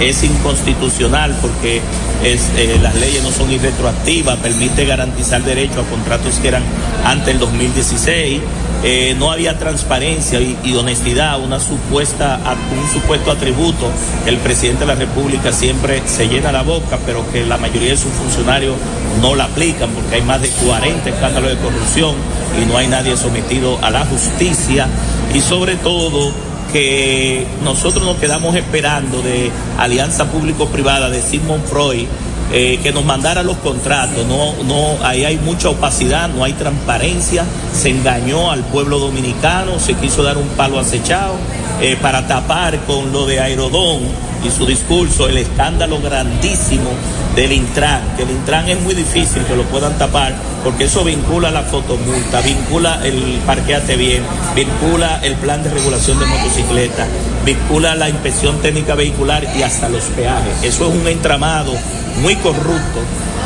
es 0.00 0.22
inconstitucional 0.22 1.36
porque 1.40 1.80
eh, 2.24 2.78
las 2.82 2.94
leyes 2.96 3.22
no 3.22 3.30
son 3.30 3.50
irretroactivas, 3.50 4.38
permite 4.38 4.84
garantizar 4.84 5.42
derecho 5.42 5.80
a 5.80 5.84
contratos 5.84 6.38
que 6.40 6.48
eran 6.48 6.62
antes 7.04 7.26
del 7.26 7.38
2016, 7.38 8.40
eh, 8.84 9.16
no 9.18 9.32
había 9.32 9.58
transparencia 9.58 10.40
y, 10.40 10.56
y 10.62 10.74
honestidad, 10.76 11.40
una 11.40 11.58
supuesta, 11.58 12.38
un 12.80 12.88
supuesto 12.92 13.32
atributo. 13.32 13.90
Que 14.24 14.30
el 14.30 14.36
presidente 14.36 14.80
de 14.80 14.86
la 14.86 14.94
República 14.94 15.52
siempre 15.52 16.02
se 16.06 16.28
llena 16.28 16.52
la 16.52 16.62
boca, 16.62 16.98
pero 17.04 17.28
que 17.32 17.44
la 17.44 17.56
mayoría 17.56 17.90
de 17.90 17.96
sus 17.96 18.12
funcionarios 18.12 18.76
no 19.20 19.34
la 19.34 19.44
aplican 19.44 19.90
porque 19.90 20.16
hay 20.16 20.22
más 20.22 20.40
de 20.42 20.48
40 20.48 21.10
escándalos 21.10 21.50
de 21.50 21.56
corrupción 21.56 22.14
y 22.60 22.66
no 22.66 22.76
hay 22.76 22.86
nadie 22.86 23.16
sometido 23.16 23.78
a 23.82 23.90
la 23.90 24.04
justicia. 24.06 24.86
Y 25.34 25.40
sobre 25.40 25.76
todo 25.76 26.32
que 26.72 27.46
nosotros 27.62 28.04
nos 28.04 28.16
quedamos 28.16 28.54
esperando 28.56 29.22
de 29.22 29.50
alianza 29.78 30.26
público-privada 30.30 31.10
de 31.10 31.22
Sigmund 31.22 31.64
Freud 31.64 32.06
eh, 32.50 32.80
que 32.82 32.92
nos 32.92 33.04
mandara 33.04 33.42
los 33.42 33.58
contratos. 33.58 34.26
No, 34.26 34.54
no, 34.64 35.04
ahí 35.04 35.24
hay 35.24 35.36
mucha 35.36 35.68
opacidad, 35.68 36.30
no 36.30 36.44
hay 36.44 36.54
transparencia, 36.54 37.44
se 37.74 37.90
engañó 37.90 38.50
al 38.50 38.64
pueblo 38.64 38.98
dominicano, 38.98 39.78
se 39.78 39.94
quiso 39.94 40.22
dar 40.22 40.38
un 40.38 40.48
palo 40.48 40.78
acechado 40.78 41.34
eh, 41.82 41.96
para 42.00 42.26
tapar 42.26 42.78
con 42.86 43.12
lo 43.12 43.26
de 43.26 43.40
Aerodón 43.40 44.27
y 44.44 44.50
su 44.50 44.66
discurso 44.66 45.28
el 45.28 45.38
escándalo 45.38 46.00
grandísimo 46.00 46.90
del 47.34 47.52
Intran, 47.52 48.16
que 48.16 48.22
el 48.22 48.30
Intran 48.30 48.68
es 48.68 48.80
muy 48.80 48.94
difícil 48.94 49.42
que 49.44 49.56
lo 49.56 49.62
puedan 49.64 49.96
tapar 49.98 50.34
porque 50.64 50.84
eso 50.84 51.04
vincula 51.04 51.50
la 51.50 51.62
fotomulta, 51.62 52.40
vincula 52.40 53.00
el 53.04 53.40
parqueate 53.46 53.96
bien, 53.96 54.22
vincula 54.54 55.20
el 55.22 55.34
plan 55.36 55.62
de 55.62 55.70
regulación 55.70 56.18
de 56.18 56.26
motocicletas, 56.26 57.08
vincula 57.44 57.94
la 57.94 58.08
inspección 58.08 58.58
técnica 58.60 58.94
vehicular 58.94 59.46
y 59.56 59.62
hasta 59.62 59.88
los 59.88 60.04
peajes. 60.04 60.62
Eso 60.62 60.88
es 60.88 60.94
un 60.94 61.06
entramado 61.06 61.72
muy 62.22 62.36
corrupto 62.36 63.00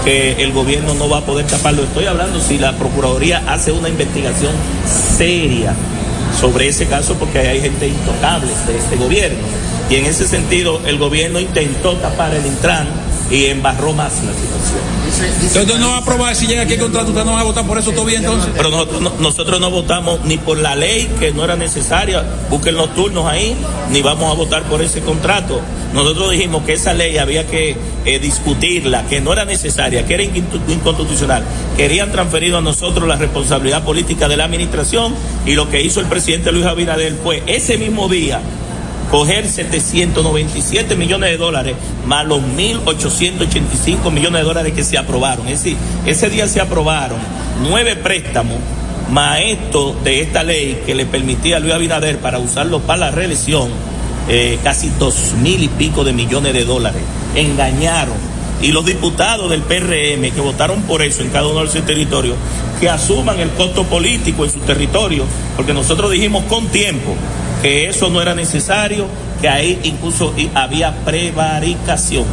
que 0.05 0.43
el 0.43 0.53
gobierno 0.53 0.95
no 0.95 1.09
va 1.09 1.19
a 1.19 1.21
poder 1.23 1.47
taparlo. 1.47 1.85
Estoy 1.85 2.07
hablando 2.07 2.41
si 2.41 2.59
la 2.59 2.73
Procuraduría 2.73 3.43
hace 3.47 3.73
una 3.73 3.89
investigación 3.89 4.53
seria 5.17 5.75
sobre 6.41 6.69
ese 6.69 6.87
caso 6.87 7.15
porque 7.15 7.39
hay 7.39 7.61
gente 7.61 7.89
intocable 7.89 8.51
de 8.67 8.79
este 8.79 8.97
gobierno. 8.97 9.39
Y 9.91 9.97
en 9.97 10.07
ese 10.07 10.27
sentido 10.27 10.81
el 10.87 10.99
gobierno 10.99 11.41
intentó 11.41 11.93
tapar 11.97 12.35
el 12.35 12.47
Intran 12.47 12.89
y 13.33 13.47
embarró 13.47 13.95
más 13.95 14.13
la 14.25 14.33
situación. 14.35 14.93
Entonces 15.43 15.79
no 15.81 15.89
va 15.89 15.97
a 15.97 15.99
aprobar 15.99 16.37
si 16.37 16.47
llega 16.47 16.63
aquí 16.63 16.75
el 16.75 16.81
contrato, 16.81 17.09
usted 17.09 17.25
no 17.25 17.33
va 17.33 17.41
a 17.41 17.45
votar 17.45 17.67
por 17.67 17.79
eso 17.79 17.91
todavía 17.93 18.19
entonces. 18.19 18.51
Pero 18.55 18.71
nosotros 18.71 19.01
no, 19.01 19.13
nosotros 19.19 19.61
no 19.61 19.71
votamos 19.71 20.21
ni 20.25 20.37
por 20.37 20.59
la 20.59 20.75
ley 20.75 21.11
que 21.19 21.33
no 21.33 21.45
era 21.45 21.57
necesaria, 21.57 22.25
busquen 22.51 22.77
los 22.77 22.95
turnos 22.95 23.27
ahí, 23.27 23.57
ni 23.91 24.03
vamos 24.03 24.31
a 24.31 24.35
votar 24.37 24.65
por 24.65 24.83
ese 24.83 25.01
contrato. 25.01 25.61
nosotros 25.95 26.31
dijimos 26.31 26.65
que 26.65 26.75
esa 26.75 26.93
ley 26.93 27.19
había 27.19 27.47
que 27.47 27.77
eh, 28.05 28.19
discutirla, 28.19 29.07
que 29.07 29.21
no 29.21 29.33
era 29.33 29.45
necesaria, 29.45 30.07
que 30.07 30.15
era 30.15 30.23
inconstitucional. 30.23 31.43
Querían 31.77 32.13
transferir 32.13 32.55
a 32.55 32.61
nosotros 32.61 33.09
la 33.09 33.17
responsabilidad 33.17 33.83
política 33.83 34.29
de 34.29 34.37
la 34.37 34.45
administración 34.45 35.15
y 35.47 35.55
lo 35.55 35.71
que 35.71 35.83
hizo 35.83 36.01
el 36.01 36.07
presidente 36.07 36.53
Luis 36.53 36.67
Abinader 36.67 37.15
fue 37.23 37.43
ese 37.47 37.79
mismo 37.79 38.09
día 38.09 38.41
coger 39.13 39.47
797 39.47 40.97
millones 40.97 41.33
de 41.33 41.37
dólares 41.37 41.77
más 42.07 42.27
los 42.27 42.41
1.885 42.41 44.11
millones 44.11 44.41
de 44.41 44.43
dólares 44.43 44.73
que 44.73 44.83
se 44.83 44.97
aprobaron. 44.97 45.47
Es 45.49 45.63
decir, 45.63 45.77
ese 46.07 46.31
día 46.31 46.49
se 46.49 46.63
aprobaron 46.63 47.19
nueve 47.63 47.95
préstamos 47.95 48.57
más 49.11 49.39
esto 49.45 49.95
de 50.03 50.23
esta 50.23 50.43
ley 50.43 50.83
que 50.87 50.95
le 50.95 51.05
permitía 51.05 51.59
a 51.59 51.61
Luis 51.61 51.75
Abinader 51.75 52.19
para 52.21 52.39
usarlo 52.39 52.81
para 52.81 53.01
la 53.01 53.11
reelección, 53.11 53.69
eh, 54.31 54.59
casi 54.65 54.89
dos 54.99 55.35
mil 55.43 55.63
y 55.63 55.69
pico 55.69 56.05
de 56.05 56.15
millones 56.15 56.55
de 56.55 56.65
dólares. 56.65 57.03
Engañaron. 57.35 58.33
Y 58.63 58.73
los 58.73 58.87
diputados 58.87 59.51
del 59.51 59.61
PRM 59.61 60.31
que 60.31 60.41
votaron 60.41 60.83
por 60.83 61.03
eso 61.03 61.21
en 61.21 61.29
cada 61.29 61.49
uno 61.49 61.65
de 61.65 61.71
sus 61.71 61.85
territorios, 61.85 62.37
que 62.81 62.89
asuman 62.89 63.41
el 63.41 63.51
costo 63.51 63.85
político 63.85 64.45
en 64.45 64.53
su 64.53 64.61
territorio, 64.61 65.25
porque 65.55 65.75
nosotros 65.75 66.11
dijimos 66.11 66.45
con 66.45 66.69
tiempo 66.69 67.15
que 67.63 67.89
eso 67.89 68.11
no 68.11 68.21
era 68.21 68.35
necesario, 68.35 69.07
que 69.41 69.49
ahí 69.49 69.79
incluso 69.85 70.35
había 70.55 70.93
prevaricación. 71.05 72.25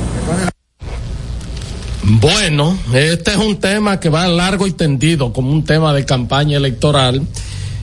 Bueno, 2.02 2.76
este 2.92 3.32
es 3.32 3.38
un 3.38 3.58
tema 3.58 4.00
que 4.00 4.10
va 4.10 4.28
largo 4.28 4.66
y 4.66 4.72
tendido 4.72 5.32
como 5.32 5.52
un 5.52 5.64
tema 5.64 5.94
de 5.94 6.06
campaña 6.06 6.58
electoral, 6.58 7.22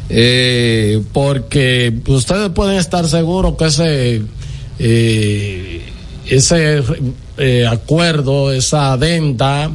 eh, 0.08 1.00
porque 1.12 1.94
ustedes 2.08 2.50
pueden 2.50 2.76
estar 2.76 3.06
seguros 3.06 3.56
que 3.56 3.66
ese 3.66 4.22
eh, 4.78 5.82
ese 6.26 6.82
eh, 7.38 7.66
acuerdo, 7.70 8.52
esa 8.52 8.92
adenda 8.92 9.70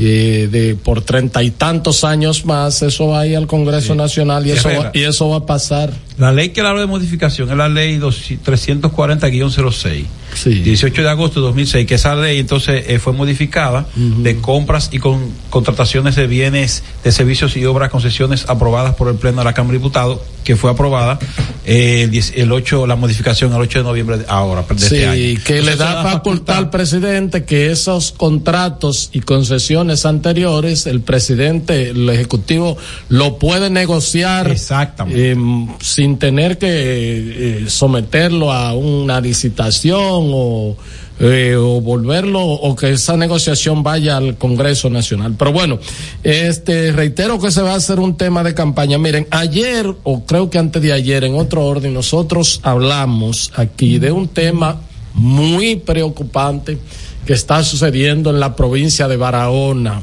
eh, 0.00 0.48
de 0.50 0.76
por 0.76 1.02
treinta 1.02 1.42
y 1.42 1.50
tantos 1.50 2.04
años 2.04 2.44
más, 2.44 2.82
eso 2.82 3.08
va 3.08 3.20
a 3.20 3.26
ir 3.26 3.36
al 3.36 3.48
Congreso 3.48 3.96
Nacional 3.96 4.46
y 4.46 4.52
eso, 4.52 4.68
va, 4.68 4.92
y 4.94 5.02
eso 5.02 5.28
va 5.28 5.38
a 5.38 5.46
pasar. 5.46 5.92
La 6.18 6.30
ley 6.30 6.50
que 6.50 6.60
habla 6.60 6.82
de 6.82 6.86
modificación 6.86 7.50
es 7.50 7.56
la 7.56 7.68
ley 7.68 7.98
340-06. 7.98 10.04
Sí. 10.42 10.60
18 10.60 11.02
de 11.02 11.08
agosto 11.08 11.40
de 11.40 11.46
2006, 11.46 11.86
que 11.86 11.94
esa 11.96 12.14
ley 12.14 12.38
entonces 12.38 12.84
eh, 12.88 12.98
fue 12.98 13.12
modificada 13.12 13.86
uh 13.96 14.00
-huh. 14.00 14.22
de 14.22 14.36
compras 14.40 14.90
y 14.92 14.98
con 14.98 15.18
contrataciones 15.50 16.14
de 16.16 16.26
bienes, 16.26 16.82
de 17.02 17.12
servicios 17.12 17.56
y 17.56 17.64
obras, 17.64 17.90
concesiones 17.90 18.44
aprobadas 18.48 18.94
por 18.94 19.08
el 19.08 19.16
Pleno 19.16 19.38
de 19.38 19.44
la 19.44 19.54
Cámara 19.54 19.72
de 19.72 19.78
Diputados, 19.78 20.20
que 20.44 20.56
fue 20.56 20.70
aprobada 20.70 21.18
eh, 21.66 22.02
el, 22.04 22.10
10, 22.10 22.32
el 22.36 22.52
8, 22.52 22.86
la 22.86 22.96
modificación 22.96 23.52
el 23.52 23.60
8 23.60 23.80
de 23.80 23.84
noviembre 23.84 24.18
de 24.18 24.24
ahora, 24.28 24.62
de 24.62 24.78
sí, 24.78 24.84
este 24.84 25.06
año. 25.06 25.16
que 25.44 25.58
entonces, 25.58 25.64
le 25.64 25.76
da 25.76 26.02
facultad, 26.02 26.56
al 26.56 26.70
presidente 26.70 27.44
que 27.44 27.70
esos 27.70 28.12
contratos 28.12 29.10
y 29.12 29.20
concesiones 29.20 30.06
anteriores, 30.06 30.86
el 30.86 31.00
presidente, 31.00 31.90
el 31.90 32.08
Ejecutivo, 32.08 32.78
lo 33.08 33.38
puede 33.38 33.70
negociar 33.70 34.50
Exactamente. 34.50 35.32
Eh, 35.32 35.36
sin 35.80 36.18
tener 36.18 36.58
que 36.58 36.68
eh, 36.68 37.64
someterlo 37.68 38.52
a 38.52 38.72
una 38.74 39.20
licitación 39.20 40.27
o, 40.32 40.76
eh, 41.20 41.56
o 41.56 41.80
volverlo 41.80 42.40
o 42.40 42.76
que 42.76 42.90
esa 42.90 43.16
negociación 43.16 43.82
vaya 43.82 44.16
al 44.16 44.36
Congreso 44.36 44.90
Nacional. 44.90 45.34
Pero 45.38 45.52
bueno, 45.52 45.78
este 46.22 46.92
reitero 46.92 47.38
que 47.38 47.50
se 47.50 47.62
va 47.62 47.72
a 47.72 47.76
hacer 47.76 48.00
un 48.00 48.16
tema 48.16 48.42
de 48.42 48.54
campaña. 48.54 48.98
Miren, 48.98 49.26
ayer 49.30 49.86
o 50.02 50.24
creo 50.24 50.50
que 50.50 50.58
antes 50.58 50.82
de 50.82 50.92
ayer 50.92 51.24
en 51.24 51.34
otro 51.34 51.64
orden 51.64 51.94
nosotros 51.94 52.60
hablamos 52.62 53.52
aquí 53.56 53.98
de 53.98 54.12
un 54.12 54.28
tema 54.28 54.80
muy 55.14 55.76
preocupante 55.76 56.78
que 57.26 57.32
está 57.32 57.62
sucediendo 57.64 58.30
en 58.30 58.40
la 58.40 58.54
provincia 58.56 59.08
de 59.08 59.16
Barahona 59.16 60.02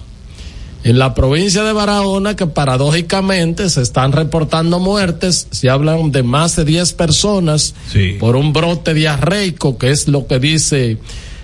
en 0.85 0.99
la 0.99 1.15
provincia 1.15 1.63
de 1.63 1.73
Barahona 1.73 2.35
que 2.35 2.45
paradójicamente 2.45 3.71
se 3.71 3.81
están 3.81 4.11
reportando 4.11 4.77
muertes, 4.79 5.47
se 5.49 5.67
hablan 5.67 6.11
de 6.11 6.21
más 6.21 6.55
de 6.55 6.63
10 6.63 6.93
personas 6.93 7.73
sí. 7.91 8.17
por 8.19 8.35
un 8.35 8.53
brote 8.53 8.93
diarreico, 8.93 9.79
que 9.79 9.89
es 9.89 10.07
lo 10.07 10.27
que 10.27 10.37
dice 10.37 10.99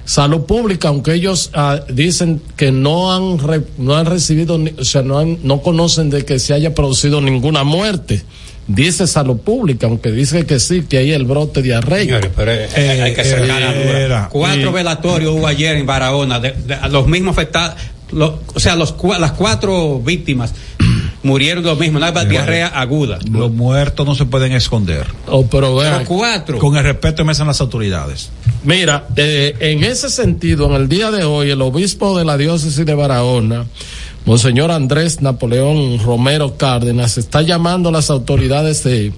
Salud 0.05 0.41
Pública, 0.41 0.89
aunque 0.89 1.15
ellos 1.15 1.49
uh, 1.55 1.91
dicen 1.91 2.39
que 2.55 2.71
no 2.71 3.11
han 3.11 3.39
re, 3.39 3.63
no 3.79 3.95
han 3.95 4.05
recibido, 4.05 4.59
o 4.77 4.85
sea, 4.85 5.01
no 5.01 5.17
han, 5.17 5.39
no 5.41 5.63
conocen 5.63 6.11
de 6.11 6.23
que 6.23 6.37
se 6.37 6.53
haya 6.53 6.75
producido 6.75 7.19
ninguna 7.19 7.63
muerte 7.63 8.23
dice 8.67 9.07
salud 9.07 9.37
pública, 9.37 9.87
aunque 9.87 10.11
dice 10.11 10.45
que 10.45 10.59
sí, 10.59 10.83
que 10.83 10.99
hay 10.99 11.11
el 11.11 11.25
brote 11.25 11.61
diarreico. 11.61 12.13
Señores, 12.13 12.31
pero 12.35 12.51
eh, 12.51 13.01
hay 13.01 13.13
que 13.13 13.23
ser 13.23 13.43
eh, 13.43 14.27
Cuatro 14.29 14.69
eh, 14.69 14.73
velatorios 14.73 15.33
hubo 15.33 15.47
ayer 15.47 15.75
en 15.75 15.85
Barahona, 15.85 16.39
de, 16.39 16.51
de, 16.51 16.75
de 16.77 16.89
los 16.89 17.07
mismos 17.07 17.33
afectados, 17.33 17.75
lo, 18.11 18.39
o 18.53 18.59
sea, 18.59 18.75
los, 18.75 18.95
las 19.19 19.31
cuatro 19.33 19.99
víctimas 19.99 20.53
murieron 21.23 21.63
lo 21.63 21.75
mismo, 21.75 21.97
una 21.97 22.11
diarrea 22.11 22.67
aguda. 22.67 23.19
Los 23.29 23.51
muertos 23.51 24.05
no 24.05 24.15
se 24.15 24.25
pueden 24.25 24.51
esconder. 24.53 25.07
Oh, 25.27 25.45
pero, 25.45 25.75
vean, 25.75 25.99
pero 25.99 26.05
cuatro. 26.07 26.59
Con 26.59 26.75
el 26.77 26.83
respeto 26.83 27.23
que 27.25 27.31
las 27.47 27.61
autoridades. 27.61 28.29
Mira, 28.63 29.07
eh, 29.15 29.55
en 29.59 29.83
ese 29.83 30.09
sentido, 30.09 30.67
en 30.67 30.81
el 30.81 30.89
día 30.89 31.11
de 31.11 31.23
hoy, 31.23 31.49
el 31.49 31.61
obispo 31.61 32.17
de 32.17 32.25
la 32.25 32.37
diócesis 32.37 32.85
de 32.85 32.93
Barahona, 32.93 33.65
Monseñor 34.25 34.71
Andrés 34.71 35.21
Napoleón 35.21 35.99
Romero 35.99 36.57
Cárdenas, 36.57 37.17
está 37.17 37.41
llamando 37.41 37.89
a 37.89 37.91
las 37.91 38.09
autoridades 38.09 38.83
de 38.83 39.13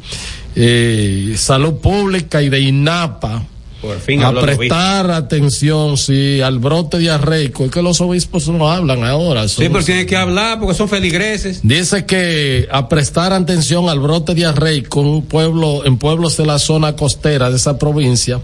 eh, 0.56 1.34
salud 1.38 1.76
pública 1.76 2.42
y 2.42 2.50
de 2.50 2.62
INAPA 2.62 3.44
por 3.84 4.00
fin 4.00 4.24
a 4.24 4.32
prestar 4.32 5.12
atención 5.12 5.98
sí 5.98 6.40
al 6.40 6.60
brote 6.60 7.00
diarreico. 7.00 7.66
Es 7.66 7.72
que 7.72 7.82
los 7.82 8.00
obispos 8.00 8.48
no 8.48 8.72
hablan 8.72 9.04
ahora 9.04 9.46
sí 9.50 9.68
pero 9.70 9.84
tienen 9.84 10.08
que 10.08 10.16
hablar 10.16 10.58
porque 10.58 10.74
son 10.74 10.88
feligreses. 10.88 11.60
Dice 11.64 12.06
que 12.06 12.66
a 12.72 12.88
prestar 12.88 13.34
atención 13.34 13.90
al 13.90 14.00
brote 14.00 14.34
diarreico 14.34 15.02
en 15.02 15.08
un 15.08 15.26
pueblo 15.26 15.86
en 15.86 15.98
pueblos 15.98 16.38
de 16.38 16.46
la 16.46 16.60
zona 16.60 16.96
costera 16.96 17.50
de 17.50 17.58
esa 17.58 17.78
provincia 17.78 18.40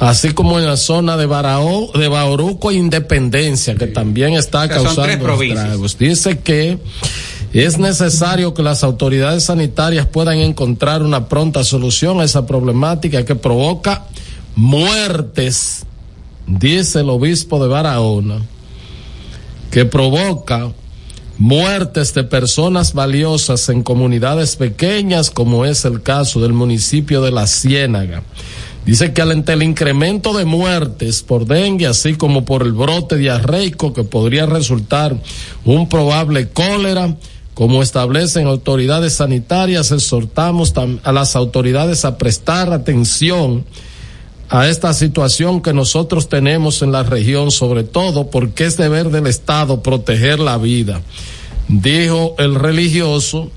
así 0.00 0.32
como 0.32 0.58
en 0.58 0.66
la 0.66 0.76
zona 0.76 1.16
de 1.16 1.24
Barao, 1.24 1.90
de 1.92 2.08
Bauruco 2.08 2.70
e 2.70 2.74
Independencia 2.74 3.74
que 3.74 3.86
sí. 3.86 3.92
también 3.94 4.34
está 4.34 4.64
o 4.64 4.66
sea, 4.66 4.76
causando 4.76 5.42
estragos. 5.42 5.96
dice 5.98 6.38
que 6.40 6.78
es 7.54 7.78
necesario 7.78 8.52
que 8.52 8.62
las 8.62 8.84
autoridades 8.84 9.44
sanitarias 9.44 10.06
puedan 10.06 10.38
encontrar 10.38 11.02
una 11.02 11.26
pronta 11.26 11.64
solución 11.64 12.20
a 12.20 12.24
esa 12.24 12.46
problemática 12.46 13.24
que 13.24 13.34
provoca 13.34 14.04
muertes, 14.58 15.86
dice 16.48 17.00
el 17.00 17.10
obispo 17.10 17.62
de 17.62 17.68
Barahona, 17.68 18.40
que 19.70 19.84
provoca 19.84 20.72
muertes 21.38 22.12
de 22.12 22.24
personas 22.24 22.92
valiosas 22.92 23.68
en 23.68 23.84
comunidades 23.84 24.56
pequeñas, 24.56 25.30
como 25.30 25.64
es 25.64 25.84
el 25.84 26.02
caso 26.02 26.40
del 26.40 26.54
municipio 26.54 27.22
de 27.22 27.30
La 27.30 27.46
Ciénaga. 27.46 28.24
Dice 28.84 29.12
que 29.12 29.22
ante 29.22 29.52
el 29.52 29.62
incremento 29.62 30.36
de 30.36 30.44
muertes 30.44 31.22
por 31.22 31.46
dengue, 31.46 31.86
así 31.86 32.14
como 32.14 32.44
por 32.44 32.62
el 32.62 32.72
brote 32.72 33.16
diarreico 33.16 33.92
que 33.92 34.02
podría 34.02 34.46
resultar 34.46 35.16
un 35.64 35.88
probable 35.88 36.48
cólera, 36.48 37.14
como 37.54 37.80
establecen 37.80 38.48
autoridades 38.48 39.14
sanitarias, 39.14 39.92
exhortamos 39.92 40.74
a 41.04 41.12
las 41.12 41.36
autoridades 41.36 42.04
a 42.04 42.18
prestar 42.18 42.72
atención 42.72 43.64
a 44.50 44.68
esta 44.68 44.94
situación 44.94 45.60
que 45.60 45.72
nosotros 45.72 46.28
tenemos 46.28 46.82
en 46.82 46.92
la 46.92 47.02
región, 47.02 47.50
sobre 47.50 47.84
todo 47.84 48.30
porque 48.30 48.64
es 48.64 48.76
deber 48.76 49.10
del 49.10 49.26
Estado 49.26 49.82
proteger 49.82 50.40
la 50.40 50.56
vida. 50.56 51.02
Dijo 51.68 52.34
el 52.38 52.54
religioso, 52.54 53.50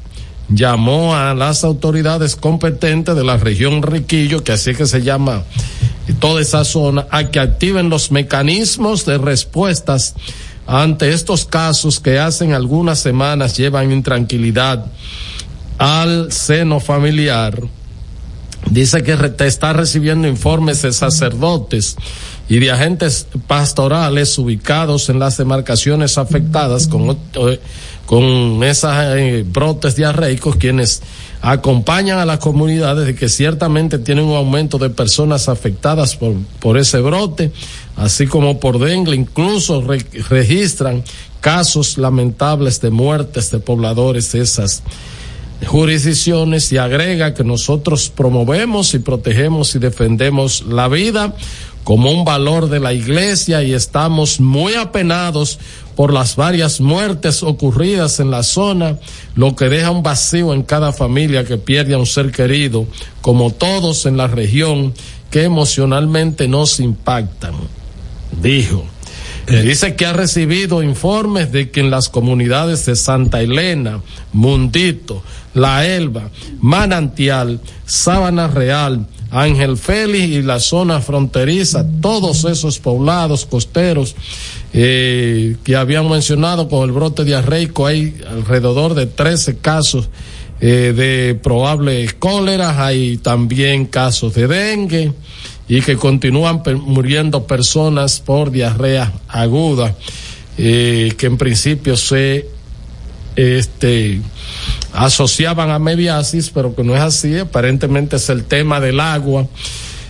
llamó 0.49 1.15
a 1.15 1.33
las 1.33 1.63
autoridades 1.63 2.35
competentes 2.35 3.15
de 3.15 3.23
la 3.23 3.37
región 3.37 3.81
Riquillo, 3.81 4.43
que 4.43 4.51
así 4.51 4.75
que 4.75 4.85
se 4.85 5.01
llama 5.01 5.43
toda 6.19 6.41
esa 6.41 6.65
zona, 6.65 7.07
a 7.09 7.29
que 7.29 7.39
activen 7.39 7.89
los 7.89 8.11
mecanismos 8.11 9.05
de 9.05 9.17
respuestas 9.17 10.15
ante 10.67 11.13
estos 11.13 11.45
casos 11.45 12.01
que 12.01 12.19
hacen 12.19 12.53
algunas 12.53 12.99
semanas 12.99 13.57
llevan 13.57 13.91
intranquilidad 13.91 14.85
al 15.77 16.31
seno 16.31 16.79
familiar 16.79 17.61
dice 18.69 19.03
que 19.03 19.17
está 19.45 19.73
recibiendo 19.73 20.27
informes 20.27 20.81
de 20.81 20.93
sacerdotes 20.93 21.95
y 22.47 22.59
de 22.59 22.71
agentes 22.71 23.27
pastorales 23.47 24.37
ubicados 24.37 25.09
en 25.09 25.19
las 25.19 25.37
demarcaciones 25.37 26.17
afectadas 26.17 26.87
con, 26.87 27.17
con 28.05 28.63
esos 28.63 28.91
eh, 28.93 29.45
brotes 29.47 29.95
diarreicos 29.95 30.57
quienes 30.57 31.01
acompañan 31.41 32.19
a 32.19 32.25
las 32.25 32.39
comunidades 32.39 33.07
de 33.07 33.15
que 33.15 33.29
ciertamente 33.29 33.97
tienen 33.99 34.25
un 34.25 34.35
aumento 34.35 34.77
de 34.77 34.89
personas 34.89 35.49
afectadas 35.49 36.15
por, 36.15 36.33
por 36.59 36.77
ese 36.77 36.99
brote, 36.99 37.51
así 37.95 38.27
como 38.27 38.59
por 38.59 38.79
dengue, 38.79 39.15
incluso 39.15 39.81
re, 39.81 40.05
registran 40.29 41.03
casos 41.39 41.97
lamentables 41.97 42.79
de 42.81 42.91
muertes 42.91 43.49
de 43.49 43.59
pobladores 43.59 44.31
de 44.33 44.41
esas 44.41 44.83
jurisdicciones 45.65 46.71
y 46.71 46.77
agrega 46.77 47.33
que 47.33 47.43
nosotros 47.43 48.09
promovemos 48.09 48.93
y 48.93 48.99
protegemos 48.99 49.75
y 49.75 49.79
defendemos 49.79 50.63
la 50.67 50.87
vida 50.87 51.35
como 51.83 52.11
un 52.11 52.25
valor 52.25 52.69
de 52.69 52.79
la 52.79 52.93
iglesia 52.93 53.63
y 53.63 53.73
estamos 53.73 54.39
muy 54.39 54.75
apenados 54.75 55.59
por 55.95 56.13
las 56.13 56.35
varias 56.35 56.79
muertes 56.79 57.43
ocurridas 57.43 58.19
en 58.19 58.31
la 58.31 58.43
zona, 58.43 58.97
lo 59.35 59.55
que 59.55 59.69
deja 59.69 59.91
un 59.91 60.03
vacío 60.03 60.53
en 60.53 60.63
cada 60.63 60.93
familia 60.93 61.43
que 61.43 61.57
pierde 61.57 61.93
a 61.93 61.97
un 61.97 62.05
ser 62.05 62.31
querido, 62.31 62.85
como 63.21 63.51
todos 63.51 64.05
en 64.05 64.17
la 64.17 64.27
región 64.27 64.93
que 65.29 65.43
emocionalmente 65.43 66.47
nos 66.47 66.79
impactan. 66.79 67.53
Dijo. 68.41 68.85
Dice 69.47 69.95
que 69.95 70.05
ha 70.05 70.13
recibido 70.13 70.81
informes 70.83 71.51
de 71.51 71.71
que 71.71 71.81
en 71.81 71.89
las 71.89 72.09
comunidades 72.09 72.85
de 72.85 72.95
Santa 72.95 73.41
Elena, 73.41 74.01
Mundito, 74.31 75.23
La 75.53 75.85
Elba, 75.85 76.29
Manantial, 76.59 77.59
Sábana 77.85 78.47
Real, 78.47 79.05
Ángel 79.31 79.77
Félix 79.77 80.27
y 80.27 80.41
la 80.41 80.59
zona 80.59 80.99
fronteriza, 80.99 81.85
todos 82.01 82.43
esos 82.43 82.79
poblados 82.79 83.45
costeros 83.45 84.15
eh, 84.73 85.55
que 85.63 85.75
habían 85.75 86.09
mencionado 86.09 86.67
con 86.67 86.83
el 86.83 86.91
brote 86.91 87.23
diarreico, 87.23 87.87
hay 87.87 88.15
alrededor 88.29 88.93
de 88.93 89.07
13 89.07 89.57
casos 89.57 90.09
eh, 90.59 90.93
de 90.95 91.35
probable 91.35 92.07
cólera, 92.19 92.85
hay 92.85 93.17
también 93.17 93.85
casos 93.85 94.35
de 94.35 94.47
dengue 94.47 95.13
y 95.67 95.81
que 95.81 95.95
continúan 95.95 96.61
muriendo 96.85 97.47
personas 97.47 98.19
por 98.19 98.51
diarrea 98.51 99.13
aguda, 99.29 99.95
eh, 100.57 101.13
que 101.17 101.25
en 101.27 101.37
principio 101.37 101.95
se 101.95 102.47
este 103.35 104.21
asociaban 104.93 105.69
a 105.69 105.79
mediasis, 105.79 106.49
pero 106.49 106.75
que 106.75 106.83
no 106.83 106.95
es 106.95 107.01
así, 107.01 107.37
aparentemente 107.37 108.17
es 108.17 108.29
el 108.29 108.43
tema 108.43 108.79
del 108.79 108.99
agua, 108.99 109.47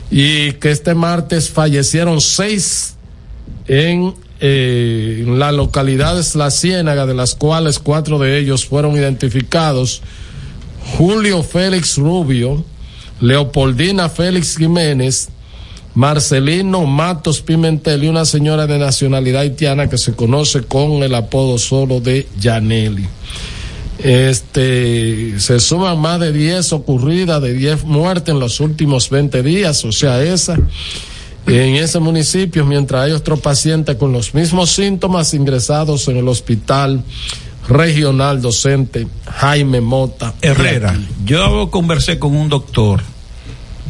y 0.09 0.53
que 0.53 0.71
este 0.71 0.95
martes 0.95 1.49
fallecieron 1.49 2.19
seis 2.19 2.95
en, 3.67 4.13
eh, 4.39 5.23
en 5.25 5.39
las 5.39 5.53
localidades 5.53 6.35
La 6.35 6.51
Ciénaga, 6.51 7.05
de 7.05 7.13
las 7.13 7.35
cuales 7.35 7.79
cuatro 7.79 8.19
de 8.19 8.39
ellos 8.39 8.65
fueron 8.65 8.95
identificados. 8.95 10.01
Julio 10.97 11.43
Félix 11.43 11.97
Rubio, 11.97 12.65
Leopoldina 13.19 14.09
Félix 14.09 14.57
Jiménez, 14.57 15.29
Marcelino 15.93 16.85
Matos 16.85 17.41
Pimentel 17.41 18.03
y 18.03 18.07
una 18.07 18.25
señora 18.25 18.65
de 18.67 18.79
nacionalidad 18.79 19.41
haitiana 19.41 19.89
que 19.89 19.97
se 19.97 20.13
conoce 20.13 20.63
con 20.63 21.03
el 21.03 21.13
apodo 21.15 21.57
solo 21.57 21.99
de 21.99 22.27
Janelli. 22.41 23.07
Este, 23.99 25.39
se 25.39 25.59
suman 25.59 25.99
más 25.99 26.19
de 26.19 26.31
10 26.31 26.73
ocurridas, 26.73 27.41
de 27.41 27.53
10 27.53 27.83
muertes 27.83 28.33
en 28.33 28.39
los 28.39 28.59
últimos 28.59 29.09
20 29.09 29.43
días, 29.43 29.85
o 29.85 29.91
sea, 29.91 30.23
esa, 30.23 30.57
en 31.45 31.75
ese 31.75 31.99
municipio, 31.99 32.65
mientras 32.65 33.05
hay 33.05 33.11
otros 33.11 33.41
pacientes 33.41 33.97
con 33.97 34.11
los 34.11 34.33
mismos 34.33 34.71
síntomas 34.71 35.33
ingresados 35.33 36.07
en 36.07 36.17
el 36.17 36.27
hospital 36.27 37.03
regional 37.67 38.41
docente 38.41 39.07
Jaime 39.25 39.81
Mota 39.81 40.33
Herrera. 40.41 40.97
Yo 41.25 41.69
conversé 41.69 42.17
con 42.17 42.35
un 42.35 42.49
doctor 42.49 43.01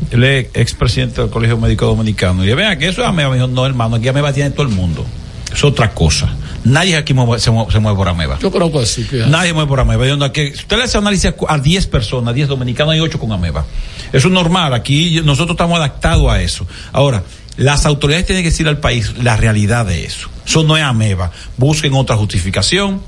él 0.10 0.24
es 0.24 0.48
expresidente 0.54 1.22
del 1.22 1.30
Colegio 1.30 1.58
Médico 1.58 1.86
Dominicano. 1.86 2.44
Y 2.44 2.48
yo, 2.48 2.56
vea 2.56 2.78
que 2.78 2.88
eso 2.88 3.02
es 3.02 3.08
ameba. 3.08 3.30
Me 3.30 3.36
dijo, 3.36 3.48
no, 3.48 3.66
hermano, 3.66 3.98
aquí 3.98 4.08
ameba 4.08 4.34
tiene 4.34 4.52
todo 4.52 4.64
el 4.64 4.70
mundo. 4.70 5.06
Es 5.54 5.64
otra 5.64 5.92
cosa. 5.94 6.30
Nadie 6.64 6.96
aquí 6.96 7.14
mueve, 7.14 7.40
se, 7.40 7.52
mueve, 7.52 7.72
se, 7.72 7.80
mueve, 7.80 7.98
por 7.98 8.08
ameba. 8.08 8.40
Yo 8.40 8.52
creo 8.52 8.72
que 8.72 8.86
sí. 8.86 9.04
Que 9.04 9.26
Nadie 9.28 9.54
mueve 9.54 9.68
por 9.68 9.80
ameba. 9.80 10.06
Yo, 10.06 10.24
aquí, 10.24 10.48
si 10.48 10.60
usted 10.60 10.78
le 10.78 10.84
hace 10.84 10.98
análisis 10.98 11.34
a 11.48 11.58
10 11.58 11.88
personas, 11.88 12.34
10 12.34 12.48
dominicanos, 12.48 12.94
hay 12.94 13.00
8 13.00 13.20
con 13.20 13.32
ameba. 13.32 13.66
Eso 14.14 14.28
es 14.28 14.34
normal. 14.34 14.74
Aquí 14.74 15.22
nosotros 15.24 15.56
estamos 15.56 15.78
adaptados 15.78 16.30
a 16.32 16.42
eso. 16.42 16.66
Ahora, 16.92 17.24
las 17.58 17.86
autoridades 17.86 18.26
tienen 18.26 18.44
que 18.44 18.50
decir 18.50 18.68
al 18.68 18.80
país 18.80 19.14
la 19.22 19.38
realidad 19.38 19.86
de 19.86 20.06
eso. 20.06 20.30
Eso 20.46 20.64
no 20.64 20.78
es 20.78 20.84
ameba. 20.84 21.32
Busquen 21.58 21.94
otra 21.94 22.16
justificación 22.16 23.02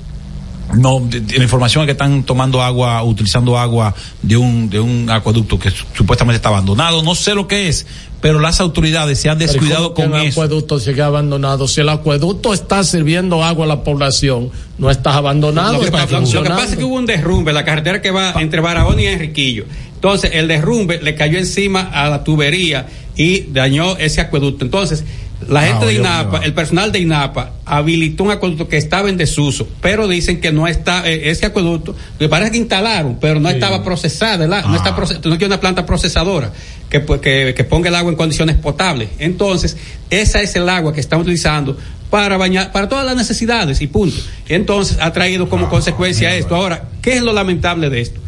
no 0.76 1.00
de, 1.00 1.20
de, 1.20 1.38
la 1.38 1.44
información 1.44 1.82
es 1.82 1.86
que 1.86 1.92
están 1.92 2.22
tomando 2.24 2.62
agua 2.62 3.02
utilizando 3.02 3.58
agua 3.58 3.94
de 4.22 4.36
un 4.36 4.70
de 4.70 4.80
un 4.80 5.08
acueducto 5.10 5.58
que 5.58 5.70
supuestamente 5.70 6.36
está 6.36 6.48
abandonado. 6.48 7.02
No 7.02 7.14
sé 7.14 7.34
lo 7.34 7.46
que 7.46 7.68
es 7.68 7.86
pero 8.24 8.40
las 8.40 8.58
autoridades 8.58 9.18
se 9.18 9.28
han 9.28 9.38
descuidado 9.38 9.92
con 9.92 10.14
el 10.14 10.28
eso. 10.28 10.40
acueducto 10.40 10.80
sigue 10.80 11.02
abandonado 11.02 11.68
si 11.68 11.82
el 11.82 11.90
acueducto 11.90 12.54
está 12.54 12.82
sirviendo 12.82 13.44
agua 13.44 13.66
a 13.66 13.68
la 13.68 13.84
población 13.84 14.50
no 14.78 14.90
está 14.90 15.14
abandonado 15.14 15.74
lo 15.74 15.80
que, 15.80 15.84
está 15.88 16.20
lo 16.20 16.42
que 16.42 16.48
pasa 16.48 16.70
es 16.70 16.76
que 16.76 16.84
hubo 16.84 16.94
un 16.94 17.04
derrumbe 17.04 17.52
la 17.52 17.66
carretera 17.66 18.00
que 18.00 18.10
va 18.10 18.32
entre 18.40 18.62
Barahona 18.62 19.02
y 19.02 19.06
Enriquillo. 19.08 19.66
Entonces 19.96 20.30
el 20.32 20.48
derrumbe 20.48 21.02
le 21.02 21.14
cayó 21.14 21.38
encima 21.38 21.82
a 21.92 22.08
la 22.08 22.24
tubería 22.24 22.86
y 23.14 23.42
dañó 23.52 23.98
ese 23.98 24.22
acueducto. 24.22 24.64
Entonces 24.64 25.04
la 25.48 25.62
gente 25.62 25.84
ah, 25.84 25.86
de 25.86 25.94
INAPA, 25.94 26.38
el 26.38 26.54
personal 26.54 26.90
de 26.90 27.00
INAPA 27.00 27.50
habilitó 27.64 28.24
un 28.24 28.30
acueducto 28.30 28.68
que 28.68 28.76
estaba 28.76 29.08
en 29.10 29.16
desuso, 29.16 29.68
pero 29.80 30.08
dicen 30.08 30.40
que 30.40 30.52
no 30.52 30.66
está, 30.66 31.08
eh, 31.08 31.30
ese 31.30 31.46
acueducto, 31.46 31.94
que 32.18 32.28
parece 32.28 32.52
que 32.52 32.58
instalaron, 32.58 33.18
pero 33.20 33.40
no 33.40 33.48
sí. 33.48 33.56
estaba 33.56 33.84
procesada, 33.84 34.44
ah. 34.44 34.64
no 34.66 34.76
está 34.76 34.96
proces, 34.96 35.16
no 35.16 35.36
tiene 35.36 35.46
una 35.46 35.60
planta 35.60 35.84
procesadora 35.84 36.50
que, 36.88 37.04
que, 37.20 37.54
que, 37.54 37.64
ponga 37.64 37.88
el 37.88 37.94
agua 37.94 38.10
en 38.10 38.16
condiciones 38.16 38.56
potables. 38.56 39.10
Entonces, 39.18 39.76
esa 40.08 40.40
es 40.40 40.56
el 40.56 40.68
agua 40.68 40.92
que 40.92 41.00
están 41.00 41.20
utilizando 41.20 41.76
para 42.10 42.36
bañar, 42.36 42.72
para 42.72 42.88
todas 42.88 43.04
las 43.04 43.16
necesidades 43.16 43.80
y 43.80 43.86
punto. 43.86 44.16
Entonces, 44.48 44.98
ha 45.00 45.12
traído 45.12 45.48
como 45.48 45.66
ah, 45.66 45.70
consecuencia 45.70 46.34
esto. 46.34 46.54
Ahora, 46.54 46.84
¿qué 47.02 47.16
es 47.16 47.22
lo 47.22 47.32
lamentable 47.32 47.90
de 47.90 48.00
esto? 48.00 48.20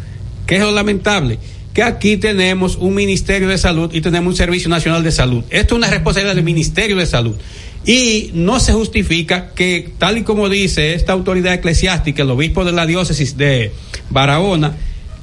¿Qué 0.46 0.56
es 0.56 0.60
lo 0.60 0.72
lamentable? 0.72 1.38
Que 1.76 1.82
aquí 1.82 2.16
tenemos 2.16 2.76
un 2.76 2.94
Ministerio 2.94 3.48
de 3.48 3.58
Salud 3.58 3.90
y 3.92 4.00
tenemos 4.00 4.32
un 4.32 4.34
Servicio 4.34 4.70
Nacional 4.70 5.04
de 5.04 5.12
Salud. 5.12 5.44
Esto 5.50 5.74
es 5.74 5.78
una 5.78 5.90
responsabilidad 5.90 6.34
del 6.34 6.42
Ministerio 6.42 6.96
de 6.96 7.04
Salud. 7.04 7.36
Y 7.84 8.30
no 8.32 8.60
se 8.60 8.72
justifica 8.72 9.50
que, 9.54 9.90
tal 9.98 10.16
y 10.16 10.22
como 10.22 10.48
dice 10.48 10.94
esta 10.94 11.12
autoridad 11.12 11.52
eclesiástica, 11.52 12.22
el 12.22 12.30
obispo 12.30 12.64
de 12.64 12.72
la 12.72 12.86
diócesis 12.86 13.36
de 13.36 13.72
Barahona, 14.08 14.74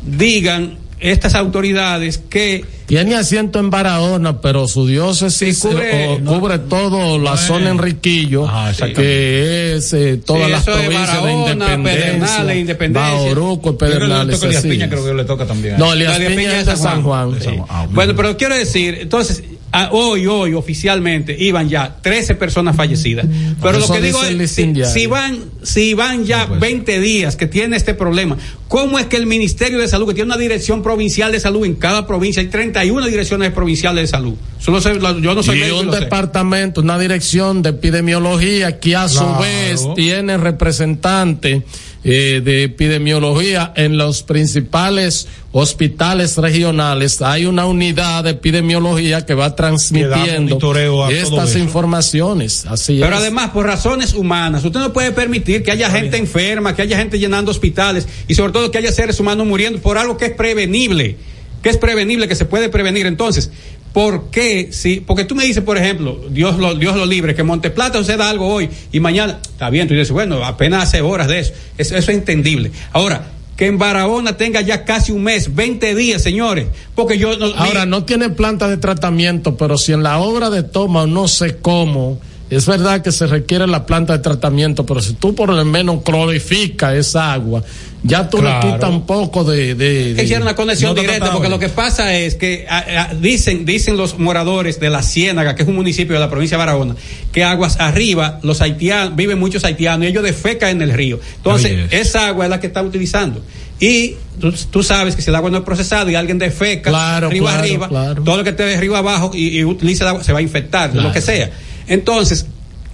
digan 0.06 0.78
estas 1.00 1.36
autoridades 1.36 2.18
que 2.18 2.66
tiene 2.86 3.16
asiento 3.16 3.60
en 3.60 3.70
Barahona, 3.70 4.42
pero 4.42 4.68
su 4.68 4.86
diócesis 4.86 5.60
sí, 5.60 5.68
cubre, 5.68 6.20
no, 6.20 6.40
cubre 6.40 6.60
todo 6.60 7.18
la 7.18 7.38
zona 7.38 7.70
Enriquillo, 7.70 8.46
ah, 8.48 8.72
que 8.96 9.76
es 9.76 9.94
eh, 9.94 10.22
todas 10.24 10.46
sí, 10.46 10.52
las 10.52 10.64
provincias 10.64 10.92
de, 10.92 10.98
Barahona, 10.98 11.66
de 11.68 11.74
Independencia, 11.74 12.56
Independencia. 12.56 13.14
Bauruco, 13.14 13.78
Pedernales. 13.78 14.40
Creo 14.40 14.62
que 14.62 14.70
Piña 14.70 14.90
creo 14.90 15.06
que 15.06 15.14
le 15.14 15.26
toca 15.26 15.46
también. 15.46 15.78
No, 15.78 15.94
Elías 15.94 16.18
Piña, 16.18 16.30
Piña 16.30 16.60
es 16.60 16.66
de 16.66 16.76
San 16.76 17.04
Juan. 17.04 17.38
Sí. 17.42 17.52
Ah, 17.70 17.88
bueno, 17.90 18.14
pero 18.16 18.38
quiero 18.38 18.56
decir, 18.56 18.98
entonces, 19.02 19.44
a, 19.74 19.90
hoy, 19.92 20.28
hoy, 20.28 20.54
oficialmente, 20.54 21.36
iban 21.38 21.68
ya 21.68 21.98
13 22.00 22.36
personas 22.36 22.76
fallecidas. 22.76 23.26
Pero 23.60 23.80
Eso 23.80 23.88
lo 23.88 23.94
que 23.96 24.06
digo 24.06 24.24
es, 24.24 24.52
si, 24.52 24.72
si, 24.86 25.08
van, 25.08 25.40
si 25.64 25.96
van 25.96 26.26
ya 26.26 26.48
pues. 26.48 26.60
20 26.60 27.00
días 27.00 27.36
que 27.36 27.48
tiene 27.48 27.76
este 27.76 27.96
problema, 27.96 28.38
¿cómo 28.68 29.00
es 29.00 29.08
que 29.08 29.18
el 29.18 29.26
Ministerio 29.26 29.80
de 29.80 29.88
Salud, 29.88 30.08
que 30.08 30.14
tiene 30.14 30.28
una 30.28 30.38
dirección 30.38 30.84
provincial 30.84 31.32
de 31.32 31.40
salud 31.40 31.66
en 31.66 31.74
cada 31.74 32.06
provincia, 32.06 32.40
hay 32.40 32.50
31 32.50 33.08
direcciones 33.08 33.52
provinciales 33.52 34.04
de 34.04 34.08
salud? 34.08 34.36
Solo 34.60 34.80
sé, 34.80 34.94
yo 35.00 35.34
no 35.34 35.42
soy 35.42 35.64
y 35.64 35.72
un 35.72 35.90
departamento, 35.90 36.82
sé. 36.82 36.86
una 36.86 37.00
dirección 37.00 37.64
de 37.64 37.72
epidemiología 37.72 38.80
que 38.80 38.96
a 38.96 39.08
claro. 39.08 39.36
su 39.36 39.42
vez 39.42 39.96
tiene 39.96 40.38
representante 40.38 41.64
eh, 42.06 42.42
de 42.44 42.64
epidemiología 42.64 43.72
en 43.76 43.98
los 43.98 44.24
principales 44.24 45.28
hospitales 45.54 46.38
regionales. 46.38 47.22
Hay 47.22 47.46
una 47.46 47.66
unidad 47.66 48.26
de 48.26 48.32
epidemiología 48.32 49.26
que 49.26 49.34
va 49.34 49.56
transmitiendo 49.56 50.58
que 50.58 51.22
estas 51.22 51.56
informaciones. 51.56 52.66
Así 52.66 53.00
pero 53.00 53.16
es. 53.16 53.22
además 53.22 53.52
por 53.52 53.66
razones 53.66 54.14
humanas 54.14 54.66
usted 54.66 54.80
no 54.80 54.92
puede 54.92 55.12
permitir 55.12 55.64
que 55.64 55.72
haya 55.72 55.90
gente 55.90 56.18
enferma 56.18 56.76
que 56.76 56.82
haya 56.82 56.98
gente 56.98 57.20
llenando 57.20 57.52
hospitales 57.52 58.08
y 58.28 58.36
sobre 58.36 58.52
todo 58.52 58.72
que 58.72 58.80
haya 58.80 58.92
seres 58.92 59.20
humanos 59.20 59.48
muriendo 59.48 59.80
por 59.80 59.98
algo 59.98 60.18
que 60.18 60.26
es 60.26 60.34
prevenible 60.34 61.18
que 61.64 61.70
es 61.70 61.78
prevenible 61.78 62.28
que 62.28 62.36
se 62.36 62.46
puede 62.46 62.70
prevenir. 62.70 63.08
Entonces 63.08 63.50
¿Por 63.94 64.32
qué? 64.32 64.70
Si, 64.72 65.02
porque 65.02 65.24
tú 65.24 65.36
me 65.36 65.46
dices, 65.46 65.64
por 65.64 65.78
ejemplo, 65.78 66.20
Dios 66.30 66.58
lo, 66.58 66.74
Dios 66.74 66.96
lo 66.96 67.06
libre, 67.06 67.36
que 67.36 67.44
Monteplata 67.44 68.00
suceda 68.00 68.30
algo 68.30 68.48
hoy 68.48 68.70
y 68.92 69.00
mañana, 69.00 69.40
está 69.44 69.70
bien, 69.70 69.88
tú 69.88 69.94
dices, 69.94 70.12
bueno, 70.12 70.44
apenas 70.44 70.84
hace 70.84 71.02
horas 71.02 71.28
de 71.28 71.40
eso. 71.40 71.54
Eso, 71.78 71.96
eso 71.96 72.12
es 72.12 72.18
entendible. 72.18 72.72
Ahora, 72.92 73.28
que 73.56 73.68
en 73.68 73.78
Barahona 73.78 74.36
tenga 74.36 74.62
ya 74.62 74.84
casi 74.84 75.12
un 75.12 75.24
mes, 75.24 75.54
20 75.54 75.94
días, 75.94 76.24
señores, 76.24 76.68
porque 76.96 77.20
yo... 77.20 77.38
No, 77.38 77.46
Ahora, 77.56 77.86
mi... 77.86 77.92
no 77.92 78.04
tiene 78.04 78.32
planta 78.32 78.68
de 78.68 78.78
tratamiento, 78.78 79.58
pero 79.58 79.78
si 79.78 79.94
en 79.94 80.02
la 80.02 80.18
obra 80.18 80.50
de 80.50 80.64
toma 80.64 81.06
no 81.06 81.28
sé 81.28 81.58
cómo, 81.58 82.20
es 82.50 82.66
verdad 82.66 83.02
que 83.02 83.12
se 83.12 83.28
requiere 83.28 83.68
la 83.68 83.86
planta 83.86 84.14
de 84.14 84.20
tratamiento, 84.20 84.86
pero 84.86 85.02
si 85.02 85.14
tú 85.14 85.36
por 85.36 85.54
lo 85.54 85.66
menos 85.66 86.02
clorificas 86.04 86.96
esa 86.96 87.32
agua, 87.32 87.64
ya 88.04 88.30
tú 88.30 88.38
claro. 88.40 88.68
le 88.68 88.74
quitas 88.74 88.90
un 88.90 89.06
poco 89.06 89.44
de, 89.46 89.76
de, 89.76 90.14
de 90.14 90.24
hicieron 90.24 90.44
una 90.44 90.56
conexión 90.56 90.94
no 90.94 91.02
directa 91.02 91.32
porque 91.32 91.50
lo 91.50 91.58
que 91.58 91.70
pasa 91.70 92.14
es 92.14 92.36
que 92.36 92.66
a, 92.70 92.80
a, 93.10 93.14
dicen 93.16 93.66
dicen 93.66 93.96
los 93.96 94.20
moradores 94.20 94.80
de 94.80 94.90
la 94.90 95.02
Ciénaga 95.02 95.56
que 95.56 95.64
es 95.64 95.70
un 95.70 95.76
municipio 95.76 96.14
de 96.14 96.20
la 96.20 96.30
provincia 96.30 96.58
de 96.58 96.66
Barahona 96.66 96.96
que 97.32 97.44
aguas 97.44 97.80
arriba 97.80 98.40
los 98.44 98.62
haitianos 98.62 99.16
viven 99.16 99.40
muchos 99.40 99.64
haitianos 99.64 100.06
y 100.06 100.10
ellos 100.10 100.24
defecan 100.24 100.70
en 100.70 100.82
el 100.82 100.92
río 100.92 101.20
entonces 101.38 101.92
esa 101.92 102.28
agua 102.28 102.46
es 102.46 102.50
la 102.50 102.60
que 102.60 102.68
están 102.68 102.86
utilizando 102.86 103.42
Y 103.80 104.16
tú, 104.40 104.54
tú 104.72 104.84
sabes 104.84 105.16
que 105.16 105.22
si 105.22 105.30
el 105.30 105.36
agua 105.36 105.50
no 105.50 105.58
es 105.58 105.64
procesada 105.64 106.10
y 106.12 106.16
alguien 106.16 106.38
defeca 106.40 106.90
Claro, 106.90 107.28
arriba 107.28 107.50
claro, 107.50 107.64
arriba, 107.64 107.88
claro. 107.90 108.24
todo 108.24 108.38
lo 108.38 108.44
que 108.44 108.52
esté 108.52 108.64
de 108.64 108.76
arriba 108.76 109.00
abajo 109.00 109.32
y, 109.34 109.58
y 109.60 109.64
utiliza 109.66 110.04
el 110.04 110.10
agua 110.10 110.24
se 110.24 110.32
va 110.32 110.40
a 110.40 110.42
infectar, 110.42 110.96
lo 110.96 111.12
que 111.12 111.22
sea. 111.22 111.52
Entonces, 111.88 112.46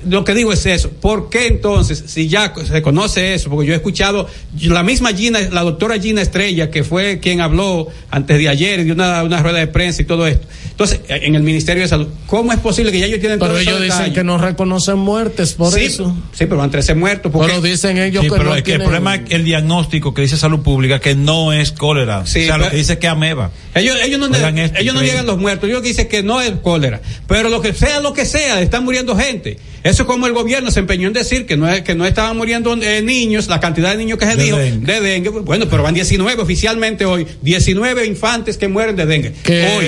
lo 0.08 0.24
que 0.24 0.34
digo 0.34 0.54
es 0.54 0.66
eso. 0.66 0.90
¿Por 0.90 1.30
qué 1.30 1.48
entonces, 1.48 2.04
si 2.08 2.28
ya 2.28 2.54
se 2.56 2.82
conoce 2.82 3.34
eso? 3.34 3.50
Porque 3.50 3.68
yo 3.68 3.74
he 3.74 3.78
escuchado 3.78 4.28
la 4.62 4.84
misma 4.84 5.14
Gina, 5.14 5.40
la 5.52 5.62
doctora 5.62 6.00
Gina 6.00 6.22
Estrella, 6.22 6.70
que 6.70 6.84
fue 6.84 7.20
quien 7.20 7.42
habló 7.42 7.88
antes 8.10 8.38
de 8.38 8.50
ayer, 8.50 8.86
de 8.86 8.92
una, 8.92 9.24
una 9.24 9.42
rueda 9.42 9.60
de 9.60 9.68
prensa 9.68 10.02
y 10.02 10.06
todo 10.06 10.28
esto. 10.28 10.48
Entonces, 10.72 11.02
en 11.10 11.36
el 11.36 11.44
Ministerio 11.44 11.84
de 11.84 11.90
Salud, 11.90 12.08
¿cómo 12.26 12.54
es 12.54 12.60
posible 12.60 12.92
que 12.92 13.00
ya 13.00 13.06
ellos 13.06 13.20
tienen 13.20 13.38
Pero 13.38 13.52
todos 13.52 13.62
ellos 13.62 13.82
dicen 13.82 13.90
detalles? 13.90 14.14
que 14.14 14.24
no 14.24 14.38
reconocen 14.38 14.98
muertes 14.98 15.54
por 15.54 15.74
sí, 15.74 15.82
eso. 15.82 16.16
Sí, 16.32 16.46
pero 16.46 16.58
van 16.58 16.72
13 16.72 16.96
muertos. 16.96 17.32
Porque 17.32 17.50
Pero 17.50 17.62
dicen 17.62 17.98
ellos 17.98 18.24
Sí, 18.24 18.30
que 18.30 18.38
pero 18.38 18.50
no 18.50 18.56
es 18.56 18.64
que 18.64 18.76
el 18.76 18.82
problema 18.82 19.16
es 19.16 19.32
el 19.32 19.44
diagnóstico 19.44 20.14
que 20.14 20.22
dice 20.22 20.38
salud 20.38 20.60
pública 20.60 21.00
que 21.00 21.16
no 21.16 21.52
es 21.52 21.72
cólera. 21.72 22.26
Sí, 22.26 22.44
o 22.44 22.46
sea, 22.46 22.58
lo 22.58 22.70
que 22.70 22.78
dice 22.78 22.98
que 22.98 23.08
es 23.08 23.12
ameba. 23.12 23.52
Ellos, 23.76 23.98
ellos 24.02 24.20
no, 24.20 24.28
ellos 24.28 24.96
no 24.96 25.02
llegan 25.02 25.26
los 25.26 25.38
muertos. 25.38 25.70
Ellos 25.70 25.84
dicen 25.84 26.08
que 26.08 26.24
no 26.24 26.40
es 26.40 26.52
cólera. 26.64 27.02
Pero 27.28 27.50
lo 27.50 27.62
que 27.62 27.74
sea, 27.74 28.00
lo 28.00 28.14
que 28.14 28.26
sea, 28.26 28.62
están 28.62 28.86
muriendo 28.86 29.18
gente. 29.18 29.58
Eso 29.90 30.04
es 30.04 30.08
como 30.08 30.28
el 30.28 30.34
gobierno 30.34 30.70
se 30.72 30.80
empeñó 30.82 31.08
en 31.08 31.14
decir 31.14 31.46
que 31.46 31.58
no, 31.58 31.68
es, 31.68 31.82
que 31.82 31.96
no 31.96 32.06
estaban 32.06 32.38
muriendo 32.38 32.74
eh, 32.82 33.02
niños, 33.02 33.48
la 33.48 33.60
cantidad 33.60 33.92
de 33.92 33.98
niños 33.98 34.18
que 34.20 34.26
se 34.26 34.36
De 34.36 34.44
dijo 34.44 34.58
dengue. 34.58 34.86
de 34.94 35.02
dengue. 35.02 35.30
Bueno, 35.30 35.66
pero 35.70 35.84
van 35.84 35.94
19 35.94 36.42
oficialmente 36.42 37.06
hoy. 37.06 37.26
19 37.42 38.06
infantes 38.06 38.58
que 38.58 38.68
mueren 38.68 38.96
de 38.96 39.06
dengue. 39.06 39.34
que 39.44 39.64
hoy. 39.68 39.86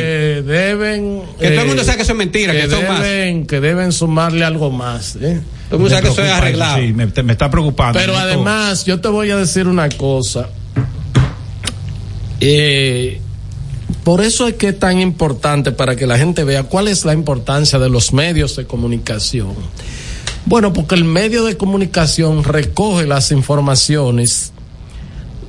deben 0.47 1.21
Que 1.39 1.49
todo 1.51 1.61
el 1.61 1.67
mundo 1.67 1.81
eh, 1.83 1.85
sabe 1.85 1.97
que 1.97 2.03
eso 2.03 2.11
es 2.13 2.17
mentira, 2.17 2.53
que 2.53 2.69
son 2.69 2.87
más. 2.87 3.01
deben, 3.03 3.45
que 3.45 3.59
deben 3.59 3.91
sumarle 3.91 4.43
algo 4.43 4.71
más 4.71 5.15
¿eh? 5.17 5.39
Todo 5.69 5.77
el 5.77 5.79
mundo 5.83 5.89
sabe 5.89 6.01
que 6.01 6.09
eso 6.13 6.23
es 6.23 6.31
arreglado. 6.31 6.77
sí, 6.79 6.93
me, 6.93 7.07
te- 7.07 7.23
me 7.23 7.33
está 7.33 7.49
preocupando. 7.51 7.99
pero 7.99 8.17
además 8.17 8.85
yo 8.85 8.99
te 8.99 9.07
voy 9.07 9.29
a 9.31 9.37
decir 9.37 9.67
una 9.67 9.87
cosa 9.89 10.49
Eh, 12.39 13.19
por 14.03 14.21
eso 14.21 14.47
es 14.47 14.55
que 14.55 14.69
es 14.69 14.79
tan 14.79 14.99
importante 14.99 15.71
para 15.71 15.95
que 15.95 16.07
la 16.07 16.17
gente 16.17 16.43
vea 16.43 16.63
cuál 16.63 16.87
es 16.87 17.05
la 17.05 17.13
importancia 17.13 17.77
de 17.77 17.87
los 17.89 18.13
medios 18.13 18.55
de 18.55 18.65
comunicación 18.65 19.53
bueno 20.45 20.73
porque 20.73 20.95
el 20.95 21.03
medio 21.03 21.43
de 21.45 21.57
comunicación 21.57 22.43
recoge 22.43 23.05
las 23.07 23.31
informaciones 23.31 24.51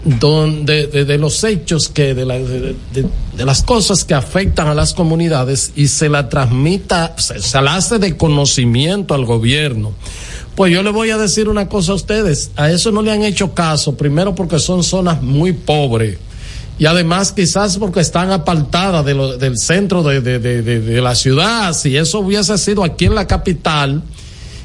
donde 0.05 0.89
de, 0.89 1.17
los 1.19 1.45
hechos 1.45 1.89
que 1.89 2.13
de, 2.15 2.25
de- 2.25 3.45
las 3.45 3.63
cosas 3.63 4.05
que 4.05 4.15
afectan 4.15 4.67
a 4.67 4.75
las 4.75 4.95
comunidades 4.95 5.73
y 5.77 5.87
se 5.89 6.09
la 6.09 6.29
transmita 6.29 7.15
se, 7.19 7.63
la 7.63 7.77
hace 7.77 7.99
de 8.01 8.17
conocimiento 8.17 9.15
al 9.15 9.25
gobierno. 9.25 9.93
Pues 10.57 10.73
yo 10.73 10.83
le 10.83 10.91
voy 10.91 11.11
a 11.11 11.19
decir 11.19 11.49
una 11.49 11.69
cosa 11.69 11.93
a 11.93 11.95
ustedes 11.95 12.51
a 12.57 12.71
eso 12.71 12.91
no 12.91 13.01
le 13.03 13.13
han 13.13 13.23
hecho 13.23 13.55
caso 13.55 13.97
primero 13.97 14.35
porque 14.35 14.59
son 14.59 14.83
zonas 14.83 15.23
muy 15.23 15.53
pobres 15.53 16.19
y 16.81 16.87
además 16.87 17.31
quizás 17.33 17.79
porque 17.79 18.01
están 18.01 18.33
apartadas 18.33 19.05
de 19.05 19.15
del 19.39 19.57
centro 19.57 20.03
de- 20.03 20.21
de- 20.21 20.41
de 20.41 21.01
la 21.01 21.15
ciudad. 21.15 21.73
Si 21.75 21.97
eso 21.97 22.19
hubiese 22.21 22.59
sido 22.59 22.83
aquí 22.83 23.05
en 23.05 23.15
la 23.15 23.27
capital 23.29 24.03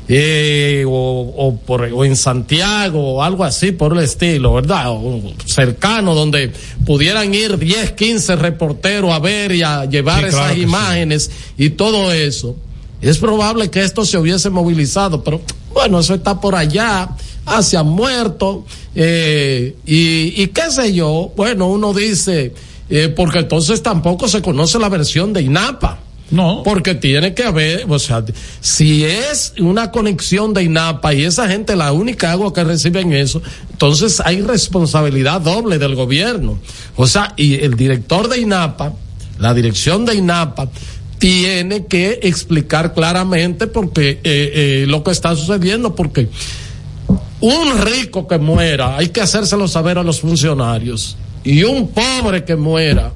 eh, 0.09 0.85
o, 0.87 1.33
o, 1.37 1.57
por, 1.57 1.81
o 1.83 2.05
en 2.05 2.15
Santiago 2.15 3.15
o 3.15 3.23
algo 3.23 3.43
así 3.43 3.71
por 3.71 3.93
el 3.97 4.03
estilo, 4.03 4.53
¿verdad? 4.53 4.85
O 4.89 5.21
cercano 5.45 6.15
donde 6.15 6.51
pudieran 6.85 7.33
ir 7.33 7.57
10, 7.57 7.91
15 7.91 8.35
reporteros 8.37 9.11
a 9.11 9.19
ver 9.19 9.51
y 9.51 9.63
a 9.63 9.85
llevar 9.85 10.21
Sí, 10.21 10.29
esas 10.29 10.53
sí. 10.53 10.61
imágenes 10.61 11.31
y 11.57 11.71
todo 11.71 12.11
eso. 12.13 12.55
Es 13.01 13.17
probable 13.17 13.69
que 13.69 13.83
esto 13.83 14.05
se 14.05 14.17
hubiese 14.17 14.49
movilizado, 14.49 15.23
pero 15.23 15.41
bueno, 15.73 15.99
eso 15.99 16.15
está 16.15 16.39
por 16.41 16.55
allá, 16.55 17.09
ah, 17.45 17.61
han 17.77 17.87
muerto, 17.87 18.65
eh, 18.95 19.75
y, 19.85 20.41
y 20.41 20.47
qué 20.47 20.71
sé 20.71 20.93
yo, 20.93 21.31
bueno, 21.35 21.67
uno 21.67 21.93
dice, 21.93 22.53
eh, 22.89 23.13
porque 23.15 23.39
entonces 23.39 23.83
tampoco 23.83 24.27
se 24.27 24.41
conoce 24.41 24.79
la 24.79 24.89
versión 24.89 25.33
de 25.33 25.43
INAPA. 25.43 25.99
No. 26.29 26.61
Porque 26.63 26.93
tiene 26.93 27.33
que 27.33 27.43
haber, 27.43 27.85
o 27.87 27.99
sea, 27.99 28.23
si 28.59 29.05
es 29.05 29.53
una 29.59 29.91
conexión 29.91 30.53
de 30.53 30.63
INAPA 30.63 31.13
y 31.13 31.23
esa 31.23 31.47
gente 31.47 31.75
la 31.75 31.93
única 31.93 32.31
agua 32.31 32.53
que 32.53 32.63
reciben 32.63 33.13
eso, 33.13 33.41
entonces 33.71 34.21
hay 34.23 34.41
responsabilidad 34.41 35.39
doble 35.39 35.77
del 35.77 35.95
gobierno. 35.95 36.59
O 36.97 37.07
sea, 37.07 37.33
y 37.37 37.55
el 37.55 37.75
director 37.75 38.27
de 38.27 38.39
INAPA, 38.39 38.93
la 39.39 39.53
dirección 39.53 40.05
de 40.05 40.15
INAPA, 40.15 40.69
tiene 41.17 41.85
que 41.85 42.19
explicar 42.23 42.93
claramente 42.93 43.67
porque 43.67 44.09
eh, 44.09 44.19
eh, 44.23 44.85
lo 44.87 45.03
que 45.03 45.11
está 45.11 45.35
sucediendo, 45.35 45.95
porque 45.95 46.29
un 47.39 47.77
rico 47.81 48.27
que 48.27 48.37
muera, 48.37 48.97
hay 48.97 49.09
que 49.09 49.21
hacérselo 49.21 49.67
saber 49.67 49.97
a 49.97 50.03
los 50.03 50.19
funcionarios, 50.19 51.15
y 51.43 51.63
un 51.63 51.87
pobre 51.89 52.43
que 52.43 52.55
muera, 52.55 53.13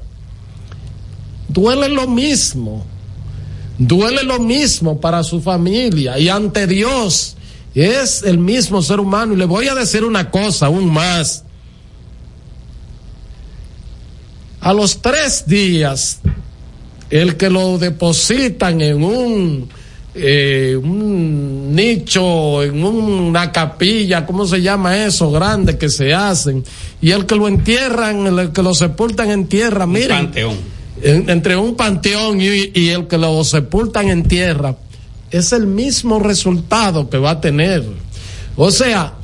duele 1.48 1.88
lo 1.88 2.08
mismo 2.08 2.86
duele 3.86 4.22
lo 4.22 4.38
mismo 4.38 5.00
para 5.00 5.22
su 5.22 5.40
familia 5.40 6.18
y 6.18 6.28
ante 6.28 6.66
Dios 6.66 7.36
es 7.74 8.22
el 8.22 8.38
mismo 8.38 8.82
ser 8.82 9.00
humano. 9.00 9.34
Y 9.34 9.36
le 9.36 9.44
voy 9.44 9.68
a 9.68 9.74
decir 9.74 10.04
una 10.04 10.30
cosa 10.30 10.66
aún 10.66 10.92
más. 10.92 11.44
A 14.60 14.72
los 14.72 15.02
tres 15.02 15.44
días, 15.46 16.20
el 17.10 17.36
que 17.36 17.50
lo 17.50 17.78
depositan 17.78 18.80
en 18.80 19.02
un, 19.02 19.68
eh, 20.14 20.78
un 20.80 21.74
nicho, 21.74 22.62
en 22.62 22.84
una 22.84 23.50
capilla, 23.50 24.24
¿cómo 24.24 24.46
se 24.46 24.62
llama 24.62 25.04
eso? 25.04 25.32
Grande 25.32 25.76
que 25.78 25.88
se 25.88 26.14
hacen. 26.14 26.62
Y 27.00 27.10
el 27.10 27.26
que 27.26 27.34
lo 27.34 27.48
entierran, 27.48 28.26
el 28.38 28.52
que 28.52 28.62
lo 28.62 28.72
sepultan 28.72 29.30
en 29.32 29.48
tierra, 29.48 29.86
miren 29.86 30.26
Panteón. 30.26 30.81
En- 31.02 31.28
entre 31.30 31.56
un 31.56 31.74
panteón 31.76 32.40
y, 32.40 32.88
el 32.90 33.06
que 33.08 33.18
lo 33.18 33.42
sepultan 33.44 34.08
en 34.08 34.22
tierra, 34.24 34.76
es 35.30 35.52
el 35.52 35.66
mismo 35.66 36.18
resultado 36.18 37.08
que 37.10 37.18
va 37.18 37.30
a 37.32 37.40
tener. 37.40 37.84
O 38.56 38.70
sea, 38.70 39.14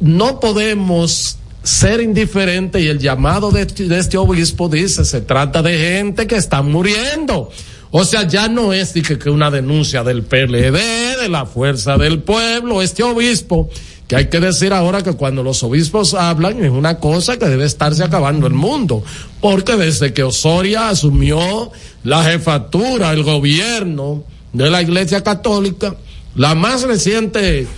no 0.00 0.40
podemos 0.40 1.36
ser 1.62 2.00
indiferentes 2.00 2.82
y 2.82 2.88
el 2.88 2.98
llamado 2.98 3.50
de, 3.50 3.62
este- 3.62 3.98
este 3.98 4.16
obispo 4.16 4.68
dice, 4.68 5.04
se 5.04 5.20
trata 5.20 5.60
de 5.62 5.76
gente 5.78 6.26
que 6.26 6.36
está 6.36 6.62
muriendo. 6.62 7.50
O 7.92 8.04
sea, 8.04 8.26
ya 8.26 8.48
no 8.48 8.72
es 8.72 8.92
que, 8.92 9.18
que 9.18 9.30
una 9.30 9.50
denuncia 9.50 10.02
del 10.04 10.22
PLD, 10.22 10.78
de 11.20 11.28
la 11.28 11.44
fuerza 11.44 11.98
del 11.98 12.22
pueblo, 12.22 12.80
este 12.82 13.02
obispo, 13.02 13.68
que 14.10 14.16
hay 14.16 14.26
que 14.26 14.40
decir 14.40 14.72
ahora 14.72 15.04
que 15.04 15.12
cuando 15.12 15.44
los 15.44 15.62
obispos 15.62 16.14
hablan 16.14 16.64
es 16.64 16.72
una 16.72 16.98
cosa 16.98 17.38
que 17.38 17.46
debe 17.46 17.64
estarse 17.64 18.02
acabando 18.02 18.48
el 18.48 18.54
mundo, 18.54 19.04
porque 19.40 19.76
desde 19.76 20.12
que 20.12 20.24
Osoria 20.24 20.88
asumió 20.88 21.70
la 22.02 22.24
jefatura, 22.24 23.12
el 23.12 23.22
gobierno 23.22 24.24
de 24.52 24.68
la 24.68 24.82
Iglesia 24.82 25.22
Católica, 25.22 25.94
la 26.34 26.56
más 26.56 26.82
reciente 26.82 27.68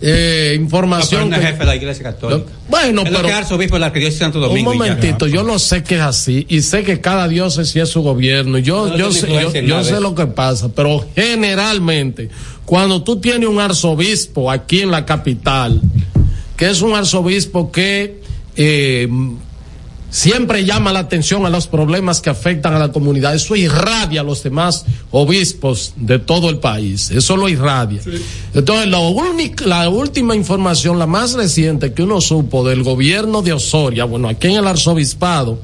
eh, 0.00 0.56
No, 0.60 0.68
pero 0.68 0.84
información 0.84 1.30
no 1.30 1.36
es 1.36 1.40
que- 1.40 1.46
jefe 1.48 1.58
de 1.60 1.64
la 1.66 1.76
Iglesia 1.76 2.02
Católica. 2.04 2.50
bueno, 2.68 3.02
es 3.02 3.10
pero 3.10 3.22
que 3.22 3.28
es 3.30 3.34
arzobispo 3.34 3.74
de 3.74 3.80
la 3.80 3.86
Arquidiócesis 3.86 4.18
de 4.20 4.24
Santo 4.24 4.50
un 4.50 4.56
ya. 4.56 4.62
momentito, 4.62 5.26
yo 5.26 5.42
lo 5.42 5.58
sé 5.58 5.82
que 5.82 5.96
es 5.96 6.00
así 6.02 6.46
y 6.48 6.62
sé 6.62 6.82
que 6.84 7.00
cada 7.00 7.26
diócesis 7.28 7.76
es 7.76 7.88
su 7.88 8.02
gobierno. 8.02 8.58
Yo, 8.58 8.86
No, 8.88 8.96
yo 8.96 9.06
no 9.06 9.12
sé, 9.12 9.66
yo, 9.66 9.82
sé 9.84 10.00
lo 10.00 10.14
que 10.14 10.26
pasa, 10.26 10.68
pero 10.74 11.04
generalmente 11.16 12.28
cuando 12.64 13.02
tú 13.02 13.20
tienes 13.20 13.48
un 13.48 13.58
arzobispo 13.60 14.50
aquí 14.50 14.82
en 14.82 14.90
la 14.90 15.04
capital, 15.06 15.80
que 16.56 16.68
es 16.70 16.80
un 16.82 16.94
arzobispo 16.94 17.72
que 17.72 18.20
eh, 18.56 19.08
siempre 20.10 20.64
llama 20.64 20.92
la 20.92 21.00
atención 21.00 21.44
a 21.44 21.50
los 21.50 21.66
problemas 21.66 22.20
que 22.20 22.30
afectan 22.30 22.74
a 22.74 22.78
la 22.78 22.92
comunidad. 22.92 23.34
Eso 23.34 23.54
irradia 23.56 24.22
a 24.22 24.24
los 24.24 24.42
demás 24.42 24.84
obispos 25.10 25.92
de 25.96 26.18
todo 26.18 26.48
el 26.48 26.58
país. 26.58 27.10
Eso 27.10 27.36
lo 27.36 27.48
irradia. 27.48 28.00
Entonces, 28.54 28.88
la, 28.88 28.98
única- 29.00 29.66
la 29.66 29.88
última 29.88 30.34
información, 30.34 30.98
la 30.98 31.06
más 31.06 31.34
reciente 31.34 31.92
que 31.92 32.02
uno 32.02 32.20
supo 32.20 32.66
del 32.66 32.82
gobierno 32.82 33.42
de 33.42 33.52
Osoria, 33.52 34.04
bueno, 34.04 34.28
aquí 34.28 34.46
en 34.48 34.56
el 34.56 34.66
arzobispado 34.66 35.60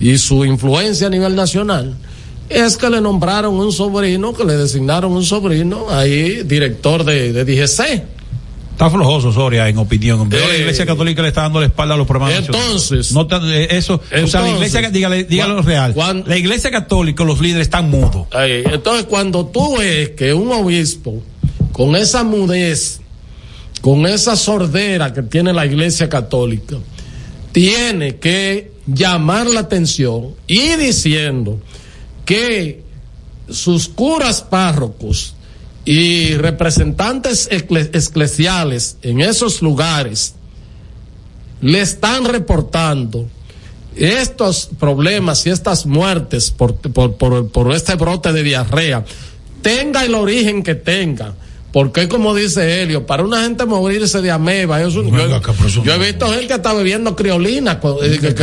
y 0.00 0.16
su 0.18 0.44
influencia 0.44 1.06
a 1.08 1.10
nivel 1.10 1.36
nacional, 1.36 1.94
es 2.48 2.76
que 2.76 2.90
le 2.90 3.00
nombraron 3.00 3.54
un 3.54 3.72
sobrino, 3.72 4.32
que 4.34 4.44
le 4.44 4.56
designaron 4.56 5.12
un 5.12 5.24
sobrino 5.24 5.86
ahí, 5.90 6.42
director 6.44 7.04
de, 7.04 7.32
de 7.32 7.44
DGC. 7.44 8.02
Está 8.72 8.90
flojoso 8.90 9.32
Soria 9.32 9.68
en 9.68 9.78
opinión. 9.78 10.28
Veo 10.28 10.40
la 10.46 10.54
Eh, 10.54 10.58
Iglesia 10.60 10.84
Católica 10.86 11.22
le 11.22 11.28
está 11.28 11.42
dando 11.42 11.60
la 11.60 11.66
espalda 11.66 11.94
a 11.94 11.96
los 11.96 12.06
problemas 12.06 12.44
Entonces- 12.46 13.12
no 13.12 13.28
eh, 13.52 13.68
eso, 13.70 14.00
o 14.24 14.26
sea, 14.26 14.40
la 14.42 14.50
Iglesia, 14.50 14.90
dígale, 14.90 15.24
dígalo 15.24 15.56
cuan- 15.56 15.66
real. 15.66 16.24
la 16.26 16.36
Iglesia 16.36 16.70
Católica, 16.70 17.22
los 17.24 17.40
líderes 17.40 17.66
están 17.68 17.90
mudos. 17.90 18.26
Entonces, 18.34 19.04
cuando 19.06 19.46
tú 19.46 19.76
ves 19.78 20.10
que 20.10 20.34
un 20.34 20.50
obispo, 20.50 21.22
con 21.72 21.94
esa 21.96 22.24
mudez, 22.24 23.00
con 23.80 24.06
esa 24.06 24.36
sordera 24.36 25.12
que 25.12 25.22
tiene 25.22 25.52
la 25.52 25.64
iglesia 25.66 26.08
católica, 26.08 26.76
tiene 27.52 28.16
que 28.16 28.72
llamar 28.86 29.46
la 29.48 29.60
atención 29.60 30.34
y 30.46 30.76
diciendo 30.76 31.60
que 32.24 32.82
sus 33.48 33.88
curas 33.88 34.42
párrocos 34.42 35.34
y 35.84 36.34
representantes 36.34 37.48
ecle- 37.50 37.90
eclesiales 37.92 38.96
en 39.02 39.20
esos 39.20 39.62
lugares 39.62 40.34
le 41.60 41.80
están 41.80 42.24
reportando 42.24 43.28
estos 43.96 44.70
problemas 44.78 45.44
y 45.46 45.50
estas 45.50 45.86
muertes 45.86 46.50
por, 46.50 46.74
por, 46.76 47.14
por, 47.16 47.48
por 47.50 47.72
este 47.74 47.94
brote 47.96 48.32
de 48.32 48.42
diarrea, 48.42 49.04
tenga 49.60 50.04
el 50.04 50.14
origen 50.14 50.62
que 50.62 50.74
tenga, 50.74 51.34
porque 51.72 52.08
como 52.08 52.34
dice 52.34 52.82
Helio, 52.82 53.06
para 53.06 53.22
una 53.22 53.42
gente 53.44 53.64
morirse 53.66 54.22
de 54.22 54.30
ameba, 54.30 54.80
eso, 54.82 55.02
yo, 55.02 55.40
yo 55.84 55.92
he 55.94 55.98
visto 55.98 56.26
gente 56.28 56.46
que 56.48 56.54
está 56.54 56.72
bebiendo 56.72 57.14
criolina. 57.14 57.80
eh, 58.02 58.18
que- 58.20 58.28
que- 58.28 58.34
que- 58.34 58.42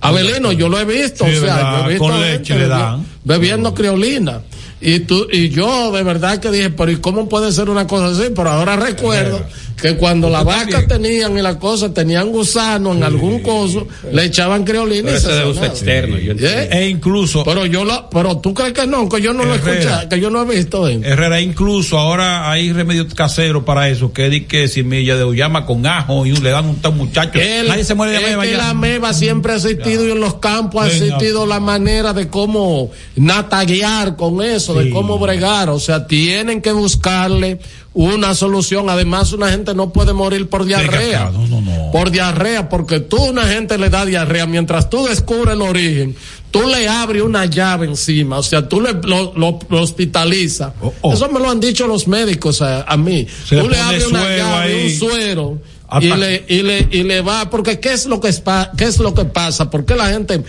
Abelino, 0.00 0.52
yo 0.52 0.68
lo 0.68 0.78
he 0.78 0.84
visto, 0.84 1.24
Sí, 1.26 1.36
o 1.36 1.40
sea, 1.40 1.56
yo 1.80 1.84
he 1.84 1.88
visto 1.88 2.04
Con 2.04 2.20
leche 2.20 2.54
le 2.54 2.68
dan. 2.68 3.04
bebiendo 3.24 3.74
criolina. 3.74 4.42
Y 4.80 5.00
tú, 5.00 5.26
y 5.32 5.48
yo 5.48 5.90
de 5.92 6.02
verdad 6.04 6.38
que 6.38 6.50
dije, 6.50 6.70
pero 6.70 6.90
¿y 6.90 6.96
cómo 6.96 7.28
puede 7.28 7.50
ser 7.52 7.68
una 7.68 7.86
cosa 7.86 8.06
así? 8.08 8.30
Pero 8.34 8.50
ahora 8.50 8.76
recuerdo 8.76 9.42
que 9.80 9.96
cuando 9.96 10.28
las 10.28 10.44
vacas 10.44 10.88
tenían 10.88 11.38
y 11.38 11.42
las 11.42 11.56
cosas 11.56 11.94
tenían 11.94 12.30
gusano 12.30 12.92
en 12.92 13.02
algún 13.04 13.40
coso, 13.42 13.86
le 14.12 14.24
echaban 14.24 14.64
criolina 14.64 15.04
Pero 15.06 15.18
y 15.18 15.20
se 15.20 15.32
de 15.32 15.44
uso 15.46 15.64
externo, 15.64 16.18
yo 16.18 16.32
entiendo. 16.32 16.58
¿Eh? 16.60 16.68
E 16.72 16.88
incluso. 16.88 17.44
Pero 17.44 17.64
yo 17.66 17.84
lo, 17.84 18.08
pero 18.10 18.38
tú 18.38 18.52
crees 18.54 18.72
que 18.72 18.86
no, 18.88 19.08
que 19.08 19.20
yo 19.20 19.32
no 19.32 19.44
lo 19.44 19.54
he 19.54 19.56
escuchado, 19.56 20.08
que 20.08 20.18
yo 20.20 20.30
no 20.30 20.42
he 20.42 20.56
visto. 20.56 20.88
¿eh? 20.88 21.00
Herrera, 21.04 21.40
incluso 21.40 21.96
ahora 21.96 22.50
hay 22.50 22.72
remedios 22.72 23.14
caseros 23.14 23.62
para 23.64 23.88
eso, 23.88 24.12
que 24.12 24.28
di 24.28 24.42
que 24.46 24.66
semilla 24.66 25.16
de 25.16 25.24
uyama 25.24 25.64
con 25.64 25.86
ajo 25.86 26.26
y 26.26 26.32
le 26.32 26.50
dan 26.50 26.66
un 26.66 26.76
tal 26.76 26.94
muchacho. 26.94 27.38
El- 27.38 27.68
Nadie 27.68 27.84
se 27.84 27.94
muere 27.94 28.12
de 28.12 28.18
es 28.32 28.36
que 28.36 28.56
la 28.56 28.70
ameba 28.70 29.12
siempre 29.12 29.52
ha 29.52 29.56
existido 29.56 30.06
y 30.06 30.10
en 30.10 30.20
los 30.20 30.34
campos 30.36 30.84
ha 30.84 30.86
existido 30.88 31.46
la 31.46 31.60
manera 31.60 32.12
de 32.12 32.28
cómo 32.28 32.90
nataguear 33.14 34.16
con 34.16 34.42
eso, 34.42 34.67
de 34.74 34.90
cómo 34.90 35.18
bregar. 35.18 35.68
O 35.70 35.78
sea, 35.80 36.06
tienen 36.06 36.60
que 36.62 36.72
buscarle 36.72 37.58
una 37.94 38.34
solución. 38.34 38.88
Además, 38.90 39.32
una 39.32 39.50
gente 39.50 39.74
no 39.74 39.92
puede 39.92 40.12
morir 40.12 40.48
por 40.48 40.64
diarrea. 40.64 41.30
No, 41.32 41.46
no, 41.46 41.60
no. 41.60 41.90
Por 41.92 42.10
diarrea, 42.10 42.68
porque 42.68 43.00
tú 43.00 43.16
una 43.22 43.44
gente 43.48 43.78
le 43.78 43.90
da 43.90 44.04
diarrea. 44.06 44.46
Mientras 44.46 44.88
tú 44.90 45.04
descubres 45.06 45.54
el 45.54 45.62
origen, 45.62 46.14
tú 46.50 46.62
le 46.68 46.88
abres 46.88 47.22
una 47.22 47.46
llave 47.46 47.86
encima. 47.86 48.38
O 48.38 48.42
sea, 48.42 48.68
tú 48.68 48.80
le, 48.80 48.92
lo, 48.94 49.32
lo- 49.34 49.58
lo 49.68 49.82
hospitalizas. 49.82 50.72
Eso 51.12 51.28
me 51.30 51.40
lo 51.40 51.50
han 51.50 51.60
dicho 51.60 51.86
los 51.86 52.06
médicos 52.08 52.62
a, 52.62 52.82
a 52.82 52.96
mí. 52.96 53.26
Oh, 53.28 53.46
Se 53.48 53.56
tú 53.56 53.68
le 53.68 53.78
abres 53.78 54.06
una 54.06 54.22
llave, 54.36 54.72
ahí. 54.74 54.84
un 54.86 54.98
suero. 54.98 55.58
Y 56.02 56.08
le, 56.08 56.44
y 56.48 56.60
le, 56.62 56.86
y 56.90 57.02
le 57.02 57.22
va, 57.22 57.48
porque 57.48 57.80
qué 57.80 57.94
es 57.94 58.04
lo 58.04 58.20
que 58.20 58.30
qué 58.76 58.84
es 58.84 58.98
lo 58.98 59.14
que 59.14 59.24
pasa, 59.24 59.70
porque 59.70 59.96
la 59.96 60.08
gente, 60.08 60.44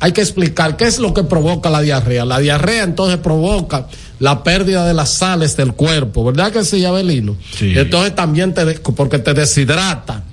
hay 0.00 0.12
que 0.12 0.22
explicar 0.22 0.76
qué 0.76 0.86
es 0.86 0.98
lo 0.98 1.12
que 1.12 1.22
provoca 1.24 1.68
la 1.68 1.82
diarrea. 1.82 2.24
La 2.24 2.38
diarrea 2.38 2.84
entonces 2.84 3.18
provoca 3.18 3.86
la 4.18 4.42
pérdida 4.42 4.86
de 4.86 4.94
las 4.94 5.10
sales 5.10 5.56
del 5.56 5.74
cuerpo, 5.74 6.24
¿verdad 6.24 6.50
que 6.50 6.64
sí, 6.64 6.84
Abelino? 6.84 7.36
Sí. 7.56 7.74
Entonces 7.76 8.14
también 8.14 8.54
te, 8.54 8.64
porque 8.80 9.18
te 9.18 9.34
deshidrata. 9.34 10.24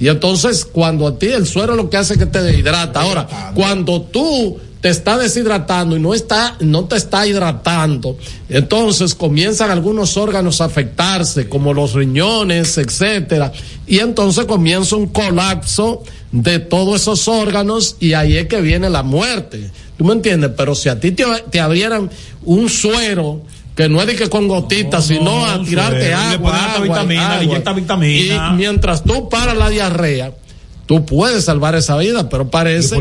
Y 0.00 0.08
entonces 0.08 0.64
cuando 0.64 1.06
a 1.06 1.16
ti 1.16 1.26
el 1.26 1.46
suero 1.46 1.76
lo 1.76 1.88
que 1.88 1.96
hace 1.96 2.14
es 2.14 2.18
que 2.18 2.26
te 2.26 2.42
deshidrata. 2.42 3.00
Ahora, 3.00 3.52
cuando 3.54 4.02
tú 4.02 4.58
te 4.82 4.88
está 4.88 5.16
deshidratando 5.16 5.96
y 5.96 6.00
no 6.00 6.12
está, 6.12 6.56
no 6.58 6.86
te 6.86 6.96
está 6.96 7.24
hidratando, 7.24 8.18
entonces 8.48 9.14
comienzan 9.14 9.70
algunos 9.70 10.16
órganos 10.16 10.60
a 10.60 10.64
afectarse, 10.64 11.48
como 11.48 11.72
los 11.72 11.94
riñones, 11.94 12.76
etcétera, 12.78 13.52
y 13.86 14.00
entonces 14.00 14.44
comienza 14.44 14.96
un 14.96 15.06
colapso 15.06 16.02
de 16.32 16.58
todos 16.58 17.00
esos 17.00 17.28
órganos 17.28 17.96
y 18.00 18.14
ahí 18.14 18.36
es 18.36 18.48
que 18.48 18.60
viene 18.60 18.90
la 18.90 19.04
muerte. 19.04 19.70
¿Tú 19.96 20.04
me 20.04 20.14
entiendes? 20.14 20.50
Pero 20.56 20.74
si 20.74 20.88
a 20.88 20.98
ti 20.98 21.12
te, 21.12 21.24
te 21.48 21.60
abrieran 21.60 22.10
un 22.44 22.68
suero 22.68 23.42
que 23.76 23.88
no 23.88 24.00
es 24.00 24.06
de 24.08 24.16
que 24.16 24.28
con 24.28 24.48
gotitas, 24.48 25.06
sino 25.06 25.46
a 25.46 25.62
tirarte 25.62 26.08
suero, 26.08 26.18
agua, 26.18 26.80
vitamina, 26.82 27.38
vitamina. 27.72 28.50
Y 28.52 28.56
mientras 28.56 29.04
tú 29.04 29.28
paras 29.28 29.56
la 29.56 29.70
diarrea, 29.70 30.32
tú 30.92 31.06
puedes 31.06 31.44
salvar 31.46 31.74
esa 31.74 31.96
vida, 31.96 32.28
pero 32.28 32.50
parece. 32.50 32.96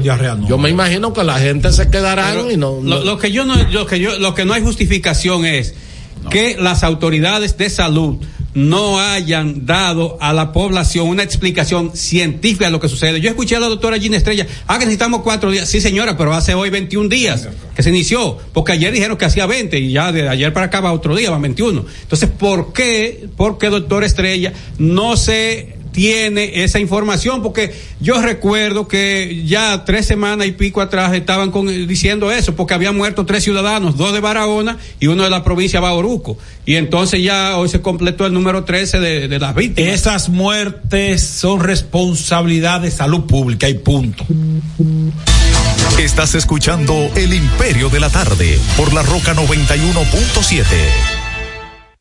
Yo 0.47 0.57
me 0.57 0.69
imagino 0.69 1.11
que 1.11 1.25
la 1.25 1.39
gente 1.39 1.73
se 1.73 1.89
quedará 1.89 2.33
y 2.49 2.55
no. 2.55 2.75
Lo, 2.75 2.81
no- 2.83 3.03
lo 3.03 3.17
que 3.17 3.31
yo 3.33 3.43
no, 3.43 3.55
lo 3.69 3.85
que 3.85 3.99
yo, 3.99 4.17
lo 4.17 4.33
que 4.33 4.45
no 4.45 4.53
hay 4.53 4.61
justificación 4.61 5.45
es 5.45 5.73
que 6.29 6.55
las 6.57 6.83
autoridades 6.83 7.57
de 7.57 7.69
salud 7.69 8.15
no 8.53 8.99
hayan 8.99 9.65
dado 9.65 10.17
a 10.21 10.31
la 10.31 10.53
población 10.53 11.07
una 11.07 11.23
explicación 11.23 11.91
científica 11.95 12.65
de 12.65 12.71
lo 12.71 12.79
que 12.79 12.87
sucede. 12.87 13.19
Yo 13.19 13.29
escuché 13.29 13.57
a 13.57 13.59
la 13.59 13.67
doctora 13.67 13.97
Gina 13.99 14.15
Estrella, 14.15 14.47
ah, 14.67 14.75
que 14.79 14.85
necesitamos 14.85 15.21
cuatro 15.21 15.51
días. 15.51 15.67
Sí, 15.67 15.81
señora, 15.81 16.15
pero 16.17 16.33
hace 16.33 16.53
hoy 16.53 16.69
21 16.69 17.09
días 17.09 17.49
que 17.75 17.83
se 17.83 17.89
inició, 17.89 18.37
porque 18.53 18.71
ayer 18.73 18.93
dijeron 18.93 19.17
que 19.17 19.25
hacía 19.25 19.45
20 19.47 19.77
y 19.79 19.91
ya 19.91 20.13
de 20.13 20.29
ayer 20.29 20.53
para 20.53 20.67
acá 20.67 20.79
va 20.79 20.93
otro 20.93 21.13
día, 21.15 21.29
van 21.29 21.41
21. 21.41 21.85
Entonces, 22.03 22.29
¿por 22.29 22.71
qué, 22.71 23.27
por 23.35 23.57
qué, 23.57 23.67
doctora 23.69 24.05
Estrella, 24.05 24.53
no 24.77 25.17
se 25.17 25.80
tiene 25.91 26.63
esa 26.63 26.79
información? 26.79 27.41
Porque 27.41 27.73
yo 27.99 28.21
recuerdo 28.21 28.87
que 28.87 29.43
ya 29.45 29.83
tres 29.85 30.05
semanas 30.05 30.47
y 30.47 30.51
pico 30.51 30.81
atrás 30.81 31.13
estaban 31.13 31.51
con, 31.51 31.67
diciendo 31.87 32.31
eso, 32.31 32.55
porque 32.55 32.73
habían 32.73 32.97
muerto 32.97 33.25
tres 33.25 33.43
ciudadanos, 33.43 33.97
dos 33.97 34.13
de 34.13 34.19
Barahona 34.19 34.77
y 34.99 35.07
uno 35.07 35.23
de 35.23 35.29
la 35.29 35.43
provincia 35.43 35.79
de 35.79 35.85
Bauruco. 35.85 36.37
Y 36.65 36.75
entonces 36.75 37.23
ya 37.23 37.57
hoy 37.57 37.69
se 37.69 37.81
completó 37.81 38.25
el 38.25 38.33
número 38.33 38.63
13 38.63 38.99
de, 38.99 39.27
de 39.27 39.39
las 39.39 39.55
víctimas. 39.55 39.93
Esas 39.93 40.29
muertes 40.29 41.21
son 41.21 41.59
responsabilidad 41.59 42.81
de 42.81 42.91
salud 42.91 43.25
pública 43.25 43.67
y 43.69 43.75
punto. 43.75 44.25
Estás 45.99 46.35
escuchando 46.35 47.11
El 47.15 47.33
Imperio 47.33 47.89
de 47.89 47.99
la 47.99 48.09
Tarde 48.09 48.59
por 48.77 48.93
la 48.93 49.03
Roca 49.03 49.35
91.7. 49.35 51.20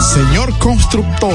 Señor 0.00 0.58
constructor, 0.58 1.34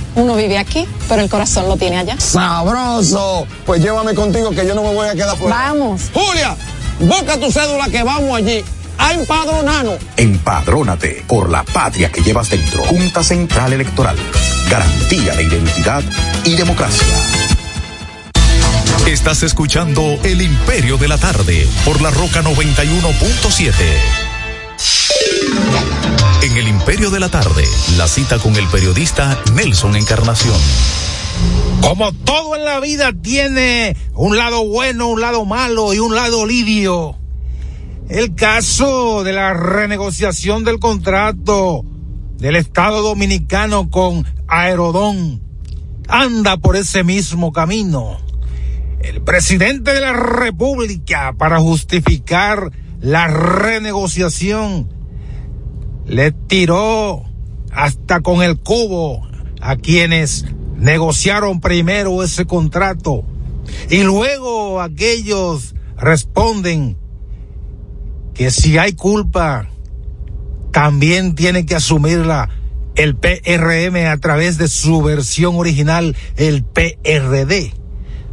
uno 0.15 0.35
vive 0.35 0.57
aquí, 0.57 0.87
pero 1.07 1.21
el 1.21 1.29
corazón 1.29 1.67
lo 1.67 1.77
tiene 1.77 1.97
allá. 1.97 2.19
¡Sabroso! 2.19 3.47
Pues 3.65 3.81
llévame 3.81 4.13
contigo 4.13 4.51
que 4.51 4.65
yo 4.65 4.75
no 4.75 4.83
me 4.83 4.93
voy 4.93 5.07
a 5.07 5.13
quedar 5.13 5.37
fuera. 5.37 5.55
Vamos. 5.55 6.09
Julia, 6.13 6.55
busca 6.99 7.39
tu 7.39 7.51
cédula 7.51 7.87
que 7.89 8.03
vamos 8.03 8.37
allí 8.37 8.63
a 8.97 9.13
empadronarnos. 9.13 9.95
Empadrónate 10.17 11.23
por 11.27 11.49
la 11.49 11.63
patria 11.63 12.11
que 12.11 12.21
llevas 12.21 12.49
dentro. 12.49 12.83
Junta 12.83 13.23
Central 13.23 13.73
Electoral. 13.73 14.17
Garantía 14.69 15.35
de 15.35 15.43
identidad 15.43 16.03
y 16.45 16.55
democracia. 16.55 17.07
Estás 19.07 19.43
escuchando 19.43 20.19
El 20.23 20.41
Imperio 20.41 20.97
de 20.97 21.07
la 21.07 21.17
Tarde 21.17 21.67
por 21.83 22.01
la 22.01 22.11
Roca 22.11 22.43
91.7. 22.43 24.20
En 26.41 26.57
El 26.57 26.67
Imperio 26.67 27.09
de 27.09 27.19
la 27.19 27.29
Tarde, 27.29 27.63
la 27.97 28.07
cita 28.07 28.39
con 28.39 28.55
el 28.55 28.67
periodista 28.67 29.39
Nelson 29.53 29.95
Encarnación. 29.95 30.57
Como 31.81 32.11
todo 32.13 32.55
en 32.55 32.65
la 32.65 32.79
vida 32.79 33.11
tiene 33.13 33.95
un 34.13 34.37
lado 34.37 34.65
bueno, 34.65 35.07
un 35.07 35.21
lado 35.21 35.45
malo 35.45 35.93
y 35.93 35.99
un 35.99 36.15
lado 36.15 36.45
lidio. 36.45 37.15
El 38.09 38.35
caso 38.35 39.23
de 39.23 39.33
la 39.33 39.53
renegociación 39.53 40.63
del 40.63 40.79
contrato 40.79 41.85
del 42.37 42.55
Estado 42.55 43.01
Dominicano 43.01 43.89
con 43.89 44.25
Aerodón 44.47 45.41
anda 46.07 46.57
por 46.57 46.75
ese 46.75 47.03
mismo 47.03 47.51
camino. 47.51 48.17
El 48.99 49.21
presidente 49.21 49.93
de 49.93 50.01
la 50.01 50.13
República, 50.13 51.33
para 51.37 51.59
justificar 51.59 52.71
la 52.99 53.27
renegociación, 53.27 54.89
le 56.11 56.33
tiró 56.33 57.23
hasta 57.71 58.19
con 58.19 58.43
el 58.43 58.59
cubo 58.59 59.25
a 59.61 59.77
quienes 59.77 60.45
negociaron 60.75 61.61
primero 61.61 62.21
ese 62.21 62.45
contrato. 62.45 63.23
Y 63.89 64.03
luego 64.03 64.81
aquellos 64.81 65.73
responden 65.97 66.97
que 68.33 68.51
si 68.51 68.77
hay 68.77 68.91
culpa, 68.91 69.69
también 70.73 71.33
tiene 71.33 71.65
que 71.65 71.75
asumirla 71.75 72.49
el 72.95 73.15
PRM 73.15 74.07
a 74.11 74.17
través 74.17 74.57
de 74.57 74.67
su 74.67 75.01
versión 75.01 75.55
original, 75.55 76.17
el 76.35 76.65
PRD. 76.65 77.73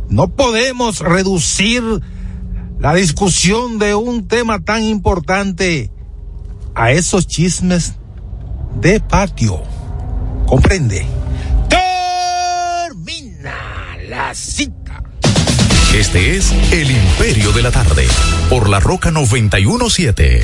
No 0.09 0.29
podemos 0.31 0.99
reducir 0.99 1.85
la 2.81 2.95
discusión 2.95 3.79
de 3.79 3.95
un 3.95 4.27
tema 4.27 4.65
tan 4.65 4.83
importante 4.83 5.93
a 6.79 6.93
esos 6.93 7.27
chismes 7.27 7.95
de 8.81 9.01
patio. 9.01 9.61
¿Comprende? 10.47 11.05
Termina 11.69 13.57
la 14.09 14.33
cita. 14.33 15.03
Este 15.93 16.37
es 16.37 16.53
El 16.71 16.93
Imperio 16.93 17.51
de 17.51 17.63
la 17.63 17.73
Tarde 17.73 18.07
por 18.49 18.69
la 18.69 18.79
Roca 18.79 19.11
917. 19.11 20.43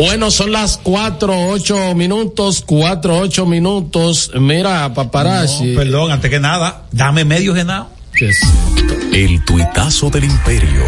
Bueno, 0.00 0.30
son 0.30 0.50
las 0.50 0.78
cuatro, 0.78 1.48
ocho 1.50 1.94
minutos, 1.94 2.64
cuatro, 2.64 3.18
ocho 3.18 3.44
minutos. 3.44 4.30
Mira, 4.34 4.94
paparazzi. 4.94 5.72
No, 5.72 5.78
perdón, 5.78 6.10
antes 6.10 6.30
que 6.30 6.40
nada, 6.40 6.86
dame 6.90 7.26
medio 7.26 7.54
genao. 7.54 7.90
El 9.12 9.44
tuitazo 9.44 10.08
del 10.08 10.24
imperio. 10.24 10.86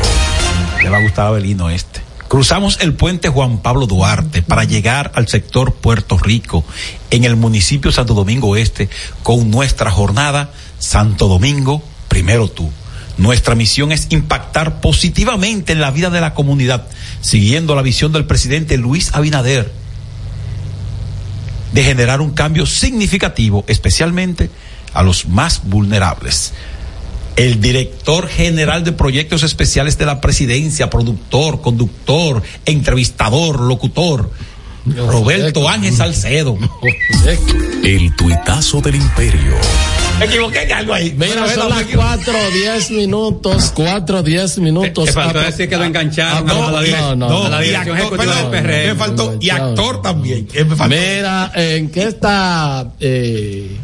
Le 0.83 0.89
va 0.89 0.97
a 0.97 1.03
gustar 1.03 1.27
a 1.27 1.31
Belino 1.33 1.69
este. 1.69 2.01
Cruzamos 2.27 2.79
el 2.81 2.95
puente 2.95 3.29
Juan 3.29 3.59
Pablo 3.59 3.87
Duarte 3.87 4.41
para 4.41 4.65
llegar 4.65 5.13
al 5.15 5.29
sector 5.29 5.75
Puerto 5.75 6.17
Rico, 6.17 6.65
en 7.11 7.25
el 7.25 7.37
municipio 7.37 7.93
Santo 7.93 8.15
Domingo 8.15 8.57
Este, 8.57 8.89
con 9.23 9.51
nuestra 9.51 9.91
jornada 9.91 10.53
Santo 10.79 11.29
Domingo, 11.29 11.83
primero 12.09 12.49
tú. 12.49 12.71
Nuestra 13.19 13.55
misión 13.55 13.93
es 13.93 14.07
impactar 14.11 14.81
positivamente 14.81 15.73
en 15.73 15.81
la 15.81 15.91
vida 15.91 16.11
de 16.11 16.21
la 16.21 16.35
comunidad, 16.35 16.87
siguiendo 17.21 17.75
la 17.75 17.83
visión 17.83 18.13
del 18.13 18.25
presidente 18.25 18.79
Luis 18.79 19.15
Abinader 19.15 19.83
de 21.73 21.83
generar 21.83 22.21
un 22.21 22.31
cambio 22.31 22.67
significativo, 22.67 23.65
especialmente 23.67 24.51
a 24.93 25.03
los 25.03 25.27
más 25.27 25.63
vulnerables. 25.65 26.53
El 27.37 27.61
director 27.61 28.29
general 28.29 28.85
de 28.85 28.93
proyectos 28.93 29.43
especiales 29.43 29.97
de 29.97 30.05
la 30.05 30.21
presidencia, 30.21 30.91
productor, 30.91 31.63
conductor, 31.63 32.43
entrevistador, 32.67 33.61
locutor, 33.61 34.31
Roberto 34.85 35.69
Ángel 35.69 35.95
Salcedo. 35.95 36.59
El 37.83 38.15
tuitazo 38.17 38.81
del 38.81 38.97
imperio. 38.97 39.55
Me 40.23 40.29
equivoqué 40.29 40.63
en 40.63 40.73
algo 40.73 40.95
ahí. 40.95 41.13
Mira, 41.17 41.49
son 41.49 41.69
las 41.69 41.83
cuatro, 41.83 42.35
diez 42.53 42.91
minutos, 42.93 43.73
cuatro, 43.75 44.23
diez 44.23 44.57
minutos. 44.59 45.07
Te 45.07 45.13
faltó 45.13 45.41
decir 45.41 45.69
que 45.69 45.77
lo 45.77 45.85
engancharon 45.85 46.49
a 46.49 46.71
la 46.71 46.81
dirección, 46.81 47.19
no, 47.19 47.29
no, 47.29 47.45
a 47.47 47.49
la 47.49 47.61
dirección 47.61 47.99
ejecutiva 47.99 48.37
del 48.37 48.47
PRM. 48.47 48.87
Me 48.87 48.95
faltó, 48.95 49.37
y 49.41 49.51
actor 49.51 50.01
también. 50.01 50.47
Mira, 50.89 51.51
¿en 51.57 51.91
qué 51.91 52.05
está 52.05 52.93
eh, 53.01 53.77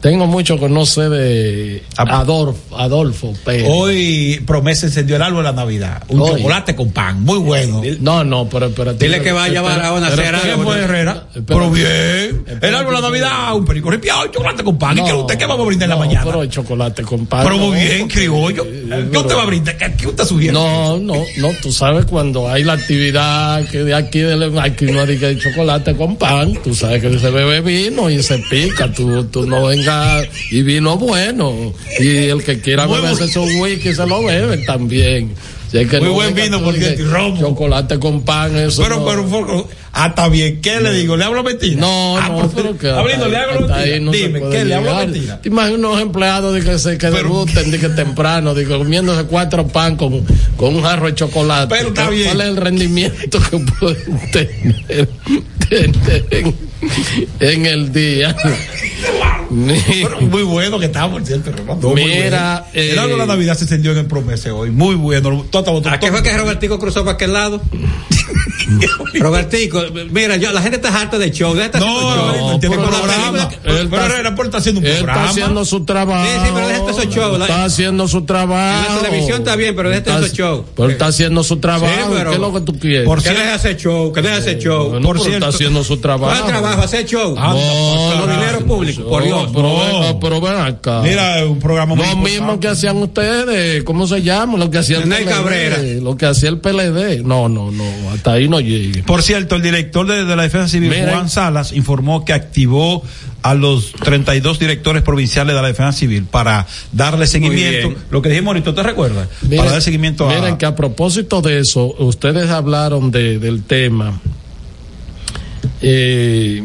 tengo 0.00 0.26
mucho 0.26 0.58
que 0.58 0.68
no 0.68 0.86
sé 0.86 1.08
de 1.08 1.82
Adolfo, 1.96 2.76
Adolfo 2.76 3.32
Pérez. 3.44 3.68
Hoy 3.70 4.42
promesa 4.46 4.86
encendió 4.86 5.16
el 5.16 5.22
árbol 5.22 5.44
de 5.44 5.50
la 5.50 5.52
Navidad. 5.52 6.02
Un 6.08 6.20
Hoy. 6.20 6.36
chocolate 6.36 6.74
con 6.74 6.90
pan, 6.90 7.22
muy 7.22 7.38
bueno. 7.38 7.82
No, 8.00 8.24
no, 8.24 8.48
pero, 8.48 8.70
pero 8.70 8.94
Dile 8.94 9.22
que 9.22 9.32
vaya 9.32 9.60
a 9.60 9.62
Barahona 9.62 10.08
a. 10.08 10.40
¿Quién 10.42 10.62
fue 10.62 10.78
Herrera? 10.78 11.26
Pero 11.46 11.70
bien. 11.70 12.44
El 12.60 12.74
árbol 12.74 12.94
de 12.94 13.00
la 13.00 13.08
Navidad, 13.08 13.54
un 13.54 13.64
perico 13.64 13.90
ripiado, 13.90 14.26
chocolate 14.28 14.64
con 14.64 14.78
pan. 14.78 14.98
¿Y 14.98 15.04
qué 15.04 15.12
usted 15.12 15.38
qué 15.38 15.46
vamos 15.46 15.64
a 15.64 15.66
brindar 15.66 15.86
en 15.86 15.90
la 15.90 15.96
mañana? 15.96 16.24
Pero 16.24 16.42
el 16.42 16.50
chocolate 16.50 17.02
con 17.02 17.26
pan. 17.26 17.44
Pero 17.44 17.58
muy 17.58 17.78
bien, 17.78 18.08
criollo. 18.08 18.64
¿Qué 18.64 19.18
usted 19.18 19.36
va 19.36 19.42
a 19.42 19.46
brindar? 19.46 19.76
¿Qué, 19.76 19.92
qué 19.96 20.06
usted 20.06 20.24
sugiere? 20.24 20.52
No, 20.52 20.98
no, 20.98 21.22
no, 21.38 21.50
tú 21.62 21.72
sabes 21.72 22.06
cuando 22.06 22.48
hay 22.48 22.64
la 22.64 22.74
actividad 22.74 23.66
que 23.68 23.84
de 23.84 23.94
aquí 23.94 24.20
de 24.20 24.60
aquí 24.60 24.86
no 24.86 25.00
hay 25.00 25.18
que 25.18 25.36
chocolate 25.38 25.94
con 25.94 26.16
pan, 26.16 26.54
tú 26.62 26.74
sabes 26.74 27.02
que 27.02 27.18
se 27.18 27.30
bebe 27.30 27.60
vino 27.60 28.10
y 28.10 28.22
se 28.22 28.38
pica, 28.50 28.92
tú, 28.92 29.24
tú 29.24 29.46
no 29.46 29.70
vengas 29.76 30.28
y 30.50 30.62
vino 30.62 30.96
bueno 30.96 31.72
y 31.98 32.28
el 32.28 32.42
que 32.42 32.60
quiera 32.60 32.86
Muy 32.86 33.00
beberse 33.00 33.28
su 33.28 33.42
whisky 33.42 33.94
se 33.94 34.06
lo 34.06 34.24
bebe 34.24 34.58
también. 34.58 35.34
Si 35.70 35.78
es 35.78 35.90
que 35.90 35.98
Muy 35.98 36.08
no 36.08 36.14
buen 36.14 36.34
venga 36.34 36.56
vino, 36.58 36.64
por 36.64 36.76
y 36.76 36.78
que 36.78 36.84
cierto, 36.84 37.02
y 37.02 37.06
romo. 37.06 37.40
Chocolate 37.40 37.98
con 37.98 38.22
pan, 38.22 38.56
eso. 38.56 38.82
Pero, 38.82 39.00
no. 39.00 39.06
pero, 39.06 39.68
hasta 39.98 40.28
bien, 40.28 40.60
¿qué 40.60 40.80
le 40.80 40.92
digo? 40.92 41.16
¿Le 41.16 41.24
hablo 41.24 41.42
mentira? 41.42 41.80
No, 41.80 42.18
Ah, 42.18 42.28
no, 42.28 42.38
pues, 42.40 42.50
pero 42.54 42.76
que. 42.78 42.90
Abriendo, 42.90 43.28
le 43.28 43.36
hago 43.38 43.52
hasta 43.60 43.76
mentira. 43.76 44.00
no 44.00 44.10
Dime, 44.12 44.40
¿qué 44.50 44.64
le 44.64 44.74
hablo 44.74 44.94
mentira? 44.96 45.40
¿Te 45.40 45.48
imaginas 45.48 45.78
unos 45.78 46.00
empleados 46.02 46.54
de 46.54 46.62
que 46.62 46.78
se 46.78 46.98
que 46.98 47.10
debuten, 47.10 47.70
de 47.70 47.78
que 47.78 47.88
temprano, 47.88 48.54
de 48.54 48.66
que 48.66 48.76
comiéndose 48.76 49.24
cuatro 49.24 49.66
pan 49.66 49.96
con, 49.96 50.24
con 50.56 50.74
un 50.76 50.82
jarro 50.82 51.06
de 51.06 51.14
chocolate? 51.14 51.74
Pero 51.74 51.88
está 51.88 52.02
¿Cuál 52.04 52.14
bien. 52.14 52.28
es 52.40 52.46
el 52.46 52.56
rendimiento 52.56 53.38
que 53.50 53.58
pueden 53.80 54.20
tener, 54.32 55.08
tener 55.68 56.24
en, 56.30 56.54
en 57.40 57.66
el 57.66 57.92
día? 57.92 58.36
Pero 59.48 60.20
muy 60.22 60.42
bueno 60.42 60.78
que 60.78 60.86
está, 60.86 61.08
por 61.10 61.24
cierto, 61.24 61.52
Rolando. 61.52 61.90
Mira, 61.94 62.64
bueno. 62.72 62.84
el 62.90 62.96
eh, 62.96 62.98
árbol 62.98 63.10
de 63.12 63.16
la 63.18 63.26
Navidad 63.26 63.56
se 63.56 63.62
encendió 63.64 63.92
en 63.92 63.98
el 63.98 64.06
promese 64.06 64.50
hoy. 64.50 64.70
Muy 64.70 64.96
bueno. 64.96 65.46
Tú 65.50 65.58
hasta 65.58 65.70
botó- 65.70 65.88
¿A 65.88 66.00
qué 66.00 66.10
fue 66.10 66.22
que 66.22 66.36
Robertico 66.36 66.78
cruzó 66.78 67.00
para 67.04 67.12
aquel 67.14 67.32
lado? 67.32 67.62
Robertico, 69.14 69.80
mira, 70.10 70.36
yo, 70.36 70.52
la 70.52 70.62
gente 70.62 70.76
está 70.76 71.00
harta 71.00 71.18
de 71.18 71.30
show. 71.30 71.54
Déjate 71.54 71.78
No, 71.80 72.58
tiene 72.60 72.76
programa. 72.76 73.48
Él 73.64 73.88
Pero 73.90 74.06
está- 74.06 74.42
está 74.42 74.58
haciendo 74.58 74.80
un 74.80 74.86
programa. 74.86 75.12
está 75.20 75.30
haciendo 75.30 75.64
su 75.64 75.84
trabajo. 75.84 76.24
Sí, 76.26 76.30
sí, 76.44 76.50
pero 76.54 76.68
déjate 76.68 76.90
esos 76.90 77.08
shows. 77.08 77.40
Está 77.40 77.64
haciendo 77.64 78.08
su 78.08 78.24
trabajo. 78.24 78.94
La 78.94 79.00
televisión 79.02 79.38
está 79.38 79.56
bien, 79.56 79.74
pero 79.76 79.88
déjate 79.90 80.10
Está- 80.10 80.24
esos 80.26 80.36
shows. 80.36 80.64
Pero 80.76 80.90
está 80.90 81.06
haciendo 81.06 81.42
su 81.44 81.56
trabajo. 81.58 82.14
¿Qué 82.14 82.32
es 82.32 82.38
lo 82.38 82.52
que 82.52 82.60
tú 82.60 82.78
quieres? 82.78 83.08
que 83.22 83.30
deje 83.30 83.50
hacer 83.50 83.76
show, 83.76 84.12
que 84.12 84.22
deje 84.22 84.34
hacer 84.36 84.58
show. 84.58 84.90
Bueno, 84.90 85.08
pero 85.12 85.24
está 85.34 85.48
haciendo 85.48 85.82
su 85.84 85.96
trabajo. 85.98 86.32
¿Cuál 86.38 86.46
trabajo? 86.46 86.82
Hacer 86.82 87.04
show. 87.06 87.34
Ah, 87.38 87.54
no, 87.54 88.20
con 88.20 88.28
no, 88.30 88.34
dinero 88.36 88.60
no, 88.60 88.66
público, 88.66 89.00
no, 89.02 89.08
por 89.08 89.24
Dios. 89.24 89.50
Pero, 89.52 89.62
no. 89.62 89.78
venga, 89.78 90.20
pero 90.20 90.40
ven 90.40 90.56
acá. 90.56 91.00
Mira, 91.02 91.44
un 91.46 91.58
programa 91.58 91.94
muy 91.94 92.06
Lo 92.06 92.16
mismo 92.16 92.60
que 92.60 92.68
hacían 92.68 92.96
ustedes, 92.98 93.82
¿cómo 93.84 94.06
se 94.06 94.22
llama? 94.22 94.58
Lo 94.58 94.70
que 94.70 94.78
hacía 94.78 94.98
el 94.98 95.04
PLD. 95.04 95.24
Cabrera. 95.28 95.78
Lo 96.00 96.16
que 96.16 96.26
hacía 96.26 96.48
el 96.50 96.58
PLD. 96.58 97.22
No, 97.24 97.48
no, 97.48 97.70
no, 97.70 97.84
hasta 98.14 98.32
ahí 98.32 98.48
no 98.48 98.60
llegue. 98.60 99.02
Por 99.02 99.22
cierto, 99.22 99.56
el 99.56 99.62
director 99.76 100.06
de, 100.06 100.24
de 100.24 100.36
la 100.36 100.42
Defensa 100.42 100.68
Civil, 100.68 100.90
Miren. 100.90 101.10
Juan 101.10 101.28
Salas, 101.28 101.72
informó 101.72 102.24
que 102.24 102.32
activó 102.32 103.02
a 103.42 103.54
los 103.54 103.92
32 103.92 104.58
directores 104.58 105.02
provinciales 105.02 105.54
de 105.54 105.62
la 105.62 105.68
Defensa 105.68 105.92
Civil 105.92 106.24
para 106.24 106.66
darle 106.92 107.26
seguimiento. 107.26 107.94
Lo 108.10 108.20
que 108.20 108.28
dijimos 108.28 108.48
ahorita, 108.48 108.74
¿te 108.74 108.82
recuerdas? 108.82 109.28
Miren, 109.42 109.58
para 109.58 109.70
dar 109.70 109.82
seguimiento 109.82 110.28
a. 110.28 110.34
miren 110.34 110.56
que 110.56 110.66
a 110.66 110.74
propósito 110.74 111.42
de 111.42 111.60
eso, 111.60 111.94
ustedes 111.98 112.50
hablaron 112.50 113.10
de, 113.10 113.38
del 113.38 113.62
tema. 113.62 114.20
Eh, 115.80 116.64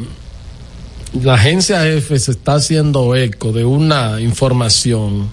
la 1.21 1.33
agencia 1.33 1.87
F 1.87 2.17
se 2.17 2.31
está 2.31 2.55
haciendo 2.55 3.15
eco 3.15 3.51
de 3.51 3.65
una 3.65 4.21
información 4.21 5.29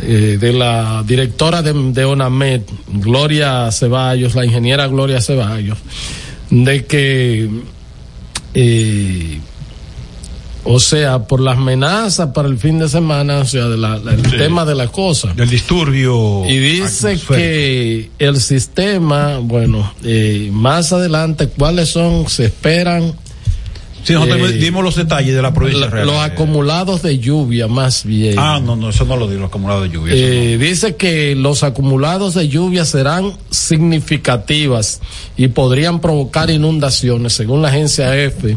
eh, 0.00 0.38
de 0.40 0.52
la 0.52 1.04
directora 1.06 1.62
de, 1.62 1.74
de 1.92 2.04
ONAMED, 2.04 2.62
Gloria 2.88 3.70
Ceballos, 3.70 4.34
la 4.34 4.44
ingeniera 4.44 4.88
Gloria 4.88 5.20
Ceballos, 5.20 5.78
de 6.52 6.84
que, 6.84 7.48
eh, 8.54 9.40
o 10.64 10.78
sea, 10.78 11.20
por 11.20 11.40
las 11.40 11.56
amenazas 11.56 12.28
para 12.34 12.46
el 12.46 12.58
fin 12.58 12.78
de 12.78 12.88
semana, 12.88 13.38
o 13.38 13.44
sea, 13.44 13.68
de 13.68 13.76
la- 13.76 13.96
la- 13.98 14.12
el 14.12 14.24
Sí. 14.24 14.36
tema 14.36 14.64
de 14.64 14.74
la 14.74 14.86
cosa. 14.88 15.32
Del 15.34 15.48
disturbio. 15.48 16.44
Y 16.48 16.58
dice 16.58 17.18
que 17.26 18.10
el 18.18 18.38
sistema, 18.40 19.38
bueno, 19.38 19.92
eh, 20.04 20.50
más 20.52 20.92
adelante, 20.92 21.48
¿cuáles 21.48 21.88
son? 21.88 22.28
Se 22.28 22.44
esperan 22.44 23.12
Sí, 24.04 24.14
nosotros 24.14 24.50
eh, 24.50 24.54
dimos 24.54 24.82
los 24.82 24.96
detalles 24.96 25.34
de 25.34 25.42
la 25.42 25.54
provincia. 25.54 25.84
la- 25.86 25.90
real. 25.90 26.06
los 26.06 26.16
acumulados 26.16 27.02
de 27.02 27.18
lluvia, 27.18 27.68
más 27.68 28.04
bien. 28.04 28.34
Ah, 28.38 28.60
no, 28.62 28.74
no, 28.74 28.90
eso 28.90 29.04
no 29.04 29.16
lo 29.16 29.28
di, 29.28 29.36
los 29.36 29.46
acumulados 29.48 29.84
de 29.84 29.90
lluvia. 29.90 30.14
Eh, 30.16 30.58
dice 30.58 30.96
que 30.96 31.34
los 31.36 31.62
acumulados 31.62 32.34
de 32.34 32.48
lluvia 32.48 32.84
serán 32.84 33.32
significativas 33.50 35.00
y 35.36 35.48
podrían 35.48 36.00
provocar 36.00 36.50
inundaciones, 36.50 37.32
según 37.32 37.62
la 37.62 37.68
agencia 37.68 38.16
F, 38.16 38.56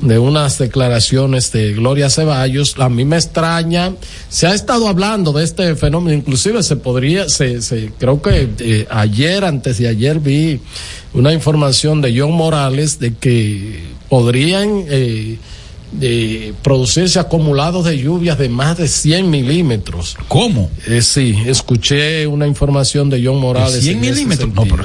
de 0.00 0.18
unas 0.18 0.58
declaraciones 0.58 1.52
de 1.52 1.72
Gloria 1.72 2.10
Ceballos. 2.10 2.74
A 2.78 2.88
mí 2.88 3.04
me 3.04 3.16
extraña, 3.16 3.92
se 4.28 4.46
ha 4.46 4.54
estado 4.54 4.88
hablando 4.88 5.32
de 5.32 5.44
este 5.44 5.76
fenómeno, 5.76 6.16
inclusive 6.16 6.62
se 6.62 6.76
podría, 6.76 7.28
se, 7.28 7.60
se 7.62 7.92
creo 7.98 8.22
que 8.22 8.48
eh, 8.58 8.86
ayer, 8.90 9.44
antes 9.44 9.78
de 9.78 9.88
ayer 9.88 10.20
vi 10.20 10.60
una 11.12 11.32
información 11.32 12.00
de 12.00 12.18
John 12.18 12.32
Morales 12.32 12.98
de 12.98 13.14
que 13.14 13.82
podrían 14.08 14.84
eh, 14.88 15.38
de 15.92 16.54
producirse 16.62 17.18
acumulados 17.18 17.84
de 17.84 17.98
lluvias 17.98 18.38
de 18.38 18.48
más 18.48 18.78
de 18.78 18.88
100 18.88 19.28
milímetros. 19.28 20.16
¿Cómo? 20.28 20.70
Eh, 20.86 21.02
sí, 21.02 21.36
escuché 21.46 22.26
una 22.26 22.46
información 22.46 23.10
de 23.10 23.24
John 23.24 23.40
Morales. 23.40 23.82
100 23.82 23.98
en 23.98 24.04
ese 24.04 24.12
milímetros. 24.12 24.54
No, 24.54 24.62
pero, 24.64 24.84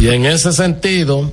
Y 0.00 0.08
en 0.08 0.26
ese 0.26 0.52
sentido, 0.52 1.30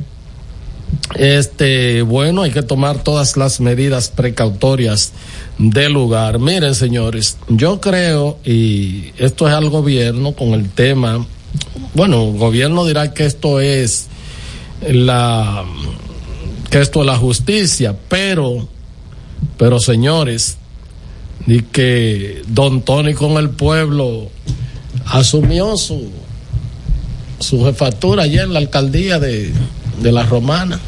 este, 1.16 2.02
bueno, 2.02 2.44
hay 2.44 2.52
que 2.52 2.64
tomar 2.64 3.04
todas 3.04 3.38
las 3.38 3.60
medidas 3.60 4.10
precautorias 4.10 5.14
del 5.58 5.94
lugar. 5.94 6.40
Miren, 6.40 6.76
señores, 6.76 7.38
yo 7.50 7.80
creo, 7.80 8.38
y 8.46 9.12
esto 9.18 9.48
es 9.48 9.54
al 9.54 9.70
gobierno 9.70 10.34
con 10.34 10.50
el 10.50 10.70
tema, 10.70 11.26
bueno, 11.94 12.30
el 12.30 12.38
gobierno 12.38 12.86
dirá 12.86 13.14
que 13.14 13.26
esto 13.26 13.60
es 13.60 14.08
la, 14.88 15.64
que 16.70 16.82
esto 16.82 17.02
es 17.02 17.06
la 17.06 17.18
justicia, 17.18 17.96
pero, 18.10 18.68
pero 19.58 19.80
señores, 19.80 20.58
y 21.46 21.62
que 21.62 22.42
Don 22.48 22.82
Tony 22.82 23.14
con 23.14 23.38
el 23.38 23.50
pueblo 23.52 24.30
asumió 25.06 25.78
su, 25.78 26.10
su 27.40 27.64
jefatura 27.66 28.24
allá 28.24 28.44
en 28.44 28.54
la 28.54 28.60
alcaldía 28.60 29.20
de, 29.20 29.54
de 30.00 30.12
la 30.12 30.24
Romana. 30.24 30.80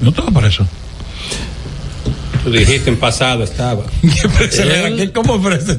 No 0.00 0.10
estaba 0.10 0.30
para 0.30 0.48
eso. 0.48 0.66
Tú 2.44 2.50
dijiste 2.52 2.88
en 2.90 2.96
pasado 2.98 3.42
estaba. 3.44 3.84
Él- 4.62 5.12
¿Cómo 5.12 5.34
ofrece? 5.34 5.78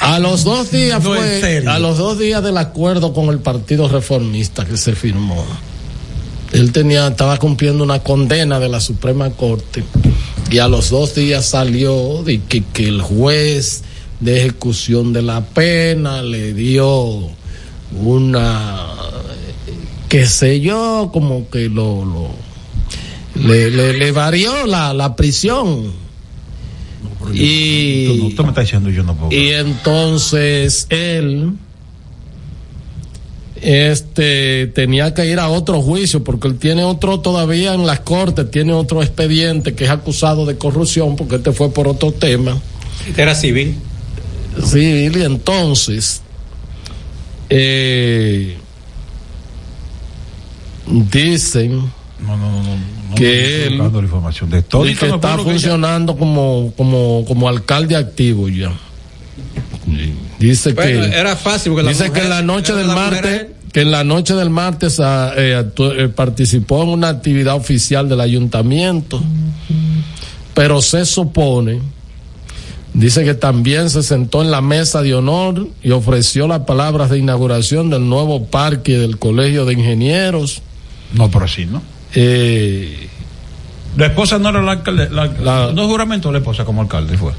A 0.00 0.18
los 0.18 0.44
dos 0.44 0.70
días 0.70 1.02
No, 1.02 1.14
fue, 1.14 1.64
a 1.66 1.78
los 1.78 1.98
dos 1.98 2.18
días 2.18 2.42
del 2.42 2.58
acuerdo 2.58 3.12
con 3.12 3.30
el 3.30 3.38
Partido 3.38 3.88
Reformista 3.88 4.64
que 4.64 4.76
se 4.76 4.94
firmó. 4.94 5.44
Él 6.52 6.70
tenía, 6.72 7.08
estaba 7.08 7.38
cumpliendo 7.38 7.82
una 7.82 7.98
condena 8.00 8.60
de 8.60 8.68
la 8.68 8.80
Suprema 8.80 9.30
Corte 9.30 9.82
y 10.50 10.58
a 10.58 10.68
los 10.68 10.90
dos 10.90 11.14
días 11.14 11.46
salió 11.46 12.22
de 12.22 12.42
que, 12.42 12.62
que 12.62 12.86
el 12.86 13.00
juez 13.02 13.82
de 14.20 14.38
ejecución 14.38 15.12
de 15.12 15.22
la 15.22 15.40
pena 15.40 16.22
le 16.22 16.52
dio 16.54 17.28
una, 18.00 18.86
qué 20.14 20.26
sé 20.26 20.60
yo, 20.60 21.10
como 21.12 21.50
que 21.50 21.68
lo, 21.68 22.04
lo 22.04 22.30
le, 23.34 23.68
le, 23.68 23.94
le 23.94 24.12
varió 24.12 24.64
la, 24.64 24.94
la 24.94 25.16
prisión. 25.16 25.90
Y, 27.32 28.06
Tú, 28.06 28.14
no, 28.28 28.34
tú 28.36 28.42
me 28.44 28.48
estás 28.50 28.64
diciendo 28.66 28.90
yo 28.90 29.02
no 29.02 29.16
puedo. 29.16 29.32
y 29.32 29.48
entonces 29.48 30.86
él 30.90 31.54
este 33.60 34.68
tenía 34.68 35.14
que 35.14 35.26
ir 35.26 35.40
a 35.40 35.48
otro 35.48 35.82
juicio 35.82 36.22
porque 36.22 36.46
él 36.46 36.58
tiene 36.60 36.84
otro 36.84 37.18
todavía 37.18 37.74
en 37.74 37.84
las 37.84 37.98
cortes, 37.98 38.48
tiene 38.52 38.72
otro 38.72 39.02
expediente 39.02 39.74
que 39.74 39.82
es 39.82 39.90
acusado 39.90 40.46
de 40.46 40.56
corrupción 40.56 41.16
porque 41.16 41.36
este 41.36 41.50
fue 41.50 41.72
por 41.72 41.88
otro 41.88 42.12
tema. 42.12 42.56
Era 43.16 43.34
civil. 43.34 43.74
civil 44.64 45.16
y 45.16 45.24
entonces 45.24 46.22
eh, 47.50 48.58
dicen 50.86 51.78
No, 52.20 52.36
no, 52.36 52.62
no, 52.62 53.14
que 53.16 53.42
estoy 53.44 53.62
él- 53.72 53.78
buscando 53.78 54.00
la 54.00 54.06
información 54.06 54.50
de 54.50 54.62
todo. 54.62 54.86
y 54.88 54.94
que 54.94 55.06
está 55.08 55.38
funcionando 55.38 56.16
como, 56.16 56.72
como, 56.76 57.24
como 57.26 57.48
alcalde 57.48 57.96
activo 57.96 58.48
ya. 58.48 58.72
Dice 60.38 60.72
Bueno, 60.72 61.00
que 61.10 61.16
era 61.18 61.36
fácil 61.36 61.72
porque 61.72 61.88
dice 61.88 62.08
mujer- 62.08 62.12
que 62.22 62.24
en 62.26 62.30
la 62.30 62.42
noche 62.42 62.72
del 62.74 62.86
la 62.88 62.94
mujer 62.94 63.12
martes 63.12 63.46
que 63.72 63.80
en 63.80 63.90
la 63.90 64.04
noche 64.04 64.34
del 64.34 64.50
martes 64.50 64.98
eh, 65.00 65.02
actu- 65.02 65.92
eh, 65.98 66.08
participó 66.08 66.84
en 66.84 66.90
una 66.90 67.08
actividad 67.08 67.56
oficial 67.56 68.08
del 68.08 68.20
ayuntamiento, 68.20 69.22
pero 70.54 70.80
se 70.80 71.04
supone 71.04 71.80
Dice 72.96 73.24
que 73.24 73.34
también 73.34 73.90
se 73.90 74.04
sentó 74.04 74.40
en 74.40 74.52
la 74.52 74.60
mesa 74.60 75.02
de 75.02 75.14
honor 75.14 75.66
y 75.82 75.90
ofreció 75.90 76.46
las 76.46 76.60
palabras 76.60 77.10
de 77.10 77.18
inauguración 77.18 77.90
del 77.90 78.08
nuevo 78.08 78.44
parque 78.46 78.96
del 78.98 79.18
Colegio 79.18 79.64
de 79.64 79.72
Ingenieros. 79.72 80.62
No, 81.14 81.30
pero 81.30 81.48
sí, 81.48 81.66
¿no? 81.66 81.82
Eh, 82.14 83.08
La 83.96 84.06
esposa 84.06 84.38
no 84.38 84.48
era 84.50 84.60
la 84.62 84.72
alcalde, 84.72 85.08
la, 85.10 85.70
no 85.72 85.86
juramento 85.88 86.30
la 86.32 86.38
esposa 86.38 86.64
como 86.64 86.82
alcalde 86.82 87.16
fue. 87.16 87.32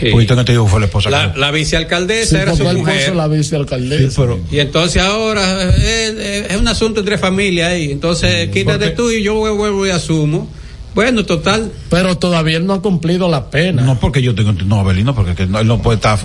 Sí. 0.00 0.08
Porque 0.12 0.26
tengo 0.26 0.40
entendido 0.40 0.64
que 0.64 0.70
fue 0.70 0.80
la 0.80 0.86
esposa. 0.86 1.10
La, 1.10 1.24
como- 1.28 1.38
la 1.38 1.50
vicealcaldesa 1.50 2.36
sí, 2.36 2.42
era 2.42 2.56
su 2.56 2.64
mujer. 2.64 3.14
la 3.14 3.28
vicealcaldesa. 3.28 4.10
Sí, 4.10 4.14
pero- 4.16 4.40
Y 4.50 4.58
entonces 4.60 5.02
ahora 5.02 5.62
eh, 5.64 5.70
eh, 6.16 6.46
es 6.50 6.56
un 6.56 6.68
asunto 6.68 7.00
entre 7.00 7.18
familias 7.18 7.72
ahí. 7.72 7.90
Entonces 7.92 8.48
quítate 8.50 8.86
porque- 8.90 8.96
tú 8.96 9.10
y 9.10 9.22
yo 9.22 9.34
vuelvo 9.54 9.86
y 9.86 9.90
asumo. 9.90 10.48
Bueno, 10.94 11.24
total. 11.24 11.70
Pero 11.88 12.18
todavía 12.18 12.56
él 12.56 12.66
no 12.66 12.74
ha 12.74 12.82
cumplido 12.82 13.28
la 13.28 13.50
pena. 13.50 13.82
No, 13.82 13.98
porque 13.98 14.22
yo 14.22 14.34
tengo 14.34 14.52
no, 14.52 14.80
Abelino, 14.80 15.14
porque 15.14 15.34
que 15.34 15.46
no, 15.46 15.60
él 15.60 15.66
no 15.66 15.80
puede 15.80 15.96
estar. 15.96 16.18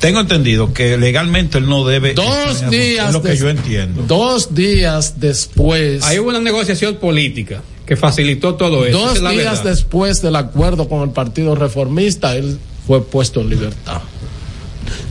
Tengo 0.00 0.20
entendido 0.20 0.72
que 0.72 0.98
legalmente 0.98 1.58
él 1.58 1.68
no 1.68 1.86
debe. 1.86 2.14
Dos 2.14 2.62
es 2.62 2.70
días. 2.70 3.12
lo 3.12 3.22
que 3.22 3.36
yo 3.36 3.48
entiendo. 3.48 4.02
Dos 4.06 4.54
días 4.54 5.18
después. 5.18 6.02
Hubo 6.18 6.28
una 6.28 6.40
negociación 6.40 6.96
política 6.96 7.62
que 7.86 7.96
facilitó 7.96 8.54
todo 8.54 8.84
eso. 8.84 8.98
Dos 8.98 9.16
es 9.16 9.20
días 9.20 9.34
verdad. 9.34 9.64
después 9.64 10.22
del 10.22 10.36
acuerdo 10.36 10.88
con 10.88 11.02
el 11.02 11.10
Partido 11.10 11.54
Reformista, 11.54 12.36
él 12.36 12.58
fue 12.86 13.02
puesto 13.02 13.40
en 13.40 13.48
libertad. 13.48 14.02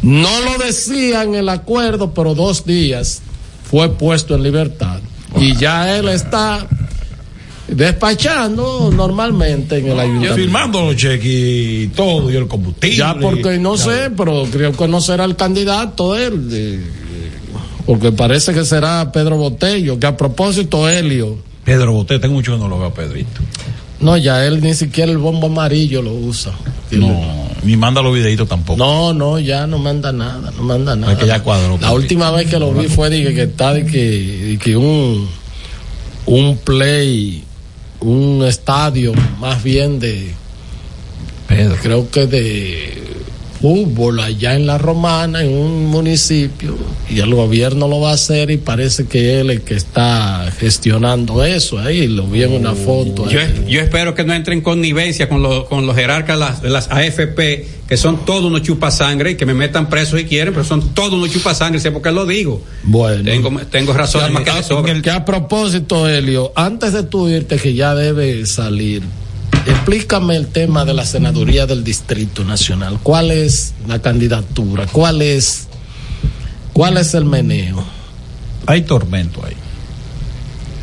No 0.02 0.30
lo 0.42 0.64
decía 0.64 1.24
en 1.24 1.36
el 1.36 1.50
acuerdo, 1.50 2.14
pero 2.14 2.36
dos 2.36 2.66
días 2.66 3.22
fue 3.70 3.90
puesto 3.90 4.36
en 4.36 4.44
libertad. 4.44 5.00
Y 5.40 5.56
ya 5.56 5.98
él 5.98 6.10
está 6.10 6.68
despachando 7.72 8.92
normalmente 8.94 9.78
en 9.80 9.88
el 9.88 10.00
ayuntamiento. 10.00 10.36
Firmando 10.36 10.82
los 10.86 10.96
cheques 10.96 11.26
y 11.26 11.88
todo, 11.96 12.32
y 12.32 12.36
el 12.36 12.48
combustible. 12.48 12.96
Ya 12.98 13.16
porque 13.20 13.58
no 13.58 13.76
Ya. 13.76 13.84
sé, 13.84 14.10
pero 14.16 14.46
creo 14.52 14.72
que 14.74 14.88
no 14.88 15.02
será 15.02 15.26
el 15.26 15.36
candidato 15.36 16.16
él. 16.18 16.50
de- 16.50 17.02
porque 17.86 18.12
parece 18.12 18.54
que 18.54 18.64
será 18.64 19.12
Pedro 19.12 19.38
Botello, 19.38 20.00
que 20.00 20.06
a 20.08 20.16
propósito, 20.16 20.88
Helio. 20.88 21.40
Pedro 21.66 21.92
Boté, 21.94 22.20
tengo 22.20 22.36
mucho 22.36 22.54
que 22.54 22.60
no 22.60 22.68
lo 22.68 22.78
veo 22.78 22.88
a 22.90 22.94
Pedrito. 22.94 23.42
No, 24.00 24.16
ya 24.18 24.46
él 24.46 24.62
ni 24.62 24.74
siquiera 24.76 25.12
el 25.12 25.18
bombo 25.18 25.48
amarillo 25.48 26.02
lo 26.02 26.14
usa. 26.14 26.54
No, 26.92 27.22
ni 27.64 27.76
manda 27.78 28.02
los 28.02 28.14
videitos 28.14 28.48
tampoco. 28.48 28.78
No, 28.78 29.14
no, 29.14 29.40
ya 29.40 29.68
no 29.68 29.78
manda 29.78 30.12
nada, 30.12 30.52
no 30.56 30.64
manda 30.64 30.96
nada. 30.96 31.14
Es 31.14 31.20
que 31.20 31.28
ya 31.28 31.42
cuadró. 31.44 31.78
La 31.80 31.92
última 31.92 32.32
vez 32.32 32.48
que 32.48 32.60
lo 32.60 32.72
vi 32.74 32.88
fue 32.88 33.10
de 33.10 33.24
que, 33.24 33.34
que 33.34 33.44
está 33.44 33.74
de 33.74 33.86
que, 33.86 34.00
de 34.00 34.58
que 34.58 34.76
un, 34.78 35.28
un 36.28 36.58
play, 36.58 37.44
un 38.02 38.44
estadio 38.46 39.14
más 39.40 39.64
bien 39.64 40.00
de, 40.00 40.34
Pedro. 41.48 41.76
creo 41.82 42.10
que 42.10 42.28
de 42.28 43.11
fútbol 43.62 44.20
allá 44.20 44.56
en 44.56 44.66
La 44.66 44.78
Romana, 44.78 45.44
en 45.44 45.54
un 45.54 45.86
municipio, 45.88 46.76
y 47.10 47.20
el 47.20 47.34
gobierno 47.34 47.88
lo 47.88 48.00
va 48.00 48.12
a 48.12 48.14
hacer 48.16 48.50
y 48.50 48.58
parece 48.58 49.06
que 49.06 49.40
él 49.40 49.52
es 49.52 49.58
el 49.58 49.62
que 49.62 49.76
está 49.76 50.52
gestionando 50.60 51.44
eso 51.44 51.78
ahí, 51.78 52.08
lo 52.08 52.26
vi 52.28 52.44
en 52.44 52.54
una 52.54 52.74
foto. 52.74 53.30
Yo, 53.30 53.40
ahí. 53.40 53.66
yo 53.68 53.82
espero 53.82 54.16
que 54.16 54.24
no 54.24 54.34
entren 54.34 54.60
en 54.60 54.64
connivencia 54.64 55.30
con, 55.30 55.44
los 55.44 55.66
con 55.66 55.86
los 55.86 55.96
jerarcas 55.96 56.38
de 56.38 56.46
las, 56.46 56.62
de 56.62 56.70
las 56.70 56.90
AFP, 56.90 57.68
que 57.88 57.98
son 57.98 58.26
todos 58.26 58.46
unos 58.46 58.64
chupasangre, 58.64 59.32
y 59.32 59.36
que 59.36 59.46
me 59.46 59.54
metan 59.54 59.90
preso 59.90 60.18
si 60.18 60.26
quieren, 60.26 60.54
pero 60.54 60.66
son 60.66 60.94
todos 60.94 61.14
unos 61.14 61.32
chupasangre, 61.32 61.80
sé 61.80 61.92
por 61.92 62.02
qué 62.02 62.12
lo 62.12 62.26
digo. 62.26 62.64
Bueno. 62.84 63.24
Tengo, 63.24 63.60
tengo 63.70 63.94
razón 63.94 64.34
más 64.34 64.44
que 64.44 64.64
sobra. 64.64 65.02
Que 65.02 65.12
a 65.12 65.24
propósito, 65.24 66.10
Helio, 66.10 66.52
antes 66.56 66.94
de 66.94 67.04
tú 67.04 67.30
irte, 67.30 67.58
que 67.58 67.74
ya 67.74 67.94
debe 67.94 68.46
salir, 68.46 69.04
explícame 69.66 70.36
el 70.36 70.48
tema 70.48 70.86
de 70.86 70.94
la 70.94 71.06
senaduría 71.06 71.66
del 71.66 71.84
Distrito 71.84 72.44
Nacional. 72.44 73.00
¿Cuál 73.04 73.32
es 73.32 73.74
la 73.88 74.00
candidatura? 74.02 74.88
¿Cuál 74.92 75.22
es, 75.22 75.68
cuál 76.74 76.98
es 76.98 77.14
el 77.14 77.26
meneo? 77.26 77.84
Hay 78.68 78.82
tormento 78.84 79.44
ahí. 79.46 79.56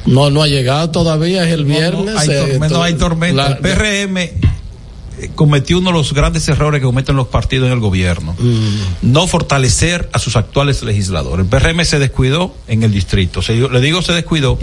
No, 0.07 0.31
no 0.31 0.43
ha 0.43 0.49
llegado 0.49 0.91
todavía, 0.91 1.45
es 1.47 1.53
el 1.53 1.69
No, 1.69 1.75
viernes. 1.75 2.15
no, 2.15 2.19
hay, 2.19 2.29
eh, 2.31 2.41
tormento, 2.51 2.75
to- 2.77 2.83
hay 2.83 2.95
tormento. 2.95 3.37
la- 3.37 3.47
el 3.49 3.59
PRM 3.59 4.17
eh, 4.19 5.31
cometió 5.35 5.79
uno 5.79 5.91
de 5.91 5.97
los 5.99 6.13
grandes 6.15 6.49
errores 6.49 6.81
que 6.81 6.87
cometen 6.87 7.17
los 7.17 7.27
partidos 7.29 7.67
en 7.67 7.73
el 7.75 7.81
gobierno. 7.81 8.35
Mm. 8.39 9.13
No 9.13 9.27
fortalecer 9.27 10.09
a 10.13 10.19
sus 10.19 10.37
actuales 10.37 10.83
legisladores. 10.83 11.45
El 11.45 11.51
PRM 11.51 11.85
se 11.85 11.99
descuidó 11.99 12.55
en 12.69 12.85
el 12.85 12.93
distrito. 12.93 13.41
Le 13.49 13.81
digo 13.81 14.01
se 14.01 14.13
descuidó 14.13 14.59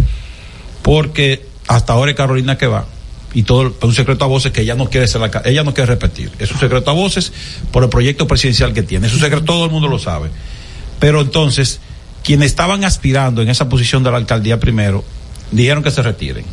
porque 0.81 1.45
hasta 1.67 1.93
ahora 1.93 2.11
es 2.11 2.17
Carolina 2.17 2.57
que 2.57 2.67
va. 2.67 2.85
Y 3.35 3.43
todo 3.43 3.75
un 3.81 3.93
secreto 3.93 4.23
a 4.25 4.27
voces 4.27 4.51
que 4.51 4.61
ella 4.61 4.73
no 4.75 4.89
quiere 4.89 5.07
ser 5.07 5.21
la, 5.21 5.29
ella 5.45 5.63
no 5.63 5.73
quiere 5.73 5.87
repetir. 5.91 6.31
Es 6.39 6.49
un 6.51 6.57
secreto 6.59 6.89
a 6.89 6.93
voces 6.93 7.31
por 7.71 7.83
el 7.83 7.89
proyecto 7.89 8.25
presidencial 8.27 8.73
que 8.73 8.81
tiene. 8.81 9.05
Es 9.07 9.13
un 9.13 9.19
secreto, 9.19 9.43
todo 9.45 9.65
el 9.65 9.71
mundo 9.71 9.87
lo 9.89 9.99
sabe. 9.99 10.29
Pero 10.99 11.19
entonces, 11.21 11.79
quienes 12.23 12.47
estaban 12.47 12.83
aspirando 12.85 13.41
en 13.41 13.49
esa 13.49 13.67
posición 13.69 14.03
de 14.03 14.11
la 14.11 14.17
alcaldía 14.17 14.57
primero, 14.59 15.03
dijeron 15.51 15.83
que 15.83 15.91
se 15.91 16.01
retiren. 16.01 16.45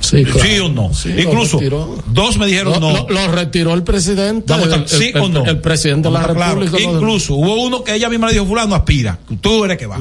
Sí, 0.00 0.24
claro. 0.24 0.40
¿Sí 0.42 0.58
o 0.58 0.68
no? 0.70 0.94
Sí, 0.94 1.10
Incluso 1.18 1.60
dos 2.06 2.38
me 2.38 2.46
dijeron 2.46 2.72
Lo, 2.74 2.80
no. 2.80 2.92
lo- 2.92 3.08
lo 3.10 3.28
retiró 3.32 3.74
el 3.74 3.82
presidente. 3.82 4.52
A 4.54 4.56
el, 4.56 4.62
estar- 4.72 4.88
¿Sí 4.88 5.12
el- 5.14 5.20
o 5.20 5.28
no? 5.28 5.44
el 5.44 5.60
presidente 5.60 6.08
de 6.08 6.12
la 6.14 6.20
estar 6.22 6.34
claro. 6.34 6.60
República. 6.60 6.90
Incluso 6.90 7.34
hubo 7.34 7.62
uno 7.62 7.84
que 7.84 7.94
ella 7.94 8.08
misma 8.08 8.28
le 8.28 8.32
dijo, 8.32 8.46
fulano, 8.46 8.74
aspira. 8.74 9.18
Tú 9.42 9.64
eres 9.66 9.76
que 9.76 9.86
va. 9.86 9.98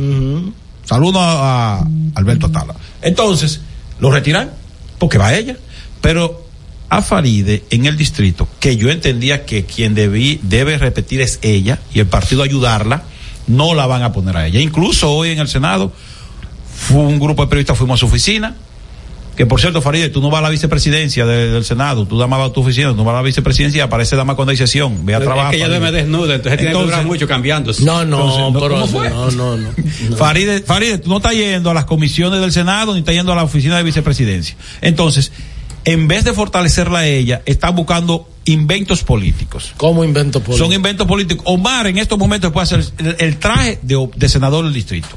Saludo 0.86 1.20
a, 1.20 1.80
a 1.80 1.88
Alberto 2.16 2.48
Atala. 2.48 2.74
Entonces, 3.02 3.60
lo 4.00 4.10
retiran 4.12 4.50
porque 4.98 5.18
va 5.18 5.34
ella. 5.36 5.58
Pero 6.02 6.46
a 6.90 7.02
Faride 7.02 7.64
en 7.70 7.86
el 7.86 7.96
distrito, 7.98 8.48
que 8.60 8.76
yo 8.76 8.90
entendía 8.90 9.46
que 9.46 9.66
quien 9.66 9.96
debí, 9.96 10.40
debe 10.44 10.78
repetir 10.78 11.22
es 11.22 11.40
ella 11.42 11.80
y 11.94 12.00
el 12.00 12.08
partido 12.08 12.44
ayudarla, 12.44 13.04
no 13.48 13.74
la 13.74 13.86
van 13.86 14.04
a 14.04 14.12
poner 14.12 14.36
a 14.38 14.48
ella. 14.48 14.60
Incluso 14.60 15.12
hoy 15.12 15.30
en 15.30 15.40
el 15.40 15.48
Senado, 15.48 15.94
fue 16.76 16.98
un 17.00 17.20
grupo 17.20 17.44
de 17.44 17.50
periodistas, 17.50 17.78
fuimos 17.78 17.96
a 17.96 18.00
su 18.02 18.06
oficina. 18.08 18.56
Que 19.38 19.46
por 19.46 19.62
cierto, 19.62 19.82
Faride, 19.82 20.10
tú 20.10 20.22
no 20.22 20.30
vas 20.30 20.40
a 20.40 20.42
la 20.44 20.50
vicepresidencia 20.50 21.26
de- 21.26 21.50
del 21.52 21.64
Senado, 21.64 22.06
tú 22.06 22.18
dama 22.20 22.44
a 22.44 22.52
tu 22.52 22.60
oficina, 22.62 22.90
tú 22.90 22.98
no 22.98 23.06
vas 23.06 23.14
a 23.14 23.18
la 23.18 23.22
vicepresidencia 23.24 23.78
y 23.80 23.82
aparece 23.82 24.18
dama 24.18 24.36
con 24.36 24.46
decisión, 24.46 25.06
ve 25.06 25.16
a 25.16 25.20
Es 25.20 25.24
trabajar. 25.24 25.52
que 25.52 25.58
ella 25.64 25.80
me 25.80 25.92
desnuda, 25.92 26.36
entonces, 26.36 26.60
tiene 26.60 26.74
que 26.74 26.84
durar 26.84 27.06
mucho 27.06 27.28
cambiándose. 27.30 27.84
No, 27.86 28.04
no, 28.04 28.18
Entonces, 28.50 28.62
pero 28.62 28.76
¿cómo 28.76 28.88
fue? 28.88 29.10
no, 29.10 29.32
no, 29.32 29.58
no. 29.58 30.18
Faride, 30.18 30.62
Faride, 30.64 30.98
tú 30.98 31.10
no 31.10 31.18
estás 31.18 31.32
yendo 31.34 31.70
a 31.72 31.74
las 31.74 31.86
comisiones 31.86 32.42
del 32.42 32.52
Senado 32.52 32.92
ni 32.94 33.00
estás 33.00 33.16
yendo 33.16 33.32
a 33.32 33.36
la 33.38 33.44
oficina 33.44 33.78
de 33.78 33.84
vicepresidencia. 33.84 34.56
Entonces, 34.82 35.32
en 35.86 36.08
vez 36.08 36.24
de 36.24 36.34
fortalecerla 36.34 37.00
a 37.00 37.08
ella, 37.08 37.42
están 37.46 37.76
buscando 37.76 38.28
inventos 38.46 39.04
políticos. 39.04 39.74
¿Cómo 39.78 40.04
invento 40.04 40.40
político? 40.40 40.66
Son 40.66 40.74
inventos 40.74 41.08
políticos. 41.08 41.44
Omar 41.48 41.88
en 41.88 41.98
estos 41.98 42.18
momentos 42.18 42.52
puede 42.52 42.64
hacer 42.64 42.84
el, 42.98 43.16
el 43.20 43.38
traje 43.38 43.80
de, 43.82 44.10
de 44.16 44.30
senador 44.30 44.66
del 44.66 44.74
distrito. 44.74 45.10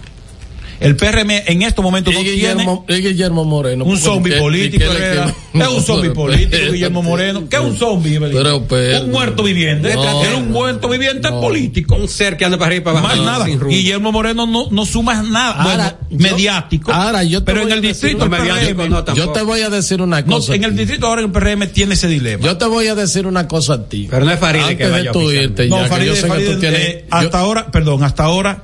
El 0.85 0.97
PRM 0.97 1.31
en 1.47 1.63
estos 1.63 1.83
momentos 1.83 2.13
no 2.15 2.21
tiene 2.21 2.35
Guillermo, 2.37 2.85
y 2.89 2.95
Guillermo 2.95 3.45
Moreno. 3.45 3.85
un 3.85 3.99
zombie 3.99 4.35
¿Qué- 4.35 4.39
político. 4.39 4.85
Es 5.55 5.69
un 5.69 5.83
zombie 5.83 6.09
No, 6.09 6.15
político, 6.15 6.73
Guillermo 6.73 7.03
Moreno. 7.03 7.49
¿Qué 7.49 7.57
es 7.57 7.63
un 7.63 7.77
zombie? 7.77 8.15
Evelyn? 8.17 8.37
Pero, 8.37 8.65
pero- 8.69 9.05
un 9.05 9.11
muerto 9.11 9.43
viviente. 9.45 9.95
No. 9.95 10.23
Era 10.25 10.37
un 10.37 10.51
muerto 10.51 10.89
viviente 10.89 11.29
político. 11.31 11.95
Un 11.95 12.09
ser 12.09 12.37
que 12.37 12.45
anda 12.45 12.59
para 12.59 12.69
arriba 12.69 12.81
y 12.81 12.85
para 12.85 12.99
abajo. 12.99 13.17
Más 13.17 13.25
nada. 13.27 13.47
Guillermo 13.47 14.11
Moreno 14.13 14.47
no, 14.47 14.69
no 14.71 14.85
suma 14.87 15.23
nada. 15.23 15.53
Ahora, 15.63 15.99
bueno, 16.11 16.25
yo- 16.29 16.33
mediático. 16.33 16.93
ahora, 16.93 17.23
yo 17.25 17.41
te 17.41 17.47
pero 17.47 17.61
en 17.61 17.65
voy 17.69 17.73
el 17.73 17.79
a 17.79 17.83
decir- 17.83 17.93
distrito, 18.11 18.19
No, 18.29 18.37
el 18.37 18.43
mediático 18.43 18.77
PRM, 18.83 18.91
no, 18.91 19.15
Yo 19.15 19.31
te 19.31 19.43
voy 19.43 19.61
a 19.61 19.71
decir 19.71 20.03
una 20.03 20.21
no, 20.23 20.27
cosa. 20.37 20.55
en 20.55 20.65
a 20.65 20.67
el 20.67 20.77
distrito 20.77 21.07
ahora 21.07 21.23
el 21.23 21.31
PRM 21.31 21.67
tiene 21.69 21.95
ese 21.95 22.09
dilema. 22.09 22.45
Yo 22.45 22.57
te 22.57 22.65
voy 22.67 22.89
a 22.89 22.95
decir 22.95 23.27
una 23.27 23.47
cosa 23.49 23.75
a 23.75 23.89
ti. 23.89 24.09
Pero 24.11 24.25
no 24.25 24.33
es 24.33 24.39
Faride 24.41 24.77
que 24.77 24.89
vaya 24.89 25.11
irte, 25.33 25.69
no, 25.69 25.87
Faride, 25.87 26.09
yo 26.09 26.17
sé 26.17 26.23
que 26.23 26.29
Faride, 26.29 26.55
tú 26.55 26.61
tienes- 26.61 26.81
eh, 26.81 27.07
hasta 27.11 27.39
ahora, 27.39 27.71
perdón, 27.71 28.03
hasta 28.03 28.25
ahora, 28.25 28.63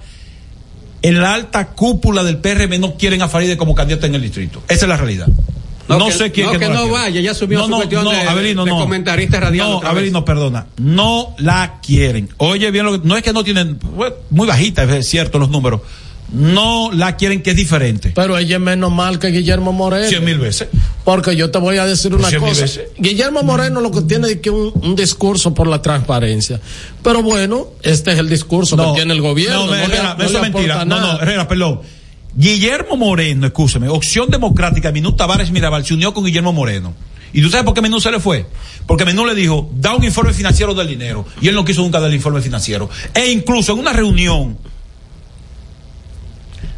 en 1.02 1.20
la 1.20 1.34
alta 1.34 1.68
cúpula 1.68 2.22
del 2.24 2.38
PRM 2.38 2.78
no 2.78 2.94
quieren 2.96 3.22
a 3.22 3.28
Faride 3.28 3.56
como 3.56 3.74
candidato 3.74 4.06
en 4.06 4.14
el 4.14 4.22
distrito. 4.22 4.62
Esa 4.68 4.84
es 4.84 4.88
la 4.88 4.96
realidad. 4.96 5.28
No, 5.88 5.98
No, 5.98 6.06
que- 6.06 6.12
sé 6.12 6.30
quién 6.30 6.46
no, 6.52 6.58
que 6.58 6.68
no 6.68 6.88
vaya, 6.88 7.20
ya 7.20 7.32
asumió 7.32 7.58
no, 7.58 7.64
su 7.64 7.70
no, 7.70 7.76
cuestión 7.78 8.04
no, 8.04 8.10
de- 8.10 8.20
Avelino, 8.20 8.64
de 8.64 8.70
comentarista 8.70 9.40
radial 9.40 9.68
No. 9.68 9.80
Avelino, 9.82 10.24
perdona. 10.24 10.66
No 10.76 11.34
la 11.38 11.80
quieren. 11.84 12.28
Oye 12.36 12.70
bien, 12.70 12.84
lo 12.84 13.00
que, 13.02 13.08
no 13.08 13.16
es 13.16 13.22
que 13.24 13.32
no 13.32 13.42
tienen, 13.42 13.76
bueno, 13.96 14.14
muy 14.30 14.46
bajita, 14.46 14.84
es 14.84 15.08
cierto 15.08 15.38
los 15.40 15.50
números. 15.50 15.80
No 16.32 16.90
la 16.92 17.16
quieren, 17.16 17.42
que 17.42 17.50
es 17.50 17.56
diferente. 17.56 18.12
Pero 18.14 18.38
ella 18.38 18.56
es 18.56 18.62
menos 18.62 18.92
mal 18.92 19.18
que 19.18 19.28
Guillermo 19.28 19.72
Moreno. 19.72 20.08
Cien 20.08 20.24
mil 20.24 20.38
veces. 20.38 20.68
Porque 21.04 21.34
yo 21.34 21.50
te 21.50 21.58
voy 21.58 21.78
a 21.78 21.86
decir 21.86 22.14
una 22.14 22.30
cosa. 22.38 22.62
veces. 22.62 22.80
Guillermo 22.98 23.42
Moreno 23.42 23.80
lo 23.80 23.90
que 23.90 24.02
tiene 24.02 24.28
es 24.28 24.36
que 24.36 24.50
un, 24.50 24.72
un 24.74 24.94
discurso 24.96 25.52
por 25.54 25.66
la 25.66 25.82
transparencia. 25.82 26.60
Pero 27.02 27.22
bueno, 27.22 27.68
este 27.82 28.12
es 28.12 28.18
el 28.18 28.28
discurso 28.28 28.76
que 28.76 28.92
tiene 28.94 29.12
el 29.14 29.20
gobierno. 29.20 29.60
No, 29.60 29.66
no 29.66 29.72
le- 29.74 29.82
Herrera, 29.84 30.14
no 30.18 30.24
eso 30.24 30.32
le 30.32 30.38
es 30.38 30.42
mentira. 30.54 30.84
No, 30.84 31.00
no, 31.00 31.20
Herrera, 31.20 31.48
perdón. 31.48 31.80
Guillermo 32.36 32.96
Moreno, 32.96 33.46
escúchame, 33.46 33.88
Opción 33.88 34.30
Democrática, 34.30 34.92
Minú 34.92 35.12
Tavares 35.16 35.50
Mirabal 35.50 35.84
se 35.84 35.94
unió 35.94 36.14
con 36.14 36.24
Guillermo 36.24 36.52
Moreno. 36.52 36.94
¿Y 37.32 37.42
tú 37.42 37.50
sabes 37.50 37.64
por 37.64 37.74
qué 37.74 37.80
Menú 37.80 38.00
se 38.00 38.10
le 38.10 38.20
fue? 38.20 38.46
Porque 38.86 39.04
Menú 39.04 39.24
le 39.26 39.34
dijo, 39.34 39.68
da 39.74 39.94
un 39.94 40.04
informe 40.04 40.32
financiero 40.32 40.74
del 40.74 40.86
dinero. 40.88 41.24
Y 41.40 41.48
él 41.48 41.54
no 41.54 41.64
quiso 41.64 41.82
nunca 41.82 41.98
dar 42.00 42.08
el 42.08 42.14
informe 42.16 42.40
financiero. 42.40 42.88
E 43.14 43.30
incluso 43.30 43.72
en 43.72 43.78
una 43.80 43.92
reunión, 43.92 44.58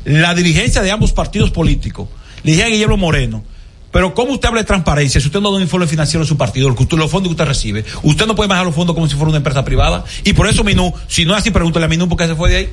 la 0.04 0.34
dirigencia 0.34 0.82
de 0.82 0.90
ambos 0.90 1.12
partidos 1.12 1.50
políticos 1.50 2.08
le 2.42 2.52
dije 2.52 2.64
a 2.64 2.68
Guillermo 2.68 2.96
Moreno, 2.96 3.44
Pero 3.92 4.14
¿cómo 4.14 4.32
usted 4.32 4.48
habla 4.48 4.62
de 4.62 4.66
transparencia 4.66 5.20
si 5.20 5.26
usted 5.26 5.40
no 5.40 5.50
da 5.50 5.56
un 5.56 5.62
informe 5.62 5.86
financiero 5.86 6.24
de 6.24 6.28
su 6.28 6.36
partido, 6.38 6.68
los 6.70 7.10
fondos 7.10 7.28
que 7.28 7.32
usted 7.32 7.44
recibe? 7.44 7.84
Usted 8.02 8.26
no 8.26 8.34
puede 8.34 8.48
manejar 8.48 8.64
los 8.66 8.74
fondos 8.74 8.94
como 8.94 9.06
si 9.06 9.14
fuera 9.14 9.28
una 9.28 9.36
empresa 9.36 9.64
privada. 9.64 10.04
Y 10.24 10.32
por 10.32 10.48
eso 10.48 10.64
Minú, 10.64 10.94
si 11.08 11.24
no 11.26 11.34
es 11.34 11.40
así, 11.40 11.50
pregúntale 11.50 11.84
a 11.84 11.88
Minú 11.88 12.08
por 12.08 12.16
qué 12.16 12.26
se 12.26 12.34
fue 12.34 12.48
de 12.50 12.56
ahí. 12.56 12.68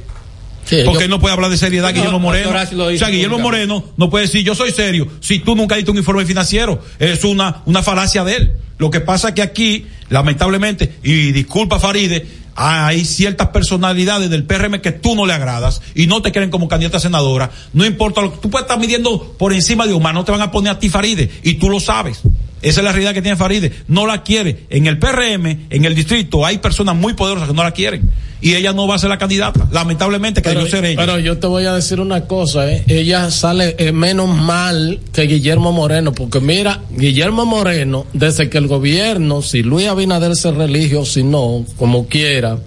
Sí, 0.65 0.77
porque 0.85 1.03
yo- 1.03 1.09
no 1.09 1.19
puede 1.19 1.33
hablar 1.33 1.51
de 1.51 1.57
seriedad 1.57 1.89
Guillermo 1.93 2.13
no, 2.13 2.19
Moreno. 2.19 2.49
Horacio 2.49 2.77
lo 2.77 2.85
O 2.85 2.95
sea, 2.97 3.09
Guillermo. 3.09 3.39
Moreno 3.39 3.83
no 3.97 4.09
puede 4.09 4.25
decir 4.27 4.43
yo 4.45 4.55
soy 4.55 4.71
serio 4.71 5.07
si 5.19 5.39
tú 5.39 5.55
nunca 5.55 5.75
diste 5.75 5.91
un 5.91 5.97
informe 5.97 6.25
financiero. 6.25 6.81
Es 6.99 7.23
una, 7.25 7.63
una 7.65 7.83
falacia 7.83 8.23
de 8.23 8.35
él. 8.35 8.53
Lo 8.77 8.89
que 8.89 9.01
pasa 9.01 9.29
es 9.29 9.33
que 9.35 9.41
aquí, 9.41 9.87
lamentablemente, 10.09 10.95
y 11.03 11.31
disculpa 11.31 11.79
Faride, 11.79 12.25
hay 12.61 13.05
ciertas 13.05 13.47
personalidades 13.49 14.29
del 14.29 14.43
PRM 14.43 14.81
que 14.81 14.91
tú 14.91 15.15
no 15.15 15.25
le 15.25 15.31
agradas 15.31 15.81
y 15.95 16.07
no 16.07 16.21
te 16.21 16.33
quieren 16.33 16.49
como 16.49 16.67
candidata 16.67 16.97
a 16.97 16.99
senadora. 16.99 17.51
No 17.71 17.85
importa 17.85 18.21
lo 18.21 18.33
que 18.33 18.39
tú 18.39 18.49
puedes 18.49 18.65
estar 18.65 18.77
midiendo 18.77 19.33
por 19.37 19.53
encima 19.53 19.87
de 19.87 19.93
Omar, 19.93 20.13
no 20.13 20.25
te 20.25 20.33
van 20.33 20.41
a 20.41 20.51
poner 20.51 20.73
a 20.73 20.79
ti 20.79 20.89
Faride 20.89 21.31
y 21.41 21.53
tú 21.53 21.69
lo 21.69 21.79
sabes. 21.79 22.21
Esa 22.61 22.81
es 22.81 22.83
la 22.83 22.91
realidad 22.91 23.13
que 23.13 23.21
tiene 23.21 23.37
Faride. 23.37 23.71
No 23.87 24.05
la 24.05 24.23
quiere. 24.23 24.65
En 24.69 24.87
el 24.87 24.99
PRM, 24.99 25.67
en 25.69 25.85
el 25.85 25.95
distrito, 25.95 26.45
hay 26.45 26.57
personas 26.57 26.95
muy 26.95 27.13
poderosas 27.13 27.47
que 27.47 27.53
no 27.53 27.63
la 27.63 27.71
quieren. 27.71 28.09
Y 28.41 28.55
ella 28.55 28.71
no 28.71 28.87
va 28.87 28.95
a 28.95 28.99
ser 28.99 29.09
la 29.09 29.17
candidata. 29.17 29.67
Lamentablemente 29.71 30.41
que 30.41 30.49
Pero, 30.49 30.61
debió 30.61 30.71
ser 30.71 30.85
ella. 30.85 30.99
pero 30.99 31.19
yo 31.19 31.37
te 31.39 31.47
voy 31.47 31.65
a 31.65 31.73
decir 31.73 31.99
una 31.99 32.21
cosa, 32.25 32.71
¿eh? 32.71 32.83
ella 32.87 33.31
sale 33.31 33.75
eh, 33.77 33.91
menos 33.91 34.29
mal 34.29 35.01
que 35.11 35.23
Guillermo 35.23 35.73
Moreno, 35.73 36.13
porque 36.13 36.39
mira, 36.39 36.79
Guillermo 36.91 37.45
Moreno, 37.45 38.05
desde 38.13 38.49
que 38.49 38.57
el 38.57 38.67
gobierno, 38.67 39.41
si 39.41 39.61
Luis 39.61 39.87
Abinader 39.87 40.37
se 40.37 40.51
religio, 40.51 41.03
si 41.05 41.23
no, 41.23 41.65
como 41.75 42.07
quiera, 42.07 42.59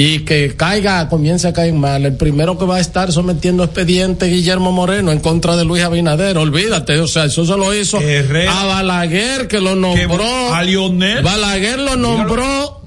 y 0.00 0.20
que 0.20 0.54
caiga, 0.54 1.08
comience 1.08 1.48
a 1.48 1.52
caer 1.52 1.74
mal, 1.74 2.06
el 2.06 2.16
primero 2.16 2.56
que 2.56 2.64
va 2.64 2.76
a 2.76 2.80
estar 2.80 3.10
sometiendo 3.10 3.64
expediente 3.64 4.26
Guillermo 4.26 4.70
Moreno 4.70 5.10
en 5.10 5.18
contra 5.18 5.56
de 5.56 5.64
Luis 5.64 5.82
Abinader, 5.82 6.38
olvídate, 6.38 7.00
o 7.00 7.08
sea, 7.08 7.24
eso 7.24 7.44
se 7.44 7.56
lo 7.56 7.74
hizo 7.74 7.98
a 7.98 8.64
Balaguer 8.64 9.48
que 9.48 9.60
lo 9.60 9.74
nombró, 9.74 10.54
a 10.54 10.62
Lionel. 10.62 11.24
Balaguer 11.24 11.80
lo 11.80 11.96
nombró 11.96 12.80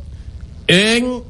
en 0.68 1.22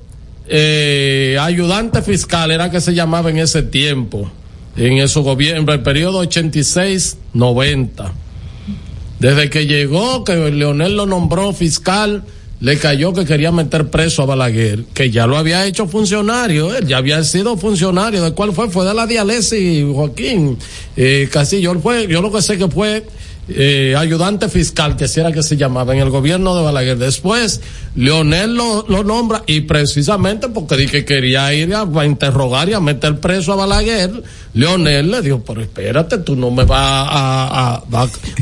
eh, 0.48 1.40
ayudante 1.42 2.04
fiscal, 2.04 2.52
era 2.52 2.70
que 2.70 2.80
se 2.80 2.94
llamaba 2.94 3.32
en 3.32 3.40
ese 3.40 3.64
tiempo, 3.64 4.30
en 4.78 5.08
su 5.08 5.24
gobierno, 5.24 5.74
el 5.74 5.82
periodo 5.82 6.24
86-90. 6.24 8.12
Desde 9.18 9.50
que 9.50 9.66
llegó, 9.66 10.24
que 10.24 10.36
Leonel 10.36 10.96
lo 10.96 11.08
nombró 11.08 11.54
fiscal, 11.54 12.24
le 12.62 12.78
cayó 12.78 13.12
que 13.12 13.26
quería 13.26 13.52
meter 13.52 13.90
preso 13.90 14.22
a 14.22 14.28
Balaguer, 14.28 14.86
que 14.94 15.10
ya 15.10 15.26
lo 15.26 15.36
había 15.36 15.66
hecho 15.66 15.88
funcionario, 15.88 16.76
él 16.76 16.88
ya 16.88 16.98
había 16.98 17.24
sido 17.24 17.58
funcionario. 17.58 18.24
¿De 18.24 18.34
cuál 18.34 18.54
fue? 18.54 18.70
Fue 18.70 18.86
de 18.86 18.94
la 18.94 19.08
diálisis, 19.08 19.84
Joaquín 19.92 20.58
eh, 20.96 21.28
Casillo. 21.32 21.72
Él 21.72 21.80
fue, 21.80 22.08
yo 22.08 22.22
lo 22.22 22.32
que 22.32 22.42
sé 22.42 22.60
que 22.60 22.68
fue 22.68 23.04
eh, 23.56 23.96
ayudante 23.98 24.50
fiscal, 24.50 24.96
que 24.96 25.06
así 25.06 25.20
era 25.20 25.32
que 25.32 25.44
se 25.44 25.58
llamaba, 25.58 25.94
en 25.94 26.00
el 26.00 26.10
gobierno 26.10 26.56
de 26.56 26.64
Balaguer. 26.64 26.98
Después, 26.98 27.62
Leonel 27.96 28.56
lo, 28.56 28.86
lo 28.88 29.04
nombra 29.04 29.44
y 29.48 29.62
precisamente 29.62 30.48
porque 30.50 30.78
di 30.78 30.88
que 30.88 31.06
quería 31.06 31.54
ir 31.54 31.74
a, 31.76 31.82
a 31.82 32.06
interrogar 32.06 32.70
y 32.70 32.74
a 32.74 32.80
meter 32.80 33.20
preso 33.20 33.54
a 33.54 33.56
Balaguer, 33.56 34.12
Leonel 34.54 35.12
le 35.12 35.22
dijo, 35.22 35.44
pero 35.46 35.62
espérate, 35.62 36.18
tú 36.20 36.36
no 36.36 36.52
me 36.52 36.64
vas 36.66 36.80
a, 37.10 37.84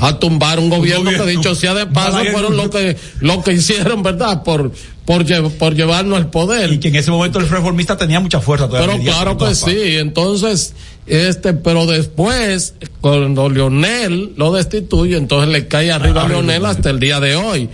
a, 0.02 0.20
tumbar 0.20 0.60
un 0.60 0.70
gobierno, 0.70 1.12
que 1.12 1.26
dicho 1.26 1.56
sea 1.56 1.74
de 1.74 1.86
paso 1.86 2.18
Balaguer- 2.18 2.32
fueron 2.32 2.58
lo 2.58 2.70
que, 2.70 2.98
lo 3.20 3.42
que 3.44 3.54
hicieron, 3.54 4.04
¿verdad? 4.04 4.44
Por, 4.44 4.72
por, 5.06 5.26
por 5.54 5.76
llevarnos 5.76 6.18
al 6.18 6.30
poder. 6.30 6.72
Y 6.72 6.80
que 6.80 6.90
en 6.90 6.96
ese 6.96 7.12
momento 7.12 7.40
el 7.40 7.50
reformista 7.50 7.98
tenía 7.98 8.20
mucha 8.20 8.40
fuerza 8.42 8.68
todavía. 8.68 8.94
Pero 8.94 9.04
claro 9.04 9.38
que 9.38 9.56
sí, 9.56 9.98
entonces, 9.98 10.74
este, 11.10 11.54
pero 11.54 11.88
después, 11.88 12.76
cuando 13.02 13.50
Leonel 13.50 14.34
lo 14.38 14.54
destituye, 14.54 15.18
entonces 15.18 15.50
le 15.50 15.68
cae 15.68 15.92
arriba 15.92 16.24
a 16.24 16.28
Leonel 16.28 16.66
hasta 16.66 16.92
el 16.92 17.00
día 17.00 17.20
de 17.20 17.36
hoy. 17.36 17.68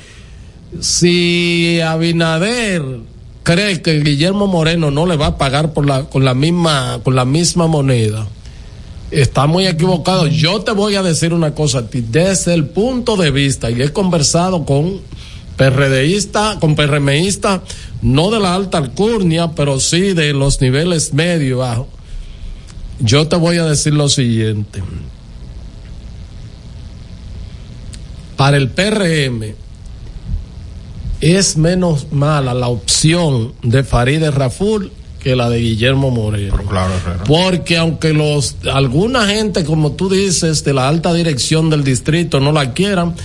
Si 0.79 1.79
Abinader 1.81 2.81
cree 3.43 3.81
que 3.81 3.99
Guillermo 3.99 4.47
Moreno 4.47 4.89
no 4.89 5.05
le 5.05 5.17
va 5.17 5.27
a 5.27 5.37
pagar 5.37 5.73
por 5.73 5.85
la, 5.85 6.05
con 6.05 6.23
la 6.23 6.33
misma, 6.33 7.01
con 7.03 7.15
la 7.15 7.25
misma 7.25 7.67
moneda, 7.67 8.25
está 9.11 9.47
muy 9.47 9.67
equivocado. 9.67 10.27
Yo 10.27 10.61
te 10.61 10.71
voy 10.71 10.95
a 10.95 11.03
decir 11.03 11.33
una 11.33 11.53
cosa 11.53 11.79
a 11.79 11.87
ti, 11.87 12.01
desde 12.01 12.53
el 12.53 12.65
punto 12.65 13.17
de 13.17 13.31
vista, 13.31 13.69
y 13.69 13.81
he 13.81 13.91
conversado 13.91 14.65
con 14.65 15.01
PRDista, 15.57 16.57
con 16.59 16.75
PRMista, 16.75 17.61
no 18.01 18.31
de 18.31 18.39
la 18.39 18.55
alta 18.55 18.77
alcurnia, 18.77 19.51
pero 19.55 19.79
sí 19.79 20.13
de 20.13 20.33
los 20.33 20.61
niveles 20.61 21.13
medio 21.13 21.47
y 21.47 21.53
bajo. 21.53 21.94
Yo 22.99 23.27
te 23.27 23.35
voy 23.35 23.57
a 23.57 23.65
decir 23.65 23.93
lo 23.93 24.09
siguiente. 24.09 24.81
Para 28.37 28.57
el 28.57 28.69
PRM 28.69 29.55
es 31.21 31.57
menos 31.57 32.11
mala 32.11 32.53
la 32.53 32.67
opción 32.67 33.53
de 33.63 33.83
Farideh 33.83 34.31
Raful 34.31 34.91
que 35.25 35.35
la 35.35 35.49
de 35.49 35.59
Guillermo 35.59 36.11
Moreno. 36.11 36.55
Porque 37.25 37.77
aunque 37.77 38.13
los 38.13 38.57
alguna 38.71 39.25
gente, 39.25 39.63
como 39.63 39.93
tú 39.93 40.07
dices, 40.07 40.63
de 40.63 40.73
la 40.73 40.87
alta 40.87 41.13
dirección 41.13 41.71
del 41.71 41.83
distrito 41.83 42.39
no 42.39 42.51
la 42.51 42.73
quieran, 42.73 43.15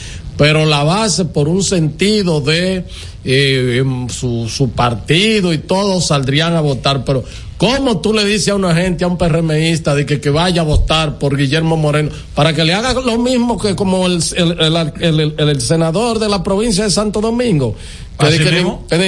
pero 0.41 0.65
la 0.65 0.83
base 0.85 1.27
por 1.27 1.49
un 1.49 1.63
sentido 1.63 2.41
de 2.41 2.83
eh, 3.27 3.77
em, 3.81 4.09
su, 4.09 4.49
su 4.49 4.71
partido 4.71 5.53
y 5.53 5.59
todos 5.59 6.07
saldrían 6.07 6.57
a 6.57 6.63
votar. 6.63 7.05
Pero 7.05 7.23
¿cómo 7.59 8.01
tú 8.01 8.15
le 8.15 8.25
dices 8.25 8.49
a 8.49 8.55
una 8.55 8.75
gente, 8.75 9.05
a 9.05 9.07
un 9.07 9.19
PRMista, 9.19 9.95
de 9.95 10.07
que, 10.07 10.19
que 10.19 10.31
vaya 10.31 10.63
a 10.63 10.65
votar 10.65 11.19
por 11.19 11.37
Guillermo 11.37 11.77
Moreno, 11.77 12.09
para 12.35 12.55
que 12.55 12.65
le 12.65 12.73
haga 12.73 12.95
lo 12.95 13.19
mismo 13.19 13.59
que 13.59 13.77
como 13.77 14.07
el, 14.07 14.19
el, 14.35 14.53
el- 14.59 14.93
el- 15.03 15.35
el- 15.37 15.49
el 15.51 15.61
senador 15.61 16.19
de 16.19 16.31
la 16.31 16.43
provincia 16.43 16.85
de 16.85 16.91
Santo 16.91 17.21
Domingo? 17.21 17.75
Que, 18.19 18.27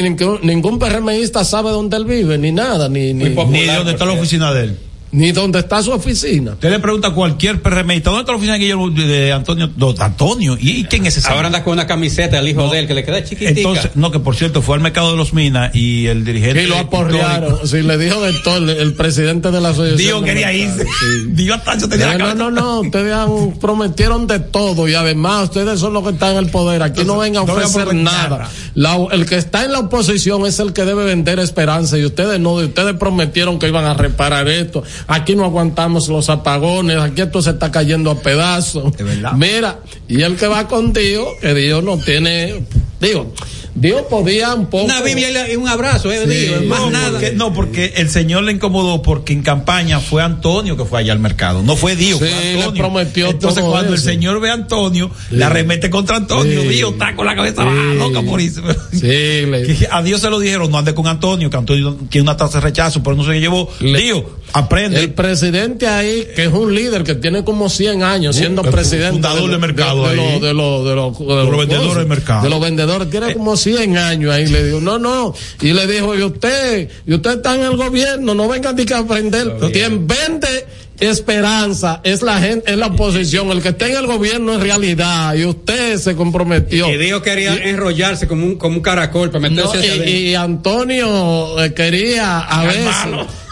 ningún, 0.03 0.39
ningún 0.43 0.79
PRMista 0.79 1.45
sabe 1.47 1.71
dónde 1.71 1.97
él 1.97 2.05
vive, 2.05 2.37
ni 2.37 2.53
nada, 2.53 2.91
ni, 2.91 3.15
ni, 3.15 3.25
Ni 3.31 3.65
dónde 3.77 3.93
está 3.93 4.05
la 4.05 4.13
oficina 4.13 4.53
de 4.53 4.65
él. 4.65 4.79
Ni 5.13 5.31
dónde 5.33 5.59
está 5.61 5.83
su 5.83 5.93
oficina. 5.93 6.53
Usted 6.53 6.71
le 6.71 6.79
pregunta 6.79 7.09
a 7.09 7.11
cualquier 7.15 7.61
PRMista, 7.63 8.11
¿dónde 8.11 8.23
está 8.23 8.33
la 8.33 8.37
oficina 8.39 8.55
de 8.55 8.59
Guillermo 8.61 8.91
de, 8.91 9.07
de 9.07 9.33
Antonio? 9.33 9.71
Antonio, 10.01 10.57
¿y, 10.59 10.85
quién 10.85 11.05
es 11.07 11.17
ese? 11.19 11.29
Ahora 11.31 11.47
anda 11.49 11.63
con 11.63 11.75
una 11.75 11.87
camiseta 11.87 12.37
del 12.37 12.49
hijo 12.49 12.69
de 12.71 12.79
él 12.81 12.87
que 12.87 12.95
le 12.95 13.05
queda 13.05 13.23
chiquitica. 13.23 13.51
Entonces, 13.51 13.91
no, 13.95 14.11
que 14.11 14.19
por 14.21 14.35
cierto, 14.37 14.63
fue 14.63 14.75
al 14.77 14.81
mercado 14.83 15.11
de 15.11 15.17
los 15.19 15.33
Minas 15.35 15.75
y 15.75 16.07
el 16.07 16.25
dirigente. 16.25 16.63
Y 16.65 16.67
lo 16.67 16.79
aporrearon. 16.79 17.67
Sí, 17.69 17.83
le 17.83 17.99
dijo 17.99 18.23
de 18.23 18.33
todo 18.43 18.57
el, 18.57 18.71
el 18.71 18.95
presidente 18.95 19.51
de 19.51 19.61
la 19.61 19.69
asociación. 19.71 19.99
Dios 19.99 20.23
quería 20.25 20.53
irse. 20.53 20.85
sí. 20.85 21.27
Dios 21.29 21.63
Tacho 21.63 21.89
tenía 21.89 22.07
la 22.07 22.13
No, 22.15 22.19
cabeza. 22.19 22.35
no, 22.37 22.51
no, 22.51 22.61
no, 22.63 22.81
ustedes 22.81 23.13
han, 23.13 23.59
prometieron 23.61 24.27
de 24.27 24.41
todo 24.41 24.89
y 24.89 24.95
además 24.95 25.45
ustedes 25.45 25.79
son 25.79 25.93
los 25.93 26.03
que 26.05 26.11
están 26.11 26.33
en 26.33 26.39
el 26.39 26.47
poder. 26.51 26.83
Aquí 26.83 27.05
no 27.05 27.19
vengan 27.19 27.43
a 27.43 27.47
no 27.47 27.53
voy 27.55 27.63
a 27.63 27.67
ofrecer 27.67 27.95
nada. 27.95 28.49
La- 28.75 28.97
el 29.13 29.27
que 29.27 29.37
está 29.37 29.65
en 29.65 29.73
la 29.73 29.81
oposición 29.81 30.47
es 30.47 30.59
el 30.59 30.73
que 30.73 30.85
debe 30.87 31.05
vender 31.05 31.39
esperanza 31.39 31.99
y 31.99 32.05
ustedes 32.07 32.41
no, 32.41 32.53
ustedes 32.55 32.95
prometieron 32.97 33.59
que 33.59 33.69
iban 33.69 33.85
a 33.85 33.93
reparar 33.95 34.49
esto. 34.49 34.83
Aquí 35.09 35.35
no 35.35 35.45
aguantamos 35.45 36.09
los 36.09 36.29
apagones, 36.31 36.97
aquí 36.99 37.21
esto 37.23 37.43
se 37.43 37.51
está 37.51 37.71
cayendo 37.71 38.11
a 38.11 38.21
pedazos. 38.21 38.93
Mira, 39.37 39.81
y 40.09 40.23
el 40.23 40.37
que 40.37 40.47
va 40.47 40.69
con 40.69 40.93
Dios, 40.93 41.27
que 41.41 41.55
Dios 41.55 41.83
no 41.85 41.99
tiene, 41.99 42.65
digo, 43.01 43.33
Dios 43.75 44.03
podía 44.03 44.55
un 44.55 44.67
poco. 44.67 44.85
Una 44.85 45.01
Biblia 45.01 45.51
y 45.51 45.57
un 45.57 45.67
abrazo, 45.67 46.13
eh, 46.13 46.25
Sí. 46.29 46.31
digo, 46.31 46.63
más 46.69 46.81
no, 46.81 46.91
nada. 46.91 47.11
Porque, 47.13 47.33
no, 47.33 47.55
porque 47.55 47.95
el 47.97 48.11
señor 48.11 48.43
le 48.43 48.53
incomodó 48.53 49.01
porque 49.01 49.33
en 49.33 49.41
campaña 49.43 49.99
fue 49.99 50.23
Antonio 50.23 50.77
que 50.77 50.85
fue 50.85 51.01
allá 51.01 51.15
al 51.15 51.19
mercado. 51.21 51.63
No 51.63 51.75
fue 51.75 51.97
Dios, 51.97 52.19
Sí, 52.19 52.27
fue 52.27 52.67
le 52.71 52.79
prometió 52.79 53.31
Entonces, 53.31 53.63
todo 53.63 53.71
cuando 53.73 53.95
eso. 53.95 54.05
el 54.07 54.13
señor 54.15 54.41
ve 54.41 54.51
a 54.51 54.55
Antonio, 54.55 55.11
le 55.31 55.43
arremete 55.43 55.89
contra 55.89 56.17
Antonio. 56.19 56.61
Sí. 56.63 56.69
Dios 56.69 56.93
está 56.93 57.17
con 57.17 57.25
la 57.25 57.35
cabeza 57.35 57.65
baja, 57.65 57.95
loca 57.97 58.21
por 58.21 58.43
irse. 58.43 58.61
Sí, 58.93 59.01
le- 59.47 59.89
a 59.91 60.03
Dios 60.03 60.21
se 60.21 60.29
lo 60.29 60.39
dijeron, 60.39 60.71
no 60.71 60.77
ande 60.77 60.95
con 60.95 61.07
Antonio, 61.07 61.49
que 61.49 61.57
Antonio 61.57 61.97
tiene 62.11 62.25
una 62.25 62.37
tasa 62.37 62.59
de 62.59 62.65
rechazo, 62.65 63.03
pero 63.03 63.17
no 63.17 63.25
se 63.25 63.41
llevó. 63.41 63.71
Dios, 63.81 64.23
aprende. 64.53 65.01
El 65.01 65.13
presidente 65.13 65.87
ahí, 65.87 66.27
que 66.35 66.45
es 66.45 66.53
un 66.53 66.75
líder 66.75 67.03
que 67.05 67.15
tiene 67.15 67.45
como 67.45 67.69
100 67.69 68.03
años 68.03 68.37
siendo 68.37 68.63
El 68.63 68.71
presidente. 68.71 69.13
fundador 69.13 69.43
de, 69.45 69.49
del 69.51 69.59
mercado 69.61 70.09
de, 70.09 70.15
de 70.17 70.21
ahí. 70.23 70.31
los- 70.33 70.43
de 70.43 70.95
los- 70.95 71.19
de 71.19 71.25
de 71.35 71.57
vendedores 71.57 71.97
del 71.97 72.07
mercado. 72.07 72.41
Eh. 72.41 72.45
De 72.45 72.51
los 72.51 72.61
vendedores. 72.61 73.11
Tiene 73.11 73.33
como 73.33 73.57
100 73.57 73.97
años 73.99 74.33
ahí. 74.33 74.47
Le 74.47 74.65
dijo, 74.65 74.81
no, 74.81 74.99
no. 74.99 75.35
Y 75.61 75.73
le 75.73 75.87
dijo, 75.87 76.15
y 76.17 76.23
usted, 76.23 76.89
y 77.07 77.15
usted 77.15 77.31
está 77.37 77.55
en 77.55 77.63
el 77.63 77.77
gobierno, 77.77 78.35
no 78.35 78.49
vengan 78.49 78.77
ni 78.77 78.85
que 78.85 78.95
a 78.95 78.99
aprender. 78.99 79.57
Quien 79.73 80.07
vende 80.07 80.67
esperanza 81.01 82.01
es 82.05 82.23
la 82.23 82.39
gente, 82.41 82.71
es 82.73 82.79
la 82.79 82.87
oposición. 82.87 83.51
El 83.51 83.61
que 83.63 83.71
está 83.71 83.89
en 83.89 83.97
el 83.97 84.07
gobierno 84.07 84.55
es 84.55 84.61
realidad. 84.61 85.35
Y 85.35 85.45
usted 85.45 85.99
se 85.99 86.15
comprometió. 86.15 86.89
Y 86.91 86.97
Dios 86.97 87.23
quería 87.23 87.55
enrollarse 87.55 88.27
como 88.29 88.47
un, 88.47 88.57
como 88.57 88.77
un 88.77 88.83
caracol 88.83 89.31
para 89.31 89.49
No, 89.49 89.55
meterse 89.57 89.79
hacia 89.79 90.09
y, 90.09 90.29
y 90.31 90.35
Antonio 90.35 91.63
eh, 91.63 91.73
quería 91.75 92.39
a 92.41 92.65
veces 92.65 92.87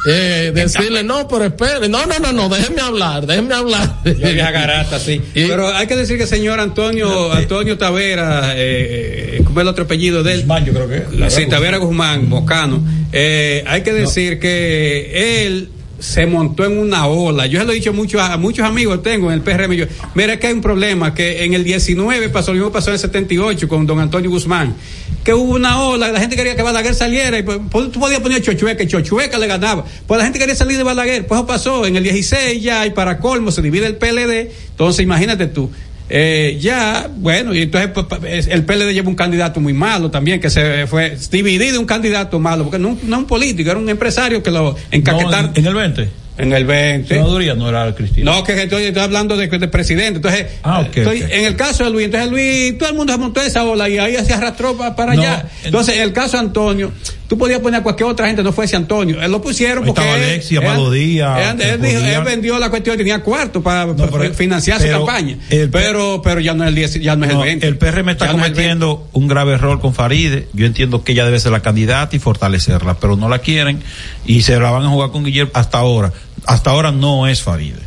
eh, 0.06 0.52
decirle, 0.54 1.02
no, 1.02 1.28
pero 1.28 1.44
espere, 1.44 1.88
no, 1.88 2.06
no, 2.06 2.18
no, 2.18 2.32
no, 2.32 2.48
déjeme 2.48 2.80
hablar, 2.80 3.26
déjeme 3.26 3.54
hablar. 3.54 3.96
La 4.04 4.30
vieja 4.30 4.50
garata, 4.50 4.98
sí. 4.98 5.20
Pero 5.34 5.68
hay 5.68 5.86
que 5.86 5.96
decir 5.96 6.16
que 6.16 6.24
el 6.24 6.28
señor 6.28 6.60
Antonio, 6.60 7.32
Antonio 7.32 7.76
Tavera, 7.76 8.54
eh, 8.56 9.36
eh, 9.38 9.42
¿cómo 9.44 9.60
es 9.60 9.62
el 9.62 9.68
otro 9.68 9.84
apellido 9.84 10.22
de 10.22 10.34
él? 10.34 10.40
Guzmán, 10.40 10.64
yo 10.64 10.72
creo 10.72 10.88
que. 10.88 11.30
Sí, 11.30 11.46
Tavera 11.46 11.78
Guzmán, 11.78 12.28
Mocano. 12.28 12.82
Eh, 13.12 13.64
hay 13.66 13.82
que 13.82 13.92
decir 13.92 14.38
que 14.38 15.44
él 15.44 15.70
se 16.00 16.26
montó 16.26 16.64
en 16.64 16.78
una 16.78 17.06
ola. 17.06 17.46
Yo 17.46 17.60
se 17.60 17.66
lo 17.66 17.72
he 17.72 17.76
dicho 17.76 17.92
mucho 17.92 18.20
a, 18.20 18.32
a 18.32 18.36
muchos 18.36 18.66
amigos 18.66 19.02
tengo 19.02 19.30
en 19.30 19.34
el 19.34 19.42
PRM. 19.42 19.72
Yo, 19.74 19.86
mira 20.14 20.38
que 20.38 20.48
hay 20.48 20.54
un 20.54 20.60
problema, 20.60 21.14
que 21.14 21.44
en 21.44 21.54
el 21.54 21.62
19 21.62 22.30
pasó, 22.30 22.52
lo 22.52 22.56
mismo 22.56 22.72
pasó 22.72 22.90
en 22.90 22.94
el 22.94 23.00
78 23.00 23.68
con 23.68 23.86
don 23.86 24.00
Antonio 24.00 24.30
Guzmán, 24.30 24.74
que 25.22 25.34
hubo 25.34 25.54
una 25.54 25.82
ola, 25.82 26.10
la 26.10 26.20
gente 26.20 26.36
quería 26.36 26.56
que 26.56 26.62
Balaguer 26.62 26.94
saliera, 26.94 27.38
y 27.38 27.42
pues, 27.42 27.58
pues, 27.70 27.92
tú 27.92 28.00
podías 28.00 28.20
poner 28.20 28.42
Chochueca, 28.42 28.82
y 28.82 28.86
Chochueca 28.86 29.38
le 29.38 29.46
ganaba. 29.46 29.84
Pues 30.06 30.18
la 30.18 30.24
gente 30.24 30.38
quería 30.38 30.56
salir 30.56 30.78
de 30.78 30.82
Balaguer, 30.82 31.26
pues 31.26 31.38
eso 31.38 31.46
pasó 31.46 31.86
en 31.86 31.96
el 31.96 32.02
16 32.02 32.62
ya, 32.62 32.86
y 32.86 32.90
para 32.90 33.18
colmo 33.18 33.50
se 33.50 33.62
divide 33.62 33.86
el 33.86 33.96
PLD. 33.96 34.50
Entonces 34.70 35.02
imagínate 35.02 35.46
tú, 35.46 35.70
eh, 36.10 36.58
ya, 36.60 37.08
bueno, 37.16 37.54
y 37.54 37.62
entonces 37.62 37.90
pues, 37.92 38.46
el 38.48 38.64
PLD 38.64 38.92
lleva 38.92 39.08
un 39.08 39.14
candidato 39.14 39.60
muy 39.60 39.72
malo 39.72 40.10
también, 40.10 40.40
que 40.40 40.50
se 40.50 40.86
fue 40.86 41.16
dividido 41.30 41.78
un 41.80 41.86
candidato 41.86 42.38
malo, 42.40 42.64
porque 42.64 42.78
no, 42.78 42.98
no 43.04 43.18
un 43.18 43.26
político, 43.26 43.70
era 43.70 43.78
un 43.78 43.88
empresario 43.88 44.42
que 44.42 44.50
lo 44.50 44.76
encaquetaron. 44.90 45.52
en, 45.54 45.66
el 45.66 45.74
20. 45.74 46.08
En 46.38 46.52
el 46.52 46.64
20. 46.64 47.08
Senaduría 47.14 47.54
no 47.54 47.68
era 47.68 47.94
Cristina. 47.94 48.32
No, 48.32 48.42
que 48.42 48.60
estoy, 48.62 48.84
estoy 48.84 49.02
hablando 49.02 49.36
de, 49.36 49.46
de 49.46 49.68
presidente. 49.68 50.16
Entonces, 50.16 50.46
Ah, 50.62 50.80
ok, 50.80 50.96
estoy- 50.96 51.22
ok. 51.22 51.28
en 51.30 51.44
el 51.44 51.54
caso 51.56 51.84
de 51.84 51.90
Luis, 51.90 52.06
entonces 52.06 52.30
Luis, 52.30 52.76
todo 52.78 52.88
el 52.88 52.94
mundo 52.96 53.12
se 53.12 53.18
montó 53.18 53.40
esa 53.42 53.62
ola 53.64 53.88
y 53.88 53.98
ahí 53.98 54.16
se 54.24 54.32
arrastró 54.32 54.76
pa- 54.76 54.96
para 54.96 55.14
No, 55.14 55.22
allá. 55.22 55.44
Entonces, 55.64 55.96
en 55.96 56.02
el 56.02 56.12
caso 56.12 56.38
de 56.38 56.44
Antonio, 56.44 56.92
tú 57.30 57.38
podías 57.38 57.60
poner 57.60 57.78
a 57.78 57.82
cualquier 57.84 58.08
otra 58.08 58.26
gente, 58.26 58.42
no 58.42 58.52
fuese 58.52 58.74
Antonio. 58.74 59.22
Él 59.22 59.30
lo 59.30 59.40
pusieron 59.40 59.84
porque. 59.84 60.00
estaba 60.00 60.16
Alexia, 60.16 60.58
él- 60.58 60.90
Díaz, 60.90 61.60
Él, 61.60 62.24
vendió 62.24 62.58
la 62.58 62.70
cuestión, 62.70 62.96
tenía 62.96 63.20
cuarto 63.22 63.62
para, 63.62 63.94
para 63.94 64.10
pero- 64.10 64.34
financiar 64.34 64.80
su 64.82 64.88
campaña. 64.88 65.36
el- 65.48 65.70
pero, 65.70 66.20
pero 66.24 66.40
ya 66.40 66.54
no 66.54 66.64
es 66.64 66.70
el 66.70 66.74
10, 66.74 66.94
ya 67.00 67.14
no 67.14 67.24
es 67.26 67.32
No, 67.32 67.42
el 67.44 67.46
20. 67.46 67.68
el 67.68 67.78
PRM 67.78 68.10
está 68.10 68.26
Ya 68.26 68.32
no 68.32 68.38
es 68.40 68.46
el 68.48 68.54
20. 68.54 68.62
cometiendo 68.74 69.08
un 69.12 69.28
grave 69.28 69.52
error 69.52 69.80
con 69.80 69.94
Faride. 69.94 70.48
Yo 70.54 70.66
entiendo 70.66 71.04
que 71.04 71.12
ella 71.12 71.24
debe 71.24 71.38
ser 71.38 71.52
la 71.52 71.60
candidata 71.60 72.16
y 72.16 72.18
fortalecerla, 72.18 72.98
pero 72.98 73.14
no 73.16 73.28
la 73.28 73.38
quieren 73.38 73.80
y 74.26 74.42
se 74.42 74.58
la 74.58 74.72
van 74.72 74.82
a 74.86 74.88
jugar 74.88 75.10
con 75.12 75.22
Guillermo 75.24 75.52
hasta 75.54 75.78
ahora. 75.78 76.12
Hasta 76.46 76.70
ahora 76.70 76.90
no 76.90 77.28
es 77.28 77.42
Faride, 77.42 77.78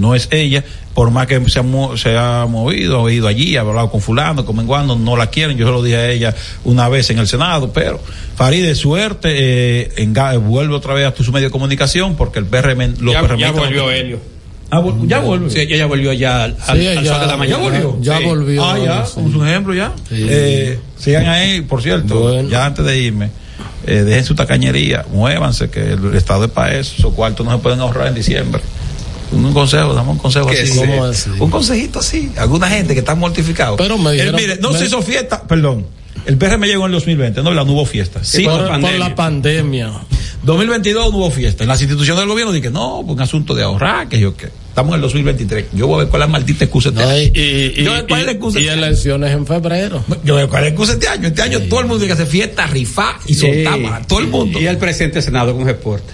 no 0.00 0.14
es 0.14 0.28
ella. 0.30 0.64
Por 0.94 1.10
más 1.10 1.26
que 1.28 1.40
se 1.48 1.60
ha, 1.60 1.62
mo- 1.62 1.96
se 1.96 2.16
ha 2.16 2.46
movido, 2.48 3.06
ha 3.06 3.12
ido 3.12 3.28
allí, 3.28 3.56
ha 3.56 3.60
hablado 3.60 3.90
con 3.90 4.00
fulano, 4.00 4.44
con 4.44 4.56
menguando, 4.56 4.96
no 4.96 5.16
la 5.16 5.28
quieren. 5.28 5.56
Yo 5.56 5.66
se 5.66 5.72
lo 5.72 5.82
dije 5.82 5.96
a 5.96 6.10
ella 6.10 6.34
una 6.64 6.88
vez 6.88 7.10
en 7.10 7.18
el 7.18 7.28
Senado, 7.28 7.72
pero 7.72 8.00
Faride, 8.34 8.74
suerte, 8.74 9.28
eh, 9.32 9.92
enga- 9.98 10.36
vuelve 10.38 10.74
otra 10.74 10.94
vez 10.94 11.06
a 11.06 11.14
tu 11.14 11.22
su 11.22 11.30
medio 11.32 11.46
de 11.48 11.52
comunicación 11.52 12.16
porque 12.16 12.38
el 12.40 12.46
PRM 12.46 12.96
lo 13.00 13.12
Ya, 13.12 13.20
permite. 13.20 13.42
ya 13.42 13.52
volvió 13.52 13.90
Helio. 13.90 14.18
Ah, 14.72 14.80
vol- 14.80 15.06
ya 15.08 15.18
vuelve. 15.18 15.50
Sí, 15.50 15.58
ella 15.60 15.86
volvió 15.86 16.12
ya 16.12 16.44
al, 16.44 16.56
al- 16.66 16.78
Sí, 16.80 16.86
al 16.86 17.02
ya- 17.04 17.12
sol 17.12 17.20
de 17.22 17.26
la 17.26 17.36
mañana. 17.36 17.56
ya 17.56 17.62
volvió. 17.62 17.98
Ya 18.00 18.18
Sí. 18.18 18.24
volvió. 18.24 18.64
Ah, 18.64 18.78
ya, 18.78 19.04
Sí. 19.06 19.20
su 19.32 19.44
ejemplo 19.44 19.74
ya. 19.74 19.92
Sí. 20.08 20.26
Eh, 20.28 20.78
sigan 20.96 21.28
ahí, 21.28 21.60
por 21.62 21.82
cierto, 21.82 22.20
Bueno. 22.20 22.48
ya 22.48 22.66
antes 22.66 22.84
de 22.84 22.98
irme, 22.98 23.30
eh, 23.86 23.94
dejen 24.04 24.24
su 24.24 24.34
tacañería, 24.34 25.04
muévanse, 25.12 25.70
que 25.70 25.92
el, 25.92 26.14
Estado 26.14 26.44
es 26.44 26.50
para 26.52 26.76
eso, 26.78 26.94
esos 26.98 27.12
cuartos 27.14 27.44
no 27.44 27.52
se 27.52 27.58
pueden 27.58 27.80
ahorrar 27.80 28.06
en 28.08 28.14
diciembre. 28.14 28.60
Un 29.32 29.52
consejo, 29.52 29.94
damos 29.94 30.16
un 30.16 30.18
consejo 30.22 30.46
¿Qué 30.48 30.60
así. 30.62 30.76
¿Cómo 30.76 31.04
así? 31.04 31.30
Un 31.38 31.50
consejito 31.50 31.98
así. 32.00 32.30
Alguna 32.36 32.68
gente 32.68 32.94
que 32.94 33.00
está 33.00 33.14
mortificada. 33.14 33.76
Pero 33.76 33.96
me 33.98 34.12
dijeron- 34.12 34.34
mire, 34.36 34.56
no 34.60 34.72
me- 34.72 34.78
se 34.78 34.86
hizo 34.86 35.00
fiesta, 35.02 35.42
perdón. 35.46 35.86
El 36.26 36.36
PRM 36.36 36.66
llegó 36.66 36.82
en 36.84 36.86
el 36.92 36.92
2020, 36.92 37.42
no, 37.42 37.52
la 37.54 37.64
no 37.64 37.72
hubo 37.72 37.86
fiesta. 37.86 38.22
Sí, 38.22 38.42
por, 38.44 38.66
por 38.68 38.80
por 38.80 38.92
la 38.94 39.14
pandemia. 39.14 39.90
2022 40.42 41.10
no 41.12 41.18
hubo 41.18 41.30
fiesta. 41.30 41.64
En 41.64 41.68
las 41.68 41.80
instituciones 41.80 42.20
del 42.20 42.28
gobierno 42.28 42.52
dije, 42.52 42.70
no, 42.70 43.02
por 43.06 43.14
un 43.16 43.20
asunto 43.20 43.54
de 43.54 43.62
ahorrar, 43.62 44.08
que 44.08 44.18
yo 44.18 44.36
qué. 44.36 44.46
Estamos 44.68 44.90
en 44.90 44.94
el 44.96 45.00
2023. 45.02 45.66
Yo 45.72 45.86
voy 45.86 45.96
a 45.96 45.98
ver 46.00 46.08
cuál 46.08 46.22
es 46.22 46.28
la 46.28 46.32
maldita 46.32 46.64
excusa 46.64 46.88
este 46.90 47.00
No, 47.02 47.08
año. 47.08 47.30
y, 47.34 47.40
y- 47.40 47.74
Yo 47.76 47.90
voy 47.90 47.92
a 47.92 47.96
ver 48.02 48.06
cuál 48.08 48.20
es 48.20 48.26
la 48.26 48.32
excusa 48.32 48.58
y- 48.60 48.62
y 48.64 48.68
este 48.68 48.78
elecciones 48.78 49.30
en 49.32 49.46
febrero. 49.46 50.04
Yo 50.24 50.34
voy 50.34 50.42
a 50.42 50.44
ver 50.44 50.48
cuál 50.48 50.62
es 50.62 50.64
la 50.64 50.68
excusa 50.70 50.92
este 50.94 51.08
año. 51.08 51.28
Este 51.28 51.42
año 51.42 51.60
todo 51.68 51.80
el 51.80 51.86
mundo 51.86 51.98
tiene 51.98 52.06
que 52.14 52.22
hacer 52.22 52.26
fiesta, 52.26 52.66
rifar 52.66 53.16
y 53.26 53.34
soltar. 53.34 54.06
Todo 54.06 54.18
el 54.20 54.26
mundo. 54.28 54.60
Y 54.60 54.66
el 54.66 54.78
presidente 54.78 55.14
del 55.16 55.22
Senado 55.24 55.54
con 55.54 55.64
reporte. 55.66 56.12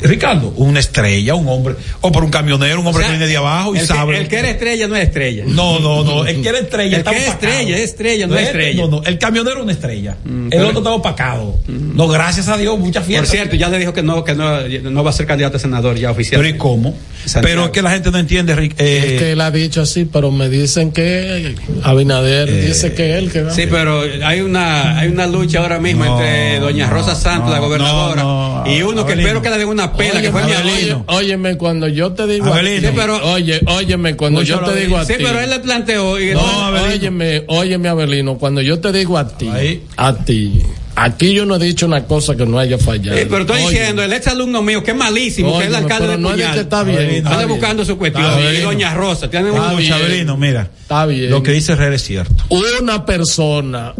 Ricardo, 0.00 0.52
una 0.56 0.80
estrella, 0.80 1.34
un 1.34 1.48
hombre, 1.48 1.74
o 2.00 2.12
por 2.12 2.24
un 2.24 2.30
camionero, 2.30 2.80
un 2.80 2.86
hombre 2.86 3.04
O 3.04 3.06
sea, 3.06 3.12
que 3.12 3.18
viene 3.18 3.30
de 3.30 3.36
abajo 3.36 3.74
y 3.74 3.78
el, 3.78 3.86
sabe. 3.86 4.14
Que, 4.14 4.20
el 4.22 4.28
que 4.28 4.38
era 4.38 4.50
estrella 4.50 4.88
no 4.88 4.96
es 4.96 5.02
estrella. 5.04 5.44
No, 5.46 5.78
no, 5.80 6.04
no. 6.04 6.26
El 6.26 6.42
que 6.42 6.48
era 6.48 6.58
estrella 6.58 6.96
El 6.98 7.04
que 7.04 7.10
es 7.16 7.28
opacado. 7.28 7.32
estrella, 7.52 7.76
es 7.76 7.82
estrella, 7.82 8.26
no 8.26 8.36
es 8.36 8.46
estrella. 8.46 8.82
No, 8.82 8.88
no. 8.88 9.02
El 9.04 9.18
camionero 9.18 9.56
es 9.58 9.62
una 9.62 9.72
estrella. 9.72 10.16
el 10.24 10.48
pero- 10.50 10.66
otro 10.68 10.78
estaba 10.78 10.96
opacado. 10.96 11.58
No, 11.68 12.08
gracias 12.08 12.48
a 12.48 12.56
Dios, 12.56 12.78
mucha 12.78 13.00
Por 13.00 13.06
fiesta. 13.08 13.26
cierto, 13.26 13.56
ya 13.56 13.68
le 13.68 13.78
dijo 13.78 13.92
que 13.92 14.02
no, 14.02 14.22
que 14.24 14.34
no, 14.34 14.60
no 14.90 15.04
va 15.04 15.10
a 15.10 15.12
ser 15.12 15.26
candidato 15.26 15.56
a 15.56 15.60
senador 15.60 15.96
ya 15.96 16.10
oficial. 16.10 16.40
Pero 16.40 16.54
¿y 16.54 16.58
cómo? 16.58 16.96
Santiago. 17.24 17.42
Pero 17.46 17.64
es 17.66 17.70
que 17.70 17.82
la 17.82 17.90
gente 17.90 18.10
no 18.10 18.18
entiende, 18.18 18.54
Rick. 18.54 18.74
eh, 18.78 19.02
es 19.14 19.20
que 19.20 19.32
él 19.32 19.40
ha 19.40 19.50
dicho 19.50 19.80
así, 19.82 20.04
pero 20.04 20.30
me 20.30 20.48
dicen 20.48 20.92
que 20.92 21.54
Abinader 21.82 22.48
Eh, 22.48 22.66
dice 22.66 22.92
que 22.94 23.16
él 23.18 23.30
que 23.32 23.42
va. 23.42 23.50
Sí, 23.50 23.64
pero 23.70 24.02
hay 24.24 24.40
una 24.40 24.98
hay 24.98 25.08
una 25.08 25.26
lucha 25.26 25.60
ahora 25.60 25.78
mismo 25.78 26.04
No, 26.04 26.20
entre 26.20 26.60
doña 26.60 26.88
Rosa 26.88 27.14
Santos, 27.14 27.48
no, 27.48 27.54
la 27.54 27.58
gobernadora, 27.58 28.22
no, 28.22 28.64
no, 28.64 28.70
y 28.72 28.82
uno 28.82 29.04
que 29.06 29.14
espero 29.14 29.42
que 29.42 29.50
le 29.50 29.58
den 29.58 29.68
una 29.68 29.85
pela, 29.92 30.20
que 30.22 30.30
fue 30.30 30.44
mi 30.44 30.52
oye- 30.52 30.96
óyeme, 31.06 31.56
cuando 31.56 31.88
yo 31.88 32.12
te 32.12 32.26
digo 32.26 32.46
a 32.46 32.58
Abelino. 32.58 32.80
ti, 32.80 32.86
Sí, 32.88 32.92
pero- 32.96 33.32
oye, 33.32 33.60
óyeme, 33.66 34.16
cuando 34.16 34.42
yo 34.42 34.60
te 34.60 34.74
digo 34.80 34.96
a 34.96 35.04
Sí, 35.04 35.14
ti. 35.16 35.22
pero 35.24 35.40
él 35.40 35.50
le 35.50 35.58
planteó. 35.60 36.20
Y 36.20 36.32
No, 36.34 36.68
óyeme, 36.88 37.44
óyeme, 37.48 37.88
Abelino, 37.88 38.38
cuando 38.38 38.60
yo 38.60 38.78
te 38.80 38.92
digo 38.92 39.18
a 39.18 39.28
ti, 39.28 39.48
Ahí. 39.48 39.82
a 39.96 40.14
ti, 40.14 40.62
aquí 40.94 41.32
yo 41.34 41.44
no 41.46 41.56
he 41.56 41.58
dicho 41.58 41.86
una 41.86 42.04
cosa 42.04 42.34
que 42.36 42.46
no 42.46 42.58
haya 42.58 42.78
fallado. 42.78 43.18
Sí, 43.18 43.24
pero 43.28 43.42
estoy 43.42 43.62
Oye, 43.62 43.70
diciendo, 43.78 44.02
el 44.02 44.12
ex 44.12 44.26
alumno 44.28 44.62
mío, 44.62 44.82
que 44.82 44.92
es 44.92 44.96
malísimo, 44.96 45.56
que 45.58 45.64
es 45.64 45.68
el 45.70 45.74
alcalde 45.76 46.06
pero 46.06 46.12
de 46.12 46.18
no 46.18 46.30
Puñal. 46.30 46.54
que 46.54 46.60
está 46.60 46.82
bien. 46.84 46.98
Está 47.00 47.28
Anda 47.30 47.44
bien. 47.44 47.48
buscando 47.58 47.84
su 47.84 47.98
cuestión. 47.98 48.24
Está 48.24 48.52
Y 48.54 48.60
doña 48.62 48.94
Rosa, 48.94 49.28
tiene 49.30 49.50
un 49.50 49.56
Está. 49.80 49.82
Chabelino, 49.98 50.36
mira. 50.36 50.70
Está 50.82 51.06
bien. 51.06 51.30
Lo 51.30 51.42
que 51.42 51.52
dice 51.52 51.72
Herrera 51.72 51.94
es 51.96 52.02
cierto. 52.02 52.34
una 52.80 53.04
persona 53.04 53.94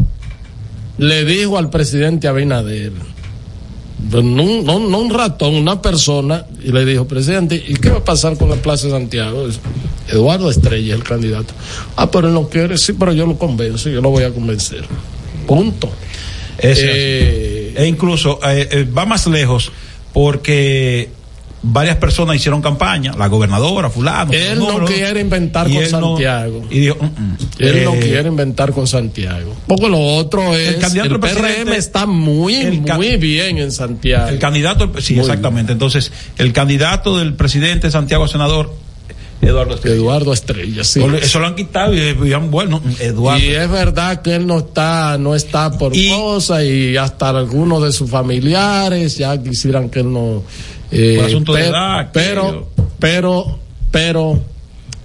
le 0.97 1.25
dijo 1.25 1.57
al 1.59 1.69
presidente 1.69 2.27
Abinader, 2.27 2.91
no, 4.11 4.21
no, 4.21 4.79
no 4.79 4.99
un 4.99 5.09
ratón, 5.09 5.55
una 5.55 5.81
persona, 5.81 6.45
y 6.63 6.71
le 6.71 6.85
dijo, 6.85 7.07
presidente, 7.07 7.61
¿y 7.67 7.75
qué 7.75 7.89
va 7.89 7.97
a 7.97 8.03
pasar 8.03 8.37
con 8.37 8.49
la 8.49 8.55
Plaza 8.57 8.87
de 8.87 8.93
Santiago? 8.93 9.47
Eduardo 10.07 10.49
Estrella 10.49 10.93
es 10.93 10.99
el 10.99 11.03
candidato. 11.03 11.53
Ah, 11.95 12.09
pero 12.09 12.27
él 12.27 12.33
no 12.33 12.47
quiere, 12.47 12.77
sí, 12.77 12.93
pero 12.93 13.11
yo 13.11 13.25
lo 13.25 13.37
convenzo, 13.37 13.89
yo 13.89 14.01
lo 14.01 14.09
voy 14.09 14.23
a 14.23 14.31
convencer. 14.31 14.85
Punto. 15.45 15.89
Es 16.57 16.79
Eh, 16.81 17.73
e 17.75 17.85
incluso 17.85 18.39
eh, 18.43 18.67
eh, 18.71 18.83
va 18.85 19.05
más 19.05 19.27
lejos 19.27 19.71
porque 20.13 21.09
varias 21.69 21.97
personas 21.97 22.35
hicieron 22.35 22.61
campaña, 22.61 23.13
la 23.17 23.27
gobernadora, 23.27 23.89
fulano. 23.89 24.31
él 24.31 24.57
no 24.59 24.67
número, 24.71 24.85
quiere 24.85 25.19
inventar 25.21 25.67
con 25.67 25.81
no- 25.81 25.87
Santiago. 26.17 26.63
y 26.69 26.79
dijo, 26.79 26.95
"Mm, 27.01 27.05
mm". 27.05 27.37
Él 27.59 27.83
no 27.83 27.93
Eh, 27.95 27.99
quiere 27.99 28.27
inventar 28.29 28.71
con 28.73 28.87
Santiago. 28.87 29.53
Porque 29.67 29.89
lo 29.89 29.99
otro 29.99 30.55
es. 30.55 30.75
El, 30.75 30.79
candidato 30.79 31.13
al 31.15 31.19
PRM 31.19 31.73
está 31.75 32.05
muy, 32.05 32.55
el 32.55 32.81
muy 32.81 33.17
bien 33.17 33.57
en 33.57 33.71
Santiago. 33.71 34.29
El 34.29 34.39
candidato, 34.39 34.91
sí, 34.99 35.13
Muy 35.15 35.21
exactamente. 35.21 35.71
Entonces, 35.73 36.11
el 36.37 36.53
candidato 36.53 37.17
del 37.17 37.33
presidente 37.33 37.91
Santiago 37.91 38.27
senador, 38.27 38.73
Eduardo 39.39 39.75
Estrella. 39.75 39.95
Eduardo 39.97 40.33
Estrella, 40.33 40.83
sí. 40.83 40.99
Eso 41.21 41.39
lo 41.39 41.45
han 41.47 41.53
quitado 41.55 41.93
y, 41.93 41.99
y 42.27 42.33
han- 42.33 42.49
bueno, 42.49 42.81
Eduardo. 42.99 43.43
Y 43.45 43.49
es 43.49 43.69
verdad 43.69 44.23
que 44.23 44.35
él 44.35 44.47
no 44.47 44.57
está, 44.57 45.17
no 45.19 45.35
está 45.35 45.69
por 45.77 45.95
Y- 45.95 46.09
cosas 46.09 46.63
y 46.63 46.97
hasta 46.97 47.29
algunos 47.29 47.83
de 47.83 47.91
sus 47.91 48.09
familiares 48.09 49.15
ya 49.17 49.37
quisieran 49.41 49.89
que 49.89 49.99
él 49.99 50.11
no. 50.11 50.41
Eh, 50.91 51.15
Por 51.17 51.25
asunto 51.25 51.53
de 51.53 51.67
edad, 51.67 52.09
pero, 52.13 52.69
pero, 52.99 53.59
pero, 53.91 54.41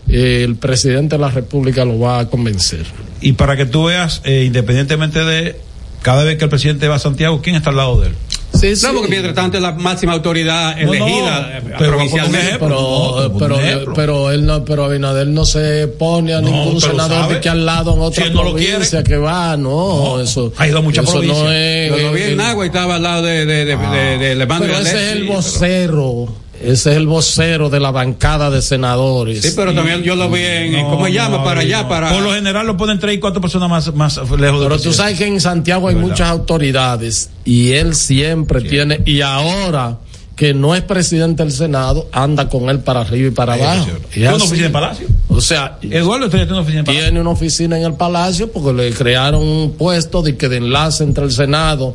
eh, 0.09 0.43
el 0.45 0.57
presidente 0.57 1.17
de 1.17 1.21
la 1.21 1.31
República 1.31 1.85
lo 1.85 1.99
va 1.99 2.21
a 2.21 2.29
convencer. 2.29 2.85
Y 3.21 3.33
para 3.33 3.57
que 3.57 3.67
tú 3.67 3.85
veas, 3.85 4.21
eh, 4.25 4.45
independientemente 4.47 5.25
de 5.25 5.57
cada 6.03 6.25
vez 6.25 6.37
que 6.39 6.45
el 6.45 6.51
presidente 6.51 6.89
va 6.89 6.97
a 6.97 6.99
Santiago, 6.99 7.41
¿quién 7.43 7.57
está 7.57 7.71
al 7.71 7.77
lado 7.77 8.01
de 8.01 8.09
él? 8.09 8.15
Sí, 8.55 8.75
No, 8.83 8.93
porque 8.95 9.09
mientras 9.09 9.35
tanto 9.35 9.57
es 9.57 9.63
la 9.63 9.73
máxima 9.73 10.13
autoridad 10.13 10.77
No, 10.77 10.87
no, 10.87 10.93
elegida 10.95 11.59
eh, 11.59 11.63
pero 11.79 11.91
provincialmente. 11.93 12.57
Pero, 12.61 13.33
pero, 13.39 13.57
pero 13.95 14.31
él 14.31 14.45
no, 14.47 14.65
pero 14.65 14.85
Abinader 14.85 15.27
no 15.27 15.45
se 15.45 15.89
pone 15.89 16.35
a 16.35 16.41
No, 16.41 16.49
ningún 16.51 16.81
senador 16.81 17.23
sabe. 17.23 17.35
de 17.35 17.41
que 17.41 17.49
al 17.49 17.65
lado 17.67 17.95
en 17.95 18.01
otra 18.01 18.25
Si 18.27 18.31
lo 18.31 18.41
provincia 18.43 19.03
que 19.03 19.17
va, 19.17 19.57
no, 19.57 20.21
eso. 20.21 20.53
ha 20.57 20.69
ido 20.69 20.79
a 20.79 20.83
muchas 20.83 21.05
eso 21.05 21.13
provincias. 21.15 21.43
No 21.45 21.53
es, 21.53 21.91
Yo 21.91 21.97
lo 22.09 22.13
vi 22.13 22.23
en 22.23 22.37
Nagua 22.37 22.65
y 22.65 22.69
estaba 22.69 22.97
al 22.97 23.03
lado 23.03 23.23
de, 23.23 23.47
de, 23.47 23.65
de, 23.65 23.77
de, 23.77 24.19
de 24.19 24.35
Levandro 24.35 24.69
Pero 24.69 24.81
ese 24.81 25.07
es 25.07 25.13
el 25.17 25.23
sí, 25.23 25.29
vocero, 25.29 26.29
ese 26.65 26.91
es 26.91 26.97
el 26.97 27.07
vocero 27.07 27.71
de 27.71 27.81
la 27.81 27.91
bancada 27.91 28.51
de 28.51 28.63
senadores. 28.63 29.43
Sí, 29.43 29.53
pero 29.57 29.75
también 29.75 30.03
yo 30.03 30.17
lo 30.17 30.31
vi 30.31 30.41
en, 30.41 30.73
No, 30.73 30.91
¿cómo 30.91 31.07
se 31.07 31.13
llama? 31.13 31.39
no, 31.39 31.45
para 31.45 31.57
no. 31.57 31.61
allá, 31.63 31.89
para... 31.89 32.11
Por 32.13 32.23
lo 32.23 32.33
general 32.33 32.67
lo 32.67 32.77
ponen 32.77 32.99
tres 32.99 33.17
y 33.17 33.19
cuatro 33.19 33.41
personas 33.41 33.69
más, 33.69 33.95
más 33.95 34.17
lejos 34.17 34.61
del 34.61 34.69
Pero 34.69 34.81
tú 34.81 34.93
sabes 34.93 35.19
que 35.19 35.27
en 35.27 35.41
Santiago 35.41 35.89
hay 35.89 35.95
muchas 35.97 36.29
autoridades 36.29 37.31
y 37.45 37.73
él 37.73 37.95
siempre 37.95 38.61
tiene, 38.63 39.01
y 39.05 39.21
ahora 39.21 39.99
que 40.37 40.55
no 40.55 40.75
es 40.75 40.83
presidente 40.83 41.43
del 41.43 41.53
Senado, 41.53 42.09
anda 42.11 42.49
con 42.49 42.69
él 42.71 42.81
para 42.81 43.03
arriba 43.03 43.29
y 43.29 43.31
para 43.31 43.55
abajo. 43.55 43.87
¿Tiene 44.13 44.35
una 44.35 44.45
oficina 44.45 44.67
en 44.67 44.73
Palacio? 44.73 45.07
O 45.29 45.41
sea, 45.41 45.79
Eduardo 45.83 46.29
tiene 46.31 46.47
una 46.47 46.61
oficina 46.61 46.81
en 46.81 46.85
Palacio. 46.87 47.05
tiene 47.05 47.21
una 47.21 47.31
oficina 47.31 47.79
en 47.79 47.85
el 47.85 47.95
Palacio 47.95 48.51
porque 48.51 48.73
le 48.73 48.91
crearon 48.93 49.43
un 49.43 49.73
puesto 49.73 50.23
de 50.23 50.37
que 50.37 50.49
de 50.49 50.57
enlace 50.57 51.05
entre 51.05 51.25
el 51.25 51.33
Senado 51.33 51.95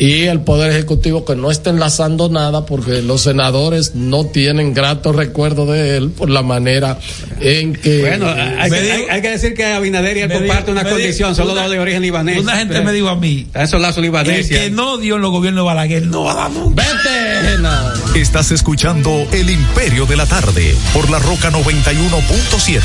y 0.00 0.24
el 0.24 0.40
Poder 0.40 0.72
Ejecutivo 0.72 1.26
que 1.26 1.36
no 1.36 1.50
está 1.50 1.68
enlazando 1.68 2.30
nada 2.30 2.64
porque 2.64 3.02
los 3.02 3.20
senadores 3.20 3.94
no 3.94 4.24
tienen 4.24 4.72
grato 4.72 5.12
recuerdo 5.12 5.66
de 5.66 5.98
él 5.98 6.08
por 6.10 6.30
la 6.30 6.42
manera 6.42 6.98
en 7.38 7.74
que... 7.74 8.00
Bueno, 8.00 8.26
hay, 8.30 8.70
que, 8.70 8.92
hay, 8.92 9.02
hay 9.10 9.20
que 9.20 9.28
decir 9.28 9.52
que 9.52 9.66
Abinader 9.66 10.16
y 10.16 10.20
él 10.20 10.32
comparte 10.32 10.72
una 10.72 10.88
condición, 10.88 11.34
solo 11.34 11.52
una, 11.52 11.68
de 11.68 11.78
origen 11.78 12.00
libanés. 12.00 12.40
Una 12.40 12.56
gente 12.56 12.80
me 12.80 12.92
dijo 12.94 13.10
a 13.10 13.16
mí, 13.16 13.46
esos 13.54 13.78
lazos 13.78 14.02
libaneses. 14.02 14.50
El 14.50 14.58
que 14.58 14.70
no 14.70 14.96
dio 14.96 15.16
en 15.16 15.22
los 15.22 15.32
gobiernos 15.32 15.64
de 15.64 15.66
Balaguer 15.66 16.06
no 16.06 16.24
va 16.24 16.32
a 16.32 16.34
dar 16.36 16.50
nunca. 16.50 16.82
¡Vete! 16.82 17.58
No. 17.58 18.14
Estás 18.14 18.52
escuchando 18.52 19.28
El 19.32 19.50
Imperio 19.50 20.06
de 20.06 20.16
la 20.16 20.24
Tarde 20.24 20.74
por 20.94 21.10
la 21.10 21.18
Roca 21.18 21.50
91.7. 21.50 22.80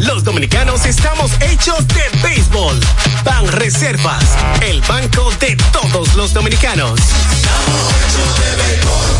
Los 0.00 0.24
dominicanos 0.24 0.86
estamos 0.86 1.30
hechos 1.40 1.86
de 1.88 2.02
béisbol. 2.22 2.78
Ban 3.24 3.46
Reservas, 3.48 4.24
el 4.62 4.80
banco 4.82 5.30
de 5.40 5.56
todos 5.72 6.14
los 6.14 6.32
dominicanos. 6.32 6.98
hecho 6.98 8.24
de 8.40 8.56
béisbol. 8.62 9.10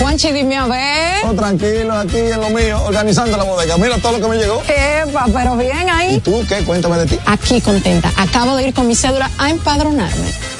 Juanchi, 0.00 0.32
dime 0.32 0.56
a 0.56 0.66
ver. 0.66 1.24
Oh, 1.24 1.34
tranquilo, 1.34 1.92
aquí 1.92 2.18
en 2.18 2.40
lo 2.40 2.50
mío, 2.50 2.82
organizando 2.84 3.36
la 3.36 3.44
bodega. 3.44 3.76
Mira 3.76 3.98
todo 3.98 4.18
lo 4.18 4.20
que 4.20 4.28
me 4.28 4.36
llegó. 4.36 4.60
Epa, 4.66 5.26
pero 5.32 5.56
bien 5.56 5.88
ahí. 5.88 6.16
¿Y 6.16 6.20
tú 6.20 6.44
qué? 6.48 6.64
Cuéntame 6.64 6.98
de 6.98 7.06
ti. 7.06 7.18
Aquí 7.26 7.60
contenta. 7.60 8.10
Acabo 8.16 8.56
de 8.56 8.68
ir 8.68 8.74
con 8.74 8.88
mi 8.88 8.96
cédula 8.96 9.30
a 9.38 9.50
empadronarme. 9.50 10.59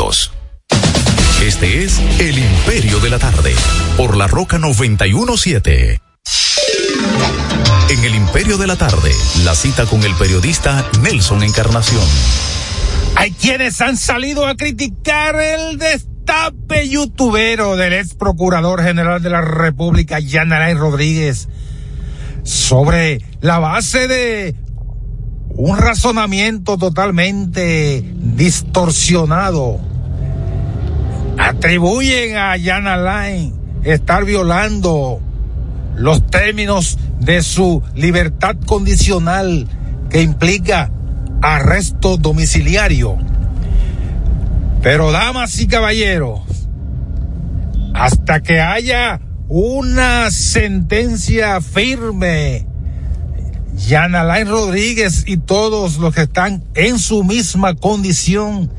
Este 1.45 1.83
es 1.83 1.99
El 2.19 2.39
Imperio 2.39 2.99
de 2.99 3.11
la 3.11 3.19
Tarde, 3.19 3.53
por 3.97 4.17
la 4.17 4.25
Roca 4.25 4.57
917. 4.57 6.01
En 7.89 8.03
El 8.03 8.15
Imperio 8.15 8.57
de 8.57 8.65
la 8.65 8.77
Tarde, 8.77 9.11
la 9.43 9.53
cita 9.53 9.85
con 9.85 10.03
el 10.03 10.15
periodista 10.15 10.89
Nelson 11.03 11.43
Encarnación. 11.43 12.01
Hay 13.15 13.31
quienes 13.31 13.79
han 13.79 13.95
salido 13.95 14.47
a 14.47 14.55
criticar 14.55 15.35
el 15.39 15.77
destape 15.77 16.89
youtubero 16.89 17.75
del 17.75 17.93
ex 17.93 18.15
procurador 18.15 18.81
general 18.81 19.21
de 19.21 19.29
la 19.29 19.41
República, 19.41 20.19
Yanalay 20.19 20.73
Rodríguez, 20.73 21.47
sobre 22.41 23.23
la 23.39 23.59
base 23.59 24.07
de 24.07 24.55
un 25.49 25.77
razonamiento 25.77 26.79
totalmente 26.79 28.03
distorsionado. 28.15 29.90
Atribuyen 31.41 32.37
a 32.37 32.55
Yana 32.55 32.97
Line 32.97 33.51
estar 33.83 34.25
violando 34.25 35.19
los 35.95 36.25
términos 36.27 36.99
de 37.19 37.41
su 37.41 37.81
libertad 37.95 38.55
condicional 38.67 39.67
que 40.11 40.21
implica 40.21 40.91
arresto 41.41 42.17
domiciliario. 42.17 43.17
Pero 44.83 45.11
damas 45.11 45.59
y 45.59 45.65
caballeros, 45.65 46.41
hasta 47.95 48.41
que 48.41 48.61
haya 48.61 49.19
una 49.47 50.29
sentencia 50.29 51.59
firme, 51.59 52.67
Jan 53.89 54.13
Alain 54.13 54.47
Rodríguez 54.47 55.23
y 55.25 55.37
todos 55.37 55.97
los 55.97 56.13
que 56.13 56.21
están 56.21 56.63
en 56.75 56.99
su 56.99 57.23
misma 57.23 57.73
condición 57.73 58.69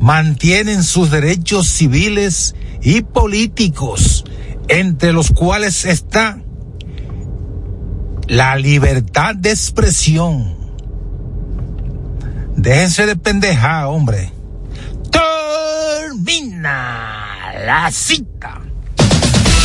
mantienen 0.00 0.82
sus 0.82 1.10
derechos 1.10 1.68
civiles 1.68 2.54
y 2.82 3.02
políticos, 3.02 4.24
entre 4.68 5.12
los 5.12 5.30
cuales 5.30 5.84
está 5.84 6.40
la 8.26 8.56
libertad 8.56 9.34
de 9.34 9.50
expresión. 9.50 10.56
Déjense 12.56 13.06
de 13.06 13.16
pendeja, 13.16 13.88
hombre. 13.88 14.32
Termina 16.00 17.52
la 17.64 17.90
cita. 17.90 18.60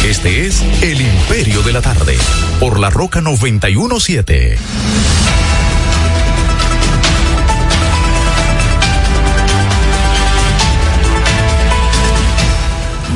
Este 0.05 0.47
es 0.47 0.61
El 0.81 1.01
Imperio 1.01 1.63
de 1.63 1.73
la 1.73 1.81
Tarde, 1.81 2.17
por 2.59 2.79
la 2.79 2.89
Roca 2.89 3.21
917. 3.21 4.57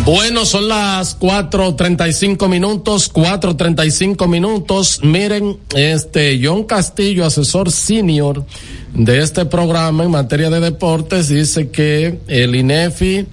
Bueno, 0.07 0.45
son 0.45 0.69
las 0.69 1.19
4.35 1.19 2.47
minutos, 2.47 3.11
4.35 3.11 4.25
minutos. 4.29 5.01
Miren, 5.03 5.57
este 5.75 6.39
John 6.41 6.63
Castillo, 6.63 7.25
asesor 7.25 7.69
senior 7.69 8.45
de 8.93 9.19
este 9.19 9.43
programa 9.43 10.05
en 10.05 10.11
materia 10.11 10.49
de 10.49 10.61
deportes, 10.61 11.27
dice 11.27 11.71
que 11.71 12.19
el 12.29 12.55
INEFI 12.55 13.27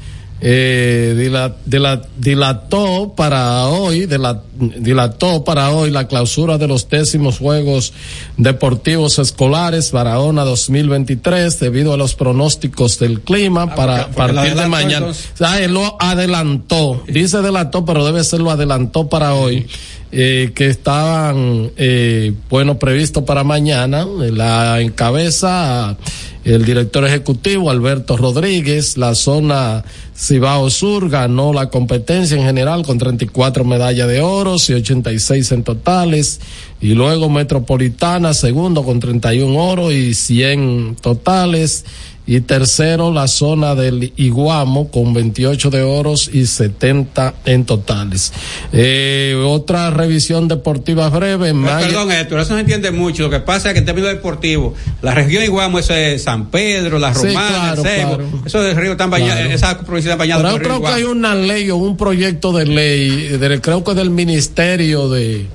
eh, 0.47 1.15
dila- 1.17 1.55
dila- 1.65 2.03
dilató 2.19 3.15
para 3.17 3.67
hoy, 3.69 4.05
dila- 4.07 4.43
dilató 4.79 5.43
para 5.43 5.71
hoy 5.71 5.91
la 5.91 6.07
clausura 6.07 6.59
de 6.59 6.69
los 6.69 6.87
décimos 6.91 7.39
Juegos 7.39 7.95
Deportivos 8.37 9.19
Escolares 9.19 9.91
Barahona 9.91 10.45
2023 10.45 11.59
debido 11.61 11.95
a 11.95 11.97
los 11.97 12.15
pronósticos 12.15 12.99
del 12.99 13.21
clima 13.23 13.75
para 13.75 14.03
porque- 14.09 14.15
porque 14.17 14.33
lo 14.33 14.35
partir 14.37 14.55
de 14.63 14.69
mañana. 14.69 15.07
Ah, 15.41 15.61
él 15.61 15.73
lo 15.73 15.97
adelantó, 15.99 17.03
dice 17.09 17.39
adelantó, 17.39 17.87
pero 17.87 18.05
debe 18.05 18.23
ser 18.23 18.41
lo 18.41 18.51
adelantó 18.51 19.09
para 19.09 19.33
hoy, 19.35 19.67
eh, 20.13 20.53
que 20.55 20.67
estaban, 20.69 21.71
eh, 21.79 22.35
bueno, 22.51 22.79
previsto 22.79 23.25
para 23.25 23.45
mañana. 23.45 24.07
La 24.31 24.79
encabeza 24.83 25.97
el 26.45 26.63
director 26.67 27.07
ejecutivo 27.07 27.71
Alberto 27.71 28.19
Rodríguez, 28.19 28.99
la 28.99 29.15
zona 29.15 29.83
Cibao 30.17 30.71
Sur 30.71 31.11
ganó 31.11 31.53
la 31.53 31.71
competencia 31.71 32.37
en 32.37 32.45
general 32.45 32.85
con 32.85 32.99
34 32.99 33.65
medallas 33.65 34.07
de 34.07 34.21
oro 34.21 34.57
y 34.69 34.73
86 34.73 35.53
en 35.53 35.65
totales. 35.65 36.41
Y 36.81 36.95
luego 36.95 37.29
Metropolitana, 37.29 38.33
segundo 38.33 38.85
con 38.85 39.01
31 39.01 39.57
oro 39.57 39.91
y 39.91 40.15
100 40.15 40.97
totales. 41.01 41.85
Y 42.27 42.41
tercero, 42.41 43.13
la 43.13 43.29
zona 43.29 43.75
del 43.75 44.15
Iguamo 44.17 44.89
con 44.91 45.13
28 45.13 45.69
de 45.69 45.83
oros 45.83 46.31
y 46.33 46.47
70 46.47 47.35
en 47.45 47.67
totales. 47.67 48.33
Eh, 48.73 49.37
otra 49.47 49.91
revisión 49.91 50.49
deportiva 50.49 51.11
breve. 51.11 51.49
Pero, 51.49 51.55
Maya- 51.55 51.87
Perdón, 51.87 52.13
Héctor, 52.13 52.41
eso 52.41 52.51
no 52.53 52.55
se 52.57 52.61
entiende 52.63 52.91
mucho. 52.93 53.25
Lo 53.25 53.31
que 53.31 53.41
pasa 53.41 53.69
es 53.69 53.75
que 53.75 53.81
en 53.81 53.85
términos 53.85 54.09
deportivos, 54.11 54.73
la 55.03 55.13
región 55.15 55.43
Iguamo, 55.45 55.79
eso 55.79 55.93
es 55.93 56.23
San 56.23 56.47
Pedro, 56.51 56.99
la 56.99 57.13
Sí, 57.15 57.27
Romana, 57.27 57.49
claro, 57.75 57.83
el 57.83 57.89
Ceibo, 57.89 58.17
claro. 58.17 58.43
esos 58.47 58.75
ríos 58.77 58.93
están 58.93 59.11
bañados, 59.11 59.41
Claro. 59.41 59.55
esas 59.55 59.75
provincias 59.85 60.05
están 60.15 60.19
bañadas 60.19 60.43
Pero 60.45 60.53
yo 60.55 60.59
río 60.61 60.69
creo 60.69 60.81
que 60.81 60.95
hay 60.95 61.03
una 61.05 61.35
ley 61.35 61.69
o 61.69 61.77
un 61.77 61.99
proyecto 61.99 62.53
de 62.55 62.65
ley, 62.65 63.11
del- 63.37 63.61
creo 63.61 63.85
que 63.85 63.93
del 63.93 64.09
Ministerio 64.09 65.11
de, 65.11 65.47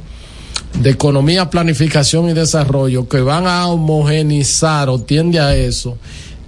de 0.79 0.89
Economía, 0.91 1.49
Planificación 1.49 2.29
y 2.29 2.33
Desarrollo, 2.33 3.09
que 3.09 3.21
van 3.21 3.47
a 3.47 3.65
homogenizar 3.67 4.87
o 4.89 4.99
tiende 4.99 5.39
a 5.39 5.55
eso 5.55 5.97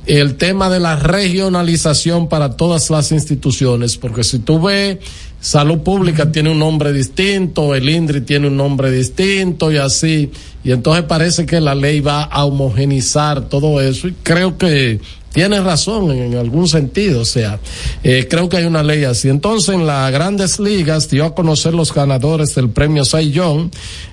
el 0.06 0.36
tema 0.36 0.70
de 0.70 0.80
la 0.80 0.96
regionalización 0.96 2.28
para 2.28 2.58
todas 2.58 2.90
las 2.90 3.12
instituciones, 3.12 3.98
porque 3.98 4.24
si 4.24 4.40
tú 4.40 4.62
ves, 4.62 4.98
salud 5.40 5.80
pública 5.80 6.32
tiene 6.32 6.52
un 6.52 6.60
nombre 6.60 6.92
distinto, 6.92 7.76
el 7.76 7.88
INDRI 7.88 8.22
tiene 8.22 8.48
un 8.48 8.58
nombre 8.58 8.92
distinto 8.92 9.72
y 9.72 9.78
así, 9.78 10.32
y 10.64 10.72
entonces 10.72 11.04
parece 11.06 11.46
que 11.46 11.62
la 11.62 11.76
ley 11.76 12.00
va 12.00 12.24
a 12.24 12.46
homogenizar 12.46 13.50
todo 13.50 13.82
eso 13.82 14.08
y 14.08 14.16
creo 14.24 14.58
que 14.58 15.00
tiene 15.34 15.62
razón 15.62 16.12
en, 16.12 16.34
en 16.34 16.38
algún 16.38 16.68
sentido, 16.68 17.22
o 17.22 17.26
sea, 17.26 17.60
eh, 18.04 18.28
creo 18.30 18.50
que 18.50 18.58
hay 18.58 18.66
una 18.66 18.84
ley 18.84 19.04
así. 19.04 19.30
Entonces, 19.30 19.76
en 19.76 19.88
las 19.88 20.12
grandes 20.12 20.60
ligas 20.60 21.10
dio 21.10 21.26
a 21.26 21.36
conocer 21.36 21.74
los 21.74 21.94
ganadores 21.94 22.56
del 22.56 22.70
premio 22.70 23.06
Cy 23.06 23.32
Young. 23.32 23.70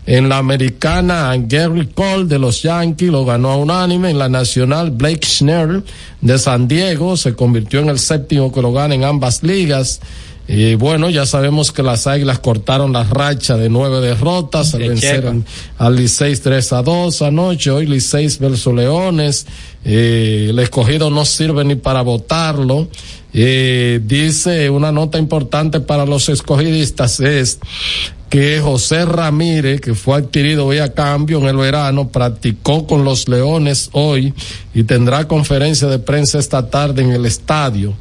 En 0.06 0.28
la 0.28 0.38
americana, 0.38 1.34
Gary 1.38 1.88
Cole 1.94 2.26
de 2.26 2.38
los 2.38 2.62
Yankees 2.62 3.10
lo 3.10 3.24
ganó 3.24 3.50
a 3.50 3.56
unánime. 3.56 4.10
En 4.10 4.18
la 4.18 4.28
nacional, 4.28 4.90
Blake 4.90 5.26
Schnell 5.26 5.82
de 6.20 6.38
San 6.38 6.68
Diego 6.68 7.16
se 7.16 7.34
convirtió 7.34 7.80
en 7.80 7.88
el 7.88 7.98
séptimo 7.98 8.52
que 8.52 8.62
lo 8.62 8.72
gana 8.72 8.94
en 8.94 9.04
ambas 9.04 9.42
ligas. 9.42 10.00
Y 10.50 10.76
bueno, 10.76 11.10
ya 11.10 11.26
sabemos 11.26 11.72
que 11.72 11.82
las 11.82 12.06
Águilas 12.06 12.38
cortaron 12.38 12.94
la 12.94 13.04
racha 13.04 13.58
de 13.58 13.68
nueve 13.68 14.00
derrotas 14.00 14.72
al 14.72 14.80
De 14.80 14.88
vencer 14.88 15.30
al 15.76 15.94
Licey 15.94 16.34
3 16.34 16.72
a 16.72 16.82
2 16.82 17.20
anoche, 17.20 17.70
hoy 17.70 17.84
Licey 17.84 18.28
versus 18.40 18.74
Leones, 18.74 19.46
eh, 19.84 20.46
el 20.48 20.58
escogido 20.58 21.10
no 21.10 21.26
sirve 21.26 21.64
ni 21.64 21.74
para 21.74 22.00
votarlo. 22.00 22.88
Eh, 23.34 24.00
dice 24.02 24.70
una 24.70 24.90
nota 24.90 25.18
importante 25.18 25.80
para 25.80 26.06
los 26.06 26.30
escogidistas 26.30 27.20
es 27.20 27.58
que 28.28 28.60
José 28.60 29.04
Ramírez, 29.04 29.80
que 29.80 29.94
fue 29.94 30.18
adquirido 30.18 30.68
vía 30.68 30.92
cambio 30.92 31.38
en 31.38 31.46
el 31.46 31.56
verano, 31.56 32.08
practicó 32.08 32.86
con 32.86 33.04
los 33.04 33.28
Leones 33.28 33.90
hoy 33.92 34.34
y 34.74 34.84
tendrá 34.84 35.26
conferencia 35.26 35.88
de 35.88 35.98
prensa 35.98 36.38
esta 36.38 36.68
tarde 36.68 37.02
en 37.02 37.12
el 37.12 37.24
estadio. 37.26 37.94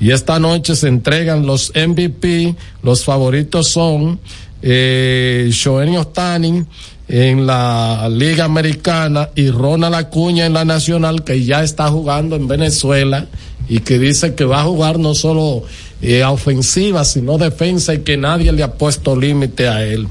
Y 0.00 0.10
esta 0.10 0.38
noche 0.38 0.74
se 0.74 0.88
entregan 0.88 1.46
los 1.46 1.72
MVP, 1.74 2.54
los 2.82 3.04
favoritos 3.04 3.68
son 3.68 4.20
eh, 4.62 5.48
Shohei 5.52 5.96
Ohtani 5.96 6.64
en 7.08 7.46
la 7.46 8.08
Liga 8.10 8.44
Americana 8.44 9.30
y 9.34 9.50
Ronald 9.50 9.94
Acuña 9.94 10.46
en 10.46 10.52
la 10.52 10.64
Nacional, 10.64 11.24
que 11.24 11.44
ya 11.44 11.62
está 11.62 11.88
jugando 11.88 12.36
en 12.36 12.48
Venezuela 12.48 13.26
y 13.68 13.80
que 13.80 13.98
dice 13.98 14.34
que 14.34 14.44
va 14.44 14.60
a 14.60 14.64
jugar 14.64 14.98
no 14.98 15.14
solo 15.14 15.64
eh, 16.00 16.24
ofensiva, 16.24 17.04
sino 17.04 17.38
defensa 17.38 17.94
y 17.94 18.00
que 18.00 18.16
nadie 18.16 18.52
le 18.52 18.62
ha 18.62 18.74
puesto 18.74 19.16
límite 19.16 19.68
a 19.68 19.84
él. 19.84 20.06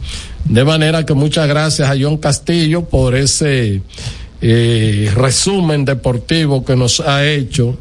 De 0.46 0.64
manera 0.64 1.06
que 1.06 1.14
muchas 1.14 1.48
gracias 1.48 1.90
a 1.90 1.96
John 2.00 2.18
Castillo 2.18 2.84
por 2.86 3.16
ese 3.16 3.82
eh, 4.42 5.12
resumen 5.16 5.86
deportivo 5.86 6.64
que 6.64 6.76
nos 6.76 7.00
ha 7.00 7.26
hecho 7.26 7.78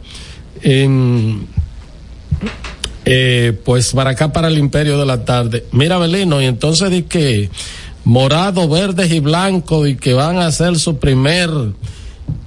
en 0.62 1.46
eh, 3.04 3.56
pues 3.64 3.92
para 3.92 4.10
acá 4.10 4.32
para 4.32 4.48
el 4.48 4.58
imperio 4.58 4.98
de 4.98 5.06
la 5.06 5.24
tarde. 5.24 5.64
Mira, 5.72 5.98
Belino, 5.98 6.42
y 6.42 6.46
entonces 6.46 6.90
di 6.90 7.02
que 7.02 7.50
morado, 8.04 8.68
verdes 8.68 9.12
y 9.12 9.20
blancos 9.20 9.88
y 9.88 9.96
que 9.96 10.14
van 10.14 10.38
a 10.38 10.46
hacer 10.46 10.78
su 10.78 10.98
primer 10.98 11.50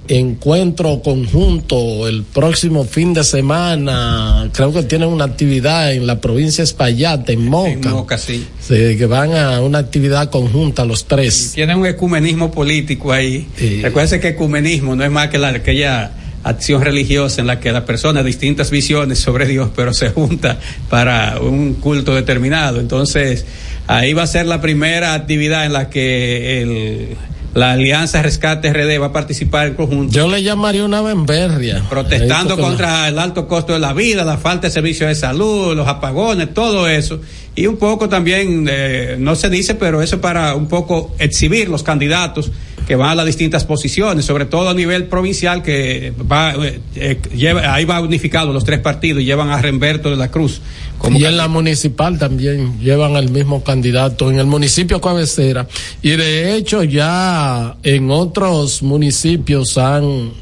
encuentro 0.08 1.02
conjunto 1.02 2.08
el 2.08 2.24
próximo 2.24 2.84
fin 2.84 3.14
de 3.14 3.22
semana. 3.22 4.50
Creo 4.52 4.72
que 4.72 4.82
tienen 4.82 5.08
una 5.08 5.24
actividad 5.24 5.92
en 5.92 6.06
la 6.06 6.20
provincia 6.20 6.62
de 6.62 6.64
Espaillat, 6.64 7.28
en 7.30 7.46
Moca. 7.46 7.70
En 7.70 7.90
Moca, 7.90 8.18
sí. 8.18 8.44
Sí, 8.60 8.96
que 8.96 9.06
van 9.06 9.34
a 9.34 9.60
una 9.60 9.78
actividad 9.78 10.30
conjunta 10.30 10.84
los 10.84 11.06
tres. 11.06 11.52
Tienen 11.54 11.78
un 11.78 11.86
ecumenismo 11.86 12.50
político 12.50 13.12
ahí. 13.12 13.46
Recuerden 13.82 14.20
que 14.20 14.28
ecumenismo 14.28 14.96
no 14.96 15.04
es 15.04 15.10
más 15.10 15.28
que 15.28 15.38
la, 15.38 15.48
aquella 15.48 16.12
acción 16.42 16.82
religiosa 16.82 17.40
en 17.40 17.46
la 17.46 17.60
que 17.60 17.70
las 17.70 17.84
personas 17.84 18.24
distintas 18.24 18.70
visiones 18.70 19.18
sobre 19.18 19.46
Dios, 19.46 19.70
pero 19.76 19.92
se 19.92 20.10
junta 20.10 20.58
para 20.88 21.38
un 21.40 21.74
culto 21.74 22.14
determinado. 22.14 22.80
Entonces, 22.80 23.44
ahí 23.86 24.12
va 24.12 24.24
a 24.24 24.26
ser 24.26 24.46
la 24.46 24.60
primera 24.60 25.14
actividad 25.14 25.66
en 25.66 25.72
la 25.72 25.90
que 25.90 26.62
el, 26.62 27.16
la 27.54 27.72
Alianza 27.72 28.22
Rescate 28.22 28.72
RD 28.72 29.00
va 29.00 29.06
a 29.06 29.12
participar 29.12 29.68
en 29.68 29.74
conjunto. 29.74 30.12
Yo 30.12 30.28
le 30.28 30.42
llamaría 30.42 30.84
una 30.84 31.00
bemberria. 31.02 31.82
Protestando 31.88 32.56
contra 32.56 33.08
el 33.08 33.18
alto 33.18 33.48
costo 33.48 33.72
de 33.72 33.80
la 33.80 33.92
vida, 33.92 34.24
la 34.24 34.38
falta 34.38 34.68
de 34.68 34.72
servicios 34.72 35.08
de 35.08 35.14
salud, 35.14 35.74
los 35.74 35.88
apagones, 35.88 36.54
todo 36.54 36.88
eso. 36.88 37.20
Y 37.56 37.66
un 37.66 37.76
poco 37.76 38.08
también, 38.08 38.68
eh, 38.70 39.16
no 39.18 39.34
se 39.34 39.50
dice, 39.50 39.74
pero 39.74 40.00
eso 40.00 40.20
para 40.20 40.54
un 40.54 40.68
poco 40.68 41.14
exhibir 41.18 41.68
los 41.68 41.82
candidatos 41.82 42.52
que 42.90 42.96
van 42.96 43.10
a 43.10 43.14
las 43.14 43.26
distintas 43.26 43.64
posiciones, 43.64 44.24
sobre 44.24 44.46
todo 44.46 44.68
a 44.68 44.74
nivel 44.74 45.04
provincial, 45.06 45.62
que 45.62 46.12
va, 46.28 46.54
eh, 46.54 46.80
eh, 46.96 47.20
lleva, 47.32 47.72
ahí 47.72 47.84
va 47.84 48.00
unificado 48.00 48.52
los 48.52 48.64
tres 48.64 48.80
partidos 48.80 49.22
y 49.22 49.26
llevan 49.26 49.48
a 49.50 49.62
Remberto 49.62 50.10
de 50.10 50.16
la 50.16 50.32
Cruz. 50.32 50.60
Como 50.98 51.16
y 51.16 51.24
en 51.24 51.36
la 51.36 51.46
municipal 51.46 52.18
también 52.18 52.80
llevan 52.80 53.14
al 53.14 53.30
mismo 53.30 53.62
candidato 53.62 54.28
en 54.28 54.40
el 54.40 54.46
municipio 54.46 55.00
cabecera. 55.00 55.68
Y 56.02 56.16
de 56.16 56.56
hecho 56.56 56.82
ya 56.82 57.76
en 57.84 58.10
otros 58.10 58.82
municipios 58.82 59.78
han, 59.78 60.32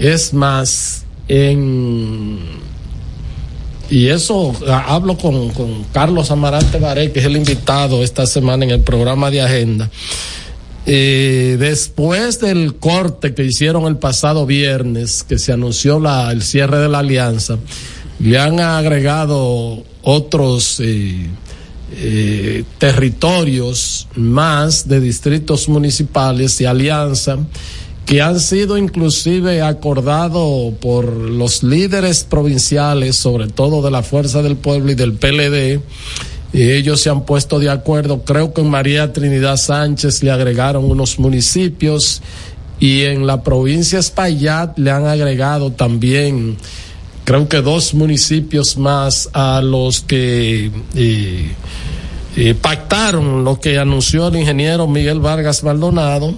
es 0.00 0.34
más, 0.34 1.04
en 1.28 2.40
y 3.88 4.08
eso 4.08 4.52
hablo 4.68 5.16
con, 5.16 5.50
con 5.50 5.84
Carlos 5.92 6.32
Amarante 6.32 6.80
Baré, 6.80 7.12
que 7.12 7.20
es 7.20 7.26
el 7.26 7.36
invitado 7.36 8.02
esta 8.02 8.26
semana 8.26 8.64
en 8.64 8.72
el 8.72 8.80
programa 8.80 9.30
de 9.30 9.40
agenda. 9.40 9.88
Eh, 10.88 11.56
después 11.58 12.40
del 12.40 12.76
corte 12.76 13.34
que 13.34 13.44
hicieron 13.44 13.86
el 13.86 13.96
pasado 13.96 14.46
viernes, 14.46 15.24
que 15.24 15.38
se 15.38 15.52
anunció 15.52 15.98
la, 15.98 16.30
el 16.30 16.42
cierre 16.42 16.78
de 16.78 16.88
la 16.88 17.00
alianza, 17.00 17.58
le 18.20 18.38
han 18.38 18.60
agregado 18.60 19.82
otros 20.02 20.78
eh, 20.78 21.26
eh, 21.92 22.64
territorios 22.78 24.06
más 24.14 24.88
de 24.88 25.00
distritos 25.00 25.68
municipales 25.68 26.60
y 26.60 26.66
alianza 26.66 27.38
que 28.06 28.22
han 28.22 28.38
sido 28.38 28.78
inclusive 28.78 29.62
acordados 29.62 30.72
por 30.80 31.12
los 31.12 31.64
líderes 31.64 32.22
provinciales, 32.22 33.16
sobre 33.16 33.48
todo 33.48 33.82
de 33.82 33.90
la 33.90 34.04
Fuerza 34.04 34.42
del 34.42 34.56
Pueblo 34.56 34.92
y 34.92 34.94
del 34.94 35.14
PLD, 35.14 35.80
y 36.52 36.70
ellos 36.70 37.00
se 37.00 37.10
han 37.10 37.24
puesto 37.24 37.58
de 37.58 37.70
acuerdo. 37.70 38.22
Creo 38.22 38.52
que 38.52 38.60
en 38.60 38.70
María 38.70 39.12
Trinidad 39.12 39.56
Sánchez 39.56 40.22
le 40.22 40.30
agregaron 40.30 40.84
unos 40.90 41.18
municipios 41.18 42.22
y 42.78 43.02
en 43.02 43.26
la 43.26 43.42
provincia 43.42 43.98
Espaillat 43.98 44.78
le 44.78 44.90
han 44.90 45.06
agregado 45.06 45.72
también, 45.72 46.56
creo 47.24 47.48
que 47.48 47.62
dos 47.62 47.94
municipios 47.94 48.76
más 48.76 49.30
a 49.32 49.62
los 49.62 50.00
que 50.00 50.70
eh, 50.94 51.50
eh, 52.36 52.54
pactaron 52.54 53.44
lo 53.44 53.60
que 53.60 53.78
anunció 53.78 54.28
el 54.28 54.36
ingeniero 54.36 54.86
Miguel 54.86 55.20
Vargas 55.20 55.62
Maldonado 55.62 56.34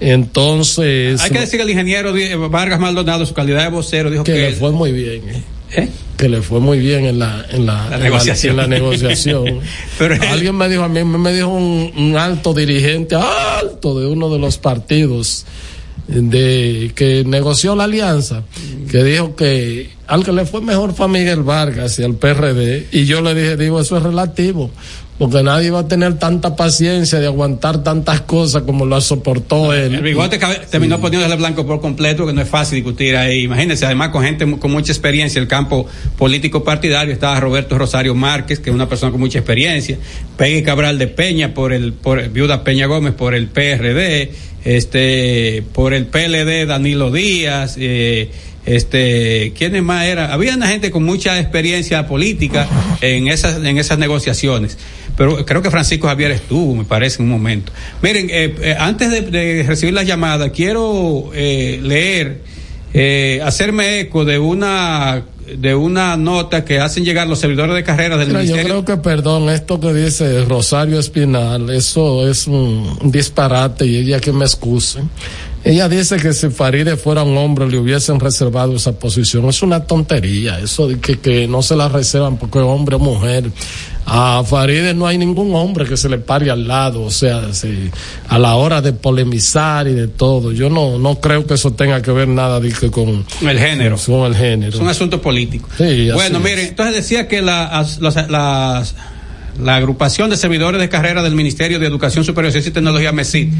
entonces. 0.00 1.20
Hay 1.20 1.30
que 1.30 1.40
decir 1.40 1.58
que 1.58 1.64
el 1.64 1.70
ingeniero 1.70 2.14
Vargas 2.48 2.80
Maldonado, 2.80 3.24
su 3.26 3.34
calidad 3.34 3.64
de 3.64 3.68
vocero, 3.68 4.10
dijo 4.10 4.24
que. 4.24 4.32
que 4.32 4.50
le 4.50 4.52
fue 4.52 4.72
muy 4.72 4.92
bien. 4.92 5.28
¿eh? 5.28 5.42
¿Eh? 5.72 5.88
Que 6.16 6.28
le 6.28 6.42
fue 6.42 6.60
muy 6.60 6.78
bien 6.78 7.06
en 7.06 7.18
la, 7.18 7.46
en 7.50 7.66
la, 7.66 7.88
la 7.88 7.98
negociación. 7.98 8.52
En 8.52 8.56
la, 8.56 8.64
en 8.64 8.70
la 8.70 8.78
negociación. 8.78 9.60
Pero 9.98 10.16
Alguien 10.30 10.56
me 10.56 10.68
dijo, 10.68 10.82
a 10.82 10.88
mí 10.88 11.02
me 11.04 11.32
dijo 11.32 11.48
un, 11.48 11.92
un, 11.96 12.16
alto 12.16 12.52
dirigente, 12.52 13.14
alto 13.14 13.98
de 13.98 14.06
uno 14.06 14.30
de 14.30 14.38
los 14.38 14.58
partidos 14.58 15.46
de 16.08 16.92
que 16.94 17.22
negoció 17.24 17.76
la 17.76 17.84
alianza, 17.84 18.42
que 18.90 19.04
dijo 19.04 19.36
que 19.36 19.90
al 20.08 20.24
que 20.24 20.32
le 20.32 20.44
fue 20.44 20.60
mejor 20.60 20.92
fue 20.92 21.06
a 21.06 21.08
Miguel 21.08 21.42
Vargas 21.42 21.98
y 22.00 22.02
al 22.02 22.14
PRD. 22.14 22.88
Y 22.90 23.04
yo 23.04 23.20
le 23.20 23.34
dije, 23.34 23.56
digo, 23.56 23.80
eso 23.80 23.96
es 23.96 24.02
relativo 24.02 24.70
porque 25.20 25.42
nadie 25.42 25.70
va 25.70 25.80
a 25.80 25.86
tener 25.86 26.18
tanta 26.18 26.56
paciencia 26.56 27.20
de 27.20 27.26
aguantar 27.26 27.82
tantas 27.84 28.22
cosas 28.22 28.62
como 28.62 28.86
lo 28.86 28.98
soportó 29.02 29.74
él. 29.74 29.96
El 29.96 30.00
bigote 30.00 30.40
terminó 30.70 30.98
poniéndole 30.98 31.36
blanco 31.36 31.66
por 31.66 31.78
completo, 31.78 32.26
que 32.26 32.32
no 32.32 32.40
es 32.40 32.48
fácil 32.48 32.76
discutir 32.76 33.14
ahí. 33.14 33.42
Imagínense, 33.42 33.84
además 33.84 34.08
con 34.08 34.24
gente 34.24 34.50
con 34.58 34.70
mucha 34.70 34.92
experiencia 34.92 35.38
en 35.38 35.42
el 35.42 35.48
campo 35.48 35.86
político 36.16 36.64
partidario, 36.64 37.12
estaba 37.12 37.38
Roberto 37.38 37.76
Rosario 37.76 38.14
Márquez, 38.14 38.60
que 38.60 38.70
es 38.70 38.74
una 38.74 38.88
persona 38.88 39.12
con 39.12 39.20
mucha 39.20 39.38
experiencia, 39.38 39.98
Peggy 40.38 40.62
Cabral 40.62 40.98
de 40.98 41.08
Peña, 41.08 41.52
por 41.52 41.74
el, 41.74 41.92
por 41.92 42.26
Viuda 42.30 42.64
Peña 42.64 42.86
Gómez, 42.86 43.12
por 43.12 43.34
el 43.34 43.48
PRD, 43.48 44.30
este, 44.64 45.62
por 45.74 45.92
el 45.92 46.06
PLD 46.06 46.66
Danilo 46.66 47.10
Díaz, 47.10 47.76
eh, 47.78 48.30
este 48.66 49.52
quiénes 49.56 49.82
más 49.82 50.06
era 50.06 50.32
había 50.32 50.54
una 50.54 50.68
gente 50.68 50.90
con 50.90 51.02
mucha 51.02 51.38
experiencia 51.40 52.06
política 52.06 52.68
en 53.00 53.28
esas 53.28 53.64
en 53.64 53.78
esas 53.78 53.98
negociaciones 53.98 54.76
pero 55.16 55.44
creo 55.46 55.62
que 55.62 55.70
Francisco 55.70 56.08
Javier 56.08 56.32
estuvo 56.32 56.74
me 56.74 56.84
parece 56.84 57.22
en 57.22 57.24
un 57.24 57.30
momento 57.30 57.72
miren 58.02 58.28
eh, 58.30 58.54
eh, 58.60 58.76
antes 58.78 59.10
de, 59.10 59.22
de, 59.22 59.62
recibir 59.62 59.94
la 59.94 60.02
llamada 60.02 60.50
quiero 60.50 61.30
eh, 61.34 61.80
leer 61.82 62.42
hacerme 63.42 64.00
eco 64.00 64.24
de 64.24 64.38
una 64.38 65.24
de 65.56 65.74
una 65.74 66.16
nota 66.16 66.64
que 66.64 66.80
hacen 66.80 67.04
llegar 67.04 67.26
los 67.26 67.38
servidores 67.38 67.74
de 67.74 67.82
carrera 67.82 68.16
del 68.16 68.28
Mira, 68.28 68.40
ministerio. 68.40 68.68
Yo 68.68 68.84
creo 68.84 68.96
que, 68.96 69.02
perdón, 69.02 69.48
esto 69.48 69.80
que 69.80 69.92
dice 69.92 70.44
Rosario 70.44 70.98
Espinal, 70.98 71.70
eso 71.70 72.28
es 72.28 72.46
un 72.46 72.98
disparate 73.04 73.86
y 73.86 73.96
ella 73.96 74.20
que 74.20 74.32
me 74.32 74.44
excuse. 74.44 75.00
Ella 75.62 75.88
dice 75.88 76.16
que 76.16 76.32
si 76.32 76.48
Faride 76.48 76.96
fuera 76.96 77.22
un 77.22 77.36
hombre 77.36 77.68
le 77.68 77.78
hubiesen 77.78 78.18
reservado 78.18 78.76
esa 78.76 78.92
posición. 78.92 79.46
Es 79.48 79.62
una 79.62 79.84
tontería, 79.84 80.58
eso 80.58 80.88
de 80.88 80.98
que, 80.98 81.18
que 81.18 81.46
no 81.46 81.62
se 81.62 81.76
la 81.76 81.88
reservan 81.88 82.38
porque 82.38 82.58
es 82.58 82.64
hombre 82.64 82.96
o 82.96 82.98
mujer. 82.98 83.50
A 84.06 84.42
Faride 84.44 84.94
no 84.94 85.06
hay 85.06 85.18
ningún 85.18 85.54
hombre 85.54 85.84
que 85.84 85.96
se 85.96 86.08
le 86.08 86.18
pare 86.18 86.50
al 86.50 86.66
lado, 86.66 87.02
o 87.02 87.10
sea, 87.10 87.52
si, 87.52 87.90
a 88.28 88.38
la 88.38 88.56
hora 88.56 88.80
de 88.80 88.92
polemizar 88.92 89.86
y 89.86 89.92
de 89.92 90.08
todo. 90.08 90.52
Yo 90.52 90.70
no, 90.70 90.98
no 90.98 91.20
creo 91.20 91.46
que 91.46 91.54
eso 91.54 91.72
tenga 91.74 92.00
que 92.00 92.10
ver 92.10 92.26
nada 92.26 92.58
de 92.58 92.72
que 92.72 92.90
con 92.90 93.24
el 93.42 93.58
género. 93.58 93.96
Con 94.04 94.24
el 94.24 94.34
género. 94.34 94.72
Es 94.72 94.80
un 94.80 94.88
asunto 94.88 95.20
político. 95.20 95.68
Sí, 95.76 96.10
bueno, 96.12 96.40
miren, 96.40 96.68
entonces 96.68 96.94
decía 96.94 97.28
que 97.28 97.42
la, 97.42 97.86
las, 98.00 98.30
las, 98.30 98.94
la 99.62 99.76
agrupación 99.76 100.30
de 100.30 100.36
servidores 100.36 100.80
de 100.80 100.88
carrera 100.88 101.22
del 101.22 101.34
Ministerio 101.34 101.78
de 101.78 101.86
Educación 101.86 102.24
Superior, 102.24 102.50
Ciencia 102.50 102.70
y 102.70 102.72
Tecnología, 102.72 103.12
MESID, 103.12 103.52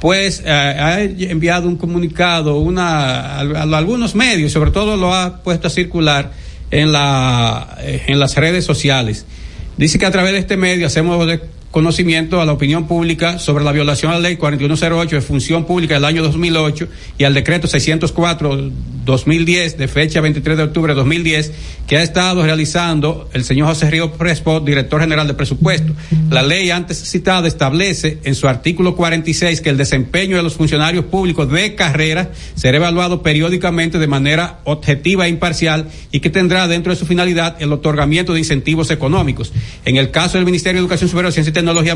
pues 0.00 0.42
eh, 0.44 0.50
ha 0.50 1.02
enviado 1.02 1.68
un 1.68 1.76
comunicado 1.76 2.58
una, 2.58 3.36
a, 3.36 3.62
algunos 3.62 4.14
medios, 4.14 4.52
sobre 4.52 4.70
todo 4.70 4.96
lo 4.96 5.14
ha 5.14 5.42
puesto 5.42 5.68
a 5.68 5.70
circular 5.70 6.32
en, 6.70 6.92
la, 6.92 7.78
en 7.82 8.18
las 8.18 8.34
redes 8.36 8.64
sociales. 8.64 9.26
Dice 9.76 9.98
que 9.98 10.06
a 10.06 10.10
través 10.10 10.32
de 10.32 10.38
este 10.38 10.56
medio 10.56 10.86
hacemos 10.86 11.26
conocimiento 11.70 12.40
a 12.40 12.44
la 12.44 12.52
opinión 12.52 12.86
pública 12.86 13.38
sobre 13.38 13.64
la 13.64 13.72
violación 13.72 14.10
a 14.10 14.16
la 14.16 14.20
ley 14.20 14.36
4108 14.36 15.16
de 15.16 15.22
función 15.22 15.64
pública 15.64 15.94
del 15.94 16.04
año 16.04 16.22
2008 16.22 16.88
y 17.18 17.24
al 17.24 17.34
decreto 17.34 17.68
604 17.68 18.70
2010 19.04 19.78
de 19.78 19.88
fecha 19.88 20.20
23 20.20 20.56
de 20.56 20.64
octubre 20.64 20.92
de 20.92 20.96
2010 20.96 21.52
que 21.86 21.96
ha 21.96 22.02
estado 22.02 22.44
realizando 22.44 23.28
el 23.32 23.44
señor 23.44 23.68
José 23.68 23.90
Río 23.90 24.12
Prespo, 24.12 24.60
director 24.60 25.00
general 25.00 25.26
de 25.26 25.34
presupuesto. 25.34 25.92
La 26.30 26.42
ley 26.42 26.70
antes 26.70 26.98
citada 26.98 27.48
establece 27.48 28.18
en 28.24 28.34
su 28.34 28.48
artículo 28.48 28.94
46 28.96 29.60
que 29.60 29.70
el 29.70 29.76
desempeño 29.76 30.36
de 30.36 30.42
los 30.42 30.54
funcionarios 30.54 31.04
públicos 31.06 31.50
de 31.50 31.74
carrera 31.74 32.30
será 32.54 32.76
evaluado 32.76 33.22
periódicamente 33.22 33.98
de 33.98 34.06
manera 34.06 34.60
objetiva 34.64 35.26
e 35.26 35.30
imparcial 35.30 35.88
y 36.12 36.20
que 36.20 36.30
tendrá 36.30 36.68
dentro 36.68 36.92
de 36.92 36.98
su 36.98 37.06
finalidad 37.06 37.56
el 37.60 37.72
otorgamiento 37.72 38.32
de 38.32 38.40
incentivos 38.40 38.90
económicos. 38.90 39.52
En 39.84 39.96
el 39.96 40.10
caso 40.10 40.36
del 40.36 40.44
Ministerio 40.44 40.80
de 40.80 40.84
Educación 40.84 41.10
Superior, 41.10 41.32
Ciencia 41.32 41.50
y 41.50 41.59
Tecnología 41.60 41.94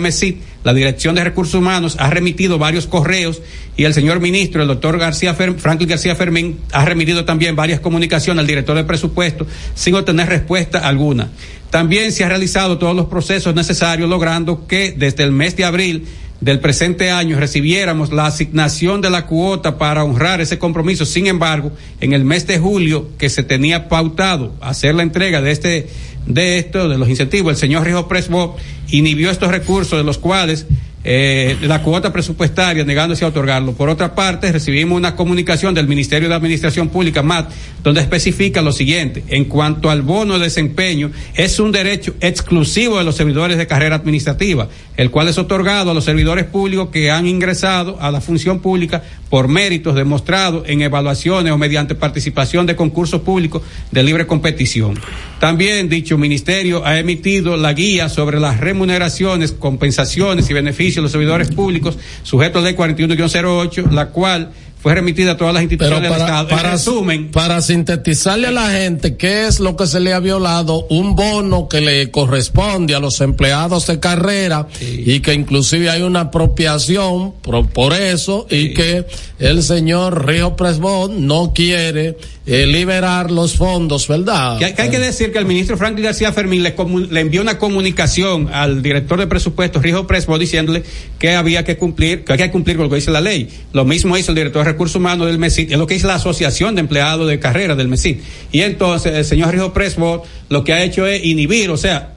la 0.62 0.74
Dirección 0.74 1.15
de 1.15 1.24
Recursos 1.24 1.55
Humanos 1.55 1.97
ha 1.99 2.11
remitido 2.11 2.59
varios 2.59 2.86
correos 2.86 3.41
y 3.78 3.85
el 3.85 3.95
señor 3.95 4.20
ministro, 4.20 4.61
el 4.61 4.69
doctor 4.69 4.99
García 4.99 5.35
Franklin 5.35 5.89
García 5.89 6.15
Fermín, 6.15 6.59
ha 6.73 6.85
remitido 6.85 7.24
también 7.24 7.57
varias 7.57 7.81
comunicaciones 7.81 8.41
al 8.41 8.47
director 8.47 8.77
de 8.77 8.85
presupuesto 8.85 9.47
sin 9.74 9.95
obtener 9.95 10.28
respuesta 10.28 10.86
alguna. 10.86 11.31
También 11.70 12.12
se 12.12 12.24
han 12.24 12.28
realizado 12.28 12.77
todos 12.77 12.95
los 12.95 13.07
procesos 13.07 13.55
necesarios, 13.55 14.09
logrando 14.09 14.66
que 14.66 14.93
desde 14.97 15.24
el 15.24 15.32
mes 15.32 15.57
de 15.57 15.65
abril 15.65 16.07
del 16.41 16.61
presente 16.61 17.11
año 17.11 17.41
recibiéramos 17.41 18.12
la 18.12 18.27
asignación 18.27 19.01
de 19.01 19.09
la 19.09 19.24
cuota 19.24 19.78
para 19.78 20.05
honrar 20.05 20.43
ese 20.43 20.59
compromiso. 20.59 21.07
Sin 21.07 21.27
embargo, 21.27 21.73
en 22.03 22.12
el 22.12 22.24
mes 22.24 22.47
de 22.47 22.59
julio 22.59 23.09
que 23.16 23.31
se 23.31 23.43
tenía 23.43 23.89
pautado 23.89 24.55
hacer 24.61 24.95
la 24.95 25.05
entrega 25.05 25.41
de 25.41 25.51
este 25.53 25.89
de 26.27 26.59
esto, 26.59 26.89
de 26.89 26.99
los 26.99 27.09
incentivos, 27.09 27.53
el 27.53 27.59
señor 27.59 27.85
Rijo 27.85 28.09
Presbo 28.09 28.57
inhibió 28.89 29.31
estos 29.31 29.51
recursos 29.51 29.99
de 29.99 30.05
los 30.05 30.19
cuales 30.19 30.67
eh, 31.07 31.59
la 31.61 31.83
cuota 31.83 32.13
presupuestaria 32.13 32.83
negándose 32.83 33.27
a 33.27 33.29
otorgarlo. 33.29 33.75
Por 33.75 33.91
otra 33.91 34.15
parte, 34.15 34.51
recibimos 34.51 34.97
una 34.97 35.15
comunicación 35.15 35.75
del 35.75 35.87
Ministerio 35.87 36.31
de 36.31 36.35
Administración 36.35 36.89
Pública, 36.89 37.23
MAT, 37.23 37.51
donde 37.83 38.01
especifica 38.01 38.63
lo 38.63 38.73
siguiente. 38.73 39.23
En 39.29 39.45
cuanto 39.45 39.91
al 39.91 40.01
bono 40.01 40.39
de 40.39 40.45
desempeño, 40.45 41.11
es 41.35 41.61
un 41.61 41.73
derecho 41.73 42.15
exclusivo 42.21 42.97
de 42.97 43.05
los 43.05 43.17
servidores 43.17 43.59
de 43.59 43.67
carrera 43.67 43.97
administrativa, 43.97 44.69
el 44.97 45.11
cual 45.11 45.29
es 45.29 45.37
otorgado 45.37 45.91
a 45.91 45.95
los 45.95 46.05
servidores 46.05 46.47
públicos 46.47 46.89
que 46.89 47.11
han 47.11 47.27
ingresado 47.27 47.99
a 48.01 48.11
la 48.11 48.23
función 48.23 48.61
pública 48.61 49.03
por 49.29 49.49
méritos 49.49 49.95
demostrados 49.95 50.65
en 50.69 50.81
evaluaciones 50.81 51.53
o 51.53 51.59
mediante 51.59 51.95
participación 51.95 52.67
de 52.67 52.77
concursos 52.77 53.21
públicos 53.23 53.63
de 53.91 54.03
libre 54.03 54.27
competición. 54.27 54.99
También 55.41 55.89
dicho 55.89 56.17
ministerio 56.17 56.87
ha 56.87 56.99
emitido 56.99 57.57
la 57.57 57.73
guía 57.73 58.09
sobre 58.09 58.41
las 58.41 58.61
remuneraciones, 58.61 59.53
compensaciones 59.53 60.49
y 60.49 60.55
beneficios 60.55 60.94
los 61.03 61.12
servidores 61.12 61.51
públicos, 61.51 61.99
sujeto 62.23 62.59
a 62.59 62.62
ley 62.62 62.75
41-08, 62.75 63.91
la 63.91 64.11
cual 64.11 64.51
fue 64.85 64.94
remitida 64.94 65.32
a 65.32 65.36
todas 65.39 65.55
las 65.55 65.62
Pero 65.62 65.73
instituciones 65.73 66.02
del 66.02 66.11
para, 66.11 66.24
Estado. 66.24 66.48
para, 66.51 66.69
en 66.69 66.73
resumen, 66.74 67.31
para 67.31 67.62
sintetizarle 67.62 68.48
a 68.48 68.51
la 68.51 68.69
gente 68.69 69.16
qué 69.16 69.47
es 69.47 69.59
lo 69.59 69.77
que 69.77 69.86
se 69.86 69.98
le 69.98 70.12
ha 70.12 70.20
violado, 70.20 70.86
un 70.90 71.16
bono 71.16 71.70
que 71.70 71.81
le 71.81 72.11
corresponde 72.11 72.94
a 72.94 73.01
los 73.01 73.23
empleados 73.23 73.86
de 73.86 73.98
carrera 73.98 74.69
y 74.82 75.20
que 75.20 75.32
inclusive 75.32 75.89
hay 75.89 76.02
una 76.02 76.20
apropiación 76.20 77.32
por, 77.40 77.66
por 77.70 77.94
eso 77.94 78.47
y 78.51 78.74
que 78.74 79.06
el 79.39 79.62
señor 79.62 80.27
Río 80.27 80.55
Presbón 80.55 81.27
no 81.27 81.55
quiere 81.55 82.19
eh, 82.47 82.66
liberar 82.66 83.31
los 83.31 83.56
fondos, 83.56 84.06
¿verdad? 84.06 84.59
Que 84.59 84.66
hay, 84.66 84.74
que 84.74 84.82
hay 84.82 84.90
que 84.90 84.98
decir 84.98 85.32
que 85.32 85.39
el 85.39 85.47
ministro 85.47 85.78
Franklin 85.78 86.05
García 86.05 86.31
Fermín 86.31 86.62
le, 86.62 86.74
le 87.11 87.20
envió 87.20 87.40
una 87.40 87.56
comunicación 87.56 88.51
al 88.52 88.82
director 88.82 89.19
de 89.19 89.27
presupuestos, 89.27 89.82
Rijo 89.82 90.06
Presbo, 90.06 90.39
diciéndole 90.39 90.82
que 91.19 91.35
había 91.36 91.65
que 91.65 91.78
cumplir, 91.78 92.23
que 92.23 92.32
hay 92.35 92.39
que 92.39 92.51
cumplir 92.51 92.77
con 92.77 92.85
lo 92.85 92.90
que 92.90 92.97
dice 92.97 93.11
la 93.11 93.23
ley. 93.23 93.48
Lo 93.73 93.86
mismo 93.86 94.15
hizo 94.19 94.32
el 94.32 94.36
director 94.36 94.62
de 94.66 94.74
recursos 94.75 94.97
humanos 94.97 95.27
del 95.27 95.39
MESID, 95.39 95.73
es 95.73 95.79
lo 95.79 95.87
que 95.87 95.95
dice 95.95 96.07
la 96.07 96.17
Asociación 96.17 96.75
de 96.75 96.83
Empleados 96.83 97.29
de 97.29 97.39
Carrera 97.39 97.75
del 97.75 97.89
MESID. 97.89 98.19
Y 98.53 98.61
entonces 98.61 99.15
el 99.15 99.25
señor 99.25 99.53
Rijo 99.53 99.73
Presbo 99.73 100.25
lo 100.49 100.65
que 100.65 100.73
ha 100.73 100.83
hecho 100.83 101.07
es 101.07 101.25
inhibir, 101.25 101.71
o 101.71 101.77
sea, 101.77 102.15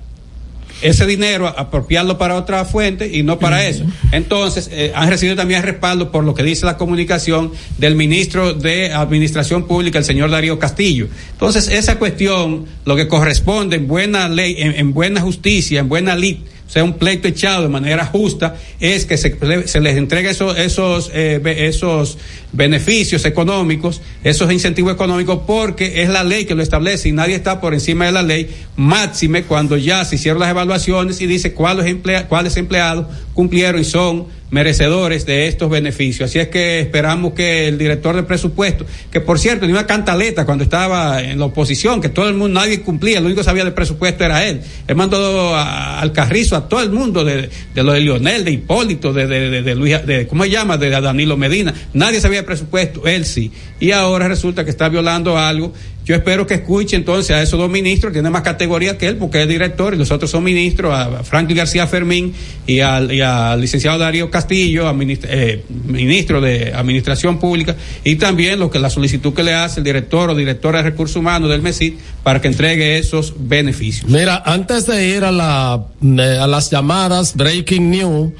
ese 0.82 1.06
dinero, 1.06 1.48
apropiarlo 1.48 2.18
para 2.18 2.36
otra 2.36 2.64
fuente 2.66 3.10
y 3.12 3.24
no 3.24 3.40
para 3.40 3.66
eso. 3.66 3.84
Entonces, 4.12 4.70
eh, 4.72 4.92
han 4.96 5.10
recibido 5.10 5.36
también 5.36 5.64
respaldo 5.64 6.12
por 6.12 6.24
lo 6.24 6.34
que 6.36 6.44
dice 6.44 6.66
la 6.66 6.78
comunicación 6.78 7.52
del 7.78 7.96
ministro 7.96 8.54
de 8.54 8.94
Administración 8.94 9.66
Pública, 9.66 9.98
el 9.98 10.06
señor 10.06 10.30
Darío 10.30 10.60
Castillo. 10.60 11.08
Entonces, 11.32 11.68
esa 11.70 11.98
cuestión, 11.98 12.66
lo 12.86 12.96
que 12.96 13.08
corresponde 13.08 13.78
en 13.78 13.88
buena 13.88 14.30
ley, 14.30 14.56
en, 14.60 14.76
en 14.76 14.94
buena 14.94 15.22
justicia, 15.22 15.80
en 15.80 15.90
buena 15.90 16.16
ley, 16.16 16.44
sea, 16.70 16.84
un 16.84 16.94
pleito 16.94 17.28
echado 17.28 17.64
de 17.64 17.70
manera 17.70 18.06
justa, 18.06 18.56
es 18.80 19.06
que 19.06 19.18
se, 19.18 19.38
les 19.80 19.98
entregue 19.98 20.30
esos, 20.30 20.58
esos, 20.58 21.10
eh, 21.14 21.42
esos 21.60 22.18
beneficios 22.52 23.26
económicos, 23.26 24.02
esos 24.24 24.52
incentivos 24.52 24.94
económicos, 24.94 25.40
porque 25.48 26.02
es 26.02 26.10
la 26.10 26.24
ley 26.24 26.46
que 26.46 26.56
lo 26.56 26.64
establece 26.64 27.10
y 27.10 27.12
nadie 27.12 27.36
está 27.36 27.62
por 27.62 27.74
encima 27.74 28.06
de 28.06 28.12
la 28.12 28.24
ley, 28.24 28.50
máxime 28.76 29.44
cuando 29.44 29.78
ya 29.78 30.04
se 30.06 30.16
hicieron 30.16 30.40
las 30.40 30.50
evaluaciones 30.50 31.22
y 31.22 31.28
dice 31.28 31.54
cuáles, 31.54 31.86
emplea- 31.86 32.28
cuáles 32.28 32.58
empleados 32.58 33.08
cumplieron 33.38 33.80
y 33.80 33.84
son 33.86 34.26
merecedores 34.50 35.28
de 35.28 35.48
estos 35.48 35.70
beneficios. 35.70 36.28
Así 36.28 36.40
es 36.40 36.48
que 36.48 36.80
esperamos 36.80 37.34
que 37.34 37.68
el 37.68 37.78
director 37.78 38.16
de 38.16 38.24
presupuesto, 38.24 38.84
que 39.12 39.22
por 39.22 39.38
cierto 39.38 39.62
tenía 39.62 39.76
una 39.76 39.86
cantaleta 39.86 40.44
cuando 40.44 40.64
estaba 40.64 41.22
en 41.22 41.38
la 41.38 41.46
oposición, 41.46 42.02
que 42.02 42.10
todo 42.10 42.28
el 42.28 42.34
mundo, 42.34 42.60
nadie 42.60 42.82
cumplía, 42.82 43.20
lo 43.20 43.28
único 43.28 43.42
que 43.42 43.46
sabía 43.46 43.64
del 43.64 43.74
presupuesto 43.74 44.24
era 44.24 44.44
él. 44.48 44.62
Él 44.88 44.96
mandó 44.96 45.56
a- 45.56 46.00
al 46.02 46.12
carrizo 46.14 46.56
a 46.56 46.68
todo 46.68 46.82
el 46.82 46.90
mundo 46.90 47.24
de, 47.24 47.48
de 47.76 47.84
lo 47.84 47.92
de 47.92 48.00
Lionel, 48.00 48.44
de 48.44 48.52
Hipólito, 48.52 49.14
de, 49.14 49.28
de, 49.28 49.50
de, 49.52 49.62
de 49.62 49.76
Luis, 49.76 50.04
de, 50.04 50.26
¿cómo 50.26 50.46
se 50.46 50.50
llama? 50.50 50.78
De 50.78 50.90
Danilo 50.90 51.38
Medina. 51.38 51.76
Nadie 51.94 52.20
sabía 52.20 52.40
el 52.40 52.46
presupuesto, 52.46 53.06
él 53.06 53.24
sí. 53.24 53.52
Y 53.80 53.92
ahora 53.92 54.28
resulta 54.28 54.64
que 54.66 54.72
está 54.72 54.90
violando 54.90 55.38
algo. 55.38 55.74
Yo 56.08 56.16
espero 56.16 56.48
que 56.48 56.54
escuche 56.54 56.96
entonces 56.96 57.36
a 57.36 57.42
esos 57.42 57.60
dos 57.60 57.70
ministros, 57.70 58.14
tiene 58.14 58.30
más 58.30 58.42
categoría 58.42 58.98
que 58.98 59.10
él, 59.10 59.18
porque 59.18 59.42
es 59.42 59.48
director 59.50 59.94
y 59.94 59.98
los 59.98 60.10
otros 60.10 60.32
son 60.32 60.42
ministros, 60.42 60.94
a 60.94 61.22
Franklin 61.26 61.58
García 61.58 61.86
Fermín 61.86 62.34
y 62.66 62.80
al, 62.80 63.12
y 63.12 63.20
al 63.20 63.60
licenciado 63.60 63.98
Darío 63.98 64.32
Castillo, 64.32 64.90
administ- 64.90 65.28
eh, 65.28 65.66
ministro 65.86 66.40
de 66.40 66.74
Administración 66.74 67.40
Pública, 67.40 67.76
y 68.06 68.16
también 68.16 68.58
lo 68.58 68.72
que 68.72 68.80
la 68.80 68.90
solicitud 68.90 69.34
que 69.34 69.44
le 69.44 69.54
hace 69.54 69.82
el 69.82 69.84
director 69.84 70.30
o 70.30 70.36
directora 70.36 70.78
de 70.78 70.92
Recursos 70.92 71.18
Humanos 71.18 71.50
del 71.50 71.62
MESID 71.62 71.96
para 72.24 72.40
que 72.40 72.48
entregue 72.48 72.98
esos 72.98 73.34
beneficios. 73.38 74.10
Mira, 74.10 74.42
antes 74.46 74.88
de 74.88 75.10
ir 75.10 75.26
a, 75.26 75.32
la, 75.34 75.88
eh, 76.02 76.38
a 76.40 76.48
las 76.48 76.72
llamadas 76.72 77.36
Breaking 77.36 77.92
News, 77.92 78.32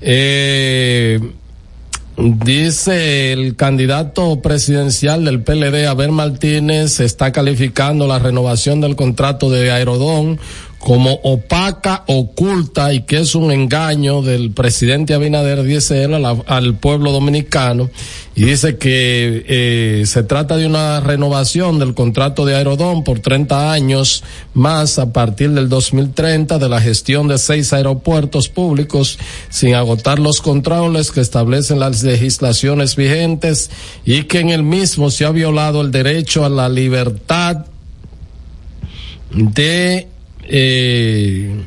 eh, 0.00 1.20
dice 2.16 3.32
el 3.32 3.56
candidato 3.56 4.40
presidencial 4.40 5.24
del 5.24 5.42
PLD, 5.42 5.86
Abel 5.86 6.12
Martínez, 6.12 7.00
está 7.00 7.32
calificando 7.32 8.06
la 8.06 8.18
renovación 8.18 8.80
del 8.80 8.96
contrato 8.96 9.50
de 9.50 9.70
Aerodón 9.70 10.38
como 10.82 11.12
opaca, 11.22 12.02
oculta 12.08 12.92
y 12.92 13.02
que 13.02 13.20
es 13.20 13.36
un 13.36 13.52
engaño 13.52 14.20
del 14.20 14.50
presidente 14.50 15.14
Abinader, 15.14 15.62
dice 15.62 16.02
él, 16.02 16.24
al 16.24 16.74
pueblo 16.74 17.12
dominicano. 17.12 17.88
Y 18.34 18.46
dice 18.46 18.78
que 18.78 19.44
eh, 19.46 20.02
se 20.06 20.24
trata 20.24 20.56
de 20.56 20.66
una 20.66 20.98
renovación 20.98 21.78
del 21.78 21.94
contrato 21.94 22.44
de 22.44 22.56
Aerodón 22.56 23.04
por 23.04 23.20
30 23.20 23.70
años 23.70 24.24
más 24.54 24.98
a 24.98 25.12
partir 25.12 25.52
del 25.52 25.68
2030 25.68 26.58
de 26.58 26.68
la 26.68 26.80
gestión 26.80 27.28
de 27.28 27.38
seis 27.38 27.72
aeropuertos 27.72 28.48
públicos 28.48 29.20
sin 29.50 29.76
agotar 29.76 30.18
los 30.18 30.40
controles 30.40 31.12
que 31.12 31.20
establecen 31.20 31.78
las 31.78 32.02
legislaciones 32.02 32.96
vigentes 32.96 33.70
y 34.04 34.24
que 34.24 34.40
en 34.40 34.50
el 34.50 34.64
mismo 34.64 35.12
se 35.12 35.26
ha 35.26 35.30
violado 35.30 35.80
el 35.80 35.92
derecho 35.92 36.44
a 36.44 36.48
la 36.48 36.68
libertad 36.68 37.66
de 39.30 40.08
eh, 40.44 41.64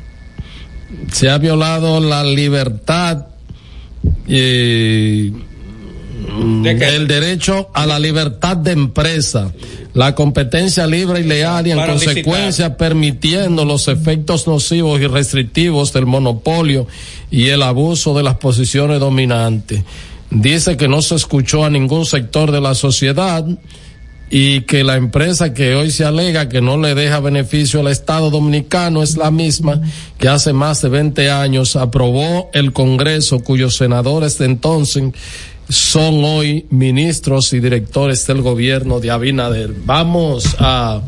se 1.10 1.30
ha 1.30 1.38
violado 1.38 2.00
la 2.00 2.24
libertad 2.24 3.26
eh, 4.28 5.32
el 6.28 7.06
derecho 7.06 7.70
a 7.72 7.86
la 7.86 7.98
libertad 7.98 8.56
de 8.56 8.72
empresa, 8.72 9.52
la 9.94 10.14
competencia 10.14 10.86
libre 10.86 11.20
y 11.20 11.24
leal 11.24 11.66
y 11.66 11.70
en 11.70 11.78
Para 11.78 11.92
consecuencia 11.92 12.76
permitiendo 12.76 13.64
los 13.64 13.88
efectos 13.88 14.46
nocivos 14.46 15.00
y 15.00 15.06
restrictivos 15.06 15.92
del 15.92 16.06
monopolio 16.06 16.86
y 17.30 17.48
el 17.48 17.62
abuso 17.62 18.14
de 18.14 18.22
las 18.22 18.36
posiciones 18.36 19.00
dominantes. 19.00 19.82
Dice 20.30 20.76
que 20.76 20.88
no 20.88 21.02
se 21.02 21.14
escuchó 21.14 21.64
a 21.64 21.70
ningún 21.70 22.04
sector 22.04 22.50
de 22.50 22.60
la 22.60 22.74
sociedad 22.74 23.46
y 24.28 24.62
que 24.62 24.82
la 24.82 24.96
empresa 24.96 25.54
que 25.54 25.74
hoy 25.74 25.90
se 25.90 26.04
alega 26.04 26.48
que 26.48 26.60
no 26.60 26.76
le 26.76 26.94
deja 26.94 27.20
beneficio 27.20 27.80
al 27.80 27.88
Estado 27.88 28.30
dominicano 28.30 29.02
es 29.02 29.16
la 29.16 29.30
misma 29.30 29.80
que 30.18 30.28
hace 30.28 30.52
más 30.52 30.82
de 30.82 30.88
20 30.88 31.30
años 31.30 31.76
aprobó 31.76 32.50
el 32.52 32.72
Congreso 32.72 33.40
cuyos 33.40 33.76
senadores 33.76 34.38
de 34.38 34.46
entonces 34.46 35.04
son 35.68 36.24
hoy 36.24 36.66
ministros 36.70 37.52
y 37.52 37.60
directores 37.60 38.26
del 38.26 38.42
gobierno 38.42 38.98
de 39.00 39.10
Abinader. 39.10 39.74
Vamos 39.84 40.56
a 40.58 41.02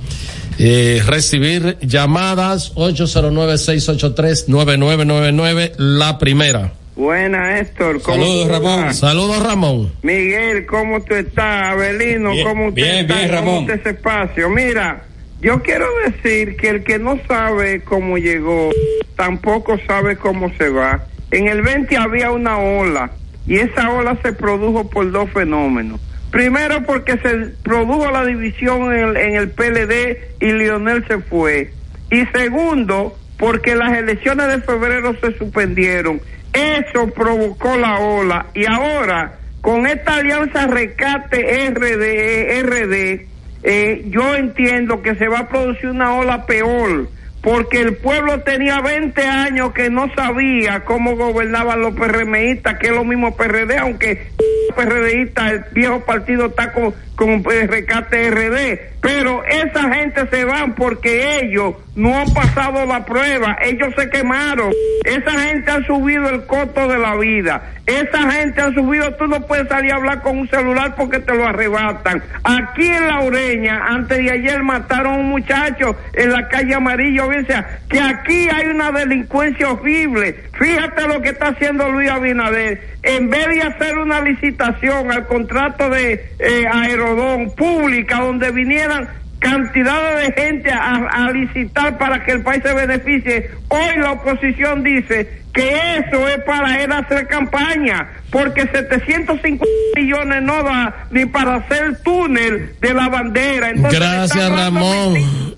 eh, 0.59 1.03
recibir 1.07 1.78
llamadas 1.81 2.74
809-683-9999, 2.74 5.73
la 5.78 6.19
primera. 6.19 6.74
Buena, 6.99 7.61
Héctor. 7.61 8.03
¿cómo 8.03 8.16
Saludos, 8.16 8.49
Ramón. 8.51 8.81
estás? 8.81 8.99
Saludos, 8.99 9.41
Ramón. 9.45 9.93
Miguel, 10.03 10.66
¿cómo 10.66 11.01
tú 11.01 11.15
estás? 11.15 11.69
Abelino, 11.69 12.33
Bien, 12.33 12.45
¿cómo 12.45 12.66
usted 12.70 12.83
bien, 12.83 12.97
está? 12.97 13.15
bien, 13.15 13.29
¿Cómo 13.29 13.39
Ramón. 13.41 13.62
está 13.62 13.75
ese 13.75 13.91
espacio? 13.91 14.51
Mira, 14.51 15.05
yo 15.41 15.62
quiero 15.62 15.87
decir 16.07 16.57
que 16.57 16.70
el 16.70 16.83
que 16.83 16.99
no 16.99 17.16
sabe 17.29 17.83
cómo 17.83 18.19
llegó, 18.19 18.70
tampoco 19.15 19.79
sabe 19.87 20.16
cómo 20.16 20.53
se 20.59 20.70
va. 20.70 21.05
En 21.31 21.47
el 21.47 21.62
20 21.62 21.97
había 21.97 22.33
una 22.33 22.59
ola 22.59 23.12
y 23.47 23.59
esa 23.61 23.91
ola 23.93 24.19
se 24.20 24.33
produjo 24.33 24.91
por 24.91 25.09
dos 25.12 25.31
fenómenos. 25.31 26.01
Primero 26.33 26.83
porque 26.83 27.12
se 27.19 27.53
produjo 27.62 28.11
la 28.11 28.25
división 28.25 28.93
en 28.93 29.11
el, 29.11 29.16
en 29.16 29.35
el 29.37 29.51
PLD 29.51 30.19
y 30.41 30.51
Lionel 30.53 31.07
se 31.07 31.19
fue. 31.19 31.70
Y 32.11 32.25
segundo, 32.37 33.16
porque 33.39 33.77
las 33.77 33.97
elecciones 33.97 34.49
de 34.49 34.61
febrero 34.62 35.15
se 35.20 35.39
suspendieron. 35.39 36.20
Eso 36.59 37.09
provocó 37.14 37.76
la 37.76 37.98
ola. 38.01 38.47
Y 38.55 38.66
ahora, 38.66 39.35
con 39.60 39.86
esta 39.86 40.16
alianza 40.16 40.66
Recate 40.66 41.70
RD, 41.70 42.62
RD 42.62 43.26
eh, 43.62 44.05
yo 44.09 44.35
entiendo 44.35 45.02
que 45.02 45.14
se 45.16 45.28
va 45.28 45.40
a 45.40 45.48
producir 45.48 45.90
una 45.90 46.14
ola 46.14 46.47
peor. 46.47 47.09
Porque 47.43 47.80
el 47.80 47.97
pueblo 47.97 48.40
tenía 48.40 48.80
20 48.80 49.22
años 49.22 49.72
que 49.72 49.90
no 49.90 50.12
sabía 50.14 50.80
cómo 50.80 51.16
gobernaban 51.16 51.80
los 51.80 51.94
PRMistas, 51.94 52.78
que 52.78 52.89
es 52.89 52.93
lo 52.93 53.05
mismo 53.05 53.36
PRD, 53.36 53.78
aunque 53.78 54.26
PRDista, 54.74 55.51
el 55.51 55.64
viejo 55.72 56.01
partido 56.01 56.47
está 56.47 56.72
con, 56.72 56.94
con 57.19 57.31
eh, 57.51 57.66
Recate 57.66 58.31
RD. 58.31 58.99
Pero 59.01 59.45
esa 59.45 59.93
gente 59.93 60.27
se 60.28 60.45
van 60.45 60.74
porque 60.74 61.40
ellos 61.40 61.74
no 61.97 62.16
han 62.16 62.32
pasado 62.32 62.86
la 62.86 63.05
prueba, 63.05 63.57
ellos 63.61 63.93
se 63.97 64.09
quemaron. 64.09 64.73
Esa 65.05 65.32
gente 65.40 65.70
ha 65.70 65.85
subido 65.85 66.28
el 66.28 66.47
costo 66.47 66.86
de 66.86 66.99
la 66.99 67.16
vida. 67.16 67.73
Esa 67.86 68.31
gente 68.31 68.61
ha 68.61 68.73
subido, 68.73 69.15
tú 69.15 69.27
no 69.27 69.47
puedes 69.47 69.66
salir 69.69 69.93
a 69.93 69.97
hablar 69.97 70.23
con 70.23 70.39
un 70.39 70.49
celular 70.49 70.95
porque 70.95 71.19
te 71.20 71.35
lo 71.35 71.47
arrebatan. 71.47 72.23
Aquí 72.45 72.86
en 72.86 73.07
La 73.07 73.20
Ureña, 73.23 73.85
antes 73.86 74.19
de 74.19 74.31
ayer 74.31 74.62
mataron 74.62 75.15
a 75.15 75.19
un 75.19 75.28
muchacho 75.31 75.97
en 76.12 76.32
la 76.32 76.49
calle 76.49 76.74
Amarillo, 76.74 77.27
o 77.27 77.47
sea, 77.47 77.81
que 77.89 78.01
aquí 78.01 78.49
hay 78.49 78.69
una 78.69 78.93
delincuencia 78.93 79.70
horrible. 79.73 80.36
Fíjate 80.59 81.09
lo 81.09 81.20
que 81.20 81.31
está 81.31 81.49
haciendo 81.49 81.89
Luis 81.89 82.11
Abinader. 82.11 82.98
En 83.09 83.30
vez 83.30 83.47
de 83.47 83.62
hacer 83.62 83.97
una 83.97 84.20
licitación 84.20 85.10
al 85.10 85.26
contrato 85.26 85.89
de 85.89 86.30
eh, 86.39 86.66
Aerodón 86.70 87.55
pública 87.55 88.20
donde 88.20 88.51
vinieran 88.51 89.09
cantidades 89.39 90.35
de 90.35 90.43
gente 90.43 90.70
a, 90.70 90.97
a 91.10 91.31
licitar 91.32 91.97
para 91.98 92.24
que 92.24 92.32
el 92.32 92.43
país 92.43 92.62
se 92.65 92.74
beneficie. 92.74 93.51
Hoy 93.69 93.98
la 94.01 94.12
oposición 94.12 94.82
dice 94.82 95.39
que 95.52 95.69
eso 95.98 96.28
es 96.28 96.39
para 96.44 96.82
él 96.82 96.93
hacer 96.93 97.27
campaña, 97.27 98.09
porque 98.31 98.62
750 98.62 99.65
millones 99.97 100.43
no 100.43 100.62
da 100.62 101.06
ni 101.10 101.24
para 101.27 101.56
hacer 101.56 101.85
el 101.85 101.98
túnel 102.02 102.74
de 102.81 102.94
la 102.94 103.09
bandera. 103.09 103.70
Entonces, 103.70 103.98
Gracias 103.98 104.51
Ramón, 104.51 105.15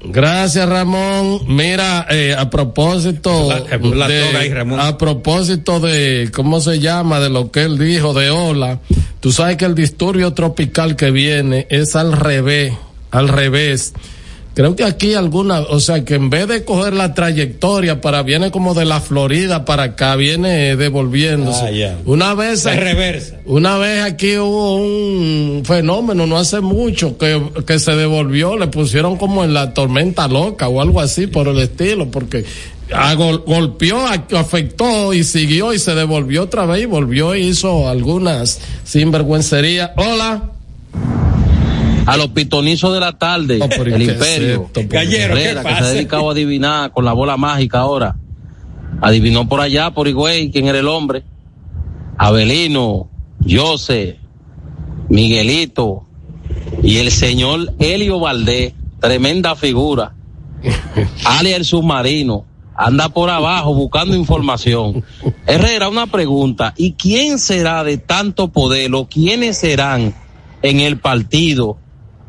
gracias 0.07 0.66
Ramón. 0.69 1.40
Mira, 1.48 2.07
eh, 2.09 2.35
a 2.39 2.48
propósito, 2.48 3.48
la 3.51 4.09
de- 4.09 4.23
toga 4.27 4.39
ahí, 4.40 4.51
Ramón. 4.52 4.81
a 4.81 4.97
propósito 4.97 5.81
de 5.81 6.31
cómo 6.35 6.61
se 6.61 6.78
llama, 6.78 7.20
de 7.20 7.28
lo 7.28 7.51
que 7.51 7.65
él 7.65 7.78
dijo 7.78 8.15
de 8.15 8.31
ola, 8.31 8.78
tú 9.20 9.32
sabes 9.32 9.57
que 9.57 9.66
el 9.66 9.74
disturbio 9.74 10.32
tropical 10.32 10.97
que 10.97 11.11
viene 11.11 11.66
es 11.69 11.94
al 11.97 12.12
revés, 12.12 12.73
al 13.11 13.28
revés. 13.28 13.93
Creo 14.53 14.74
que 14.74 14.82
aquí 14.82 15.15
alguna, 15.15 15.61
o 15.61 15.78
sea, 15.78 16.05
que 16.05 16.16
en 16.16 16.28
vez 16.28 16.49
de 16.49 16.65
coger 16.65 16.93
la 16.93 17.15
trayectoria 17.15 18.01
para 18.01 18.24
viene 18.24 18.51
como 18.51 18.74
de 18.74 18.85
la 18.85 19.01
Florida 19.01 19.65
para 19.65 19.85
acá, 19.85 20.16
viene 20.16 20.74
devolviéndose. 20.77 21.66
Ah, 21.66 21.70
ya. 21.70 21.99
Una 22.05 22.35
vez 22.35 22.61
Se 22.62 22.74
reversa. 22.74 23.37
una 23.47 23.78
vez 23.78 24.03
aquí 24.03 24.37
hubo 24.39 24.74
un 24.74 25.62
fenómeno, 25.65 26.27
no 26.27 26.37
hace 26.37 26.61
mucho, 26.61 27.16
que, 27.16 27.41
que 27.65 27.78
se 27.78 27.93
devolvió, 27.95 28.59
le 28.59 28.66
pusieron 28.66 29.16
como 29.16 29.45
en 29.45 29.55
la 29.55 29.73
tormenta 29.73 30.27
loca 30.27 30.69
o 30.69 30.81
algo 30.81 31.01
así 31.01 31.28
por 31.28 31.47
el 31.47 31.61
estilo, 31.61 32.11
porque 32.11 32.45
ah, 32.93 33.15
gol- 33.15 33.45
golpeó, 33.47 33.99
a- 34.05 34.27
afectó 34.37 35.15
y 35.15 35.23
siguió 35.23 35.73
y 35.73 35.78
se 35.78 35.95
devolvió 35.95 36.43
otra 36.43 36.66
vez 36.66 36.82
y 36.82 36.87
volvió 36.87 37.37
y 37.37 37.47
hizo 37.47 37.89
algunas 37.89 38.59
sinvergüencerías. 38.85 39.93
Hola. 39.97 40.43
A 42.11 42.16
los 42.16 42.31
pitonizos 42.31 42.93
de 42.93 42.99
la 42.99 43.16
tarde, 43.16 43.61
pero 43.69 43.89
¿y 43.89 43.93
el 43.93 44.05
qué 44.05 44.12
imperio. 44.12 44.70
es 44.74 45.15
Herrera, 45.15 45.62
que 45.62 45.69
¿Qué 45.69 45.74
se 45.77 45.85
ha 45.85 45.89
dedicado 45.91 46.28
a 46.28 46.32
adivinar 46.32 46.91
con 46.91 47.05
la 47.05 47.12
bola 47.12 47.37
mágica 47.37 47.78
ahora. 47.78 48.16
Adivinó 49.01 49.49
por 49.49 49.61
allá, 49.61 49.93
por 49.93 50.09
Higüey, 50.09 50.51
quién 50.51 50.66
era 50.66 50.81
el 50.81 50.89
hombre. 50.89 51.23
Abelino, 52.19 53.09
Jose, 53.49 54.19
Miguelito 55.09 56.05
y 56.82 56.97
el 56.97 57.12
señor 57.12 57.74
Helio 57.78 58.19
Valdés, 58.19 58.74
tremenda 58.99 59.55
figura. 59.55 60.12
alias 61.24 61.59
el 61.59 61.65
submarino, 61.65 62.45
anda 62.74 63.09
por 63.11 63.31
abajo 63.31 63.73
buscando 63.73 64.16
información. 64.16 65.05
Herrera, 65.47 65.89
una 65.89 66.09
pregunta, 66.09 66.74
¿y 66.77 66.95
quién 66.95 67.39
será 67.39 67.85
de 67.85 67.99
tanto 67.99 68.51
poder 68.51 68.93
o 68.97 69.09
quiénes 69.09 69.59
serán 69.59 70.12
en 70.61 70.81
el 70.81 70.99
partido 70.99 71.78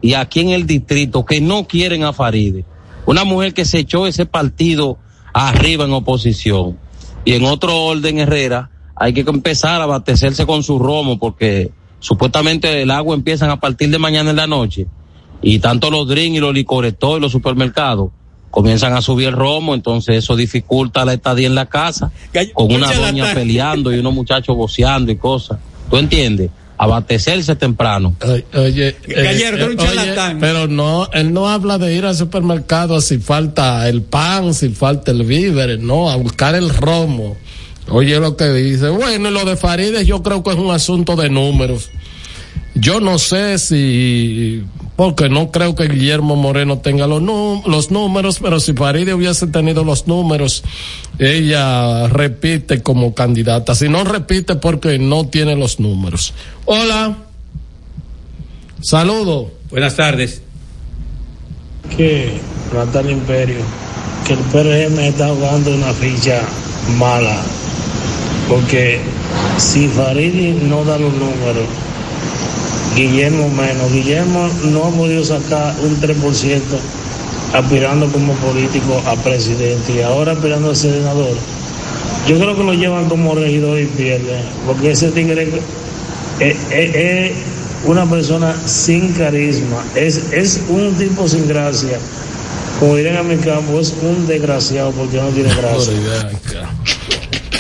y 0.02 0.14
aquí 0.14 0.40
en 0.40 0.50
el 0.50 0.66
distrito 0.66 1.26
que 1.26 1.42
no 1.42 1.68
quieren 1.68 2.04
a 2.04 2.14
Faride? 2.14 2.66
Una 3.06 3.24
mujer 3.24 3.54
que 3.54 3.66
se 3.66 3.80
echó 3.80 4.08
ese 4.08 4.26
partido 4.26 4.98
arriba 5.34 5.86
en 5.86 5.94
oposición. 5.94 6.78
Y 7.26 7.34
en 7.34 7.46
otro 7.46 7.86
orden, 7.86 8.20
Herrera, 8.20 8.70
hay 8.96 9.14
que 9.14 9.22
empezar 9.22 9.82
a 9.82 9.86
abastecerse 9.86 10.46
con 10.46 10.64
su 10.64 10.80
romo 10.80 11.20
porque 11.20 11.72
supuestamente 12.00 12.82
el 12.82 12.92
agua 12.92 13.16
empiezan 13.16 13.50
a 13.50 13.60
partir 13.60 13.90
de 13.90 14.00
mañana 14.00 14.32
en 14.32 14.36
la 14.36 14.48
noche 14.48 14.88
y 15.42 15.60
tanto 15.60 15.90
los 15.90 16.08
drinks 16.08 16.38
y 16.38 16.40
los 16.40 16.54
licores, 16.54 16.98
todos 16.98 17.20
los 17.20 17.32
supermercados 17.32 18.12
comienzan 18.52 18.94
a 18.94 19.02
subir 19.02 19.30
el 19.30 19.34
romo, 19.34 19.74
entonces 19.74 20.18
eso 20.18 20.36
dificulta 20.36 21.06
la 21.06 21.14
estadía 21.14 21.48
en 21.48 21.56
la 21.56 21.68
casa, 21.68 22.12
con 22.54 22.72
una 22.72 22.90
un 22.90 22.98
doña 22.98 23.34
peleando 23.34 23.94
y 23.94 24.00
unos 24.00 24.14
muchachos 24.14 24.56
voceando 24.56 25.12
y 25.12 25.16
cosas. 25.16 25.58
¿Tú 25.90 25.98
entiendes? 25.98 26.52
Abastecerse 26.84 27.56
temprano. 27.56 28.16
Oye, 28.56 28.96
charlatán. 29.78 30.40
pero 30.40 30.68
no, 30.68 31.08
él 31.14 31.32
no 31.32 31.48
habla 31.48 31.78
de 31.78 31.94
ir 31.94 32.06
al 32.06 32.16
supermercado 32.16 33.00
si 33.02 33.20
falta 33.20 33.88
el 33.88 34.02
pan, 34.02 34.56
si 34.56 34.70
falta 34.70 35.12
el 35.12 35.24
víver, 35.24 35.80
no, 35.80 36.10
a 36.10 36.16
buscar 36.16 36.56
el 36.56 36.72
romo. 36.74 37.38
Oye 37.88 38.20
lo 38.20 38.36
que 38.36 38.50
dice. 38.52 38.90
Bueno, 38.90 39.30
y 39.30 39.32
lo 39.32 39.46
de 39.46 39.58
Farides 39.58 40.08
yo 40.08 40.24
creo 40.24 40.42
que 40.42 40.50
es 40.50 40.56
un 40.56 40.72
asunto 40.72 41.16
de 41.16 41.30
números. 41.30 41.92
Yo 42.82 43.00
no 43.00 43.20
sé 43.20 43.60
si, 43.60 44.64
porque 44.96 45.30
no 45.30 45.52
creo 45.52 45.76
que 45.76 45.88
Guillermo 45.88 46.36
Moreno 46.36 46.80
tenga 46.80 47.06
los, 47.06 47.22
los 47.68 47.92
números, 47.92 48.40
pero 48.42 48.60
si 48.60 48.74
Faride 48.74 49.14
hubiese 49.14 49.46
tenido 49.46 49.84
los 49.84 50.08
números, 50.08 50.64
ella 51.20 52.08
repite 52.08 52.82
como 52.82 53.14
candidata. 53.14 53.76
Si 53.76 53.88
no 53.88 54.04
repite 54.04 54.56
porque 54.56 54.98
no 54.98 55.28
tiene 55.28 55.56
los 55.56 55.80
números. 55.80 56.34
Hola. 56.66 57.18
Saludo. 58.82 59.52
Buenas 59.70 59.96
tardes. 59.96 60.42
que 61.96 62.40
trata 62.72 63.02
el 63.02 63.12
imperio, 63.12 63.60
que 64.26 64.34
el 64.34 64.40
PRM 64.40 64.98
está 65.02 65.28
jugando 65.28 65.76
una 65.76 65.94
ficha 65.94 66.42
mala, 66.98 67.44
porque 68.50 69.00
si 69.58 69.88
Faridi 69.88 70.54
no 70.68 70.84
da 70.84 70.98
los 70.98 71.14
números, 71.14 71.68
Guillermo 72.96 73.48
menos, 73.50 73.92
Guillermo 73.92 74.50
no 74.72 74.86
ha 74.86 74.92
podido 74.92 75.24
sacar 75.24 75.76
un 75.82 76.00
3% 76.02 76.62
aspirando 77.54 78.08
como 78.12 78.34
político 78.34 79.02
a 79.06 79.16
presidente 79.16 79.94
y 79.96 80.02
ahora 80.02 80.34
aspirando 80.34 80.72
a 80.72 80.76
senador. 80.76 81.36
Yo 82.28 82.38
creo 82.38 82.56
que 82.56 82.64
lo 82.64 82.74
llevan 82.74 83.08
como 83.10 83.34
regidor 83.34 83.80
y 83.80 83.86
pierde, 83.86 84.42
porque 84.68 84.92
ese 84.92 85.10
tigre 85.12 85.50
es, 86.40 86.58
es- 86.72 86.96
es 86.96 87.32
una 87.86 88.06
persona 88.10 88.56
sin 88.66 89.14
carisma, 89.14 89.84
es, 89.96 90.32
es 90.32 90.62
un 90.70 90.94
tipo 90.96 91.28
sin 91.28 91.48
gracia. 91.48 91.98
Como 92.80 92.96
dirían 92.96 93.18
en 93.18 93.28
mi 93.28 93.38
campo, 93.38 93.80
es 93.80 93.94
un 94.02 94.28
desgraciado 94.28 94.92
porque 94.92 95.18
no 95.18 95.30
tiene 95.30 95.50
gracia. 95.56 95.94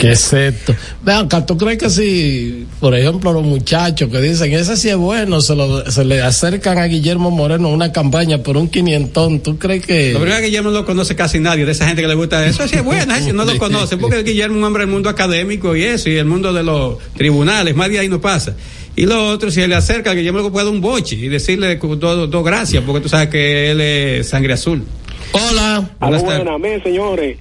¿Qué 0.01 0.13
es 0.13 0.33
esto? 0.33 0.75
Vean, 1.03 1.25
acá, 1.25 1.45
¿tú 1.45 1.55
crees 1.59 1.77
que 1.77 1.87
si, 1.91 2.65
por 2.79 2.95
ejemplo, 2.95 3.31
los 3.33 3.43
muchachos 3.43 4.09
que 4.09 4.19
dicen, 4.19 4.51
ese 4.51 4.75
sí 4.75 4.89
es 4.89 4.95
bueno, 4.95 5.41
se, 5.41 5.55
lo, 5.55 5.89
se 5.91 6.03
le 6.03 6.23
acercan 6.23 6.79
a 6.79 6.85
Guillermo 6.85 7.29
Moreno 7.29 7.67
a 7.67 7.71
una 7.71 7.91
campaña 7.91 8.39
por 8.39 8.57
un 8.57 8.67
quinientón, 8.67 9.41
¿tú 9.41 9.59
crees 9.59 9.85
que...? 9.85 10.13
Verdad 10.13 10.37
es 10.37 10.41
que 10.41 10.45
Guillermo 10.47 10.71
no 10.71 10.79
lo 10.79 10.85
conoce 10.87 11.15
casi 11.15 11.39
nadie, 11.39 11.65
de 11.65 11.73
esa 11.73 11.85
gente 11.85 12.01
que 12.01 12.07
le 12.07 12.15
gusta 12.15 12.43
eso. 12.43 12.67
Sí 12.67 12.77
es 12.77 12.83
bueno, 12.83 13.13
ese 13.13 13.31
no 13.31 13.45
lo 13.45 13.55
conoce, 13.59 13.97
porque 13.97 14.23
Guillermo 14.23 14.55
es 14.55 14.59
un 14.59 14.63
hombre 14.63 14.81
del 14.85 14.91
mundo 14.91 15.07
académico 15.07 15.75
y 15.75 15.83
eso, 15.83 16.09
y 16.09 16.15
el 16.15 16.25
mundo 16.25 16.51
de 16.51 16.63
los 16.63 16.97
tribunales, 17.13 17.75
más 17.75 17.89
de 17.89 17.99
ahí 17.99 18.09
no 18.09 18.19
pasa. 18.19 18.55
Y 18.95 19.05
lo 19.05 19.29
otro, 19.29 19.51
si 19.51 19.61
se 19.61 19.67
le 19.67 19.75
acerca, 19.75 20.13
Guillermo 20.15 20.39
le 20.39 20.49
puede 20.49 20.65
dar 20.65 20.73
un 20.73 20.81
boche 20.81 21.15
y 21.15 21.27
decirle 21.27 21.75
dos 21.75 22.27
dos 22.27 22.43
gracias, 22.43 22.83
porque 22.83 23.01
tú 23.01 23.07
sabes 23.07 23.29
que 23.29 23.69
él 23.69 23.79
es 23.79 24.29
sangre 24.29 24.53
azul. 24.53 24.83
Hola. 25.31 25.91
Tardes. 25.99 26.23
buenas, 26.23 26.83
señores. 26.83 27.37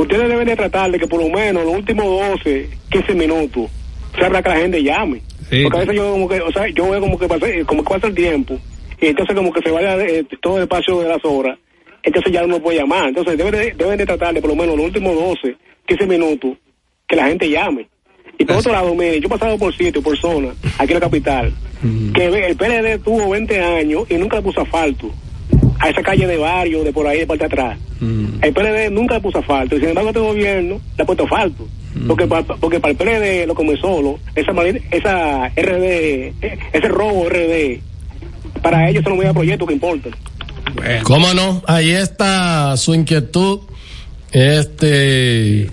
Ustedes 0.00 0.30
deben 0.30 0.46
de 0.46 0.56
tratar 0.56 0.90
de 0.90 0.98
que 0.98 1.06
por 1.06 1.20
lo 1.20 1.28
menos 1.28 1.62
los 1.62 1.74
últimos 1.74 2.06
12, 2.06 2.70
15 2.90 3.14
minutos, 3.14 3.70
se 4.18 4.24
abra 4.24 4.42
que 4.42 4.48
la 4.48 4.56
gente 4.56 4.82
llame. 4.82 5.20
Sí. 5.50 5.62
Porque 5.62 5.76
a 5.76 5.80
veces 5.80 5.96
yo 5.96 6.12
como 6.12 6.26
que, 6.26 6.40
o 6.40 6.50
sea, 6.50 6.68
yo 6.68 6.88
veo 6.88 7.00
como 7.00 7.18
que 7.18 7.28
pasa, 7.28 7.46
como 7.66 7.84
que 7.84 7.90
pasa 7.90 8.06
el 8.06 8.14
tiempo, 8.14 8.58
y 8.98 9.08
entonces 9.08 9.36
como 9.36 9.52
que 9.52 9.60
se 9.60 9.70
vaya 9.70 10.02
eh, 10.02 10.24
todo 10.40 10.56
el 10.56 10.62
espacio 10.62 11.00
de 11.00 11.08
las 11.10 11.22
horas, 11.22 11.58
entonces 12.02 12.32
ya 12.32 12.46
no 12.46 12.62
puede 12.62 12.78
llamar. 12.78 13.08
Entonces 13.08 13.36
deben 13.36 13.52
de, 13.52 13.72
deben 13.72 13.98
de 13.98 14.06
tratar 14.06 14.32
de 14.32 14.40
por 14.40 14.48
lo 14.48 14.56
menos 14.56 14.74
los 14.74 14.86
últimos 14.86 15.14
12, 15.14 15.54
15 15.86 16.06
minutos, 16.06 16.56
que 17.06 17.16
la 17.16 17.26
gente 17.26 17.50
llame. 17.50 17.86
Y 18.38 18.46
por 18.46 18.56
otro 18.56 18.72
lado, 18.72 18.94
mire, 18.94 19.20
yo 19.20 19.26
he 19.26 19.30
pasado 19.30 19.58
por 19.58 19.76
sitio, 19.76 20.00
por 20.00 20.16
zona, 20.16 20.54
aquí 20.78 20.92
en 20.92 20.94
la 20.94 21.00
capital, 21.00 21.52
que 22.14 22.24
el 22.24 22.56
PLD 22.56 23.04
tuvo 23.04 23.28
20 23.28 23.60
años 23.60 24.04
y 24.08 24.14
nunca 24.14 24.36
le 24.36 24.42
puso 24.42 24.62
asfalto 24.62 25.12
a 25.80 25.88
esa 25.88 26.02
calle 26.02 26.26
de 26.26 26.36
barrio, 26.36 26.84
de 26.84 26.92
por 26.92 27.06
ahí, 27.06 27.18
de 27.20 27.26
parte 27.26 27.46
de 27.48 27.54
atrás. 27.54 27.78
El 28.00 28.52
PLD 28.52 28.90
nunca 28.90 29.14
le 29.16 29.20
puso 29.20 29.38
asfalto, 29.38 29.76
y 29.76 29.80
sin 29.80 29.88
embargo 29.88 30.10
este 30.10 30.20
gobierno 30.20 30.80
le 30.96 31.02
ha 31.02 31.06
puesto 31.06 31.24
asfalto. 31.24 31.66
Porque, 32.06 32.26
para, 32.26 32.44
porque 32.44 32.78
para 32.78 32.92
el 32.92 32.96
PLD 32.96 33.46
lo 33.48 33.54
comenzó, 33.54 34.00
lo- 34.00 34.18
esa, 34.36 34.52
esa 34.92 35.48
RD, 35.48 36.32
ese 36.72 36.88
robo 36.88 37.28
RD, 37.28 37.80
para 38.62 38.88
ellos 38.88 39.02
son 39.02 39.12
los 39.14 39.18
medios 39.18 39.34
proyectos 39.34 39.66
que 39.68 39.74
importan. 39.74 40.12
¿Cómo 41.02 41.34
no? 41.34 41.62
Ahí 41.66 41.90
está 41.90 42.76
su 42.76 42.94
inquietud. 42.94 43.60
Este. 44.30 45.68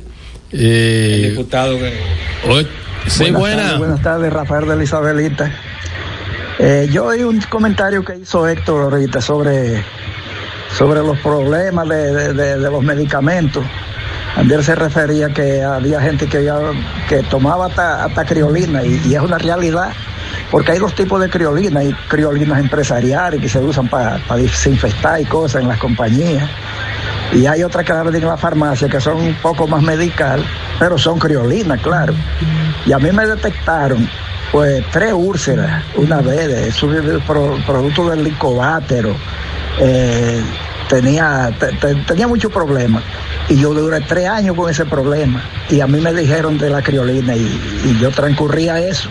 Eh, 0.52 1.28
diputado. 1.32 1.78
sí, 3.08 3.30
buenas 3.32 3.40
buena. 3.40 3.56
Tardes, 3.64 3.78
buenas 3.80 4.02
tardes, 4.02 4.34
Rafael 4.34 4.68
de 4.68 4.76
la 4.76 4.84
Isabelita. 4.84 5.52
Eh, 6.60 6.88
yo 6.92 7.06
oí 7.06 7.24
un 7.24 7.40
comentario 7.42 8.04
que 8.04 8.16
hizo 8.18 8.48
Héctor 8.48 8.82
ahorita 8.94 9.22
sobre, 9.22 9.84
sobre 10.76 11.02
los 11.02 11.18
problemas 11.20 11.88
de, 11.88 12.34
de- 12.34 12.58
los 12.58 12.82
medicamentos. 12.84 13.64
Él 14.38 14.64
se 14.64 14.76
refería 14.76 15.30
que 15.34 15.64
había 15.64 16.00
gente 16.02 16.28
que, 16.28 16.44
ya, 16.44 16.58
que 17.10 17.24
tomaba 17.24 17.68
hasta, 17.68 18.06
hasta 18.06 18.26
criolina 18.26 18.84
y, 18.84 19.14
es 19.14 19.22
una 19.22 19.38
realidad. 19.38 19.94
Porque 20.52 20.74
hay 20.74 20.80
dos 20.80 20.94
tipos 20.94 21.20
de 21.20 21.30
criolina, 21.30 21.80
hay 21.82 21.92
criolinas 22.08 22.60
empresariales 22.60 23.42
que 23.42 23.50
se 23.50 23.60
usan 23.60 23.88
para 23.88 24.20
desinfectar 24.36 25.20
y 25.22 25.26
cosas 25.26 25.62
en 25.62 25.68
las 25.70 25.78
compañías. 25.80 26.50
Y 27.34 27.46
hay 27.46 27.62
otras 27.64 27.86
que 27.86 27.94
la 27.94 28.04
venden 28.04 28.24
en 28.24 28.30
la 28.30 28.38
farmacia 28.38 28.88
que 28.88 29.00
son 29.02 29.18
un 29.18 29.34
poco 29.36 29.68
más 29.68 29.82
medical, 29.82 30.44
pero 30.80 30.98
son 30.98 31.20
criolinas, 31.20 31.80
claro. 31.82 32.14
Y 32.86 32.94
a 32.94 32.98
mí 33.00 33.12
me 33.12 33.26
detectaron, 33.26 34.08
pues, 34.52 34.84
tres 34.92 35.14
úlceras 35.14 35.84
una 35.96 36.22
vez, 36.22 36.48
de 36.48 36.70
eso 36.70 36.92
es 36.94 37.24
pro- 37.24 37.58
producto 37.66 38.10
del 38.10 38.24
licobátero 38.24 39.14
eh, 39.80 40.42
tenía, 40.90 41.52
te- 41.60 41.74
te- 41.74 41.96
tenía 42.06 42.28
muchos 42.28 42.52
problemas. 42.52 43.04
Y 43.50 43.60
yo 43.60 43.74
duré 43.74 44.02
tres 44.02 44.28
años 44.28 44.56
con 44.56 44.70
ese 44.70 44.86
problema. 44.86 45.42
Y 45.70 45.82
a 45.82 45.88
mí 45.88 46.00
me 46.00 46.14
dijeron 46.14 46.58
de 46.58 46.70
la 46.70 46.82
criolina 46.82 47.36
y, 47.36 47.42
y 47.86 47.98
yo 48.00 48.10
transcurría 48.12 48.80
eso. 48.80 49.10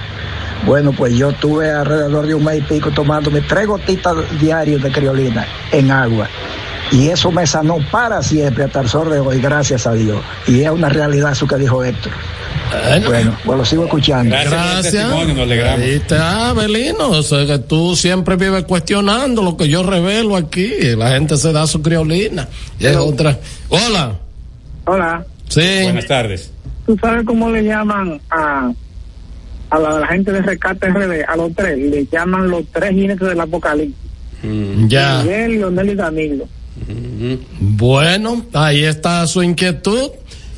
Bueno, 0.64 0.92
pues 0.92 1.14
yo 1.14 1.32
tuve 1.32 1.70
alrededor 1.70 2.26
de 2.26 2.34
un 2.34 2.44
mes 2.44 2.58
y 2.58 2.62
pico 2.62 2.90
tomándome 2.90 3.42
tres 3.42 3.66
gotitas 3.66 4.16
diarias 4.40 4.82
de 4.82 4.90
criolina 4.90 5.46
en 5.70 5.90
agua. 5.90 6.26
Y 6.92 7.08
eso 7.08 7.32
me 7.32 7.46
sanó 7.46 7.78
para 7.90 8.22
siempre 8.22 8.64
hasta 8.64 8.80
el 8.80 8.88
sol 8.88 9.10
de 9.10 9.18
hoy, 9.18 9.40
gracias 9.40 9.86
a 9.86 9.92
Dios. 9.94 10.22
Y 10.46 10.60
es 10.60 10.70
una 10.70 10.88
realidad 10.88 11.32
eso 11.32 11.46
que 11.46 11.56
dijo 11.56 11.84
Héctor. 11.84 12.12
Bueno, 13.06 13.36
pues 13.44 13.58
lo 13.58 13.64
sigo 13.64 13.84
escuchando. 13.84 14.34
Gracias. 14.34 15.12
Ahí 15.12 15.90
está, 15.90 16.52
Belino. 16.52 17.10
O 17.10 17.22
sea, 17.22 17.46
que 17.46 17.58
tú 17.58 17.94
siempre 17.96 18.36
vives 18.36 18.64
cuestionando 18.64 19.42
lo 19.42 19.56
que 19.56 19.68
yo 19.68 19.82
revelo 19.82 20.36
aquí. 20.36 20.70
La 20.96 21.10
gente 21.10 21.36
se 21.36 21.52
da 21.52 21.66
su 21.66 21.82
criolina. 21.82 22.48
Y 22.78 22.86
es 22.86 22.96
otra. 22.96 23.38
Hola. 23.68 24.16
Hola. 24.84 25.24
Sí. 25.48 25.82
Buenas 25.84 26.06
tardes. 26.06 26.52
¿Tú 26.86 26.96
sabes 27.00 27.24
cómo 27.24 27.50
le 27.50 27.64
llaman 27.64 28.20
a, 28.30 28.70
a 29.70 29.78
la, 29.78 29.88
a 29.96 30.00
la 30.00 30.06
gente 30.06 30.32
de 30.32 30.42
Rescate 30.42 30.88
RD? 30.88 31.24
A 31.28 31.36
los 31.36 31.52
tres. 31.54 31.78
Le 31.78 32.06
llaman 32.06 32.48
los 32.48 32.64
tres 32.72 32.90
jinetes 32.90 33.28
del 33.28 33.40
apocalipsis. 33.40 33.96
Ya. 34.88 35.22
Miguel, 35.22 35.52
Leonel 35.52 35.90
y 35.90 35.94
Danilo. 35.94 36.48
Bueno, 37.60 38.44
ahí 38.52 38.84
está 38.84 39.26
su 39.26 39.42
inquietud. 39.42 40.10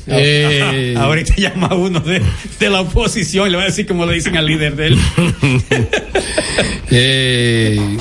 Eh, 0.07 0.95
Ahorita 0.97 1.35
llama 1.37 1.73
uno 1.75 1.99
de, 1.99 2.21
de 2.59 2.69
la 2.69 2.81
oposición 2.81 3.47
y 3.47 3.51
le 3.51 3.57
va 3.57 3.63
a 3.63 3.67
decir 3.67 3.85
como 3.87 4.05
le 4.05 4.13
dicen 4.13 4.37
al 4.37 4.45
líder 4.47 4.75
de 4.75 4.87
él. 4.87 4.97
eh, 6.91 7.97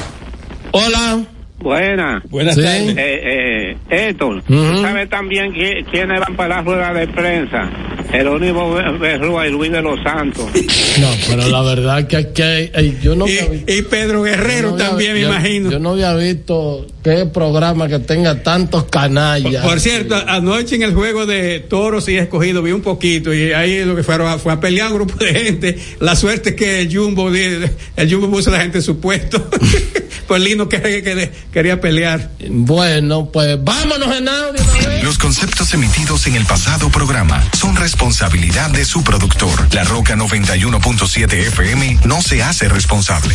hola. 0.72 1.24
Buena. 1.60 2.22
Buenas 2.30 2.54
Sí. 2.54 2.62
tardes. 2.62 2.96
Eh, 2.96 3.20
eh, 3.24 3.76
Héctor. 4.10 4.42
¿tú 4.46 4.80
sabes 4.80 5.08
también 5.10 5.52
qui- 5.52 5.84
quiénes 5.90 6.20
van 6.20 6.36
para 6.36 6.56
la 6.56 6.62
rueda 6.62 6.94
de 6.94 7.08
prensa? 7.08 7.68
Jerónimo 8.12 8.72
Berrúa 8.98 9.48
y 9.48 9.50
Luis 9.50 9.70
de 9.72 9.82
los 9.82 10.00
Santos. 10.02 10.46
No, 11.00 11.08
pero 11.28 11.48
la 11.48 11.62
verdad 11.62 12.06
que 12.08 12.16
aquí 12.16 12.42
hay- 12.42 12.98
yo 13.02 13.14
no 13.16 13.24
había 13.24 13.44
visto- 13.46 13.72
Y 13.72 13.82
Pedro 13.82 14.22
Guerrero 14.22 14.68
no 14.70 14.74
había- 14.74 14.88
también, 14.88 15.12
me 15.14 15.20
yo- 15.20 15.28
imagino. 15.28 15.70
Yo 15.72 15.78
no 15.80 15.90
había 15.90 16.14
visto 16.14 16.86
qué 17.16 17.26
programa 17.26 17.88
que 17.88 17.98
tenga 17.98 18.42
tantos 18.42 18.84
canallas. 18.84 19.64
Por 19.64 19.80
cierto, 19.80 20.14
anoche 20.26 20.76
en 20.76 20.82
el 20.82 20.94
juego 20.94 21.26
de 21.26 21.60
toros 21.60 22.08
y 22.08 22.16
escogido 22.16 22.62
vi 22.62 22.72
un 22.72 22.82
poquito 22.82 23.32
y 23.34 23.52
ahí 23.52 23.84
lo 23.84 23.96
que 23.96 24.02
fueron 24.02 24.28
a- 24.28 24.38
fue 24.38 24.52
a 24.52 24.60
pelear 24.60 24.88
un 24.88 24.94
grupo 24.94 25.14
de 25.16 25.32
gente. 25.34 25.78
La 26.00 26.14
suerte 26.16 26.50
es 26.50 26.54
que 26.56 26.82
el 26.82 26.94
Jumbo, 26.96 27.28
el 27.30 27.70
Jumbo 28.10 28.30
puso 28.30 28.50
a 28.50 28.54
la 28.54 28.60
gente 28.60 28.78
en 28.78 28.84
su 28.84 29.00
puesto. 29.00 29.48
pues 30.28 30.42
Lino 30.42 30.68
que, 30.68 30.80
que- 30.80 31.30
quería 31.52 31.80
pelear. 31.80 32.30
Bueno, 32.48 33.30
pues 33.32 33.62
vámonos 33.62 34.14
en 34.16 34.28
audio. 34.28 34.62
Los 35.02 35.16
conceptos 35.18 35.72
emitidos 35.74 36.26
en 36.26 36.34
el 36.36 36.44
pasado 36.44 36.90
programa 36.90 37.42
son 37.58 37.76
responsabilidad 37.76 38.70
de 38.70 38.84
su 38.84 39.02
productor. 39.02 39.72
La 39.72 39.84
Roca 39.84 40.16
91.7 40.16 41.32
FM 41.32 41.98
no 42.04 42.20
se 42.20 42.42
hace 42.42 42.68
responsable. 42.68 43.34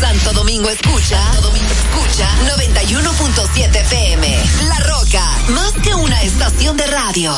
Santo 0.00 0.32
Domingo 0.32 0.70
escucha, 0.70 1.22
Santo 1.22 1.48
Domingo 1.48 1.68
escucha 1.68 2.26
91.7 2.56 3.76
FM. 3.76 4.44
La 4.68 4.78
Roca, 4.80 5.24
más 5.50 5.72
que 5.82 5.94
una 5.94 6.22
estación 6.22 6.76
de 6.78 6.86
radio. 6.86 7.34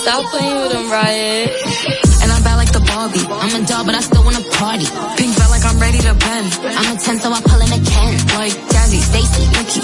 Stop 0.00 0.30
playing 0.32 0.56
with 0.62 0.72
them, 0.72 0.90
Riot. 0.90 1.50
And 2.22 2.32
I'm 2.32 2.42
bad 2.42 2.56
like 2.56 2.72
the 2.72 2.80
Barbie. 2.80 3.20
I'm 3.20 3.54
a 3.54 3.66
doll, 3.66 3.84
but 3.84 3.94
I 3.94 4.00
still 4.00 4.24
wanna 4.24 4.42
party. 4.58 4.86
Pink 5.16 5.34
felt 5.36 5.50
like 5.50 5.64
I'm 5.64 5.78
ready 5.78 5.98
to 5.98 6.14
bend. 6.14 6.52
I'm 6.76 6.96
a 6.96 6.98
10, 6.98 7.20
so 7.20 7.30
I 7.30 7.40
pull 7.40 7.60
in 7.60 7.70
a 7.70 7.80
Ken. 7.84 8.12
Like 8.34 8.52
Jazzy, 8.74 9.00
Stacy, 9.00 9.46
Nikki. 9.54 9.80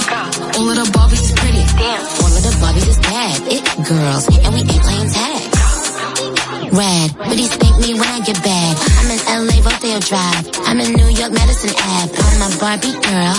All 0.59 0.69
of 0.69 0.77
the 0.77 0.91
Barbies 0.91 1.23
is 1.23 1.33
pretty. 1.33 1.63
Damn. 1.79 2.03
All 2.21 2.35
of 2.35 2.43
the 2.43 2.53
Barbies 2.59 2.89
is 2.89 2.99
bad. 2.99 3.41
It 3.47 3.63
girls, 3.87 4.27
and 4.45 4.55
we 4.55 4.61
ain't 4.61 4.83
playing 4.83 5.11
tag. 5.11 5.56
Red, 6.73 7.15
but 7.19 7.37
he 7.39 7.47
spank 7.47 7.79
me 7.81 7.95
when 7.95 8.09
I 8.09 8.21
get 8.21 8.39
bad. 8.43 8.73
I'm 8.99 9.09
in 9.11 9.21
LA, 9.47 9.57
Rodeo 9.63 10.01
Drive. 10.01 10.45
I'm 10.67 10.81
in 10.81 10.93
New 10.93 11.11
York, 11.15 11.33
Madison 11.33 11.71
Ave. 11.71 12.11
I'm 12.17 12.43
a 12.43 12.51
Barbie 12.59 12.97
girl. 13.07 13.37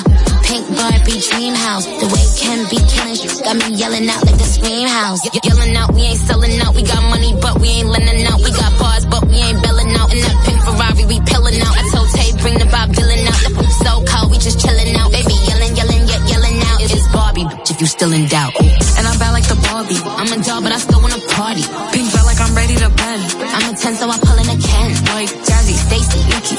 Pink 0.47 0.63
Barbie 0.79 1.19
dream 1.19 1.53
house. 1.53 1.85
The 1.85 2.07
way 2.07 2.25
can 2.39 2.63
be 2.71 2.79
killing 2.87 3.19
you 3.19 3.29
got 3.43 3.55
me 3.59 3.75
yelling 3.75 4.07
out 4.07 4.23
like 4.25 4.37
the 4.37 4.47
scream 4.47 4.87
house. 4.87 5.19
Ye- 5.25 5.43
yelling 5.43 5.75
out, 5.75 5.91
we 5.93 6.01
ain't 6.07 6.19
selling 6.23 6.55
out. 6.61 6.73
We 6.75 6.83
got 6.83 7.03
money, 7.11 7.35
but 7.41 7.59
we 7.59 7.67
ain't 7.83 7.89
lending 7.89 8.23
out. 8.27 8.39
We 8.39 8.51
got 8.51 8.71
bars, 8.79 9.05
but 9.05 9.27
we 9.27 9.35
ain't 9.43 9.59
belling 9.61 9.91
out. 9.99 10.07
In 10.13 10.19
that 10.23 10.37
pink 10.47 10.59
Ferrari, 10.63 11.03
we 11.05 11.19
pillin' 11.27 11.59
out. 11.59 11.75
I 11.75 11.83
told 11.91 12.07
Tay, 12.15 12.31
bring 12.39 12.57
the 12.59 12.67
Bob 12.71 12.95
Dylan 12.95 13.27
out. 13.27 13.43
So 13.83 13.91
cold, 14.07 14.31
we 14.31 14.37
just 14.39 14.59
chillin' 14.63 14.95
out. 14.95 15.11
Baby, 15.11 15.35
yelling, 15.51 15.75
yelling, 15.75 16.03
yet 16.07 16.21
yelling 16.31 16.57
out. 16.63 16.79
It's 16.79 17.07
Barbie, 17.11 17.43
bitch, 17.43 17.71
if 17.71 17.81
you 17.81 17.87
still 17.87 18.13
in 18.13 18.27
doubt. 18.31 18.55
And 18.95 19.03
I'm 19.03 19.19
bad 19.19 19.31
like 19.35 19.47
the 19.51 19.59
Barbie. 19.67 19.99
I'm 20.15 20.31
a 20.31 20.39
doll, 20.43 20.61
but 20.63 20.71
I 20.71 20.79
still 20.79 21.01
wanna 21.03 21.19
party. 21.35 21.63
Pink 21.91 22.07
ready 22.57 22.75
to 22.75 22.89
bend. 22.89 23.21
I'm 23.53 23.73
a 23.73 23.77
10, 23.77 23.95
so 23.95 24.09
I 24.09 24.17
pull 24.17 24.37
in 24.41 24.49
a 24.49 24.57
Ken. 24.57 24.89
Like 25.13 25.29
Jazzy, 25.45 25.77
Stacy, 25.77 26.21
Nikki. 26.25 26.57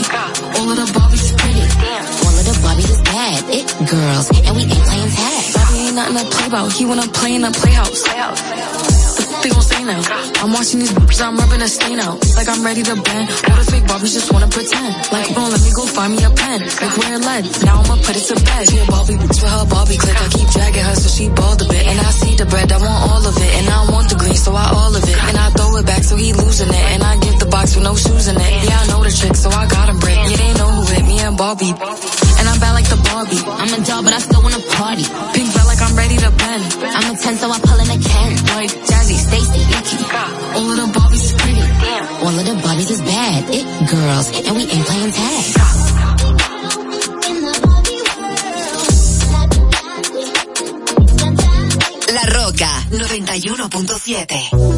All 0.57 0.71
of 0.71 0.77
the 0.79 0.87
Barbies 0.95 1.25
is 1.27 1.33
pretty. 1.35 1.63
All 2.23 2.35
of 2.39 2.45
the 2.47 2.57
Barbies 2.63 2.91
is 2.95 3.03
bad. 3.03 3.39
It 3.51 3.67
girls, 3.91 4.31
and 4.47 4.55
we 4.57 4.63
ain't 4.63 4.85
playing 4.87 5.11
tag. 5.11 5.43
Bobby 5.55 5.79
ain't 5.91 5.97
nothing 5.97 6.17
to 6.23 6.25
play 6.31 6.47
about. 6.47 6.73
He 6.73 6.87
wanna 6.87 7.09
play 7.09 7.35
in 7.35 7.45
a 7.45 7.51
playhouse. 7.51 9.08
What 9.27 9.43
they 9.43 9.51
gon' 9.51 9.63
say 9.63 9.83
now? 9.85 10.01
I'm 10.43 10.53
watching 10.53 10.81
these 10.81 10.93
bitches, 10.93 11.21
I'm 11.21 11.37
rubbing 11.37 11.63
a 11.63 11.69
stain 11.69 11.99
out. 11.99 12.19
Like 12.37 12.49
I'm 12.49 12.63
ready 12.65 12.83
to 12.83 12.95
bend. 12.95 13.27
All 13.51 13.57
the 13.59 13.67
fake 13.71 13.85
Barbies 13.91 14.15
just 14.15 14.33
wanna 14.33 14.49
pretend. 14.49 14.95
Like, 15.11 15.35
bro, 15.35 15.49
let 15.51 15.63
me 15.63 15.71
go 15.75 15.83
find 15.87 16.15
me 16.15 16.23
a 16.23 16.31
pen. 16.31 16.61
Like 16.63 16.95
where 16.99 17.19
lead. 17.19 17.45
Now 17.65 17.83
I'ma 17.83 17.97
put 18.07 18.15
it 18.15 18.25
to 18.31 18.37
bed. 18.39 18.63
She 18.71 18.79
a 18.79 18.87
Barbie 18.87 19.19
bitch 19.19 19.41
with 19.43 19.51
her 19.51 19.67
Barbie 19.67 19.99
click. 19.99 20.19
I 20.19 20.29
keep 20.29 20.49
dragging 20.55 20.85
her 20.85 20.97
so 20.97 21.09
she 21.11 21.29
bald 21.29 21.63
a 21.63 21.67
bit. 21.67 21.85
And 21.87 21.99
I 21.99 22.11
see 22.15 22.35
the 22.37 22.47
bread, 22.47 22.71
I 22.71 22.79
want 22.79 23.01
all 23.11 23.25
of 23.27 23.37
it. 23.37 23.53
And 23.59 23.67
I 23.69 23.91
want 23.91 24.07
the 24.11 24.17
green, 24.17 24.39
so 24.39 24.53
I 24.55 24.67
all 24.71 24.95
of 24.95 25.03
it. 25.03 25.19
And 25.29 25.37
I 25.37 25.51
throw 25.51 25.77
it 25.77 25.87
back 25.87 26.03
so 26.05 26.15
he 26.17 26.33
losing 26.33 26.69
it. 26.69 26.87
And 26.95 27.03
I 27.03 27.19
give 27.19 27.39
the 27.39 27.47
box 27.47 27.75
with 27.75 27.85
no 27.85 27.95
shoes 27.97 28.29
in 28.29 28.37
it. 28.37 28.53
Yeah, 28.65 28.79
I 28.79 28.87
know 28.87 29.03
the 29.03 29.11
trick, 29.11 29.35
so 29.35 29.51
I 29.51 29.67
got 29.67 29.89
a 29.91 29.95
brick. 29.99 30.17
Yeah, 30.17 30.37
they 30.37 30.53
know 30.55 30.71
who 30.71 30.83
it, 30.95 31.05
me 31.07 31.19
and 31.21 31.37
Barbie. 31.37 31.75
girls, 43.89 44.29
and 44.47 44.57
we 44.57 44.63
ain't 44.63 44.87
playing. 44.87 45.13
La 52.13 52.25
Roca 52.33 52.71
91.7 52.91 54.78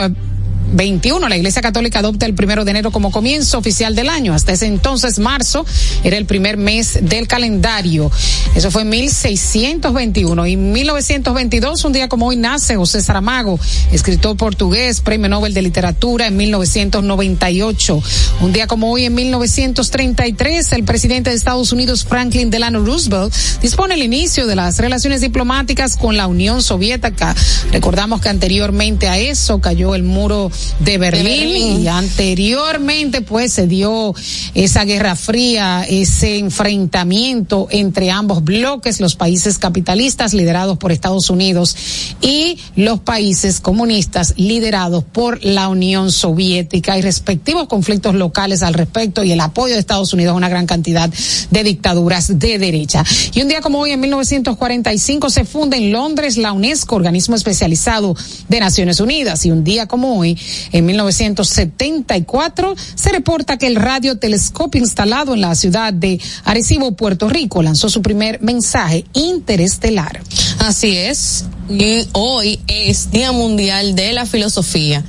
21. 0.73 1.29
La 1.29 1.37
Iglesia 1.37 1.63
Católica 1.63 2.01
adopta 2.01 2.27
el 2.27 2.35
primero 2.35 2.65
de 2.65 2.71
enero 2.71 2.91
como 2.91 3.11
comienzo 3.11 3.59
oficial 3.59 3.95
del 3.95 4.09
año. 4.09 4.35
Hasta 4.35 4.53
ese 4.53 4.67
entonces, 4.67 5.19
marzo, 5.19 5.65
era 6.05 6.17
el 6.17 6.27
primer 6.27 6.57
mes 6.57 6.99
del 7.03 7.27
calendario. 7.27 8.11
Eso 8.55 8.71
fue 8.71 8.83
en 8.83 8.91
1621. 8.91 10.47
Y 10.47 10.53
en 10.53 10.73
1922, 10.73 11.85
un 11.85 11.93
día 11.93 12.09
como 12.09 12.27
hoy, 12.27 12.37
nace 12.37 12.77
José 12.77 13.03
Saramago, 13.03 13.59
escritor 13.93 14.37
portugués, 14.37 15.01
premio 15.01 15.29
Nobel 15.29 15.55
de 15.55 15.63
Literatura 15.63 16.27
en 16.27 16.37
1998. 16.37 18.03
Un 18.41 18.53
día 18.53 18.67
como 18.67 18.93
hoy, 18.93 19.05
en 19.05 19.15
1933, 19.15 20.73
el 20.73 20.85
presidente 20.85 21.31
de 21.31 21.37
Estados 21.37 21.73
Unidos, 21.73 22.05
Franklin 22.05 22.51
Delano 22.51 22.85
Roosevelt, 22.85 23.33
dispone 23.63 23.95
el 23.95 24.03
inicio 24.03 24.47
de 24.47 24.57
las 24.57 24.79
relaciones 24.79 25.21
diplomáticas 25.21 25.97
con 25.97 26.17
la 26.17 26.27
Unión 26.27 26.63
Soviética. 26.63 27.35
Recordamos 27.73 28.21
que 28.21 28.29
anteriormente 28.29 29.09
a 29.09 29.19
eso 29.19 29.61
cayó 29.61 29.95
el 29.95 30.03
muro 30.03 30.51
de 30.81 30.99
Berlín, 30.99 31.25
de 31.25 31.31
Berlín, 31.31 31.83
y 31.83 31.89
anteriormente 31.89 33.21
pues 33.21 33.53
se 33.53 33.67
dio 33.67 34.15
esa 34.55 34.85
guerra 34.85 35.17
fría, 35.17 35.85
ese 35.89 36.39
enfrentamiento 36.39 37.69
entre 37.71 38.11
ambos 38.11 38.45
bloques, 38.45 39.01
los 39.01 39.17
países 39.17 39.59
capitalistas 39.59 40.35
liderados 40.35 40.79
por 40.79 40.93
Estados 40.93 41.31
Unidos 41.31 41.77
y 42.21 42.59
los 42.77 43.01
países 43.01 43.61
comunistas 43.61 44.35
liderados 44.37 45.05
por 45.05 45.45
la 45.45 45.69
Unión 45.69 46.13
Soviética 46.13 46.99
y 46.99 47.03
respectivos 47.03 47.69
conflictos 47.69 48.15
locales 48.15 48.63
al 48.63 48.75
respecto 48.75 49.25
y 49.25 49.33
el 49.33 49.41
apoyo 49.41 49.75
de 49.75 49.81
Estados 49.81 50.13
Unidos 50.13 50.33
a 50.33 50.37
una 50.37 50.49
gran 50.49 50.67
cantidad 50.67 51.11
de 51.51 51.65
dictaduras 51.65 52.39
de 52.39 52.59
derecha. 52.59 53.05
Y 53.35 53.43
un 53.43 53.49
día 53.49 53.61
como 53.61 53.81
hoy, 53.81 53.93
en 53.93 54.01
1945, 54.01 55.31
se 55.31 55.45
funda 55.45 55.77
en 55.77 55.93
Londres 55.93 56.37
la 56.37 56.53
UNESCO, 56.53 56.97
organismo 56.97 57.37
especializado 57.37 58.17
de 58.49 58.61
Naciones 58.61 59.01
Unidas. 59.01 59.45
Y 59.47 59.51
un 59.51 59.65
día 59.65 59.87
como 59.87 60.19
hoy, 60.19 60.39
en 60.73 60.87
1974, 60.87 62.75
se 62.95 63.11
reporta 63.11 63.57
que 63.57 63.67
el 63.67 63.77
radiotelescopio 63.77 64.81
instalado 64.81 65.35
en 65.35 65.41
la 65.41 65.55
ciudad 65.55 65.93
de 65.93 66.21
Arecibo, 66.45 66.93
Puerto 66.93 67.29
Rico, 67.29 67.63
lanzó 67.63 67.89
su 67.89 68.03
primer 68.03 68.41
mensaje 68.43 69.05
interestelar. 69.13 70.21
Así 70.59 70.97
es. 70.97 71.45
Y 71.69 72.07
hoy 72.13 72.61
es 72.67 73.11
Día 73.11 73.33
Mundial 73.33 73.95
de 73.95 74.13
la 74.13 74.27
Filosofía. 74.27 75.05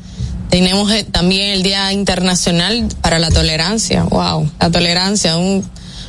Tenemos 0.49 0.91
eh, 0.91 1.06
también 1.10 1.52
el 1.52 1.64
Día 1.64 1.94
Internacional 1.94 2.88
para 3.02 3.20
la 3.20 3.30
Tolerancia. 3.30 4.03
Wow, 4.03 4.49
la 4.60 4.72
tolerancia, 4.72 5.38
un 5.38 5.64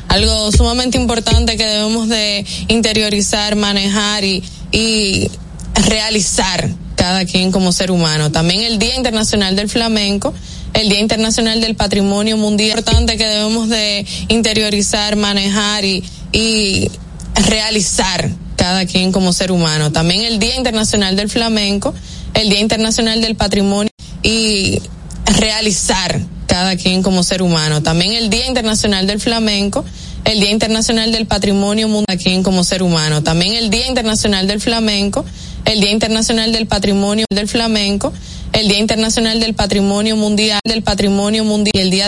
algo 0.07 0.51
sumamente 0.51 0.97
importante 0.97 1.55
que 1.55 1.65
debemos 1.65 2.09
de 2.09 2.45
interiorizar, 2.67 3.55
manejar 3.55 4.25
y, 4.25 4.43
y 4.71 5.31
realizar 5.73 6.69
cada 7.01 7.25
quien 7.25 7.51
como 7.51 7.71
ser 7.71 7.89
humano. 7.89 8.31
También 8.31 8.61
el 8.61 8.77
Día 8.77 8.95
Internacional 8.95 9.55
del 9.55 9.67
Flamenco, 9.69 10.35
el 10.75 10.87
Día 10.87 10.99
Internacional 10.99 11.59
del 11.59 11.73
Patrimonio 11.73 12.37
Mundial, 12.37 12.77
importante 12.77 13.17
que 13.17 13.25
debemos 13.25 13.69
de 13.69 14.05
interiorizar, 14.27 15.15
manejar 15.15 15.83
y, 15.83 16.03
y 16.31 16.91
realizar 17.33 18.29
cada 18.55 18.85
quien 18.85 19.11
como 19.11 19.33
ser 19.33 19.51
humano. 19.51 19.91
También 19.91 20.21
el 20.21 20.37
Día 20.37 20.55
Internacional 20.55 21.15
del 21.15 21.27
Flamenco, 21.27 21.95
el 22.35 22.49
Día 22.49 22.59
Internacional 22.59 23.19
del 23.19 23.33
Patrimonio 23.33 23.89
y 24.21 24.79
realizar 25.25 26.21
cada 26.45 26.75
quien 26.75 27.01
como 27.01 27.23
ser 27.23 27.41
humano. 27.41 27.81
También 27.81 28.13
el 28.13 28.29
Día 28.29 28.45
Internacional 28.45 29.07
del 29.07 29.19
Flamenco, 29.19 29.83
el 30.23 30.39
Día 30.39 30.51
Internacional 30.51 31.11
del 31.11 31.25
Patrimonio 31.25 31.87
Mundial, 31.87 32.05
cada 32.05 32.21
quien 32.21 32.43
como 32.43 32.63
ser 32.63 32.83
humano. 32.83 33.23
También 33.23 33.53
el 33.53 33.71
Día 33.71 33.87
Internacional 33.87 34.45
del 34.45 34.61
Flamenco, 34.61 35.25
el 35.65 35.79
Día 35.81 35.91
Internacional 35.91 36.51
del 36.51 36.67
Patrimonio 36.67 37.25
del 37.29 37.47
Flamenco, 37.47 38.13
el 38.53 38.67
Día 38.67 38.79
Internacional 38.79 39.39
del 39.39 39.53
Patrimonio 39.53 40.15
Mundial, 40.15 40.59
del 40.65 40.81
Patrimonio 40.81 41.43
Mundial, 41.43 41.71
el 41.75 41.91
Día 41.91 41.99